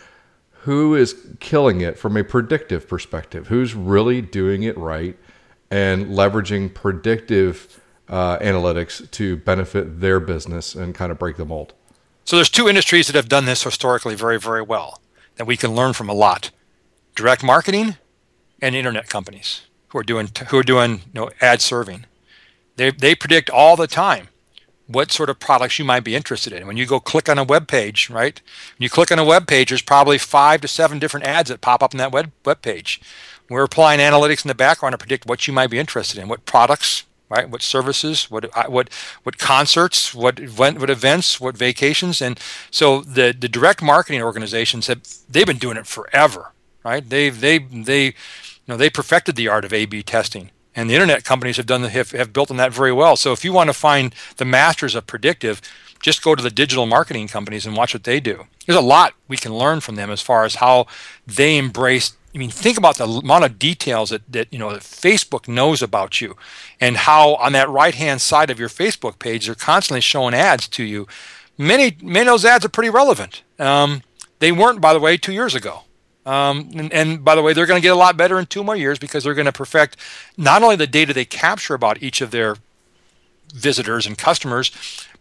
Who 0.62 0.94
is 0.94 1.16
killing 1.40 1.80
it 1.80 1.98
from 1.98 2.16
a 2.16 2.22
predictive 2.22 2.86
perspective? 2.86 3.48
Who's 3.48 3.74
really 3.74 4.22
doing 4.22 4.62
it 4.62 4.78
right 4.78 5.18
and 5.68 6.06
leveraging 6.06 6.74
predictive 6.74 7.80
uh, 8.08 8.38
analytics 8.38 9.10
to 9.10 9.36
benefit 9.36 9.98
their 9.98 10.20
business 10.20 10.76
and 10.76 10.94
kind 10.94 11.10
of 11.10 11.18
break 11.18 11.38
the 11.38 11.44
mold? 11.44 11.74
So 12.24 12.36
there's 12.36 12.50
two 12.50 12.68
industries 12.68 13.08
that 13.08 13.16
have 13.16 13.28
done 13.28 13.46
this 13.46 13.64
historically 13.64 14.14
very 14.14 14.38
very 14.38 14.62
well 14.62 15.00
that 15.34 15.46
we 15.46 15.56
can 15.56 15.74
learn 15.74 15.92
from 15.92 16.08
a 16.08 16.14
lot: 16.14 16.52
direct 17.16 17.42
marketing 17.42 17.96
and 18.62 18.76
internet 18.76 19.08
companies 19.08 19.62
who 19.90 19.98
are 19.98 20.02
doing 20.02 20.30
who 20.48 20.58
are 20.58 20.62
doing 20.62 20.92
you 20.92 21.14
know 21.14 21.30
ad 21.40 21.60
serving. 21.60 22.06
They 22.76 22.90
they 22.90 23.14
predict 23.14 23.50
all 23.50 23.76
the 23.76 23.86
time 23.86 24.28
what 24.90 25.12
sort 25.12 25.30
of 25.30 25.38
products 25.38 25.78
you 25.78 25.84
might 25.84 26.02
be 26.02 26.16
interested 26.16 26.52
in. 26.52 26.66
When 26.66 26.76
you 26.76 26.84
go 26.84 26.98
click 26.98 27.28
on 27.28 27.38
a 27.38 27.44
web 27.44 27.68
page, 27.68 28.10
right? 28.10 28.40
When 28.76 28.84
you 28.84 28.90
click 28.90 29.12
on 29.12 29.20
a 29.20 29.24
web 29.24 29.46
page, 29.46 29.68
there's 29.68 29.82
probably 29.82 30.18
five 30.18 30.60
to 30.62 30.68
seven 30.68 30.98
different 30.98 31.26
ads 31.26 31.48
that 31.48 31.60
pop 31.60 31.82
up 31.82 31.94
in 31.94 31.98
that 31.98 32.12
web 32.12 32.32
web 32.44 32.62
page. 32.62 33.00
We're 33.48 33.64
applying 33.64 34.00
analytics 34.00 34.44
in 34.44 34.48
the 34.48 34.54
background 34.54 34.94
to 34.94 34.98
predict 34.98 35.26
what 35.26 35.46
you 35.46 35.52
might 35.52 35.70
be 35.70 35.78
interested 35.78 36.20
in, 36.20 36.28
what 36.28 36.44
products, 36.44 37.04
right? 37.28 37.48
What 37.48 37.62
services, 37.62 38.30
what 38.30 38.44
uh, 38.56 38.64
what 38.68 38.92
what 39.22 39.38
concerts, 39.38 40.14
what 40.14 40.40
event, 40.40 40.80
what 40.80 40.90
events, 40.90 41.40
what 41.40 41.56
vacations, 41.56 42.20
and 42.20 42.38
so 42.70 43.00
the 43.00 43.34
the 43.38 43.48
direct 43.48 43.82
marketing 43.82 44.22
organizations 44.22 44.88
have 44.88 45.02
they've 45.28 45.46
been 45.46 45.58
doing 45.58 45.76
it 45.76 45.86
forever, 45.86 46.52
right? 46.84 47.08
They've 47.08 47.38
they 47.40 47.58
they 47.58 48.14
know, 48.66 48.76
they 48.76 48.90
perfected 48.90 49.36
the 49.36 49.48
art 49.48 49.64
of 49.64 49.72
A/B 49.72 50.02
testing, 50.02 50.50
and 50.74 50.88
the 50.88 50.94
internet 50.94 51.24
companies 51.24 51.56
have 51.56 51.66
done 51.66 51.82
the, 51.82 51.88
have, 51.90 52.12
have 52.12 52.32
built 52.32 52.50
on 52.50 52.56
that 52.58 52.72
very 52.72 52.92
well. 52.92 53.16
So 53.16 53.32
if 53.32 53.44
you 53.44 53.52
want 53.52 53.68
to 53.68 53.74
find 53.74 54.14
the 54.36 54.44
masters 54.44 54.94
of 54.94 55.06
predictive, 55.06 55.60
just 56.00 56.22
go 56.22 56.34
to 56.34 56.42
the 56.42 56.50
digital 56.50 56.86
marketing 56.86 57.28
companies 57.28 57.66
and 57.66 57.76
watch 57.76 57.94
what 57.94 58.04
they 58.04 58.20
do. 58.20 58.46
There's 58.66 58.78
a 58.78 58.82
lot 58.82 59.14
we 59.28 59.36
can 59.36 59.54
learn 59.54 59.80
from 59.80 59.96
them 59.96 60.10
as 60.10 60.22
far 60.22 60.44
as 60.44 60.56
how 60.56 60.86
they 61.26 61.58
embrace. 61.58 62.16
I 62.34 62.38
mean, 62.38 62.50
think 62.50 62.78
about 62.78 62.96
the 62.96 63.04
amount 63.04 63.44
of 63.44 63.58
details 63.58 64.10
that, 64.10 64.22
that 64.32 64.48
you 64.52 64.58
know 64.58 64.72
that 64.72 64.82
Facebook 64.82 65.48
knows 65.48 65.82
about 65.82 66.20
you, 66.20 66.36
and 66.80 66.96
how 66.96 67.34
on 67.36 67.52
that 67.54 67.68
right 67.68 67.94
hand 67.94 68.20
side 68.20 68.50
of 68.50 68.58
your 68.60 68.68
Facebook 68.68 69.18
page 69.18 69.46
they're 69.46 69.54
constantly 69.54 70.00
showing 70.00 70.34
ads 70.34 70.68
to 70.68 70.84
you. 70.84 71.08
Many 71.58 71.96
many 72.00 72.20
of 72.20 72.26
those 72.26 72.44
ads 72.44 72.64
are 72.64 72.70
pretty 72.70 72.90
relevant. 72.90 73.42
Um, 73.58 74.02
they 74.38 74.52
weren't, 74.52 74.80
by 74.80 74.94
the 74.94 75.00
way, 75.00 75.16
two 75.16 75.32
years 75.32 75.54
ago 75.54 75.82
Um, 76.26 76.70
and, 76.74 76.92
and, 76.92 77.24
by 77.24 77.34
the 77.34 77.42
way, 77.42 77.54
they're 77.54 77.66
going 77.66 77.80
to 77.80 77.82
get 77.82 77.92
a 77.92 77.96
lot 77.96 78.16
better 78.16 78.38
in 78.38 78.46
two 78.46 78.62
more 78.62 78.76
years 78.76 78.98
because 78.98 79.24
they're 79.24 79.34
going 79.34 79.46
to 79.46 79.52
perfect 79.52 79.96
not 80.36 80.62
only 80.62 80.76
the 80.76 80.86
data 80.86 81.14
they 81.14 81.24
capture 81.24 81.74
about 81.74 82.02
each 82.02 82.20
of 82.20 82.30
their 82.30 82.56
visitors 83.54 84.06
and 84.06 84.18
customers, 84.18 84.70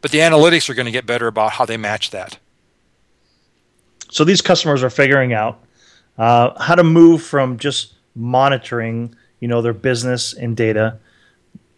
but 0.02 0.12
the 0.12 0.20
analytics 0.20 0.70
are 0.70 0.74
going 0.74 0.86
to 0.86 0.92
get 0.92 1.06
better 1.06 1.28
about 1.28 1.54
how 1.54 1.66
they 1.66 1.78
match 1.78 2.10
that. 2.12 2.38
So 4.12 4.24
these 4.24 4.42
customers 4.42 4.84
are 4.84 4.90
figuring 4.90 5.34
out 5.34 5.64
uh, 6.18 6.62
how 6.62 6.76
to 6.76 6.84
move 6.84 7.24
from 7.24 7.58
just 7.58 7.94
monitoring, 8.16 9.16
you 9.40 9.48
know, 9.48 9.62
their 9.62 9.74
business 9.74 10.34
and 10.34 10.56
data, 10.58 11.00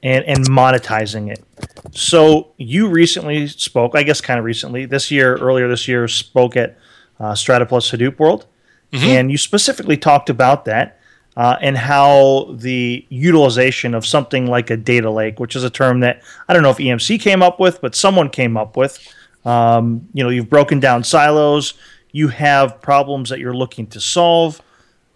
and 0.04 0.26
and 0.26 0.46
monetizing 0.50 1.30
it. 1.32 1.44
So 1.92 2.54
you 2.58 2.88
recently 2.88 3.48
spoke, 3.48 3.96
I 3.96 4.04
guess, 4.04 4.22
kind 4.22 4.40
of 4.40 4.46
recently, 4.46 4.86
this 4.86 5.12
year, 5.12 5.38
earlier 5.38 5.68
this 5.68 5.88
year, 5.88 6.08
spoke 6.08 6.58
at 6.58 6.78
uh, 7.20 7.36
Strata 7.36 7.66
Plus 7.66 7.92
Hadoop 7.92 8.18
World, 8.18 8.46
mm-hmm. 8.92 9.06
and 9.06 9.32
you 9.32 9.38
specifically 9.38 9.98
talked 9.98 10.30
about 10.30 10.66
that. 10.66 10.98
Uh, 11.38 11.58
and 11.62 11.78
how 11.78 12.54
the 12.58 13.06
utilization 13.08 13.96
of 13.96 14.06
something 14.06 14.48
like 14.48 14.70
a 14.70 14.76
data 14.76 15.10
lake, 15.10 15.40
which 15.40 15.56
is 15.56 15.64
a 15.64 15.70
term 15.70 16.02
that 16.02 16.22
I 16.50 16.54
don't 16.54 16.62
know 16.62 16.72
if 16.72 16.78
EMC 16.78 17.22
came 17.22 17.42
up 17.42 17.58
with, 17.58 17.80
but 17.80 17.96
someone 17.96 18.30
came 18.30 18.58
up 18.58 18.76
with. 18.76 19.00
Um, 19.46 20.10
you 20.14 20.26
know, 20.26 20.30
you've 20.30 20.50
broken 20.50 20.82
down 20.82 21.06
silos, 21.06 21.74
you 22.12 22.28
have 22.28 22.82
problems 22.82 23.30
that 23.30 23.40
you're 23.40 23.56
looking 23.56 23.88
to 23.88 24.02
solve. 24.02 24.62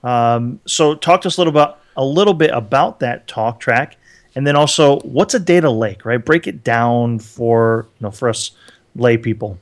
Um, 0.05 0.61
so, 0.65 0.95
talk 0.95 1.19
to 1.21 1.27
us 1.27 1.37
a 1.37 1.41
little 1.41 1.51
about 1.51 1.81
a 1.97 2.05
little 2.05 2.33
bit 2.33 2.51
about 2.51 3.01
that 3.01 3.27
talk 3.27 3.59
track, 3.59 3.97
and 4.35 4.47
then 4.47 4.55
also 4.55 4.99
what's 5.01 5.33
a 5.33 5.39
data 5.39 5.69
lake, 5.69 6.05
right? 6.05 6.23
Break 6.23 6.47
it 6.47 6.63
down 6.63 7.19
for 7.19 7.87
you 7.99 8.05
know 8.05 8.11
for 8.11 8.29
us 8.29 8.51
lay 8.95 9.17
people. 9.17 9.59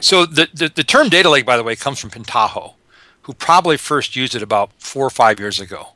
So 0.00 0.26
the, 0.26 0.48
the, 0.52 0.68
the 0.68 0.84
term 0.84 1.08
data 1.08 1.30
lake, 1.30 1.46
by 1.46 1.56
the 1.56 1.62
way, 1.62 1.76
comes 1.76 1.98
from 1.98 2.10
Pentaho, 2.10 2.74
who 3.24 3.34
probably 3.34 3.76
first 3.76 4.16
used 4.16 4.34
it 4.34 4.42
about 4.42 4.70
four 4.78 5.06
or 5.06 5.10
five 5.10 5.38
years 5.38 5.60
ago. 5.60 5.88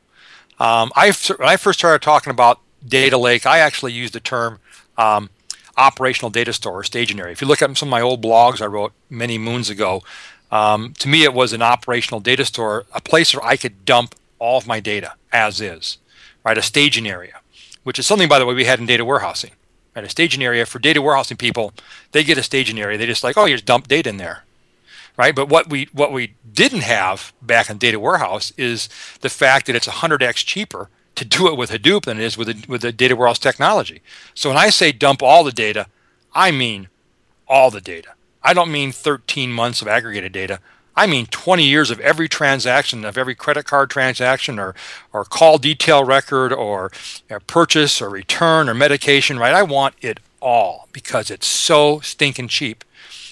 Um, 0.59 0.91
I 0.95 1.11
when 1.37 1.47
I 1.47 1.57
first 1.57 1.79
started 1.79 2.01
talking 2.03 2.31
about 2.31 2.59
data 2.85 3.17
lake, 3.17 3.45
I 3.45 3.59
actually 3.59 3.93
used 3.93 4.13
the 4.13 4.19
term 4.19 4.59
um, 4.97 5.29
operational 5.77 6.29
data 6.29 6.53
store 6.53 6.79
or 6.79 6.83
staging 6.83 7.19
area. 7.19 7.31
If 7.31 7.41
you 7.41 7.47
look 7.47 7.61
at 7.61 7.77
some 7.77 7.87
of 7.87 7.91
my 7.91 8.01
old 8.01 8.21
blogs 8.21 8.61
I 8.61 8.65
wrote 8.65 8.91
many 9.09 9.37
moons 9.37 9.69
ago, 9.69 10.03
um, 10.51 10.93
to 10.99 11.07
me, 11.07 11.23
it 11.23 11.33
was 11.33 11.53
an 11.53 11.61
operational 11.61 12.19
data 12.19 12.43
store, 12.43 12.85
a 12.93 13.01
place 13.01 13.33
where 13.33 13.45
I 13.45 13.55
could 13.55 13.85
dump 13.85 14.15
all 14.39 14.57
of 14.57 14.67
my 14.67 14.79
data 14.79 15.13
as 15.31 15.61
is, 15.61 15.97
right? 16.43 16.57
A 16.57 16.61
staging 16.61 17.07
area, 17.07 17.39
which 17.83 17.99
is 17.99 18.07
something, 18.07 18.27
by 18.27 18.39
the 18.39 18.45
way, 18.45 18.53
we 18.53 18.65
had 18.65 18.79
in 18.79 18.85
data 18.85 19.05
warehousing. 19.05 19.51
Right? 19.95 20.05
A 20.05 20.09
staging 20.09 20.43
area 20.43 20.65
for 20.65 20.79
data 20.79 21.01
warehousing 21.01 21.37
people, 21.37 21.73
they 22.11 22.23
get 22.23 22.37
a 22.37 22.43
staging 22.43 22.79
area. 22.79 22.97
They 22.97 23.05
just 23.05 23.23
like, 23.23 23.37
oh, 23.37 23.45
you 23.45 23.55
just 23.55 23.65
dump 23.65 23.87
data 23.87 24.09
in 24.09 24.17
there, 24.17 24.43
right? 25.19 25.35
But 25.35 25.49
what 25.49 25.69
we 25.69 25.89
what 25.91 26.13
we 26.13 26.35
didn't 26.49 26.83
have 26.83 27.33
back 27.41 27.69
in 27.69 27.77
data 27.77 27.99
warehouse 27.99 28.53
is 28.57 28.87
the 29.19 29.29
fact 29.29 29.65
that 29.65 29.75
it's 29.75 29.85
100x 29.85 30.45
cheaper 30.45 30.89
to 31.15 31.25
do 31.25 31.49
it 31.49 31.57
with 31.57 31.71
Hadoop 31.71 32.05
than 32.05 32.21
it 32.21 32.23
is 32.23 32.37
with 32.37 32.47
the, 32.47 32.65
with 32.69 32.81
the 32.81 32.93
data 32.93 33.17
warehouse 33.17 33.37
technology. 33.37 34.01
So 34.33 34.49
when 34.49 34.57
I 34.57 34.69
say 34.69 34.93
dump 34.93 35.21
all 35.21 35.43
the 35.43 35.51
data, 35.51 35.87
I 36.33 36.51
mean 36.51 36.87
all 37.49 37.69
the 37.69 37.81
data. 37.81 38.13
I 38.41 38.53
don't 38.53 38.71
mean 38.71 38.93
13 38.93 39.51
months 39.51 39.81
of 39.81 39.89
aggregated 39.89 40.31
data. 40.31 40.61
I 40.95 41.05
mean 41.05 41.25
20 41.25 41.65
years 41.65 41.91
of 41.91 41.99
every 41.99 42.29
transaction, 42.29 43.03
of 43.03 43.17
every 43.17 43.35
credit 43.35 43.65
card 43.65 43.89
transaction 43.89 44.57
or, 44.57 44.73
or 45.11 45.25
call 45.25 45.57
detail 45.57 46.05
record 46.05 46.53
or 46.53 46.91
purchase 47.45 48.01
or 48.01 48.09
return 48.09 48.69
or 48.69 48.73
medication, 48.73 49.37
right? 49.37 49.53
I 49.53 49.63
want 49.63 49.95
it 49.99 50.21
all 50.41 50.87
because 50.93 51.29
it's 51.29 51.47
so 51.47 51.99
stinking 51.99 52.47
cheap. 52.47 52.85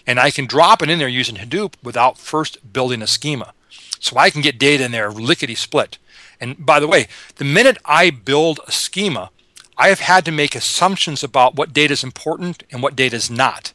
And 0.08 0.20
I 0.20 0.32
can 0.32 0.48
drop 0.48 0.82
it 0.82 0.90
in 0.90 0.98
there 0.98 1.08
using 1.08 1.36
Hadoop 1.36 1.74
without 1.84 2.18
first 2.18 2.74
building 2.74 3.04
a 3.04 3.08
schema. 3.08 3.54
So 4.00 4.18
I 4.18 4.32
can 4.32 4.42
get 4.42 4.58
data 4.58 4.86
in 4.86 4.92
there 4.92 5.12
lickety 5.12 5.56
split. 5.56 6.00
And 6.40 6.66
by 6.66 6.80
the 6.80 6.88
way, 6.88 7.08
the 7.36 7.44
minute 7.44 7.78
I 7.86 8.10
build 8.10 8.60
a 8.66 8.72
schema, 8.72 9.30
I 9.78 9.90
have 9.90 10.00
had 10.00 10.26
to 10.26 10.32
make 10.32 10.56
assumptions 10.56 11.24
about 11.24 11.56
what 11.56 11.74
data 11.74 11.94
is 11.94 12.04
important 12.04 12.64
and 12.72 12.82
what 12.82 12.96
data 12.96 13.16
is 13.16 13.30
not. 13.30 13.74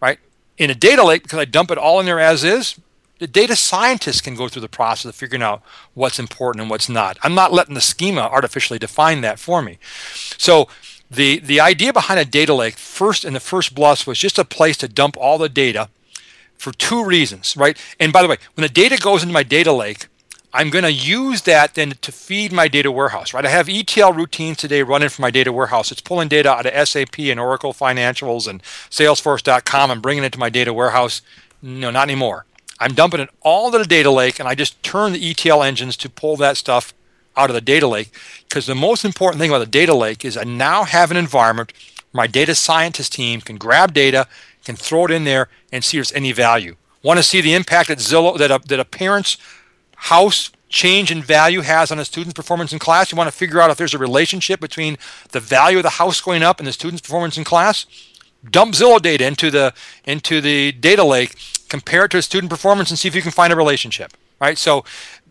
Right? 0.00 0.20
in 0.58 0.70
a 0.70 0.74
data 0.74 1.04
lake, 1.04 1.22
because 1.22 1.38
I 1.38 1.44
dump 1.44 1.70
it 1.70 1.78
all 1.78 2.00
in 2.00 2.06
there 2.06 2.20
as 2.20 2.44
is, 2.44 2.76
the 3.18 3.26
data 3.26 3.56
scientists 3.56 4.20
can 4.20 4.34
go 4.34 4.48
through 4.48 4.62
the 4.62 4.68
process 4.68 5.08
of 5.08 5.14
figuring 5.14 5.42
out 5.42 5.62
what's 5.94 6.18
important 6.18 6.60
and 6.60 6.70
what's 6.70 6.88
not. 6.88 7.18
I'm 7.22 7.34
not 7.34 7.52
letting 7.52 7.74
the 7.74 7.80
schema 7.80 8.22
artificially 8.22 8.78
define 8.78 9.22
that 9.22 9.38
for 9.38 9.62
me. 9.62 9.78
So 10.36 10.68
the 11.10 11.38
the 11.38 11.60
idea 11.60 11.92
behind 11.92 12.20
a 12.20 12.24
data 12.24 12.54
lake 12.54 12.76
first 12.76 13.24
in 13.24 13.34
the 13.34 13.40
first 13.40 13.74
blush 13.74 14.06
was 14.06 14.18
just 14.18 14.38
a 14.38 14.44
place 14.44 14.76
to 14.78 14.88
dump 14.88 15.16
all 15.16 15.38
the 15.38 15.48
data 15.48 15.88
for 16.56 16.72
two 16.72 17.04
reasons, 17.04 17.56
right? 17.56 17.78
And 18.00 18.12
by 18.12 18.22
the 18.22 18.28
way, 18.28 18.38
when 18.54 18.62
the 18.62 18.72
data 18.72 18.96
goes 18.96 19.22
into 19.22 19.32
my 19.32 19.42
data 19.42 19.72
lake, 19.72 20.08
I'm 20.52 20.70
going 20.70 20.84
to 20.84 20.92
use 20.92 21.42
that 21.42 21.74
then 21.74 21.90
to 22.00 22.10
feed 22.10 22.50
my 22.50 22.66
data 22.66 22.90
warehouse, 22.90 23.34
right? 23.34 23.44
I 23.44 23.50
have 23.50 23.68
ETL 23.68 24.14
routines 24.14 24.56
today 24.56 24.82
running 24.82 25.10
from 25.10 25.22
my 25.22 25.30
data 25.30 25.52
warehouse. 25.52 25.92
It's 25.92 26.00
pulling 26.00 26.28
data 26.28 26.50
out 26.50 26.64
of 26.64 26.88
SAP 26.88 27.18
and 27.18 27.38
Oracle 27.38 27.74
Financials 27.74 28.48
and 28.48 28.62
Salesforce.com 28.88 29.90
and 29.90 30.00
bringing 30.00 30.24
it 30.24 30.32
to 30.32 30.38
my 30.38 30.48
data 30.48 30.72
warehouse. 30.72 31.20
No, 31.60 31.90
not 31.90 32.08
anymore. 32.08 32.46
I'm 32.78 32.94
dumping 32.94 33.20
it 33.20 33.30
all 33.42 33.70
to 33.70 33.78
the 33.78 33.84
data 33.84 34.10
lake 34.10 34.38
and 34.38 34.48
I 34.48 34.54
just 34.54 34.82
turn 34.82 35.12
the 35.12 35.30
ETL 35.30 35.62
engines 35.62 35.96
to 35.98 36.08
pull 36.08 36.36
that 36.36 36.56
stuff 36.56 36.94
out 37.36 37.50
of 37.50 37.54
the 37.54 37.60
data 37.60 37.86
lake 37.86 38.10
because 38.48 38.66
the 38.66 38.74
most 38.74 39.04
important 39.04 39.40
thing 39.40 39.50
about 39.50 39.58
the 39.58 39.66
data 39.66 39.94
lake 39.94 40.24
is 40.24 40.36
I 40.36 40.44
now 40.44 40.84
have 40.84 41.10
an 41.10 41.16
environment 41.16 41.72
where 42.10 42.20
my 42.22 42.26
data 42.26 42.54
scientist 42.54 43.12
team 43.12 43.40
can 43.40 43.58
grab 43.58 43.92
data, 43.92 44.26
can 44.64 44.76
throw 44.76 45.04
it 45.06 45.10
in 45.10 45.24
there 45.24 45.48
and 45.72 45.84
see 45.84 45.98
if 45.98 46.08
there's 46.08 46.16
any 46.16 46.32
value. 46.32 46.76
Want 47.02 47.18
to 47.18 47.22
see 47.22 47.40
the 47.40 47.54
impact 47.54 47.88
that 47.88 47.98
Zillow 47.98 48.36
that 48.38 48.50
a, 48.50 48.60
that 48.66 48.80
a 48.80 48.84
parent's 48.84 49.36
house 49.96 50.50
change 50.68 51.10
in 51.10 51.22
value 51.22 51.60
has 51.60 51.92
on 51.92 51.98
a 51.98 52.04
student's 52.04 52.34
performance 52.34 52.72
in 52.72 52.78
class. 52.78 53.12
You 53.12 53.16
want 53.16 53.28
to 53.30 53.36
figure 53.36 53.60
out 53.60 53.70
if 53.70 53.76
there's 53.76 53.94
a 53.94 53.98
relationship 53.98 54.60
between 54.60 54.96
the 55.30 55.40
value 55.40 55.78
of 55.78 55.82
the 55.84 55.90
house 55.90 56.20
going 56.20 56.42
up 56.42 56.58
and 56.58 56.66
the 56.66 56.72
student's 56.72 57.00
performance 57.00 57.38
in 57.38 57.44
class. 57.44 57.86
Dump 58.50 58.74
Zillow 58.74 59.00
data 59.00 59.26
into 59.26 59.50
the 59.50 59.72
into 60.04 60.40
the 60.40 60.72
data 60.72 61.04
lake, 61.04 61.36
compare 61.68 62.04
it 62.04 62.10
to 62.12 62.22
student 62.22 62.50
performance, 62.50 62.90
and 62.90 62.98
see 62.98 63.08
if 63.08 63.14
you 63.14 63.22
can 63.22 63.30
find 63.30 63.52
a 63.52 63.56
relationship. 63.56 64.12
Right. 64.40 64.58
So 64.58 64.84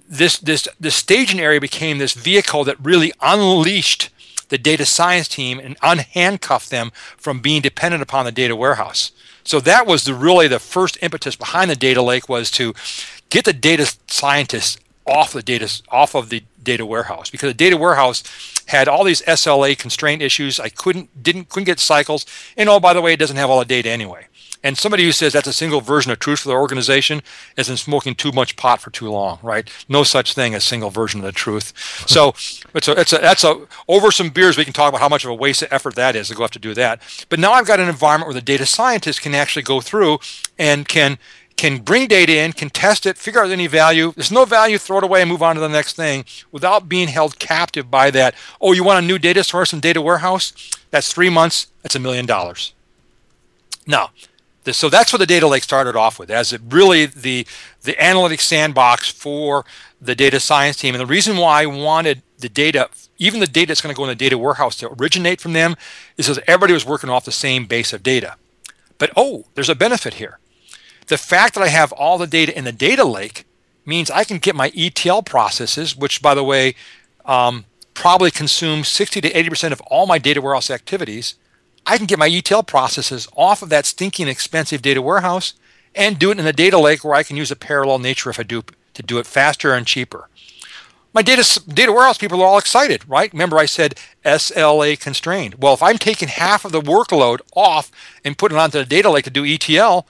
this 0.07 0.37
this 0.37 0.67
this 0.79 0.95
staging 0.95 1.39
area 1.39 1.59
became 1.59 1.97
this 1.97 2.13
vehicle 2.13 2.63
that 2.63 2.79
really 2.79 3.11
unleashed 3.21 4.09
the 4.49 4.57
data 4.57 4.85
science 4.85 5.27
team 5.27 5.59
and 5.59 5.79
unhandcuffed 5.79 6.69
them 6.69 6.91
from 7.17 7.39
being 7.39 7.61
dependent 7.61 8.03
upon 8.03 8.25
the 8.25 8.31
data 8.31 8.55
warehouse. 8.55 9.11
So 9.43 9.59
that 9.61 9.87
was 9.87 10.03
the 10.03 10.13
really 10.13 10.47
the 10.47 10.59
first 10.59 10.97
impetus 11.01 11.35
behind 11.35 11.69
the 11.69 11.75
data 11.75 12.01
lake 12.01 12.29
was 12.29 12.51
to 12.51 12.73
get 13.29 13.45
the 13.45 13.53
data 13.53 13.95
scientists 14.07 14.77
off 15.05 15.33
the 15.33 15.43
data 15.43 15.81
off 15.89 16.15
of 16.15 16.29
the 16.29 16.43
data 16.61 16.85
warehouse 16.85 17.29
because 17.29 17.49
the 17.49 17.53
data 17.53 17.77
warehouse 17.77 18.23
had 18.67 18.87
all 18.87 19.03
these 19.03 19.21
SLA 19.23 19.77
constraint 19.77 20.21
issues. 20.21 20.59
I 20.59 20.69
couldn't 20.69 21.23
didn't 21.23 21.49
couldn't 21.49 21.65
get 21.65 21.79
cycles, 21.79 22.25
and 22.57 22.69
oh 22.69 22.79
by 22.79 22.93
the 22.93 23.01
way, 23.01 23.13
it 23.13 23.19
doesn't 23.19 23.37
have 23.37 23.49
all 23.49 23.59
the 23.59 23.65
data 23.65 23.89
anyway. 23.89 24.27
And 24.65 24.79
somebody 24.79 25.03
who 25.03 25.11
says 25.11 25.31
that's 25.31 25.47
a 25.47 25.53
single 25.53 25.79
version 25.79 26.11
of 26.11 26.17
truth 26.17 26.39
for 26.39 26.49
their 26.49 26.59
organization 26.59 27.21
isn't 27.55 27.77
smoking 27.77 28.15
too 28.15 28.31
much 28.31 28.55
pot 28.55 28.81
for 28.81 28.89
too 28.89 29.11
long, 29.11 29.37
right? 29.43 29.69
No 29.87 30.01
such 30.01 30.33
thing 30.33 30.55
as 30.55 30.63
single 30.63 30.89
version 30.89 31.19
of 31.19 31.25
the 31.25 31.31
truth. 31.31 31.71
So 32.15 32.29
it's 32.73 32.87
a, 32.87 32.99
it's 32.99 33.13
a, 33.13 33.17
that's 33.17 33.43
a, 33.43 33.67
over 33.87 34.09
some 34.11 34.29
beers, 34.29 34.57
we 34.57 34.63
can 34.63 34.73
talk 34.73 34.89
about 34.89 35.01
how 35.01 35.09
much 35.09 35.25
of 35.25 35.31
a 35.31 35.33
waste 35.33 35.61
of 35.63 35.67
effort 35.71 35.95
that 35.95 36.15
is 36.15 36.29
to 36.29 36.35
go 36.35 36.43
have 36.43 36.51
to 36.51 36.59
do 36.59 36.73
that. 36.73 37.01
But 37.29 37.39
now 37.39 37.51
I've 37.51 37.67
got 37.67 37.79
an 37.79 37.89
environment 37.89 38.27
where 38.27 38.33
the 38.33 38.41
data 38.41 38.65
scientists 38.65 39.19
can 39.19 39.35
actually 39.35 39.63
go 39.63 39.81
through 39.81 40.19
and 40.57 40.87
can 40.87 41.17
can 41.57 41.79
bring 41.79 42.07
data 42.07 42.37
in, 42.37 42.53
can 42.53 42.69
test 42.69 43.05
it, 43.05 43.17
figure 43.17 43.43
out 43.43 43.49
any 43.49 43.67
value. 43.67 44.13
There's 44.15 44.31
no 44.31 44.45
value, 44.45 44.77
throw 44.77 44.99
it 44.99 45.03
away 45.03 45.21
and 45.21 45.29
move 45.29 45.43
on 45.43 45.55
to 45.55 45.61
the 45.61 45.69
next 45.69 45.95
thing 45.95 46.25
without 46.51 46.87
being 46.87 47.07
held 47.09 47.37
captive 47.37 47.91
by 47.91 48.11
that. 48.11 48.33
Oh, 48.61 48.71
you 48.71 48.83
want 48.83 49.03
a 49.03 49.07
new 49.07 49.19
data 49.19 49.43
source 49.43 49.73
and 49.73 49.81
data 49.81 50.01
warehouse? 50.01 50.53
That's 50.91 51.11
three 51.11 51.29
months, 51.29 51.67
that's 51.81 51.95
a 51.95 51.99
million 51.99 52.25
dollars. 52.25 52.73
Now, 53.85 54.11
so 54.73 54.89
that's 54.89 55.13
what 55.13 55.19
the 55.19 55.25
data 55.25 55.47
lake 55.47 55.63
started 55.63 55.95
off 55.95 56.17
with, 56.17 56.29
as 56.31 56.57
really 56.59 57.05
the 57.05 57.45
the 57.83 58.01
analytic 58.03 58.41
sandbox 58.41 59.09
for 59.09 59.65
the 60.01 60.15
data 60.15 60.39
science 60.39 60.77
team. 60.77 60.95
And 60.95 61.01
the 61.01 61.05
reason 61.05 61.37
why 61.37 61.63
I 61.63 61.65
wanted 61.65 62.21
the 62.39 62.49
data, 62.49 62.89
even 63.17 63.39
the 63.39 63.47
data 63.47 63.67
that's 63.67 63.81
going 63.81 63.93
to 63.93 63.97
go 63.97 64.03
in 64.03 64.09
the 64.09 64.15
data 64.15 64.37
warehouse 64.37 64.75
to 64.77 64.91
originate 64.99 65.39
from 65.39 65.53
them, 65.53 65.75
is 66.17 66.27
because 66.27 66.43
everybody 66.47 66.73
was 66.73 66.85
working 66.85 67.09
off 67.09 67.25
the 67.25 67.31
same 67.31 67.65
base 67.65 67.93
of 67.93 68.03
data. 68.03 68.35
But 68.97 69.11
oh, 69.15 69.45
there's 69.53 69.69
a 69.69 69.75
benefit 69.75 70.15
here 70.15 70.39
the 71.07 71.17
fact 71.17 71.53
that 71.55 71.63
I 71.63 71.67
have 71.67 71.91
all 71.91 72.17
the 72.17 72.27
data 72.27 72.55
in 72.57 72.63
the 72.63 72.71
data 72.71 73.03
lake 73.03 73.45
means 73.85 74.09
I 74.09 74.23
can 74.23 74.39
get 74.39 74.55
my 74.55 74.71
ETL 74.75 75.21
processes, 75.21 75.95
which, 75.95 76.21
by 76.21 76.33
the 76.33 76.43
way, 76.43 76.75
um, 77.25 77.65
probably 77.93 78.31
consume 78.31 78.83
60 78.83 79.21
to 79.21 79.31
80% 79.31 79.71
of 79.71 79.81
all 79.81 80.07
my 80.07 80.17
data 80.17 80.41
warehouse 80.41 80.69
activities. 80.69 81.35
I 81.85 81.97
can 81.97 82.07
get 82.07 82.19
my 82.19 82.27
ETL 82.27 82.63
processes 82.63 83.27
off 83.35 83.61
of 83.61 83.69
that 83.69 83.85
stinking 83.85 84.27
expensive 84.27 84.81
data 84.81 85.01
warehouse 85.01 85.53
and 85.93 86.17
do 86.17 86.31
it 86.31 86.39
in 86.39 86.45
a 86.45 86.53
data 86.53 86.79
lake 86.79 87.03
where 87.03 87.13
I 87.13 87.23
can 87.23 87.37
use 87.37 87.51
a 87.51 87.55
parallel 87.55 87.99
nature 87.99 88.29
of 88.29 88.37
Hadoop 88.37 88.71
to 88.95 89.03
do 89.03 89.17
it 89.19 89.27
faster 89.27 89.73
and 89.73 89.85
cheaper. 89.85 90.27
My 91.13 91.21
data, 91.21 91.61
data 91.65 91.93
warehouse 91.93 92.17
people 92.17 92.41
are 92.41 92.45
all 92.45 92.57
excited, 92.57 93.07
right? 93.07 93.31
Remember, 93.31 93.57
I 93.57 93.67
said 93.67 93.95
SLA 94.25 94.99
constrained. 94.99 95.55
Well, 95.55 95.73
if 95.73 95.81
I'm 95.81 95.97
taking 95.97 96.27
half 96.27 96.65
of 96.65 96.73
the 96.73 96.81
workload 96.81 97.39
off 97.55 97.89
and 98.25 98.37
putting 98.37 98.57
it 98.57 98.61
onto 98.61 98.79
the 98.79 98.85
data 98.85 99.09
lake 99.09 99.23
to 99.23 99.29
do 99.29 99.45
ETL, 99.45 100.05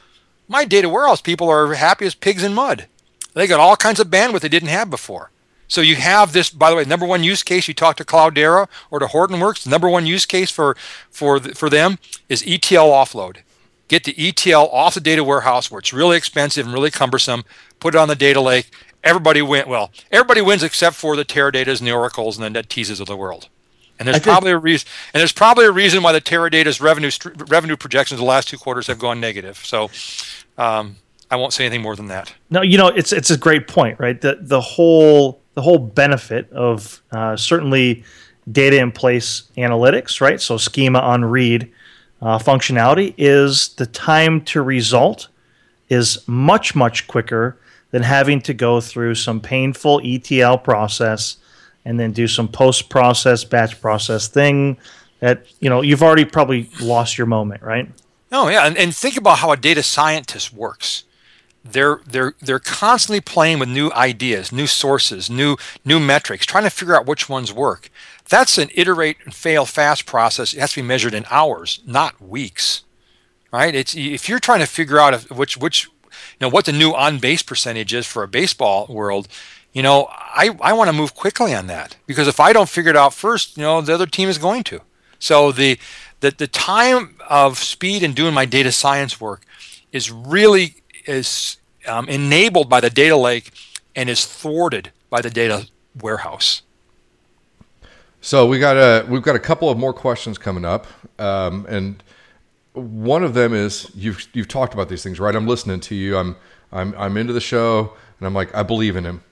my 0.47 0.65
data 0.65 0.89
warehouse 0.89 1.21
people 1.21 1.49
are 1.49 1.73
happy 1.73 2.05
as 2.05 2.15
pigs 2.15 2.43
in 2.43 2.53
mud. 2.55 2.87
They 3.33 3.47
got 3.47 3.59
all 3.59 3.75
kinds 3.75 3.99
of 3.99 4.07
bandwidth 4.07 4.41
they 4.41 4.49
didn't 4.49 4.69
have 4.69 4.89
before. 4.89 5.29
So 5.67 5.81
you 5.81 5.95
have 5.95 6.33
this, 6.33 6.49
by 6.49 6.69
the 6.69 6.75
way, 6.75 6.85
number 6.85 7.05
one 7.05 7.23
use 7.23 7.43
case. 7.43 7.67
You 7.67 7.73
talk 7.73 7.97
to 7.97 8.05
Cloudera 8.05 8.67
or 8.91 8.99
to 8.99 9.05
Hortonworks. 9.05 9.67
Number 9.67 9.89
one 9.89 10.05
use 10.05 10.25
case 10.25 10.51
for 10.51 10.75
for 11.09 11.39
for 11.39 11.69
them 11.69 11.97
is 12.29 12.43
ETL 12.45 12.89
offload. 12.89 13.37
Get 13.87 14.03
the 14.03 14.15
ETL 14.17 14.67
off 14.69 14.95
the 14.95 15.01
data 15.01 15.23
warehouse 15.23 15.69
where 15.69 15.79
it's 15.79 15.93
really 15.93 16.17
expensive 16.17 16.65
and 16.65 16.73
really 16.73 16.91
cumbersome. 16.91 17.43
Put 17.79 17.95
it 17.95 17.97
on 17.97 18.07
the 18.07 18.15
data 18.15 18.41
lake. 18.41 18.71
Everybody 19.03 19.41
win. 19.41 19.69
Well, 19.69 19.91
everybody 20.11 20.41
wins 20.41 20.63
except 20.63 20.95
for 20.95 21.15
the 21.15 21.25
Teradata's 21.25 21.79
and 21.79 21.87
the 21.87 21.93
Oracles 21.93 22.39
and 22.39 22.55
the 22.55 22.59
Netezzas 22.63 22.99
of 22.99 23.07
the 23.07 23.15
world. 23.15 23.49
And 23.97 24.07
there's 24.07 24.19
probably 24.19 24.51
a 24.51 24.57
reason. 24.57 24.87
And 25.13 25.19
there's 25.19 25.31
probably 25.31 25.65
a 25.65 25.71
reason 25.71 26.03
why 26.03 26.11
the 26.11 26.21
Teradata's 26.21 26.81
revenue 26.81 27.11
revenue 27.47 27.77
projections 27.77 28.19
the 28.19 28.25
last 28.25 28.49
two 28.49 28.57
quarters 28.57 28.87
have 28.87 28.99
gone 28.99 29.19
negative. 29.19 29.57
So. 29.63 29.89
Um, 30.57 30.97
I 31.31 31.37
won't 31.37 31.53
say 31.53 31.65
anything 31.65 31.81
more 31.81 31.95
than 31.95 32.07
that. 32.07 32.33
No, 32.51 32.61
you 32.61 32.77
know, 32.77 32.87
it's 32.87 33.11
it's 33.11 33.31
a 33.31 33.37
great 33.37 33.67
point, 33.67 33.99
right? 33.99 34.19
The 34.21 34.37
the 34.39 34.61
whole 34.61 35.41
the 35.55 35.61
whole 35.61 35.79
benefit 35.79 36.51
of 36.51 37.01
uh, 37.11 37.35
certainly 37.35 38.03
data 38.51 38.77
in 38.77 38.91
place 38.91 39.43
analytics, 39.57 40.21
right? 40.21 40.39
So 40.39 40.57
schema 40.57 40.99
on 40.99 41.25
read 41.25 41.71
uh, 42.21 42.37
functionality 42.37 43.13
is 43.17 43.69
the 43.75 43.85
time 43.85 44.41
to 44.41 44.61
result 44.61 45.27
is 45.89 46.27
much 46.27 46.75
much 46.75 47.07
quicker 47.07 47.57
than 47.91 48.03
having 48.03 48.41
to 48.41 48.53
go 48.53 48.81
through 48.81 49.15
some 49.15 49.39
painful 49.39 50.01
ETL 50.03 50.57
process 50.57 51.37
and 51.85 51.99
then 51.99 52.11
do 52.11 52.27
some 52.27 52.47
post 52.47 52.89
process 52.89 53.43
batch 53.43 53.79
process 53.79 54.27
thing 54.27 54.77
that 55.19 55.45
you 55.59 55.69
know 55.69 55.81
you've 55.81 56.03
already 56.03 56.25
probably 56.25 56.69
lost 56.81 57.17
your 57.17 57.27
moment, 57.27 57.61
right? 57.61 57.89
Oh 58.31 58.49
yeah, 58.49 58.65
and, 58.65 58.77
and 58.77 58.95
think 58.95 59.17
about 59.17 59.39
how 59.39 59.51
a 59.51 59.57
data 59.57 59.83
scientist 59.83 60.53
works 60.53 61.03
they're 61.65 61.99
they're 62.05 62.35
they're 62.39 62.59
constantly 62.59 63.21
playing 63.21 63.59
with 63.59 63.69
new 63.69 63.91
ideas, 63.91 64.51
new 64.51 64.67
sources, 64.67 65.29
new 65.29 65.57
new 65.83 65.99
metrics, 65.99 66.45
trying 66.45 66.63
to 66.63 66.69
figure 66.69 66.95
out 66.95 67.07
which 67.07 67.27
ones 67.27 67.51
work. 67.51 67.89
That's 68.29 68.57
an 68.57 68.69
iterate 68.75 69.17
and 69.25 69.33
fail 69.33 69.65
fast 69.65 70.05
process. 70.05 70.53
It 70.53 70.59
has 70.59 70.73
to 70.73 70.81
be 70.81 70.87
measured 70.87 71.13
in 71.13 71.25
hours, 71.29 71.81
not 71.85 72.21
weeks. 72.21 72.83
Right? 73.51 73.73
It's 73.73 73.95
if 73.95 74.29
you're 74.29 74.39
trying 74.39 74.59
to 74.59 74.67
figure 74.67 74.99
out 74.99 75.13
if, 75.13 75.31
which 75.31 75.57
which 75.57 75.85
you 75.85 76.41
know 76.41 76.49
what 76.49 76.65
the 76.65 76.71
new 76.71 76.93
on 76.93 77.17
base 77.17 77.41
percentage 77.41 77.93
is 77.93 78.05
for 78.05 78.21
a 78.21 78.27
baseball 78.27 78.85
world, 78.87 79.27
you 79.73 79.81
know, 79.81 80.07
I, 80.11 80.55
I 80.61 80.73
want 80.73 80.89
to 80.89 80.93
move 80.93 81.15
quickly 81.15 81.53
on 81.53 81.67
that 81.67 81.97
because 82.05 82.27
if 82.27 82.39
I 82.39 82.53
don't 82.53 82.69
figure 82.69 82.91
it 82.91 82.97
out 82.97 83.13
first, 83.13 83.57
you 83.57 83.63
know, 83.63 83.81
the 83.81 83.93
other 83.93 84.05
team 84.05 84.29
is 84.29 84.37
going 84.37 84.63
to. 84.65 84.81
So 85.17 85.51
the 85.51 85.79
the, 86.19 86.31
the 86.31 86.47
time 86.47 87.15
of 87.27 87.57
speed 87.57 88.03
in 88.03 88.13
doing 88.13 88.33
my 88.33 88.45
data 88.45 88.71
science 88.71 89.19
work 89.19 89.43
is 89.91 90.11
really 90.11 90.75
is 91.07 91.57
um, 91.87 92.07
enabled 92.09 92.69
by 92.69 92.81
the 92.81 92.89
data 92.89 93.15
lake 93.15 93.51
and 93.95 94.09
is 94.09 94.25
thwarted 94.25 94.91
by 95.09 95.21
the 95.21 95.29
data 95.29 95.67
warehouse. 96.01 96.61
So 98.21 98.47
we 98.47 98.57
got 98.57 98.75
a 98.75 99.05
we've 99.07 99.21
got 99.21 99.35
a 99.35 99.39
couple 99.39 99.69
of 99.69 99.77
more 99.77 99.93
questions 99.93 100.37
coming 100.37 100.65
up, 100.65 100.87
um, 101.19 101.65
and 101.69 102.01
one 102.73 103.23
of 103.23 103.35
them 103.35 103.53
is 103.53 103.91
you've 103.93 104.27
you've 104.33 104.47
talked 104.47 104.73
about 104.73 104.89
these 104.89 105.03
things, 105.03 105.19
right? 105.19 105.35
I'm 105.35 105.47
listening 105.47 105.79
to 105.81 105.95
you. 105.95 106.17
I'm 106.17 106.35
I'm 106.71 106.95
I'm 106.97 107.17
into 107.17 107.33
the 107.33 107.39
show, 107.39 107.93
and 108.19 108.25
I'm 108.25 108.33
like 108.33 108.53
I 108.55 108.63
believe 108.63 108.95
in 108.95 109.03
him, 109.03 109.23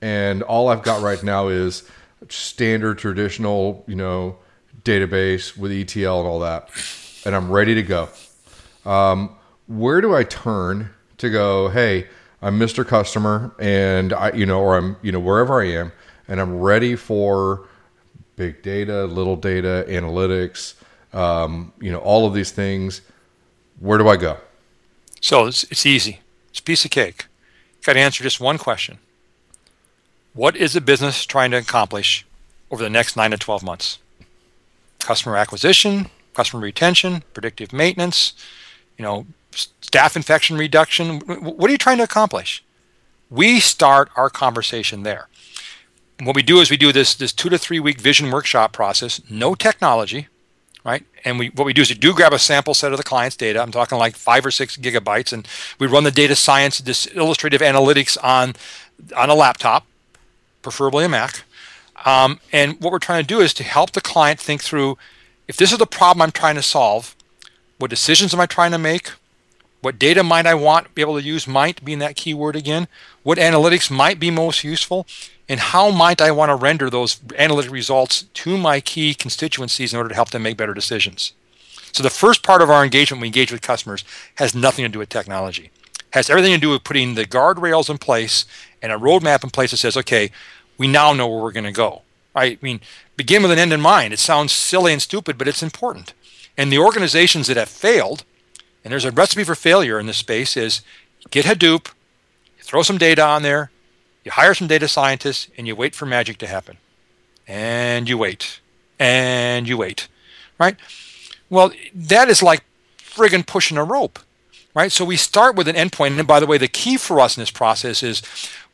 and 0.00 0.42
all 0.42 0.68
I've 0.68 0.82
got 0.82 1.02
right 1.02 1.22
now 1.22 1.48
is 1.48 1.82
standard 2.30 2.96
traditional, 2.96 3.84
you 3.86 3.94
know, 3.94 4.38
database 4.82 5.56
with 5.56 5.70
ETL 5.70 6.20
and 6.20 6.26
all 6.26 6.40
that, 6.40 6.70
and 7.26 7.36
I'm 7.36 7.52
ready 7.52 7.74
to 7.74 7.82
go. 7.82 8.08
Um, 8.86 9.36
where 9.66 10.00
do 10.00 10.16
I 10.16 10.24
turn 10.24 10.88
to 11.18 11.30
go, 11.30 11.68
hey, 11.68 12.06
I'm 12.40 12.58
Mr. 12.58 12.86
Customer, 12.86 13.52
and 13.58 14.12
I, 14.12 14.32
you 14.32 14.46
know, 14.46 14.60
or 14.60 14.76
I'm, 14.76 14.96
you 15.02 15.12
know, 15.12 15.20
wherever 15.20 15.60
I 15.60 15.66
am, 15.66 15.92
and 16.28 16.40
I'm 16.40 16.60
ready 16.60 16.94
for 16.96 17.66
big 18.36 18.62
data, 18.62 19.04
little 19.04 19.36
data, 19.36 19.84
analytics, 19.88 20.74
um, 21.12 21.72
you 21.80 21.90
know, 21.90 21.98
all 21.98 22.26
of 22.26 22.34
these 22.34 22.52
things. 22.52 23.00
Where 23.80 23.98
do 23.98 24.08
I 24.08 24.16
go? 24.16 24.38
So 25.20 25.46
it's, 25.46 25.64
it's 25.64 25.84
easy. 25.84 26.20
It's 26.50 26.60
a 26.60 26.62
piece 26.62 26.84
of 26.84 26.90
cake. 26.90 27.26
Got 27.84 27.94
to 27.94 28.00
answer 28.00 28.22
just 28.22 28.40
one 28.40 28.58
question. 28.58 28.98
What 30.34 30.56
is 30.56 30.74
the 30.74 30.80
business 30.80 31.24
trying 31.24 31.50
to 31.50 31.56
accomplish 31.56 32.24
over 32.70 32.82
the 32.82 32.90
next 32.90 33.16
nine 33.16 33.32
to 33.32 33.36
12 33.36 33.62
months? 33.62 33.98
Customer 35.00 35.36
acquisition, 35.36 36.10
customer 36.34 36.62
retention, 36.62 37.24
predictive 37.32 37.72
maintenance, 37.72 38.34
you 38.96 39.02
know, 39.04 39.26
staph 39.58 40.16
infection 40.16 40.56
reduction. 40.56 41.20
What 41.20 41.68
are 41.68 41.72
you 41.72 41.78
trying 41.78 41.98
to 41.98 42.04
accomplish? 42.04 42.64
We 43.30 43.60
start 43.60 44.10
our 44.16 44.30
conversation 44.30 45.02
there. 45.02 45.28
what 46.22 46.34
we 46.34 46.42
do 46.42 46.60
is 46.60 46.70
we 46.70 46.76
do 46.76 46.92
this 46.92 47.14
this 47.14 47.32
two 47.32 47.48
to 47.50 47.58
three 47.58 47.80
week 47.80 48.00
vision 48.00 48.30
workshop 48.30 48.72
process, 48.72 49.20
no 49.30 49.54
technology, 49.54 50.28
right? 50.84 51.04
And 51.24 51.38
we 51.38 51.48
what 51.50 51.64
we 51.64 51.72
do 51.72 51.82
is 51.82 51.90
we 51.90 51.96
do 51.96 52.14
grab 52.14 52.32
a 52.32 52.38
sample 52.38 52.74
set 52.74 52.92
of 52.92 52.98
the 52.98 53.04
client's 53.04 53.36
data. 53.36 53.60
I'm 53.60 53.72
talking 53.72 53.98
like 53.98 54.16
five 54.16 54.44
or 54.46 54.50
six 54.50 54.76
gigabytes, 54.76 55.32
and 55.32 55.46
we 55.78 55.86
run 55.86 56.04
the 56.04 56.10
data 56.10 56.34
science, 56.36 56.78
this 56.78 57.06
illustrative 57.06 57.60
analytics 57.60 58.16
on 58.22 58.54
on 59.16 59.30
a 59.30 59.34
laptop, 59.34 59.86
preferably 60.62 61.04
a 61.04 61.08
Mac. 61.08 61.44
Um, 62.04 62.40
and 62.52 62.80
what 62.80 62.92
we're 62.92 62.98
trying 63.00 63.22
to 63.22 63.26
do 63.26 63.40
is 63.40 63.52
to 63.54 63.64
help 63.64 63.90
the 63.92 64.00
client 64.00 64.40
think 64.40 64.62
through 64.62 64.96
if 65.48 65.56
this 65.56 65.72
is 65.72 65.78
the 65.78 65.86
problem 65.86 66.22
I'm 66.22 66.30
trying 66.30 66.54
to 66.56 66.62
solve, 66.62 67.16
what 67.78 67.90
decisions 67.90 68.34
am 68.34 68.40
I 68.40 68.46
trying 68.46 68.72
to 68.72 68.78
make? 68.78 69.12
What 69.80 69.98
data 69.98 70.24
might 70.24 70.46
I 70.46 70.54
want 70.54 70.94
be 70.94 71.02
able 71.02 71.18
to 71.18 71.24
use? 71.24 71.46
Might 71.46 71.84
being 71.84 72.00
that 72.00 72.16
keyword 72.16 72.56
again. 72.56 72.88
What 73.22 73.38
analytics 73.38 73.90
might 73.90 74.18
be 74.18 74.30
most 74.30 74.64
useful? 74.64 75.06
And 75.48 75.60
how 75.60 75.90
might 75.90 76.20
I 76.20 76.30
want 76.30 76.50
to 76.50 76.56
render 76.56 76.90
those 76.90 77.20
analytic 77.36 77.70
results 77.70 78.22
to 78.22 78.58
my 78.58 78.80
key 78.80 79.14
constituencies 79.14 79.92
in 79.92 79.96
order 79.96 80.10
to 80.10 80.14
help 80.14 80.30
them 80.30 80.42
make 80.42 80.56
better 80.56 80.74
decisions? 80.74 81.32
So 81.92 82.02
the 82.02 82.10
first 82.10 82.42
part 82.42 82.60
of 82.60 82.70
our 82.70 82.84
engagement, 82.84 83.20
we 83.20 83.28
engage 83.28 83.52
with 83.52 83.62
customers, 83.62 84.04
has 84.34 84.54
nothing 84.54 84.84
to 84.84 84.90
do 84.90 84.98
with 84.98 85.08
technology. 85.08 85.70
Has 86.10 86.28
everything 86.28 86.52
to 86.52 86.60
do 86.60 86.70
with 86.70 86.84
putting 86.84 87.14
the 87.14 87.24
guardrails 87.24 87.88
in 87.88 87.98
place 87.98 88.44
and 88.82 88.92
a 88.92 88.96
roadmap 88.96 89.44
in 89.44 89.50
place 89.50 89.70
that 89.70 89.78
says, 89.78 89.96
okay, 89.96 90.30
we 90.76 90.86
now 90.86 91.12
know 91.12 91.26
where 91.26 91.42
we're 91.42 91.52
going 91.52 91.64
to 91.64 91.72
go. 91.72 92.02
I 92.34 92.58
mean, 92.60 92.80
begin 93.16 93.42
with 93.42 93.50
an 93.50 93.58
end 93.58 93.72
in 93.72 93.80
mind. 93.80 94.12
It 94.12 94.18
sounds 94.18 94.52
silly 94.52 94.92
and 94.92 95.02
stupid, 95.02 95.38
but 95.38 95.48
it's 95.48 95.62
important. 95.62 96.14
And 96.56 96.70
the 96.70 96.78
organizations 96.78 97.46
that 97.46 97.56
have 97.56 97.68
failed 97.68 98.24
and 98.88 98.92
there's 98.94 99.04
a 99.04 99.10
recipe 99.10 99.44
for 99.44 99.54
failure 99.54 100.00
in 100.00 100.06
this 100.06 100.16
space 100.16 100.56
is 100.56 100.80
get 101.30 101.44
Hadoop, 101.44 101.90
throw 102.60 102.80
some 102.80 102.96
data 102.96 103.22
on 103.22 103.42
there, 103.42 103.70
you 104.24 104.30
hire 104.30 104.54
some 104.54 104.66
data 104.66 104.88
scientists, 104.88 105.50
and 105.58 105.66
you 105.66 105.76
wait 105.76 105.94
for 105.94 106.06
magic 106.06 106.38
to 106.38 106.46
happen. 106.46 106.78
And 107.46 108.08
you 108.08 108.16
wait. 108.16 108.60
And 108.98 109.68
you 109.68 109.76
wait. 109.76 110.08
Right? 110.58 110.74
Well, 111.50 111.70
that 111.94 112.30
is 112.30 112.42
like 112.42 112.64
friggin' 112.98 113.46
pushing 113.46 113.76
a 113.76 113.84
rope. 113.84 114.20
Right? 114.74 114.90
So 114.90 115.04
we 115.04 115.18
start 115.18 115.54
with 115.54 115.68
an 115.68 115.76
endpoint. 115.76 116.18
And 116.18 116.26
by 116.26 116.40
the 116.40 116.46
way, 116.46 116.56
the 116.56 116.66
key 116.66 116.96
for 116.96 117.20
us 117.20 117.36
in 117.36 117.42
this 117.42 117.50
process 117.50 118.02
is 118.02 118.22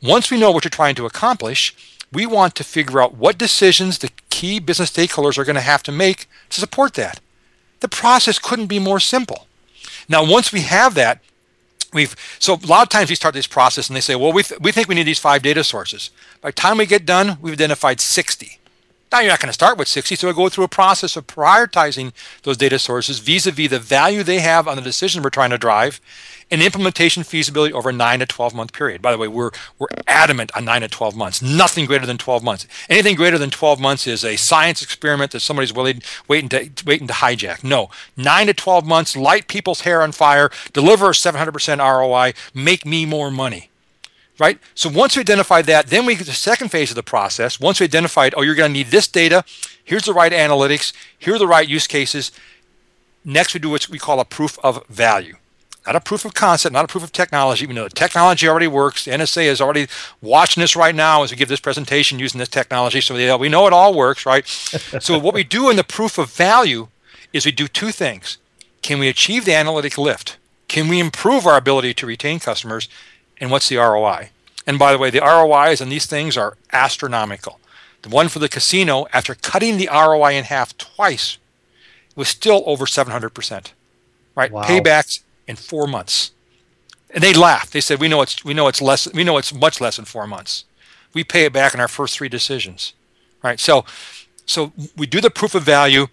once 0.01 0.31
we 0.31 0.39
know 0.39 0.53
what 0.53 0.63
you're 0.63 0.71
trying 0.71 0.95
to 0.95 1.07
accomplish, 1.07 1.75
we 2.13 2.25
want 2.25 2.55
to 2.55 2.63
figure 2.63 3.03
out 3.03 3.17
what 3.17 3.37
decisions 3.37 3.99
the 3.99 4.13
key 4.31 4.61
business 4.61 4.93
stakeholders 4.93 5.39
are 5.39 5.45
going 5.45 5.57
to 5.57 5.61
have 5.61 5.83
to 5.83 5.91
make 5.91 6.29
to 6.51 6.61
support 6.61 6.95
that. 6.95 7.19
The 7.81 7.89
process 7.89 8.39
couldn't 8.39 8.69
be 8.69 8.79
more 8.79 9.01
simple. 9.01 9.49
Now, 10.09 10.25
once 10.25 10.53
we 10.53 10.61
have 10.63 10.95
that, 10.95 11.21
we've 11.93 12.15
so 12.39 12.55
a 12.55 12.67
lot 12.67 12.83
of 12.83 12.89
times 12.89 13.09
we 13.09 13.17
start 13.17 13.35
this 13.35 13.47
process 13.47 13.89
and 13.89 13.97
they 13.97 14.01
say, 14.01 14.17
well, 14.17 14.33
we, 14.33 14.43
th- 14.43 14.61
we 14.61 14.73
think 14.73 14.89
we 14.89 14.95
need 14.95 15.07
these 15.07 15.19
five 15.19 15.43
data 15.43 15.65
sources. 15.65 16.11
By 16.41 16.49
the 16.49 16.55
time 16.55 16.79
we 16.79 16.87
get 16.87 17.07
done, 17.07 17.39
we've 17.41 17.55
identified 17.55 18.01
60. 18.01 18.59
Now, 19.15 19.21
you're 19.21 19.31
not 19.31 19.39
going 19.39 19.49
to 19.49 19.53
start 19.53 19.79
with 19.79 19.87
60, 19.87 20.17
so 20.17 20.27
we 20.27 20.35
go 20.35 20.49
through 20.49 20.65
a 20.65 20.69
process 20.69 21.15
of 21.15 21.29
prioritizing 21.29 22.13
those 22.43 22.57
data 22.57 22.81
sources 22.81 23.21
vis 23.21 23.47
a 23.47 23.53
vis 23.53 23.71
the 23.71 23.79
value 23.79 24.25
they 24.25 24.41
have 24.41 24.67
on 24.67 24.75
the 24.75 24.83
decision 24.83 25.23
we're 25.23 25.31
trying 25.31 25.51
to 25.51 25.57
drive 25.57 26.01
and 26.51 26.61
implementation 26.61 27.23
feasibility 27.23 27.73
over 27.73 27.91
a 27.91 27.93
9 27.93 28.19
to 28.19 28.27
12 28.27 28.57
month 28.57 28.73
period. 28.73 29.01
By 29.01 29.13
the 29.13 29.19
way, 29.19 29.29
we're, 29.29 29.53
we're 29.79 29.87
adamant 30.09 30.51
on 30.57 30.65
9 30.65 30.81
to 30.81 30.89
12 30.89 31.15
months, 31.15 31.41
nothing 31.41 31.87
greater 31.87 32.07
than 32.07 32.19
12 32.19 32.43
months. 32.43 32.67
Anything 32.89 33.15
greater 33.15 33.39
than 33.39 33.51
12 33.51 33.79
months 33.79 34.09
is 34.09 34.25
a 34.25 34.35
science 34.35 34.83
experiment 34.83 35.31
that 35.31 35.41
somebody's 35.41 35.73
willing, 35.73 36.03
waiting, 36.27 36.49
to, 36.49 36.69
waiting 36.85 37.07
to 37.07 37.15
hijack. 37.15 37.63
No, 37.63 37.91
9 38.17 38.49
to 38.49 38.55
12 38.55 38.85
months, 38.85 39.17
light 39.17 39.47
people's 39.47 39.83
hair 39.83 40.03
on 40.03 40.11
fire, 40.11 40.51
deliver 40.73 41.11
700% 41.11 41.79
ROI, 41.79 42.33
make 42.53 42.85
me 42.85 43.07
more 43.07 43.31
money 43.31 43.71
right? 44.39 44.59
So 44.75 44.89
once 44.89 45.17
we 45.17 45.21
identify 45.21 45.63
that, 45.63 45.87
then 45.89 46.07
we 46.07 46.15
get 46.15 46.27
the 46.27 46.33
second 46.33 46.71
phase 46.71 46.91
of 46.91 46.97
the 46.97 47.03
process. 47.03 47.61
Once 47.61 47.81
we 47.81 47.85
identified, 47.85 48.35
oh, 48.37 48.43
you're 48.43 48.55
going 48.55 48.71
to 48.71 48.73
need 48.73 48.89
this 48.89 49.07
data, 49.07 49.45
here's 49.85 50.05
the 50.05 50.13
right 50.13 50.33
analytics, 50.33 50.93
here 51.19 51.35
are 51.35 51.39
the 51.39 51.47
right 51.47 51.69
use 51.69 51.87
cases. 51.87 52.33
Next, 53.25 53.55
we 53.55 53.61
do 53.61 53.71
what 53.71 53.89
we 53.89 53.99
call 53.99 54.21
a 54.21 54.25
proof 54.25 54.59
of 54.63 54.87
value 54.89 55.37
not 55.87 55.97
a 55.97 56.01
proof 56.01 56.25
of 56.25 56.35
concept, 56.35 56.73
not 56.73 56.85
a 56.85 56.89
proof 56.89 57.05
of 57.05 57.13
technology. 57.13 57.67
We 57.67 57.75
know 57.75 57.85
the 57.85 57.91
technology 57.91 58.49
already 58.49 58.67
works. 58.67 59.05
The 59.05 59.11
NSA 59.11 59.45
is 59.45 59.61
already 59.61 59.87
watching 60.23 60.63
this 60.63 60.75
right 60.75 60.95
now 60.95 61.23
as 61.23 61.31
we 61.31 61.37
give 61.37 61.49
this 61.49 61.61
presentation 61.61 62.19
using 62.19 62.39
this 62.39 62.49
technology. 62.49 63.01
So 63.01 63.39
we 63.39 63.49
know 63.49 63.67
it 63.67 63.73
all 63.73 63.95
works, 63.95 64.25
right? 64.25 64.47
so 64.47 65.19
what 65.19 65.35
we 65.35 65.45
do 65.45 65.69
in 65.69 65.77
the 65.77 65.85
proof 65.85 66.17
of 66.17 66.33
value 66.33 66.89
is 67.33 67.45
we 67.45 67.53
do 67.53 67.69
two 67.69 67.91
things. 67.91 68.39
Can 68.81 68.99
we 68.99 69.09
achieve 69.09 69.45
the 69.45 69.55
analytic 69.55 69.99
lift? 69.99 70.39
Can 70.69 70.89
we 70.89 71.01
improve 71.01 71.47
our 71.47 71.57
ability 71.57 71.93
to 71.95 72.07
retain 72.07 72.39
customers? 72.39 72.89
And 73.41 73.51
what's 73.51 73.69
the 73.69 73.77
ROI? 73.77 74.31
And 74.67 74.79
by 74.79 74.93
the 74.93 74.99
way, 74.99 75.11
the 75.11 75.21
ROIs 75.21 75.81
on 75.81 75.89
these 75.89 76.07
things 76.07 76.37
are 76.37 76.57
astronomical. 76.73 77.61
The 78.03 78.09
one 78.09 78.29
for 78.29 78.39
the 78.39 78.49
casino, 78.49 79.07
after 79.13 79.35
cutting 79.35 79.77
the 79.77 79.89
ROI 79.93 80.33
in 80.33 80.45
half 80.45 80.77
twice, 80.77 81.39
was 82.15 82.29
still 82.29 82.63
over 82.67 82.87
700%. 82.87 83.73
Right? 84.35 84.51
Wow. 84.51 84.63
Paybacks 84.63 85.21
in 85.47 85.57
four 85.57 85.87
months. 85.87 86.33
And 87.11 87.23
they 87.23 87.33
laughed. 87.33 87.73
They 87.73 87.81
said, 87.81 88.01
"We 88.01 88.09
know 88.09 88.23
it's 88.23 88.45
we 88.45 88.55
know 88.55 88.67
it's 88.67 88.83
less. 88.83 89.11
We 89.13 89.23
know 89.23 89.39
it's 89.39 89.55
much 89.55 89.81
less 89.81 89.97
than 89.97 90.05
four 90.05 90.27
months. 90.27 90.65
We 91.13 91.23
pay 91.23 91.45
it 91.45 91.53
back 91.53 91.73
in 91.73 91.79
our 91.79 91.87
first 91.87 92.19
three 92.19 92.29
decisions." 92.29 92.93
Right? 93.41 93.61
So, 93.61 93.85
so 94.47 94.73
we 94.97 95.07
do 95.07 95.21
the 95.21 95.31
proof 95.31 95.55
of 95.55 95.63
value 95.63 96.09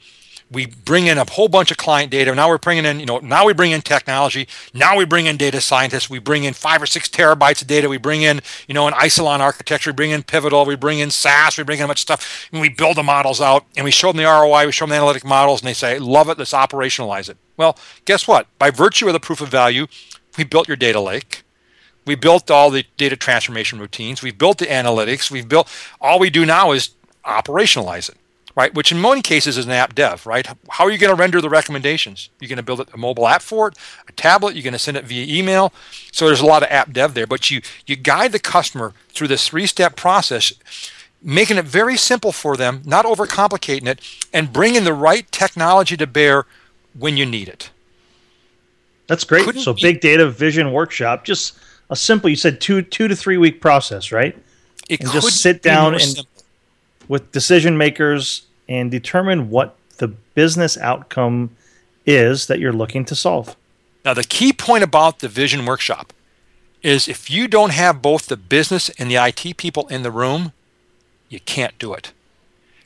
we 0.51 0.65
bring 0.65 1.07
in 1.07 1.17
a 1.17 1.23
whole 1.29 1.47
bunch 1.47 1.71
of 1.71 1.77
client 1.77 2.11
data. 2.11 2.35
Now 2.35 2.49
we're 2.49 2.57
bringing 2.57 2.83
in, 2.83 2.99
you 2.99 3.05
know, 3.05 3.19
now 3.19 3.45
we 3.45 3.53
bring 3.53 3.71
in 3.71 3.81
technology. 3.81 4.49
Now 4.73 4.97
we 4.97 5.05
bring 5.05 5.25
in 5.25 5.37
data 5.37 5.61
scientists. 5.61 6.09
We 6.09 6.19
bring 6.19 6.43
in 6.43 6.53
five 6.53 6.81
or 6.81 6.85
six 6.85 7.07
terabytes 7.07 7.61
of 7.61 7.69
data. 7.69 7.87
We 7.87 7.97
bring 7.97 8.23
in, 8.23 8.41
you 8.67 8.73
know, 8.73 8.85
an 8.85 8.93
Isilon 8.93 9.39
architecture. 9.39 9.91
We 9.91 9.95
bring 9.95 10.11
in 10.11 10.23
Pivotal. 10.23 10.65
We 10.65 10.75
bring 10.75 10.99
in 10.99 11.09
SAS. 11.09 11.57
We 11.57 11.63
bring 11.63 11.79
in 11.79 11.85
a 11.85 11.87
bunch 11.87 11.99
of 11.99 12.01
stuff. 12.01 12.49
And 12.51 12.59
we 12.59 12.67
build 12.67 12.97
the 12.97 13.03
models 13.03 13.39
out 13.39 13.65
and 13.77 13.85
we 13.85 13.91
show 13.91 14.09
them 14.09 14.17
the 14.17 14.25
ROI. 14.25 14.65
We 14.65 14.73
show 14.73 14.83
them 14.83 14.89
the 14.89 14.97
analytic 14.97 15.23
models 15.23 15.61
and 15.61 15.69
they 15.69 15.73
say, 15.73 15.97
love 15.99 16.27
it. 16.27 16.37
Let's 16.37 16.51
operationalize 16.51 17.29
it. 17.29 17.37
Well, 17.55 17.77
guess 18.03 18.27
what? 18.27 18.47
By 18.59 18.71
virtue 18.71 19.07
of 19.07 19.13
the 19.13 19.19
proof 19.21 19.39
of 19.39 19.47
value, 19.47 19.87
we 20.37 20.43
built 20.43 20.67
your 20.67 20.77
data 20.77 20.99
lake. 20.99 21.43
We 22.05 22.15
built 22.15 22.51
all 22.51 22.71
the 22.71 22.83
data 22.97 23.15
transformation 23.15 23.79
routines. 23.79 24.21
We 24.21 24.31
built 24.31 24.57
the 24.57 24.65
analytics. 24.65 25.31
We've 25.31 25.47
built, 25.47 25.69
all 26.01 26.19
we 26.19 26.29
do 26.29 26.45
now 26.45 26.73
is 26.73 26.89
operationalize 27.23 28.09
it 28.09 28.17
right? 28.55 28.73
Which 28.73 28.91
in 28.91 29.01
many 29.01 29.21
cases 29.21 29.57
is 29.57 29.65
an 29.65 29.71
app 29.71 29.95
dev, 29.95 30.25
right? 30.25 30.45
How 30.69 30.85
are 30.85 30.91
you 30.91 30.97
going 30.97 31.15
to 31.15 31.19
render 31.19 31.41
the 31.41 31.49
recommendations? 31.49 32.29
You're 32.39 32.49
going 32.49 32.57
to 32.57 32.63
build 32.63 32.87
a 32.93 32.97
mobile 32.97 33.27
app 33.27 33.41
for 33.41 33.69
it, 33.69 33.77
a 34.07 34.11
tablet. 34.11 34.55
You're 34.55 34.63
going 34.63 34.73
to 34.73 34.79
send 34.79 34.97
it 34.97 35.05
via 35.05 35.25
email. 35.25 35.73
So 36.11 36.27
there's 36.27 36.41
a 36.41 36.45
lot 36.45 36.63
of 36.63 36.69
app 36.69 36.91
dev 36.93 37.13
there, 37.13 37.27
but 37.27 37.49
you 37.49 37.61
you 37.85 37.95
guide 37.95 38.31
the 38.31 38.39
customer 38.39 38.93
through 39.09 39.27
this 39.27 39.47
three-step 39.47 39.95
process, 39.95 40.53
making 41.21 41.57
it 41.57 41.65
very 41.65 41.97
simple 41.97 42.31
for 42.31 42.57
them, 42.57 42.81
not 42.85 43.05
overcomplicating 43.05 43.87
it, 43.87 43.99
and 44.33 44.51
bringing 44.53 44.83
the 44.83 44.93
right 44.93 45.31
technology 45.31 45.97
to 45.97 46.07
bear 46.07 46.45
when 46.97 47.17
you 47.17 47.25
need 47.25 47.47
it. 47.47 47.71
That's 49.07 49.23
great. 49.23 49.45
Couldn't 49.45 49.61
so 49.61 49.73
big 49.73 49.99
data 49.99 50.29
vision 50.29 50.71
workshop, 50.71 51.25
just 51.25 51.57
a 51.89 51.95
simple. 51.95 52.29
You 52.29 52.35
said 52.35 52.61
two 52.61 52.81
two 52.81 53.07
to 53.07 53.15
three 53.15 53.37
week 53.37 53.59
process, 53.59 54.11
right? 54.11 54.37
It 54.89 55.01
and 55.01 55.11
just 55.11 55.41
sit 55.41 55.61
down 55.61 55.93
and 55.93 56.01
simple 56.01 56.30
with 57.11 57.29
decision 57.33 57.77
makers 57.77 58.43
and 58.69 58.89
determine 58.89 59.49
what 59.49 59.75
the 59.97 60.07
business 60.07 60.77
outcome 60.77 61.53
is 62.05 62.47
that 62.47 62.57
you're 62.57 62.71
looking 62.71 63.03
to 63.03 63.13
solve. 63.13 63.57
Now, 64.05 64.13
the 64.13 64.23
key 64.23 64.53
point 64.53 64.85
about 64.85 65.19
the 65.19 65.27
vision 65.27 65.65
workshop 65.65 66.13
is 66.81 67.09
if 67.09 67.29
you 67.29 67.49
don't 67.49 67.73
have 67.73 68.01
both 68.01 68.27
the 68.27 68.37
business 68.37 68.87
and 68.97 69.11
the 69.11 69.17
IT 69.17 69.57
people 69.57 69.89
in 69.89 70.03
the 70.03 70.09
room, 70.09 70.53
you 71.27 71.41
can't 71.41 71.77
do 71.77 71.93
it. 71.93 72.13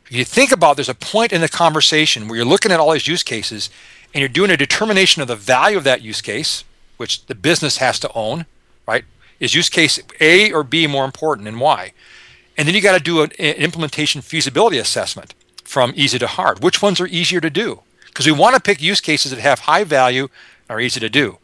If 0.08 0.12
you 0.12 0.26
think 0.26 0.52
about 0.52 0.76
there's 0.76 0.90
a 0.90 0.96
point 0.96 1.32
in 1.32 1.42
the 1.42 1.48
conversation 1.48 2.28
where 2.28 2.38
you're 2.38 2.46
looking 2.46 2.72
at 2.72 2.80
all 2.80 2.94
these 2.94 3.08
use 3.08 3.22
cases 3.22 3.70
and 4.12 4.22
you're 4.22 4.28
doing 4.28 4.50
a 4.50 4.58
determination 4.58 5.22
of 5.22 5.28
the 5.28 5.36
value 5.36 5.78
of 5.78 5.84
that 5.84 6.02
use 6.02 6.24
case, 6.24 6.64
which 6.98 7.28
the 7.28 7.36
business 7.36 7.78
has 7.78 8.00
to 8.00 8.12
own, 8.16 8.48
right? 8.88 9.06
Is 9.40 9.54
use 9.54 9.70
case 9.70 10.00
A 10.20 10.52
or 10.52 10.64
B 10.64 10.88
more 10.88 11.06
important 11.06 11.48
and 11.48 11.60
why? 11.60 11.94
And 12.58 12.68
then 12.68 12.76
you 12.76 12.82
got 12.82 12.98
to 12.98 13.04
do 13.04 13.22
an 13.22 13.32
implementation 13.38 14.22
feasibility 14.22 14.78
assessment 14.78 15.34
from 15.64 15.94
easy 15.96 16.18
to 16.20 16.28
hard. 16.28 16.64
Which 16.64 16.82
ones 16.82 17.00
are 17.02 17.08
easier 17.08 17.42
to 17.42 17.50
do? 17.50 17.82
Because 18.08 18.26
we 18.26 18.32
want 18.32 18.56
to 18.56 18.62
pick 18.62 18.82
use 18.82 19.02
cases 19.02 19.32
that 19.32 19.42
have 19.42 19.60
high 19.62 19.84
value, 19.84 20.30
are 20.70 20.80
easy 20.80 21.00
to 21.00 21.10
do. 21.10 21.38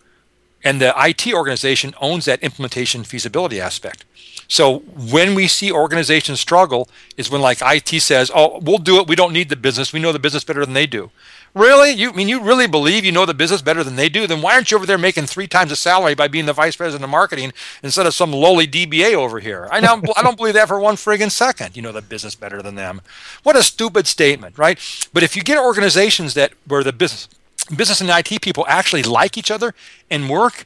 And 0.64 0.80
the 0.80 0.94
IT 0.98 1.34
organization 1.34 1.94
owns 2.00 2.26
that 2.26 2.42
implementation 2.42 3.04
feasibility 3.04 3.60
aspect. 3.60 4.06
So 4.48 4.80
when 4.80 5.34
we 5.34 5.48
see 5.48 5.72
organizations 5.72 6.40
struggle 6.40 6.90
is 7.18 7.32
when 7.32 7.42
like 7.42 7.60
IT 7.62 8.02
says, 8.02 8.30
"Oh, 8.34 8.60
we'll 8.60 8.78
do 8.78 9.00
it. 9.00 9.08
We 9.08 9.16
don't 9.16 9.34
need 9.34 9.50
the 9.50 9.56
business. 9.56 9.94
We 9.94 10.00
know 10.00 10.12
the 10.12 10.20
business 10.20 10.44
better 10.44 10.66
than 10.66 10.74
they 10.74 10.86
do." 10.86 11.10
Really? 11.54 11.92
You 11.92 12.12
I 12.12 12.14
mean 12.14 12.30
you 12.30 12.42
really 12.42 12.68
believe 12.68 13.04
you 13.04 13.12
know 13.12 13.26
the 13.26 13.34
business 13.34 13.62
better 13.62 13.84
than 13.84 13.98
they 13.98 14.08
do? 14.08 14.26
Then 14.26 14.42
why 14.42 14.54
aren't 14.54 14.72
you 14.72 14.78
over 14.78 14.86
there 14.86 14.98
making 14.98 15.26
three 15.26 15.48
times 15.48 15.70
the 15.70 15.76
salary 15.76 16.16
by 16.16 16.28
being 16.28 16.46
the 16.46 16.54
vice 16.54 16.76
president 16.76 17.04
of 17.04 17.10
marketing 17.10 17.52
instead 17.84 18.06
of 18.06 18.14
some 18.14 18.32
lowly 18.32 18.68
DBA 18.68 19.14
over 19.14 19.40
here? 19.40 19.68
I 19.70 19.82
don't 19.82 20.08
I 20.18 20.24
don't 20.24 20.38
believe 20.38 20.54
that 20.54 20.70
for 20.70 20.80
one 20.80 20.96
friggin' 20.96 21.32
second. 21.32 21.76
You 21.76 21.82
know 21.82 21.92
the 21.92 22.02
business 22.02 22.36
better 22.36 22.62
than 22.62 22.76
them. 22.76 23.02
What 23.44 23.58
a 23.58 23.64
stupid 23.64 24.08
statement, 24.08 24.58
right? 24.58 24.80
But 25.14 25.24
if 25.24 25.36
you 25.36 25.44
get 25.44 25.58
organizations 25.58 26.34
that 26.36 26.54
where 26.68 26.84
the 26.84 26.94
business 26.94 27.28
business 27.76 28.02
and 28.02 28.10
IT 28.10 28.42
people 28.42 28.66
actually 28.68 29.04
like 29.04 29.38
each 29.38 29.52
other 29.52 29.74
and 30.10 30.30
work, 30.30 30.66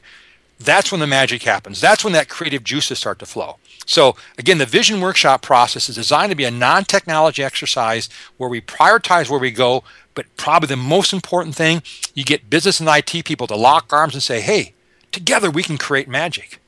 that's 0.58 0.90
when 0.90 1.00
the 1.00 1.06
magic 1.06 1.42
happens. 1.42 1.80
That's 1.80 2.04
when 2.04 2.12
that 2.14 2.28
creative 2.28 2.64
juices 2.64 2.98
start 2.98 3.18
to 3.18 3.26
flow. 3.26 3.58
So 3.86 4.16
again, 4.36 4.58
the 4.58 4.66
vision 4.66 5.00
workshop 5.00 5.42
process 5.42 5.88
is 5.88 5.94
designed 5.94 6.30
to 6.30 6.36
be 6.36 6.44
a 6.44 6.50
non-technology 6.50 7.42
exercise 7.42 8.08
where 8.36 8.50
we 8.50 8.60
prioritize 8.60 9.30
where 9.30 9.40
we 9.40 9.52
go, 9.52 9.84
but 10.14 10.26
probably 10.36 10.66
the 10.66 10.76
most 10.76 11.12
important 11.12 11.54
thing, 11.54 11.82
you 12.12 12.24
get 12.24 12.50
business 12.50 12.80
and 12.80 12.88
IT 12.88 13.24
people 13.24 13.46
to 13.46 13.56
lock 13.56 13.92
arms 13.92 14.14
and 14.14 14.22
say, 14.22 14.40
hey, 14.40 14.74
together 15.12 15.50
we 15.50 15.62
can 15.62 15.78
create 15.78 16.08
magic. 16.08 16.60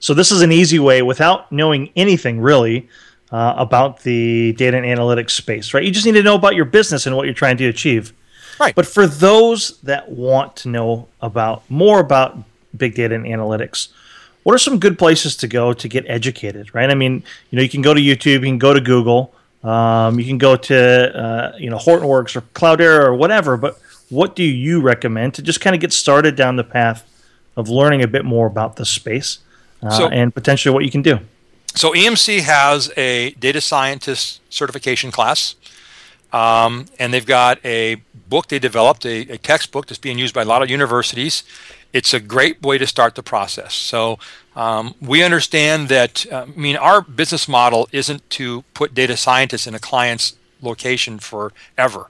So 0.00 0.14
this 0.14 0.32
is 0.32 0.42
an 0.42 0.50
easy 0.50 0.78
way 0.78 1.02
without 1.02 1.52
knowing 1.52 1.90
anything 1.94 2.40
really 2.40 2.88
uh, 3.30 3.54
about 3.56 4.00
the 4.00 4.52
data 4.54 4.76
and 4.76 4.86
analytics 4.86 5.30
space, 5.30 5.72
right? 5.72 5.84
You 5.84 5.90
just 5.90 6.04
need 6.04 6.12
to 6.12 6.22
know 6.22 6.34
about 6.34 6.56
your 6.56 6.64
business 6.64 7.06
and 7.06 7.16
what 7.16 7.24
you're 7.26 7.34
trying 7.34 7.56
to 7.58 7.66
achieve. 7.66 8.12
Right. 8.58 8.74
But 8.74 8.86
for 8.86 9.06
those 9.06 9.78
that 9.82 10.10
want 10.10 10.56
to 10.56 10.68
know 10.68 11.08
about 11.20 11.68
more 11.70 12.00
about 12.00 12.38
big 12.76 12.94
data 12.94 13.14
and 13.14 13.24
analytics, 13.24 13.88
what 14.42 14.54
are 14.54 14.58
some 14.58 14.78
good 14.78 14.98
places 14.98 15.36
to 15.38 15.48
go 15.48 15.72
to 15.72 15.88
get 15.88 16.04
educated? 16.08 16.74
Right. 16.74 16.90
I 16.90 16.94
mean, 16.94 17.22
you 17.50 17.56
know, 17.56 17.62
you 17.62 17.68
can 17.68 17.82
go 17.82 17.94
to 17.94 18.00
YouTube, 18.00 18.40
you 18.40 18.40
can 18.40 18.58
go 18.58 18.74
to 18.74 18.80
Google. 18.80 19.34
Um, 19.62 20.18
you 20.18 20.26
can 20.26 20.38
go 20.38 20.56
to 20.56 21.16
uh, 21.16 21.56
you 21.56 21.70
know 21.70 21.76
Hortonworks 21.76 22.34
or 22.34 22.40
Cloudera 22.54 23.04
or 23.04 23.14
whatever. 23.14 23.56
But 23.56 23.78
what 24.08 24.34
do 24.34 24.42
you 24.42 24.80
recommend 24.80 25.34
to 25.34 25.42
just 25.42 25.60
kind 25.60 25.74
of 25.74 25.80
get 25.80 25.92
started 25.92 26.34
down 26.36 26.56
the 26.56 26.64
path 26.64 27.08
of 27.56 27.68
learning 27.68 28.02
a 28.02 28.08
bit 28.08 28.24
more 28.24 28.46
about 28.46 28.76
the 28.76 28.84
space 28.84 29.38
uh, 29.82 29.90
so, 29.90 30.08
and 30.08 30.34
potentially 30.34 30.74
what 30.74 30.84
you 30.84 30.90
can 30.90 31.02
do? 31.02 31.20
So 31.74 31.92
EMC 31.92 32.40
has 32.40 32.92
a 32.96 33.30
data 33.32 33.60
scientist 33.60 34.40
certification 34.50 35.10
class. 35.10 35.54
Um, 36.32 36.86
and 36.98 37.12
they've 37.12 37.26
got 37.26 37.64
a 37.64 37.96
book 38.32 38.48
they 38.48 38.58
developed, 38.58 39.04
a, 39.04 39.16
a, 39.36 39.38
textbook 39.50 39.84
that's 39.86 40.04
being 40.08 40.18
used 40.24 40.34
by 40.34 40.40
a 40.40 40.50
lot 40.52 40.62
of 40.62 40.70
universities. 40.70 41.44
It's 41.92 42.14
a 42.14 42.20
great 42.36 42.62
way 42.62 42.78
to 42.78 42.86
start 42.86 43.14
the 43.14 43.22
process. 43.22 43.74
So 43.74 44.18
um, 44.56 44.94
we 45.12 45.22
understand 45.22 45.90
that, 45.96 46.24
uh, 46.32 46.46
I 46.48 46.60
mean, 46.66 46.76
our 46.76 47.02
business 47.02 47.46
model 47.46 47.82
isn't 47.92 48.22
to 48.38 48.62
put 48.72 48.94
data 48.94 49.16
scientists 49.18 49.66
in 49.66 49.74
a 49.74 49.78
client's 49.78 50.34
location 50.62 51.18
forever, 51.18 52.02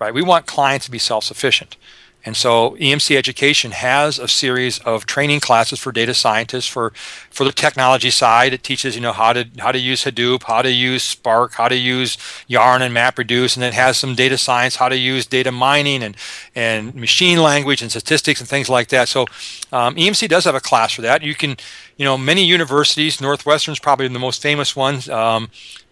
right? 0.00 0.12
We 0.12 0.22
want 0.22 0.46
clients 0.46 0.86
to 0.86 0.90
be 0.90 0.98
self 0.98 1.22
sufficient. 1.22 1.76
And 2.24 2.36
so 2.36 2.72
EMC 2.72 3.16
Education 3.16 3.70
has 3.70 4.18
a 4.18 4.28
series 4.28 4.78
of 4.80 5.06
training 5.06 5.40
classes 5.40 5.78
for 5.78 5.90
data 5.90 6.12
scientists 6.12 6.66
for, 6.66 6.90
for 7.30 7.44
the 7.44 7.52
technology 7.52 8.10
side. 8.10 8.52
It 8.52 8.62
teaches 8.62 8.94
you 8.94 9.00
know 9.00 9.12
how 9.12 9.32
to 9.32 9.48
how 9.58 9.72
to 9.72 9.78
use 9.78 10.04
Hadoop, 10.04 10.42
how 10.42 10.62
to 10.62 10.70
use 10.70 11.02
Spark, 11.02 11.54
how 11.54 11.68
to 11.68 11.76
use 11.76 12.18
Yarn 12.46 12.82
and 12.82 12.94
MapReduce, 12.94 13.56
and 13.56 13.64
it 13.64 13.72
has 13.74 13.96
some 13.96 14.14
data 14.14 14.36
science, 14.36 14.76
how 14.76 14.88
to 14.88 14.96
use 14.96 15.26
data 15.26 15.50
mining 15.50 16.02
and 16.02 16.16
and 16.54 16.94
machine 16.94 17.38
language 17.38 17.80
and 17.80 17.90
statistics 17.90 18.40
and 18.40 18.48
things 18.48 18.68
like 18.68 18.88
that. 18.88 19.08
So 19.08 19.22
um, 19.72 19.94
EMC 19.96 20.28
does 20.28 20.44
have 20.44 20.54
a 20.54 20.60
class 20.60 20.92
for 20.92 21.02
that. 21.02 21.22
You 21.22 21.34
can 21.34 21.56
you 21.96 22.04
know 22.04 22.18
many 22.18 22.44
universities, 22.44 23.20
Northwestern's 23.20 23.78
probably 23.78 24.08
the 24.08 24.18
most 24.18 24.42
famous 24.42 24.76
one. 24.76 25.08
Um, 25.10 25.50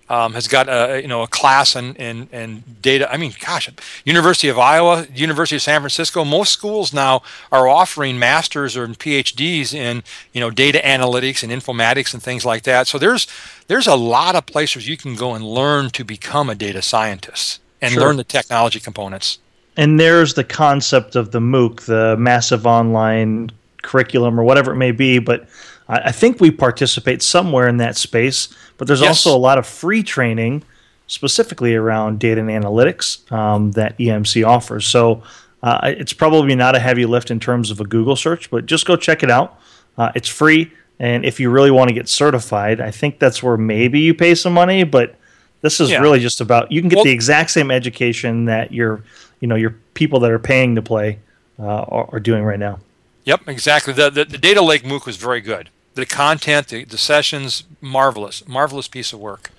um, 0.09 0.32
has 0.35 0.48
got 0.48 0.68
a 0.68 1.01
you 1.01 1.09
know 1.09 1.22
a 1.22 1.26
class 1.26 1.76
in, 1.76 1.94
in, 1.97 2.28
in 2.32 2.64
data. 2.80 3.10
I 3.12 3.16
mean, 3.16 3.35
gosh, 3.44 3.70
University 4.05 4.48
of 4.48 4.59
Iowa, 4.59 5.06
University 5.14 5.56
of 5.56 5.62
San 5.62 5.80
Francisco. 5.80 6.24
Most 6.24 6.52
schools 6.52 6.93
now 6.93 7.22
are 7.52 7.68
offering 7.68 8.18
masters 8.18 8.76
or 8.76 8.86
PhDs 8.89 9.74
in 9.74 10.02
you 10.32 10.40
know 10.40 10.51
data 10.51 10.80
analytics 10.85 11.43
and 11.43 11.52
informatics 11.52 12.14
and 12.14 12.22
things 12.22 12.44
like 12.44 12.62
that. 12.64 12.86
So 12.86 12.98
there's 12.98 13.26
there's 13.66 13.86
a 13.86 13.97
lot 13.97 14.35
of 14.35 14.47
places 14.47 14.89
you 14.89 14.97
can 14.97 15.14
go 15.14 15.35
and 15.35 15.44
learn 15.44 15.90
to 15.90 16.05
become 16.05 16.48
a 16.48 16.55
data 16.55 16.82
scientist 16.82 17.60
and 17.80 17.93
sure. 17.93 18.02
learn 18.02 18.16
the 18.16 18.24
technology 18.24 18.80
components. 18.80 19.39
And 19.76 20.01
there's 20.01 20.35
the 20.35 20.43
concept 20.43 21.14
of 21.14 21.30
the 21.30 21.39
MOOC, 21.39 21.82
the 21.82 22.16
massive 22.18 22.66
online 22.66 23.51
curriculum 23.82 24.39
or 24.39 24.43
whatever 24.43 24.72
it 24.72 24.76
may 24.76 24.90
be, 24.90 25.20
but 25.20 25.48
I, 25.89 26.12
think 26.12 26.40
we 26.40 26.51
participate 26.51 27.23
somewhere 27.23 27.66
in 27.66 27.78
that 27.78 27.97
space, 27.97 28.48
but 28.77 28.86
there's 28.86 29.01
yes. 29.01 29.09
also 29.09 29.36
a 29.36 29.40
lot 29.40 29.56
of 29.56 29.66
free 29.66 30.02
training 30.02 30.62
specifically 31.06 31.74
around 31.74 32.19
data 32.19 32.40
and 32.40 32.51
analytics 32.51 33.31
um, 33.32 33.73
that 33.73 33.97
EMC 33.98 34.47
offers. 34.47 34.86
So 34.86 35.23
uh, 35.62 35.81
it's 35.85 36.12
probably 36.12 36.55
not 36.55 36.77
a 36.77 36.78
heavy 36.78 37.06
lift 37.06 37.31
in 37.31 37.40
terms 37.40 37.70
of 37.70 37.81
a 37.81 37.85
Google 37.85 38.16
search, 38.16 38.51
but 38.51 38.66
just 38.66 38.86
go 38.86 38.97
check 38.97 39.23
it 39.23 39.31
out. 39.31 39.59
Uh, 39.97 40.12
it's 40.15 40.28
free, 40.28 40.70
and 41.01 41.24
if 41.24 41.40
you 41.40 41.51
really 41.51 41.70
want 41.70 41.89
to 41.89 41.94
get 41.94 42.09
certified, 42.09 42.81
I 42.81 42.90
think 42.90 43.19
that's 43.19 43.43
where 43.43 43.56
maybe 43.56 43.98
you 43.98 44.15
pay 44.15 44.35
some 44.35 44.52
money. 44.52 44.85
But 44.85 45.16
this 45.62 45.81
is 45.81 45.90
yeah. 45.90 46.01
really 46.01 46.20
just 46.20 46.40
about 46.40 46.70
you 46.70 46.81
can 46.81 46.89
get 46.89 46.97
well, 46.97 47.05
the 47.05 47.10
exact 47.10 47.51
same 47.51 47.70
education 47.70 48.44
that 48.44 48.73
your 48.73 49.02
you 49.40 49.48
know 49.48 49.56
your 49.56 49.74
people 49.94 50.20
that 50.20 50.31
are 50.31 50.39
paying 50.39 50.77
to 50.77 50.82
play 50.82 51.19
uh, 51.59 51.65
are, 51.65 52.09
are, 52.12 52.20
doing 52.20 52.44
right 52.44 52.60
now. 52.60 52.78
Yep, 53.24 53.48
exactly. 53.48 53.93
The, 53.93 54.10
the, 54.10 54.24
the 54.24 54.39
data 54.39 54.62
lake 54.62 54.85
MOOC 54.85 55.06
was 55.06 55.16
very 55.16 55.40
good 55.40 55.70
the 55.99 56.07
content, 56.07 56.69
the, 56.69 56.85
the 56.85 56.97
sessions, 56.97 57.65
marvelous, 57.81 58.47
marvelous 58.47 58.87
piece 58.87 59.12
of 59.12 59.19
work. 59.19 59.51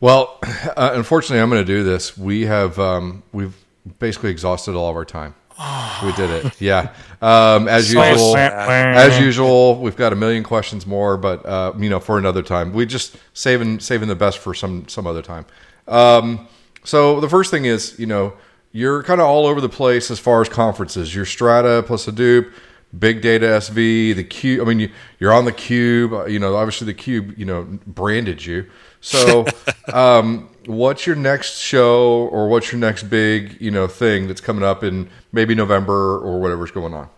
Well, 0.00 0.38
uh, 0.42 0.90
unfortunately, 0.94 1.40
I'm 1.40 1.48
going 1.48 1.64
to 1.64 1.66
do 1.66 1.84
this. 1.84 2.18
We 2.18 2.42
have 2.42 2.78
um, 2.78 3.22
we've 3.32 3.56
basically 3.98 4.30
exhausted 4.30 4.74
all 4.74 4.90
of 4.90 4.96
our 4.96 5.04
time. 5.04 5.34
we 6.04 6.12
did 6.12 6.30
it. 6.30 6.60
Yeah. 6.60 6.92
Um, 7.22 7.68
as 7.68 7.92
usual, 7.92 8.36
as 8.36 9.18
usual, 9.20 9.78
we've 9.78 9.96
got 9.96 10.12
a 10.12 10.16
million 10.16 10.42
questions 10.42 10.86
more, 10.86 11.16
but 11.16 11.46
uh, 11.46 11.72
you 11.78 11.88
know, 11.88 12.00
for 12.00 12.18
another 12.18 12.42
time. 12.42 12.72
We 12.72 12.84
just 12.84 13.16
saving 13.32 13.80
saving 13.80 14.08
the 14.08 14.16
best 14.16 14.38
for 14.38 14.54
some 14.54 14.88
some 14.88 15.06
other 15.06 15.22
time. 15.22 15.46
Um, 15.86 16.48
so 16.84 17.20
the 17.20 17.28
first 17.28 17.50
thing 17.50 17.64
is, 17.64 17.98
you 17.98 18.06
know, 18.06 18.34
you're 18.72 19.02
kind 19.04 19.20
of 19.20 19.26
all 19.28 19.46
over 19.46 19.60
the 19.60 19.68
place 19.68 20.10
as 20.10 20.18
far 20.18 20.42
as 20.42 20.48
conferences. 20.48 21.14
Your 21.14 21.24
Strata 21.24 21.84
plus 21.86 22.06
Hadoop, 22.06 22.52
Big 22.98 23.20
Data 23.20 23.46
SV, 23.46 24.14
the 24.14 24.24
Cube. 24.24 24.60
I 24.60 24.68
mean, 24.68 24.80
you, 24.80 24.90
you're 25.18 25.32
on 25.32 25.44
the 25.44 25.52
Cube. 25.52 26.12
uh, 26.12 26.26
You 26.26 26.38
know, 26.38 26.56
obviously 26.56 26.86
the 26.86 26.94
Cube, 26.94 27.34
you 27.36 27.44
know, 27.44 27.64
branded 27.86 28.44
you. 28.44 28.66
So, 29.00 29.46
um, 29.92 30.48
what's 30.66 31.06
your 31.06 31.16
next 31.16 31.58
show 31.58 32.28
or 32.28 32.48
what's 32.48 32.72
your 32.72 32.80
next 32.80 33.04
big, 33.04 33.60
you 33.60 33.70
know, 33.70 33.86
thing 33.86 34.28
that's 34.28 34.40
coming 34.40 34.64
up 34.64 34.82
in 34.82 35.08
maybe 35.32 35.54
November 35.54 36.18
or 36.18 36.40
whatever's 36.40 36.70
going 36.70 36.94
on? 36.94 37.08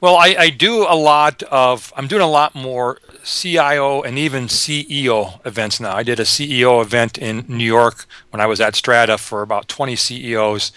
Well, 0.00 0.16
I, 0.16 0.36
I 0.38 0.50
do 0.50 0.82
a 0.82 0.94
lot 0.96 1.42
of, 1.44 1.92
I'm 1.96 2.06
doing 2.06 2.20
a 2.20 2.28
lot 2.28 2.54
more 2.54 2.98
CIO 3.24 4.02
and 4.02 4.18
even 4.18 4.48
CEO 4.48 5.44
events 5.46 5.80
now. 5.80 5.96
I 5.96 6.02
did 6.02 6.20
a 6.20 6.24
CEO 6.24 6.82
event 6.82 7.16
in 7.16 7.46
New 7.48 7.64
York 7.64 8.04
when 8.30 8.40
I 8.40 8.46
was 8.46 8.60
at 8.60 8.76
Strata 8.76 9.16
for 9.16 9.40
about 9.40 9.66
20 9.68 9.96
CEOs. 9.96 10.72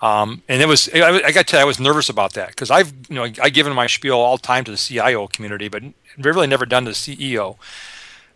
Um, 0.00 0.42
and 0.48 0.62
it 0.62 0.68
was, 0.68 0.88
I, 0.94 1.20
I 1.24 1.32
got 1.32 1.48
to 1.48 1.58
I 1.58 1.64
was 1.64 1.80
nervous 1.80 2.08
about 2.08 2.34
that 2.34 2.48
because 2.48 2.70
I've, 2.70 2.92
you 3.08 3.16
know, 3.16 3.24
I 3.42 3.50
given 3.50 3.72
my 3.72 3.88
spiel 3.88 4.16
all 4.16 4.38
time 4.38 4.64
to 4.64 4.70
the 4.70 4.76
CIO 4.76 5.26
community, 5.26 5.68
but 5.68 5.82
really 6.16 6.46
never 6.46 6.66
done 6.66 6.84
to 6.84 6.90
the 6.90 6.94
CEO. 6.94 7.56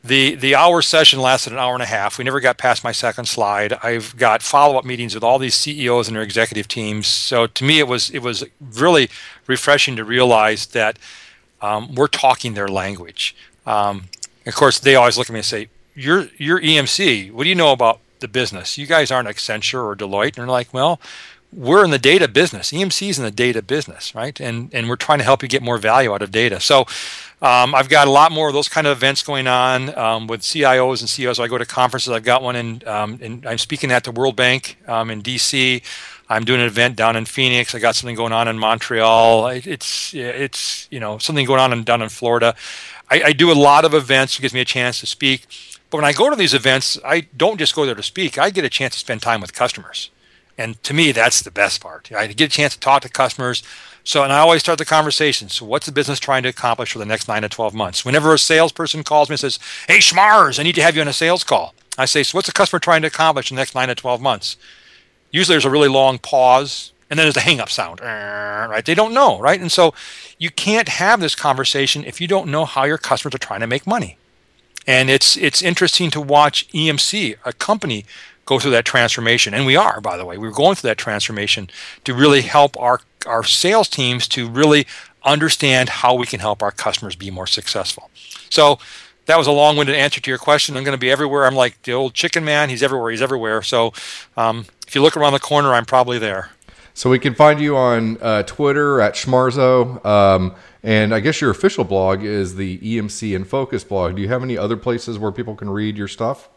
The 0.05 0.35
the 0.35 0.57
hour 0.57 0.83
session 0.83 1.21
lasted 1.21 1.53
an 1.53 1.61
hour 1.61 1.75
and 1.75 1.83
a 1.83 1.87
half. 1.87 2.19
We 2.19 2.25
never 2.25 2.41
got 2.41 2.59
past 2.59 2.83
my 2.83 2.91
second 2.91 3.27
slide. 3.27 3.75
I've 3.85 4.17
got 4.17 4.43
follow 4.43 4.77
up 4.77 4.85
meetings 4.85 5.15
with 5.15 5.23
all 5.23 5.39
these 5.39 5.55
CEOs 5.55 6.09
and 6.09 6.17
their 6.17 6.25
executive 6.25 6.67
teams. 6.67 7.07
So 7.07 7.47
to 7.47 7.65
me, 7.65 7.79
it 7.79 7.87
was 7.87 8.11
it 8.11 8.19
was 8.19 8.43
really 8.61 9.09
refreshing 9.47 9.95
to 9.95 10.05
realize 10.05 10.67
that 10.69 10.99
um, 11.61 11.95
we're 11.95 12.09
talking 12.09 12.55
their 12.55 12.67
language. 12.67 13.37
Um, 13.65 14.09
of 14.45 14.57
course, 14.57 14.81
they 14.81 14.97
always 14.97 15.17
look 15.17 15.31
at 15.31 15.33
me 15.33 15.39
and 15.39 15.47
say, 15.47 15.69
"You're 15.95 16.27
you're 16.37 16.61
EMC. 16.61 17.31
What 17.31 17.45
do 17.45 17.49
you 17.49 17.55
know 17.55 17.71
about 17.71 18.01
the 18.19 18.27
business? 18.27 18.77
You 18.77 18.87
guys 18.87 19.13
aren't 19.13 19.29
Accenture 19.29 19.85
or 19.85 19.95
Deloitte." 19.95 20.37
And 20.37 20.39
they're 20.39 20.47
like, 20.47 20.75
"Well." 20.75 21.01
We're 21.53 21.85
in 21.85 21.91
the 21.91 21.99
data 21.99 22.29
business. 22.29 22.73
EMC 22.73 23.11
is 23.11 23.19
in 23.19 23.25
the 23.25 23.31
data 23.31 23.63
business, 23.63 24.15
right? 24.15 24.39
And 24.41 24.73
and 24.73 24.89
we're 24.89 24.97
trying 24.97 25.19
to 25.19 25.25
help 25.25 25.43
you 25.43 25.49
get 25.49 25.63
more 25.63 25.79
value 25.79 26.13
out 26.13 26.23
of 26.23 26.31
data. 26.31 26.61
So 26.61 26.87
um, 27.43 27.75
I've 27.75 27.89
got 27.89 28.07
a 28.07 28.11
lot 28.11 28.31
more 28.31 28.49
of 28.49 28.55
those 28.55 28.69
kind 28.69 28.87
of 28.87 28.97
events 28.97 29.23
going 29.25 29.49
on 29.49 29.97
um, 29.99 30.27
with 30.29 30.43
CIOs 30.43 31.01
and 31.01 31.11
CEOs. 31.11 31.41
I 31.41 31.49
go 31.49 31.59
to 31.59 31.67
conferences. 31.67 32.13
I've 32.13 32.25
got 32.25 32.41
one 32.41 32.55
in, 32.55 32.87
um, 32.87 33.19
in 33.21 33.45
I'm 33.45 33.59
speaking 33.59 33.91
at 33.91 34.05
the 34.05 34.13
World 34.13 34.37
Bank 34.37 34.79
um, 34.87 35.11
in 35.11 35.23
DC. 35.23 35.83
I'm 36.29 36.45
doing 36.45 36.61
an 36.61 36.67
event 36.67 36.95
down 36.95 37.17
in 37.17 37.25
Phoenix. 37.25 37.75
I 37.75 37.81
got 37.81 37.97
something 37.97 38.15
going 38.15 38.33
on 38.33 38.47
in 38.47 38.59
Montreal. 38.59 39.49
It's 39.49 40.15
it's 40.15 40.87
you 40.91 41.01
know 41.01 41.19
something 41.19 41.45
going 41.45 41.61
on 41.61 41.73
in, 41.73 41.83
down 41.83 42.01
in 42.01 42.09
Florida. 42.09 42.55
I, 43.11 43.23
I 43.25 43.33
do 43.33 43.51
a 43.51 43.59
lot 43.59 43.85
of 43.85 43.93
events. 43.93 44.39
It 44.39 44.43
gives 44.43 44.55
me 44.55 44.61
a 44.61 44.65
chance 44.65 45.01
to 45.01 45.07
speak. 45.07 45.47
But 45.91 45.99
when 45.99 46.07
I 46.07 46.13
go 46.13 46.31
to 46.31 46.37
these 46.37 46.55
events, 46.55 46.97
I 47.05 47.27
don't 47.37 47.59
just 47.59 47.75
go 47.75 47.85
there 47.85 47.97
to 47.97 48.03
speak. 48.05 48.39
I 48.39 48.51
get 48.51 48.65
a 48.65 48.71
chance 48.71 48.95
to 48.95 49.01
spend 49.01 49.21
time 49.21 49.41
with 49.41 49.53
customers. 49.53 50.11
And 50.59 50.83
to 50.83 50.95
me, 50.95 51.13
that's 51.13 51.43
the 51.43 51.51
best 51.51 51.81
part. 51.81 52.11
I 52.13 52.27
get 52.27 52.53
a 52.53 52.57
chance 52.57 52.75
to 52.75 52.81
talk 52.81 53.03
to 53.03 53.09
customers. 53.09 53.63
So, 54.05 54.23
and 54.23 54.33
I 54.33 54.41
always 54.41 54.63
start 54.63 54.79
the 54.79 54.85
conversation. 54.85 55.49
So, 55.49 55.65
what's 55.65 55.87
the 55.87 55.93
business 55.93 56.19
trying 56.19 56.43
to 56.43 56.49
accomplish 56.49 56.93
for 56.93 56.99
the 56.99 57.07
next 57.07 57.29
nine 57.29 57.43
to 57.43 57.49
12 57.49 57.73
months? 57.73 58.05
Whenever 58.05 58.35
a 58.35 58.39
salesperson 58.39 59.05
calls 59.05 59.29
me 59.29 59.35
and 59.35 59.41
says, 59.41 59.59
Hey, 59.87 59.99
Schmars, 59.99 60.59
I 60.59 60.65
need 60.65 60.75
to 60.75 60.83
have 60.83 60.97
you 60.97 61.03
on 61.03 61.09
a 61.09 61.13
sales 61.13 61.45
call, 61.45 61.75
I 61.97 62.05
say, 62.05 62.23
So, 62.23 62.37
what's 62.37 62.49
the 62.49 62.53
customer 62.53 62.81
trying 62.81 63.03
to 63.03 63.09
accomplish 63.09 63.51
in 63.51 63.55
the 63.55 63.61
next 63.61 63.75
nine 63.75 63.89
to 63.89 63.95
12 63.95 64.21
months? 64.21 64.57
Usually 65.31 65.55
there's 65.55 65.65
a 65.65 65.71
really 65.71 65.89
long 65.89 66.19
pause 66.19 66.93
and 67.09 67.19
then 67.19 67.27
there's 67.27 67.37
a 67.37 67.41
hang 67.41 67.61
up 67.61 67.69
sound, 67.71 68.01
right? 68.03 68.85
They 68.85 68.95
don't 68.95 69.15
know, 69.15 69.39
right? 69.39 69.61
And 69.61 69.71
so, 69.71 69.95
you 70.37 70.51
can't 70.51 70.89
have 70.89 71.21
this 71.21 71.37
conversation 71.37 72.05
if 72.05 72.21
you 72.21 72.27
don't 72.27 72.51
know 72.51 72.65
how 72.65 72.85
your 72.85 72.99
customers 72.99 73.37
are 73.37 73.39
trying 73.39 73.61
to 73.61 73.67
make 73.69 73.87
money. 73.87 74.19
And 74.87 75.09
it's 75.11 75.37
it's 75.37 75.63
interesting 75.63 76.11
to 76.11 76.21
watch 76.21 76.69
EMC, 76.71 77.37
a 77.45 77.53
company, 77.53 78.05
go 78.45 78.59
through 78.59 78.73
that 78.73 78.85
transformation. 78.85 79.55
And 79.55 79.67
we 79.67 79.77
are, 79.77 80.01
by 80.01 80.17
the 80.17 80.25
way, 80.25 80.39
we're 80.39 80.51
going 80.51 80.77
through 80.77 80.89
that 80.89 80.99
transformation 80.99 81.71
to 82.05 82.15
really 82.15 82.43
help 82.43 82.79
our 82.79 83.01
our 83.27 83.45
sales 83.45 83.89
teams 83.89 84.27
to 84.27 84.49
really 84.49 84.85
understand 85.25 85.89
how 85.89 86.15
we 86.15 86.27
can 86.27 86.41
help 86.41 86.63
our 86.63 86.73
customers 86.73 87.15
be 87.15 87.31
more 87.31 87.47
successful. 87.47 88.11
So 88.51 88.81
that 89.27 89.39
was 89.39 89.47
a 89.47 89.53
long-winded 89.53 89.95
answer 89.95 90.21
to 90.21 90.31
your 90.31 90.39
question. 90.39 90.77
I'm 90.77 90.83
going 90.83 90.97
to 90.97 91.01
be 91.01 91.11
everywhere. 91.11 91.47
I'm 91.47 91.55
like 91.55 91.81
the 91.83 91.93
old 91.93 92.15
chicken 92.15 92.45
man. 92.45 92.69
He's 92.69 92.83
everywhere. 92.83 93.11
He's 93.13 93.23
everywhere. 93.23 93.63
So 93.63 93.93
um, 94.37 94.67
if 94.87 94.95
you 94.97 95.03
look 95.03 95.17
around 95.17 95.33
the 95.33 95.41
corner, 95.41 95.73
I'm 95.75 95.85
probably 95.85 96.19
there. 96.19 96.51
So 96.95 97.09
we 97.09 97.19
can 97.19 97.35
find 97.35 97.61
you 97.61 97.77
on 97.77 98.19
uh, 98.21 98.43
Twitter 98.43 99.01
at 99.01 99.15
Schmarzo. 99.15 100.05
Um, 100.05 100.55
and 100.83 101.15
I 101.15 101.21
guess 101.21 101.41
your 101.41 101.51
official 101.51 101.85
blog 101.85 102.23
is 102.23 102.57
the 102.57 102.79
EMC 102.79 103.39
InFocus 103.39 103.87
blog. 103.87 104.17
Do 104.17 104.23
you 104.23 104.29
have 104.29 104.43
any 104.43 104.59
other 104.59 104.77
places 104.77 105.19
where 105.19 105.33
people 105.33 105.55
can 105.55 105.71
read 105.71 105.97
your 105.97 106.09
stuff? 106.09 106.49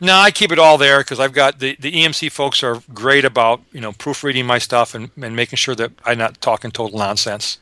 No, 0.00 0.16
I 0.16 0.30
keep 0.30 0.50
it 0.52 0.58
all 0.58 0.78
there 0.78 1.00
because 1.00 1.20
I've 1.20 1.32
got 1.32 1.58
the, 1.58 1.76
the 1.78 1.92
EMC 1.92 2.30
folks 2.32 2.62
are 2.62 2.82
great 2.92 3.24
about 3.24 3.60
you 3.72 3.80
know 3.80 3.92
proofreading 3.92 4.46
my 4.46 4.58
stuff 4.58 4.94
and, 4.94 5.10
and 5.20 5.34
making 5.36 5.56
sure 5.56 5.74
that 5.74 5.92
I'm 6.04 6.18
not 6.18 6.40
talking 6.40 6.70
total 6.70 6.98
nonsense. 6.98 7.58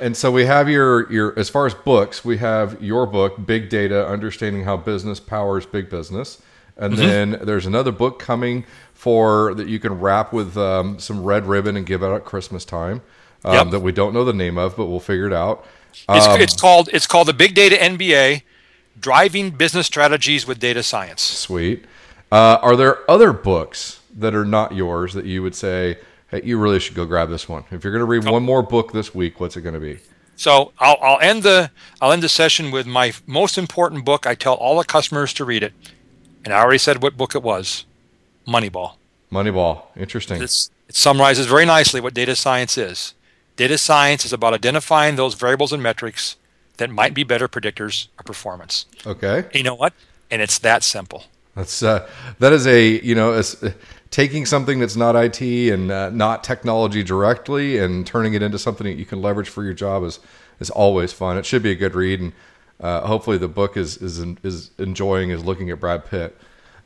And 0.00 0.16
so 0.16 0.30
we 0.30 0.46
have 0.46 0.68
your 0.68 1.10
your 1.12 1.38
as 1.38 1.48
far 1.48 1.66
as 1.66 1.74
books, 1.74 2.24
we 2.24 2.38
have 2.38 2.82
your 2.82 3.06
book, 3.06 3.46
Big 3.46 3.68
Data: 3.68 4.06
Understanding 4.06 4.64
How 4.64 4.76
Business 4.76 5.20
Powers 5.20 5.66
Big 5.66 5.88
Business, 5.90 6.40
and 6.76 6.94
then 6.98 7.38
there's 7.42 7.66
another 7.66 7.92
book 7.92 8.18
coming 8.18 8.64
for 8.92 9.54
that 9.54 9.68
you 9.68 9.78
can 9.78 10.00
wrap 10.00 10.32
with 10.32 10.56
um, 10.56 10.98
some 10.98 11.22
red 11.22 11.46
ribbon 11.46 11.76
and 11.76 11.86
give 11.86 12.02
out 12.02 12.14
at 12.14 12.24
Christmas 12.24 12.64
time 12.64 13.02
um, 13.44 13.54
Yep. 13.54 13.70
that 13.70 13.80
we 13.80 13.92
don't 13.92 14.12
know 14.14 14.24
the 14.24 14.32
name 14.32 14.58
of, 14.58 14.76
but 14.76 14.86
we'll 14.86 15.00
figure 15.00 15.26
it 15.26 15.32
out. 15.32 15.64
It's, 16.08 16.26
Um, 16.26 16.40
it's 16.40 16.56
called 16.60 16.88
it's 16.92 17.06
called 17.06 17.28
the 17.28 17.32
Big 17.34 17.54
Data 17.54 17.76
MBA, 17.76 18.42
driving 19.00 19.50
business 19.50 19.86
strategies 19.86 20.46
with 20.46 20.58
data 20.58 20.82
science. 20.82 21.22
Sweet. 21.22 21.84
Uh, 22.32 22.58
are 22.62 22.76
there 22.76 23.08
other 23.10 23.32
books 23.32 24.00
that 24.16 24.34
are 24.34 24.44
not 24.44 24.74
yours 24.74 25.14
that 25.14 25.26
you 25.26 25.42
would 25.42 25.54
say, 25.54 25.98
hey, 26.28 26.42
you 26.44 26.58
really 26.58 26.80
should 26.80 26.94
go 26.94 27.04
grab 27.04 27.28
this 27.28 27.48
one? 27.48 27.64
If 27.70 27.84
you're 27.84 27.92
going 27.92 28.00
to 28.00 28.06
read 28.06 28.24
one 28.24 28.42
more 28.42 28.62
book 28.62 28.92
this 28.92 29.14
week, 29.14 29.38
what's 29.38 29.56
it 29.56 29.62
going 29.62 29.74
to 29.74 29.80
be? 29.80 29.98
So 30.36 30.72
I'll, 30.78 30.98
I'll 31.00 31.20
end 31.20 31.42
the 31.42 31.70
I'll 32.00 32.12
end 32.12 32.22
the 32.22 32.28
session 32.28 32.70
with 32.70 32.86
my 32.86 33.12
most 33.26 33.56
important 33.56 34.04
book. 34.04 34.26
I 34.26 34.34
tell 34.34 34.54
all 34.54 34.76
the 34.76 34.84
customers 34.84 35.32
to 35.34 35.44
read 35.44 35.62
it, 35.62 35.72
and 36.44 36.52
I 36.52 36.60
already 36.60 36.78
said 36.78 37.02
what 37.02 37.16
book 37.16 37.34
it 37.34 37.42
was, 37.42 37.86
Moneyball. 38.46 38.96
Moneyball. 39.32 39.84
Interesting. 39.96 40.42
It's, 40.42 40.70
it 40.88 40.94
summarizes 40.94 41.46
very 41.46 41.64
nicely 41.64 42.00
what 42.00 42.12
data 42.12 42.36
science 42.36 42.76
is. 42.76 43.14
Data 43.56 43.78
science 43.78 44.26
is 44.26 44.32
about 44.32 44.52
identifying 44.52 45.16
those 45.16 45.34
variables 45.34 45.72
and 45.72 45.82
metrics 45.82 46.36
that 46.76 46.90
might 46.90 47.14
be 47.14 47.24
better 47.24 47.48
predictors 47.48 48.08
of 48.18 48.24
performance. 48.24 48.86
Okay. 49.06 49.44
You 49.54 49.62
know 49.62 49.74
what? 49.74 49.92
And 50.30 50.42
it's 50.42 50.58
that 50.60 50.82
simple. 50.82 51.24
That's 51.54 51.82
uh, 51.82 52.08
that 52.38 52.52
is 52.52 52.66
a 52.66 53.00
you 53.02 53.14
know 53.14 53.32
as, 53.32 53.62
taking 54.10 54.46
something 54.46 54.78
that's 54.78 54.96
not 54.96 55.16
IT 55.16 55.40
and 55.40 55.90
uh, 55.90 56.10
not 56.10 56.44
technology 56.44 57.02
directly 57.02 57.78
and 57.78 58.06
turning 58.06 58.34
it 58.34 58.42
into 58.42 58.58
something 58.58 58.86
that 58.86 58.94
you 58.94 59.06
can 59.06 59.22
leverage 59.22 59.48
for 59.48 59.64
your 59.64 59.72
job 59.72 60.04
is 60.04 60.20
is 60.60 60.70
always 60.70 61.12
fun. 61.12 61.38
It 61.38 61.46
should 61.46 61.62
be 61.62 61.70
a 61.70 61.74
good 61.74 61.94
read, 61.94 62.20
and 62.20 62.32
uh, 62.80 63.06
hopefully 63.06 63.38
the 63.38 63.48
book 63.48 63.76
is 63.76 63.96
is 63.98 64.18
is 64.42 64.70
enjoying 64.78 65.30
is 65.30 65.44
looking 65.44 65.70
at 65.70 65.80
Brad 65.80 66.04
Pitt. 66.04 66.36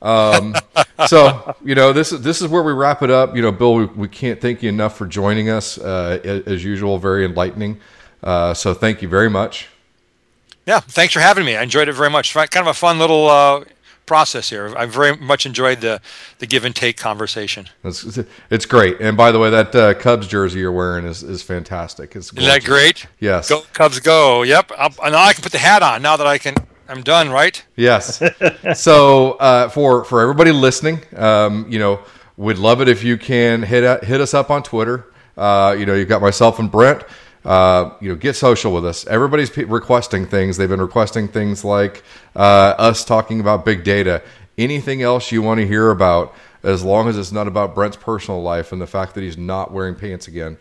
Um, 0.03 0.55
so 1.09 1.55
you 1.65 1.75
know 1.75 1.93
this 1.93 2.13
is 2.13 2.23
this 2.23 2.41
is 2.41 2.49
where 2.49 2.63
we 2.63 2.73
wrap 2.73 3.03
it 3.03 3.11
up. 3.11 3.35
You 3.35 3.43
know, 3.43 3.53
Bill, 3.53 3.75
we, 3.75 3.85
we 3.87 4.09
can't 4.09 4.41
thank 4.41 4.63
you 4.63 4.69
enough 4.69 4.97
for 4.97 5.07
joining 5.07 5.51
us 5.51 5.79
uh, 5.79 6.43
as 6.47 6.65
usual. 6.65 6.99
Very 6.99 7.25
enlightening. 7.25 7.81
Uh, 8.23 8.55
so 8.55 8.75
thank 8.75 9.03
you 9.03 9.09
very 9.09 9.31
much. 9.31 9.69
Yeah, 10.71 10.79
thanks 10.79 11.13
for 11.13 11.19
having 11.19 11.45
me. 11.45 11.57
I 11.57 11.65
enjoyed 11.65 11.89
it 11.89 11.95
very 11.95 12.11
much. 12.11 12.33
Kind 12.33 12.55
of 12.55 12.69
a 12.69 12.75
fun 12.75 13.01
little 13.01 13.29
uh, 13.29 13.65
process 14.07 14.51
here. 14.51 14.73
I 14.77 14.87
very 14.87 15.17
much 15.17 15.45
enjoyed 15.45 15.81
the 15.81 16.01
the 16.39 16.47
give 16.47 16.65
and 16.65 16.77
take 16.77 16.97
conversation. 16.97 17.69
It's, 17.83 18.21
it's 18.51 18.67
great. 18.67 19.01
And 19.01 19.17
by 19.17 19.33
the 19.33 19.41
way, 19.41 19.51
that 19.51 19.75
uh, 19.75 19.95
Cubs 19.95 20.29
jersey 20.29 20.61
you're 20.61 20.71
wearing 20.71 21.07
is, 21.07 21.25
is 21.25 21.43
fantastic. 21.43 22.15
It's 22.15 22.33
Isn't 22.33 22.45
that 22.45 22.63
great? 22.63 23.09
Yes. 23.19 23.49
Go 23.49 23.63
Cubs, 23.73 23.99
go! 23.99 24.45
Yep. 24.45 24.71
I'll, 24.79 24.95
and 25.03 25.13
now 25.13 25.25
I 25.25 25.33
can 25.33 25.43
put 25.43 25.51
the 25.51 25.59
hat 25.59 25.83
on. 25.83 26.03
Now 26.03 26.17
that 26.17 26.29
I 26.29 26.39
can, 26.39 26.55
I'm 26.89 27.03
done. 27.03 27.31
Right? 27.31 27.65
Yes. 27.75 28.23
so 28.77 29.33
uh, 29.33 29.71
for 29.71 30.05
for 30.05 30.21
everybody 30.21 30.53
listening, 30.53 31.01
um, 31.17 31.67
you 31.69 31.81
know, 31.81 31.99
we'd 32.37 32.59
love 32.59 32.81
it 32.81 32.89
if 32.89 33.03
you 33.03 33.19
can 33.19 33.65
hit 33.65 33.83
uh, 33.83 33.99
hit 34.03 34.21
us 34.21 34.35
up 34.35 34.51
on 34.53 34.63
Twitter. 34.63 35.13
Uh, 35.37 35.75
you 35.77 35.85
know, 35.85 35.95
you 35.95 36.05
got 36.05 36.23
myself 36.23 36.61
and 36.61 36.71
Brent 36.71 37.03
uh, 37.45 37.91
you 38.01 38.09
know, 38.09 38.15
get 38.15 38.37
social 38.37 38.73
with 38.73 38.85
us. 38.85 39.07
Everybody's 39.07 39.51
pe- 39.51 39.65
requesting 39.65 40.27
things. 40.27 40.57
They've 40.57 40.69
been 40.69 40.81
requesting 40.81 41.29
things 41.29 41.65
like 41.65 42.03
uh, 42.37 42.75
us 42.79 43.05
talking 43.05 43.41
about 43.41 43.65
big 43.65 43.85
data. 43.85 44.23
Anything 44.59 45.03
else 45.03 45.33
you 45.33 45.41
want 45.41 45.61
to 45.61 45.67
hear 45.67 45.91
about, 45.91 46.35
as 46.63 46.85
long 46.85 47.09
as 47.09 47.17
it's 47.17 47.33
not 47.33 47.49
about 47.49 47.75
Brent's 47.75 47.97
personal 47.97 48.43
life 48.43 48.73
and 48.73 48.81
the 48.81 48.87
fact 48.87 49.15
that 49.15 49.23
he's 49.23 49.39
not 49.39 49.73
wearing 49.73 49.95
pants 49.95 50.29
again. 50.29 50.59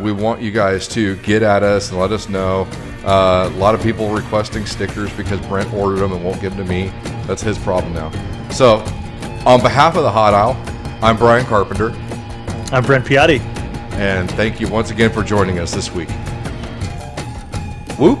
We 0.00 0.12
want 0.12 0.42
you 0.42 0.50
guys 0.50 0.86
to 0.88 1.16
get 1.18 1.42
at 1.42 1.62
us 1.62 1.90
and 1.90 1.98
let 1.98 2.12
us 2.12 2.28
know. 2.28 2.68
Uh, 3.04 3.50
a 3.50 3.56
lot 3.56 3.74
of 3.74 3.82
people 3.82 4.10
requesting 4.10 4.66
stickers 4.66 5.10
because 5.14 5.40
Brent 5.46 5.72
ordered 5.72 6.00
them 6.00 6.12
and 6.12 6.22
won't 6.22 6.40
give 6.40 6.56
them 6.56 6.66
to 6.66 6.70
me. 6.70 6.92
That's 7.26 7.40
his 7.40 7.58
problem 7.58 7.94
now. 7.94 8.10
So, 8.50 8.78
on 9.46 9.62
behalf 9.62 9.96
of 9.96 10.02
the 10.02 10.10
Hot 10.10 10.34
Aisle, 10.34 10.60
I'm 11.02 11.16
Brian 11.16 11.46
Carpenter. 11.46 11.90
I'm 12.70 12.84
Brent 12.84 13.06
Piatti. 13.06 13.40
And 13.98 14.30
thank 14.30 14.60
you 14.60 14.68
once 14.68 14.92
again 14.92 15.10
for 15.10 15.24
joining 15.24 15.58
us 15.58 15.74
this 15.74 15.92
week. 15.92 16.08
Whoop! 17.98 18.20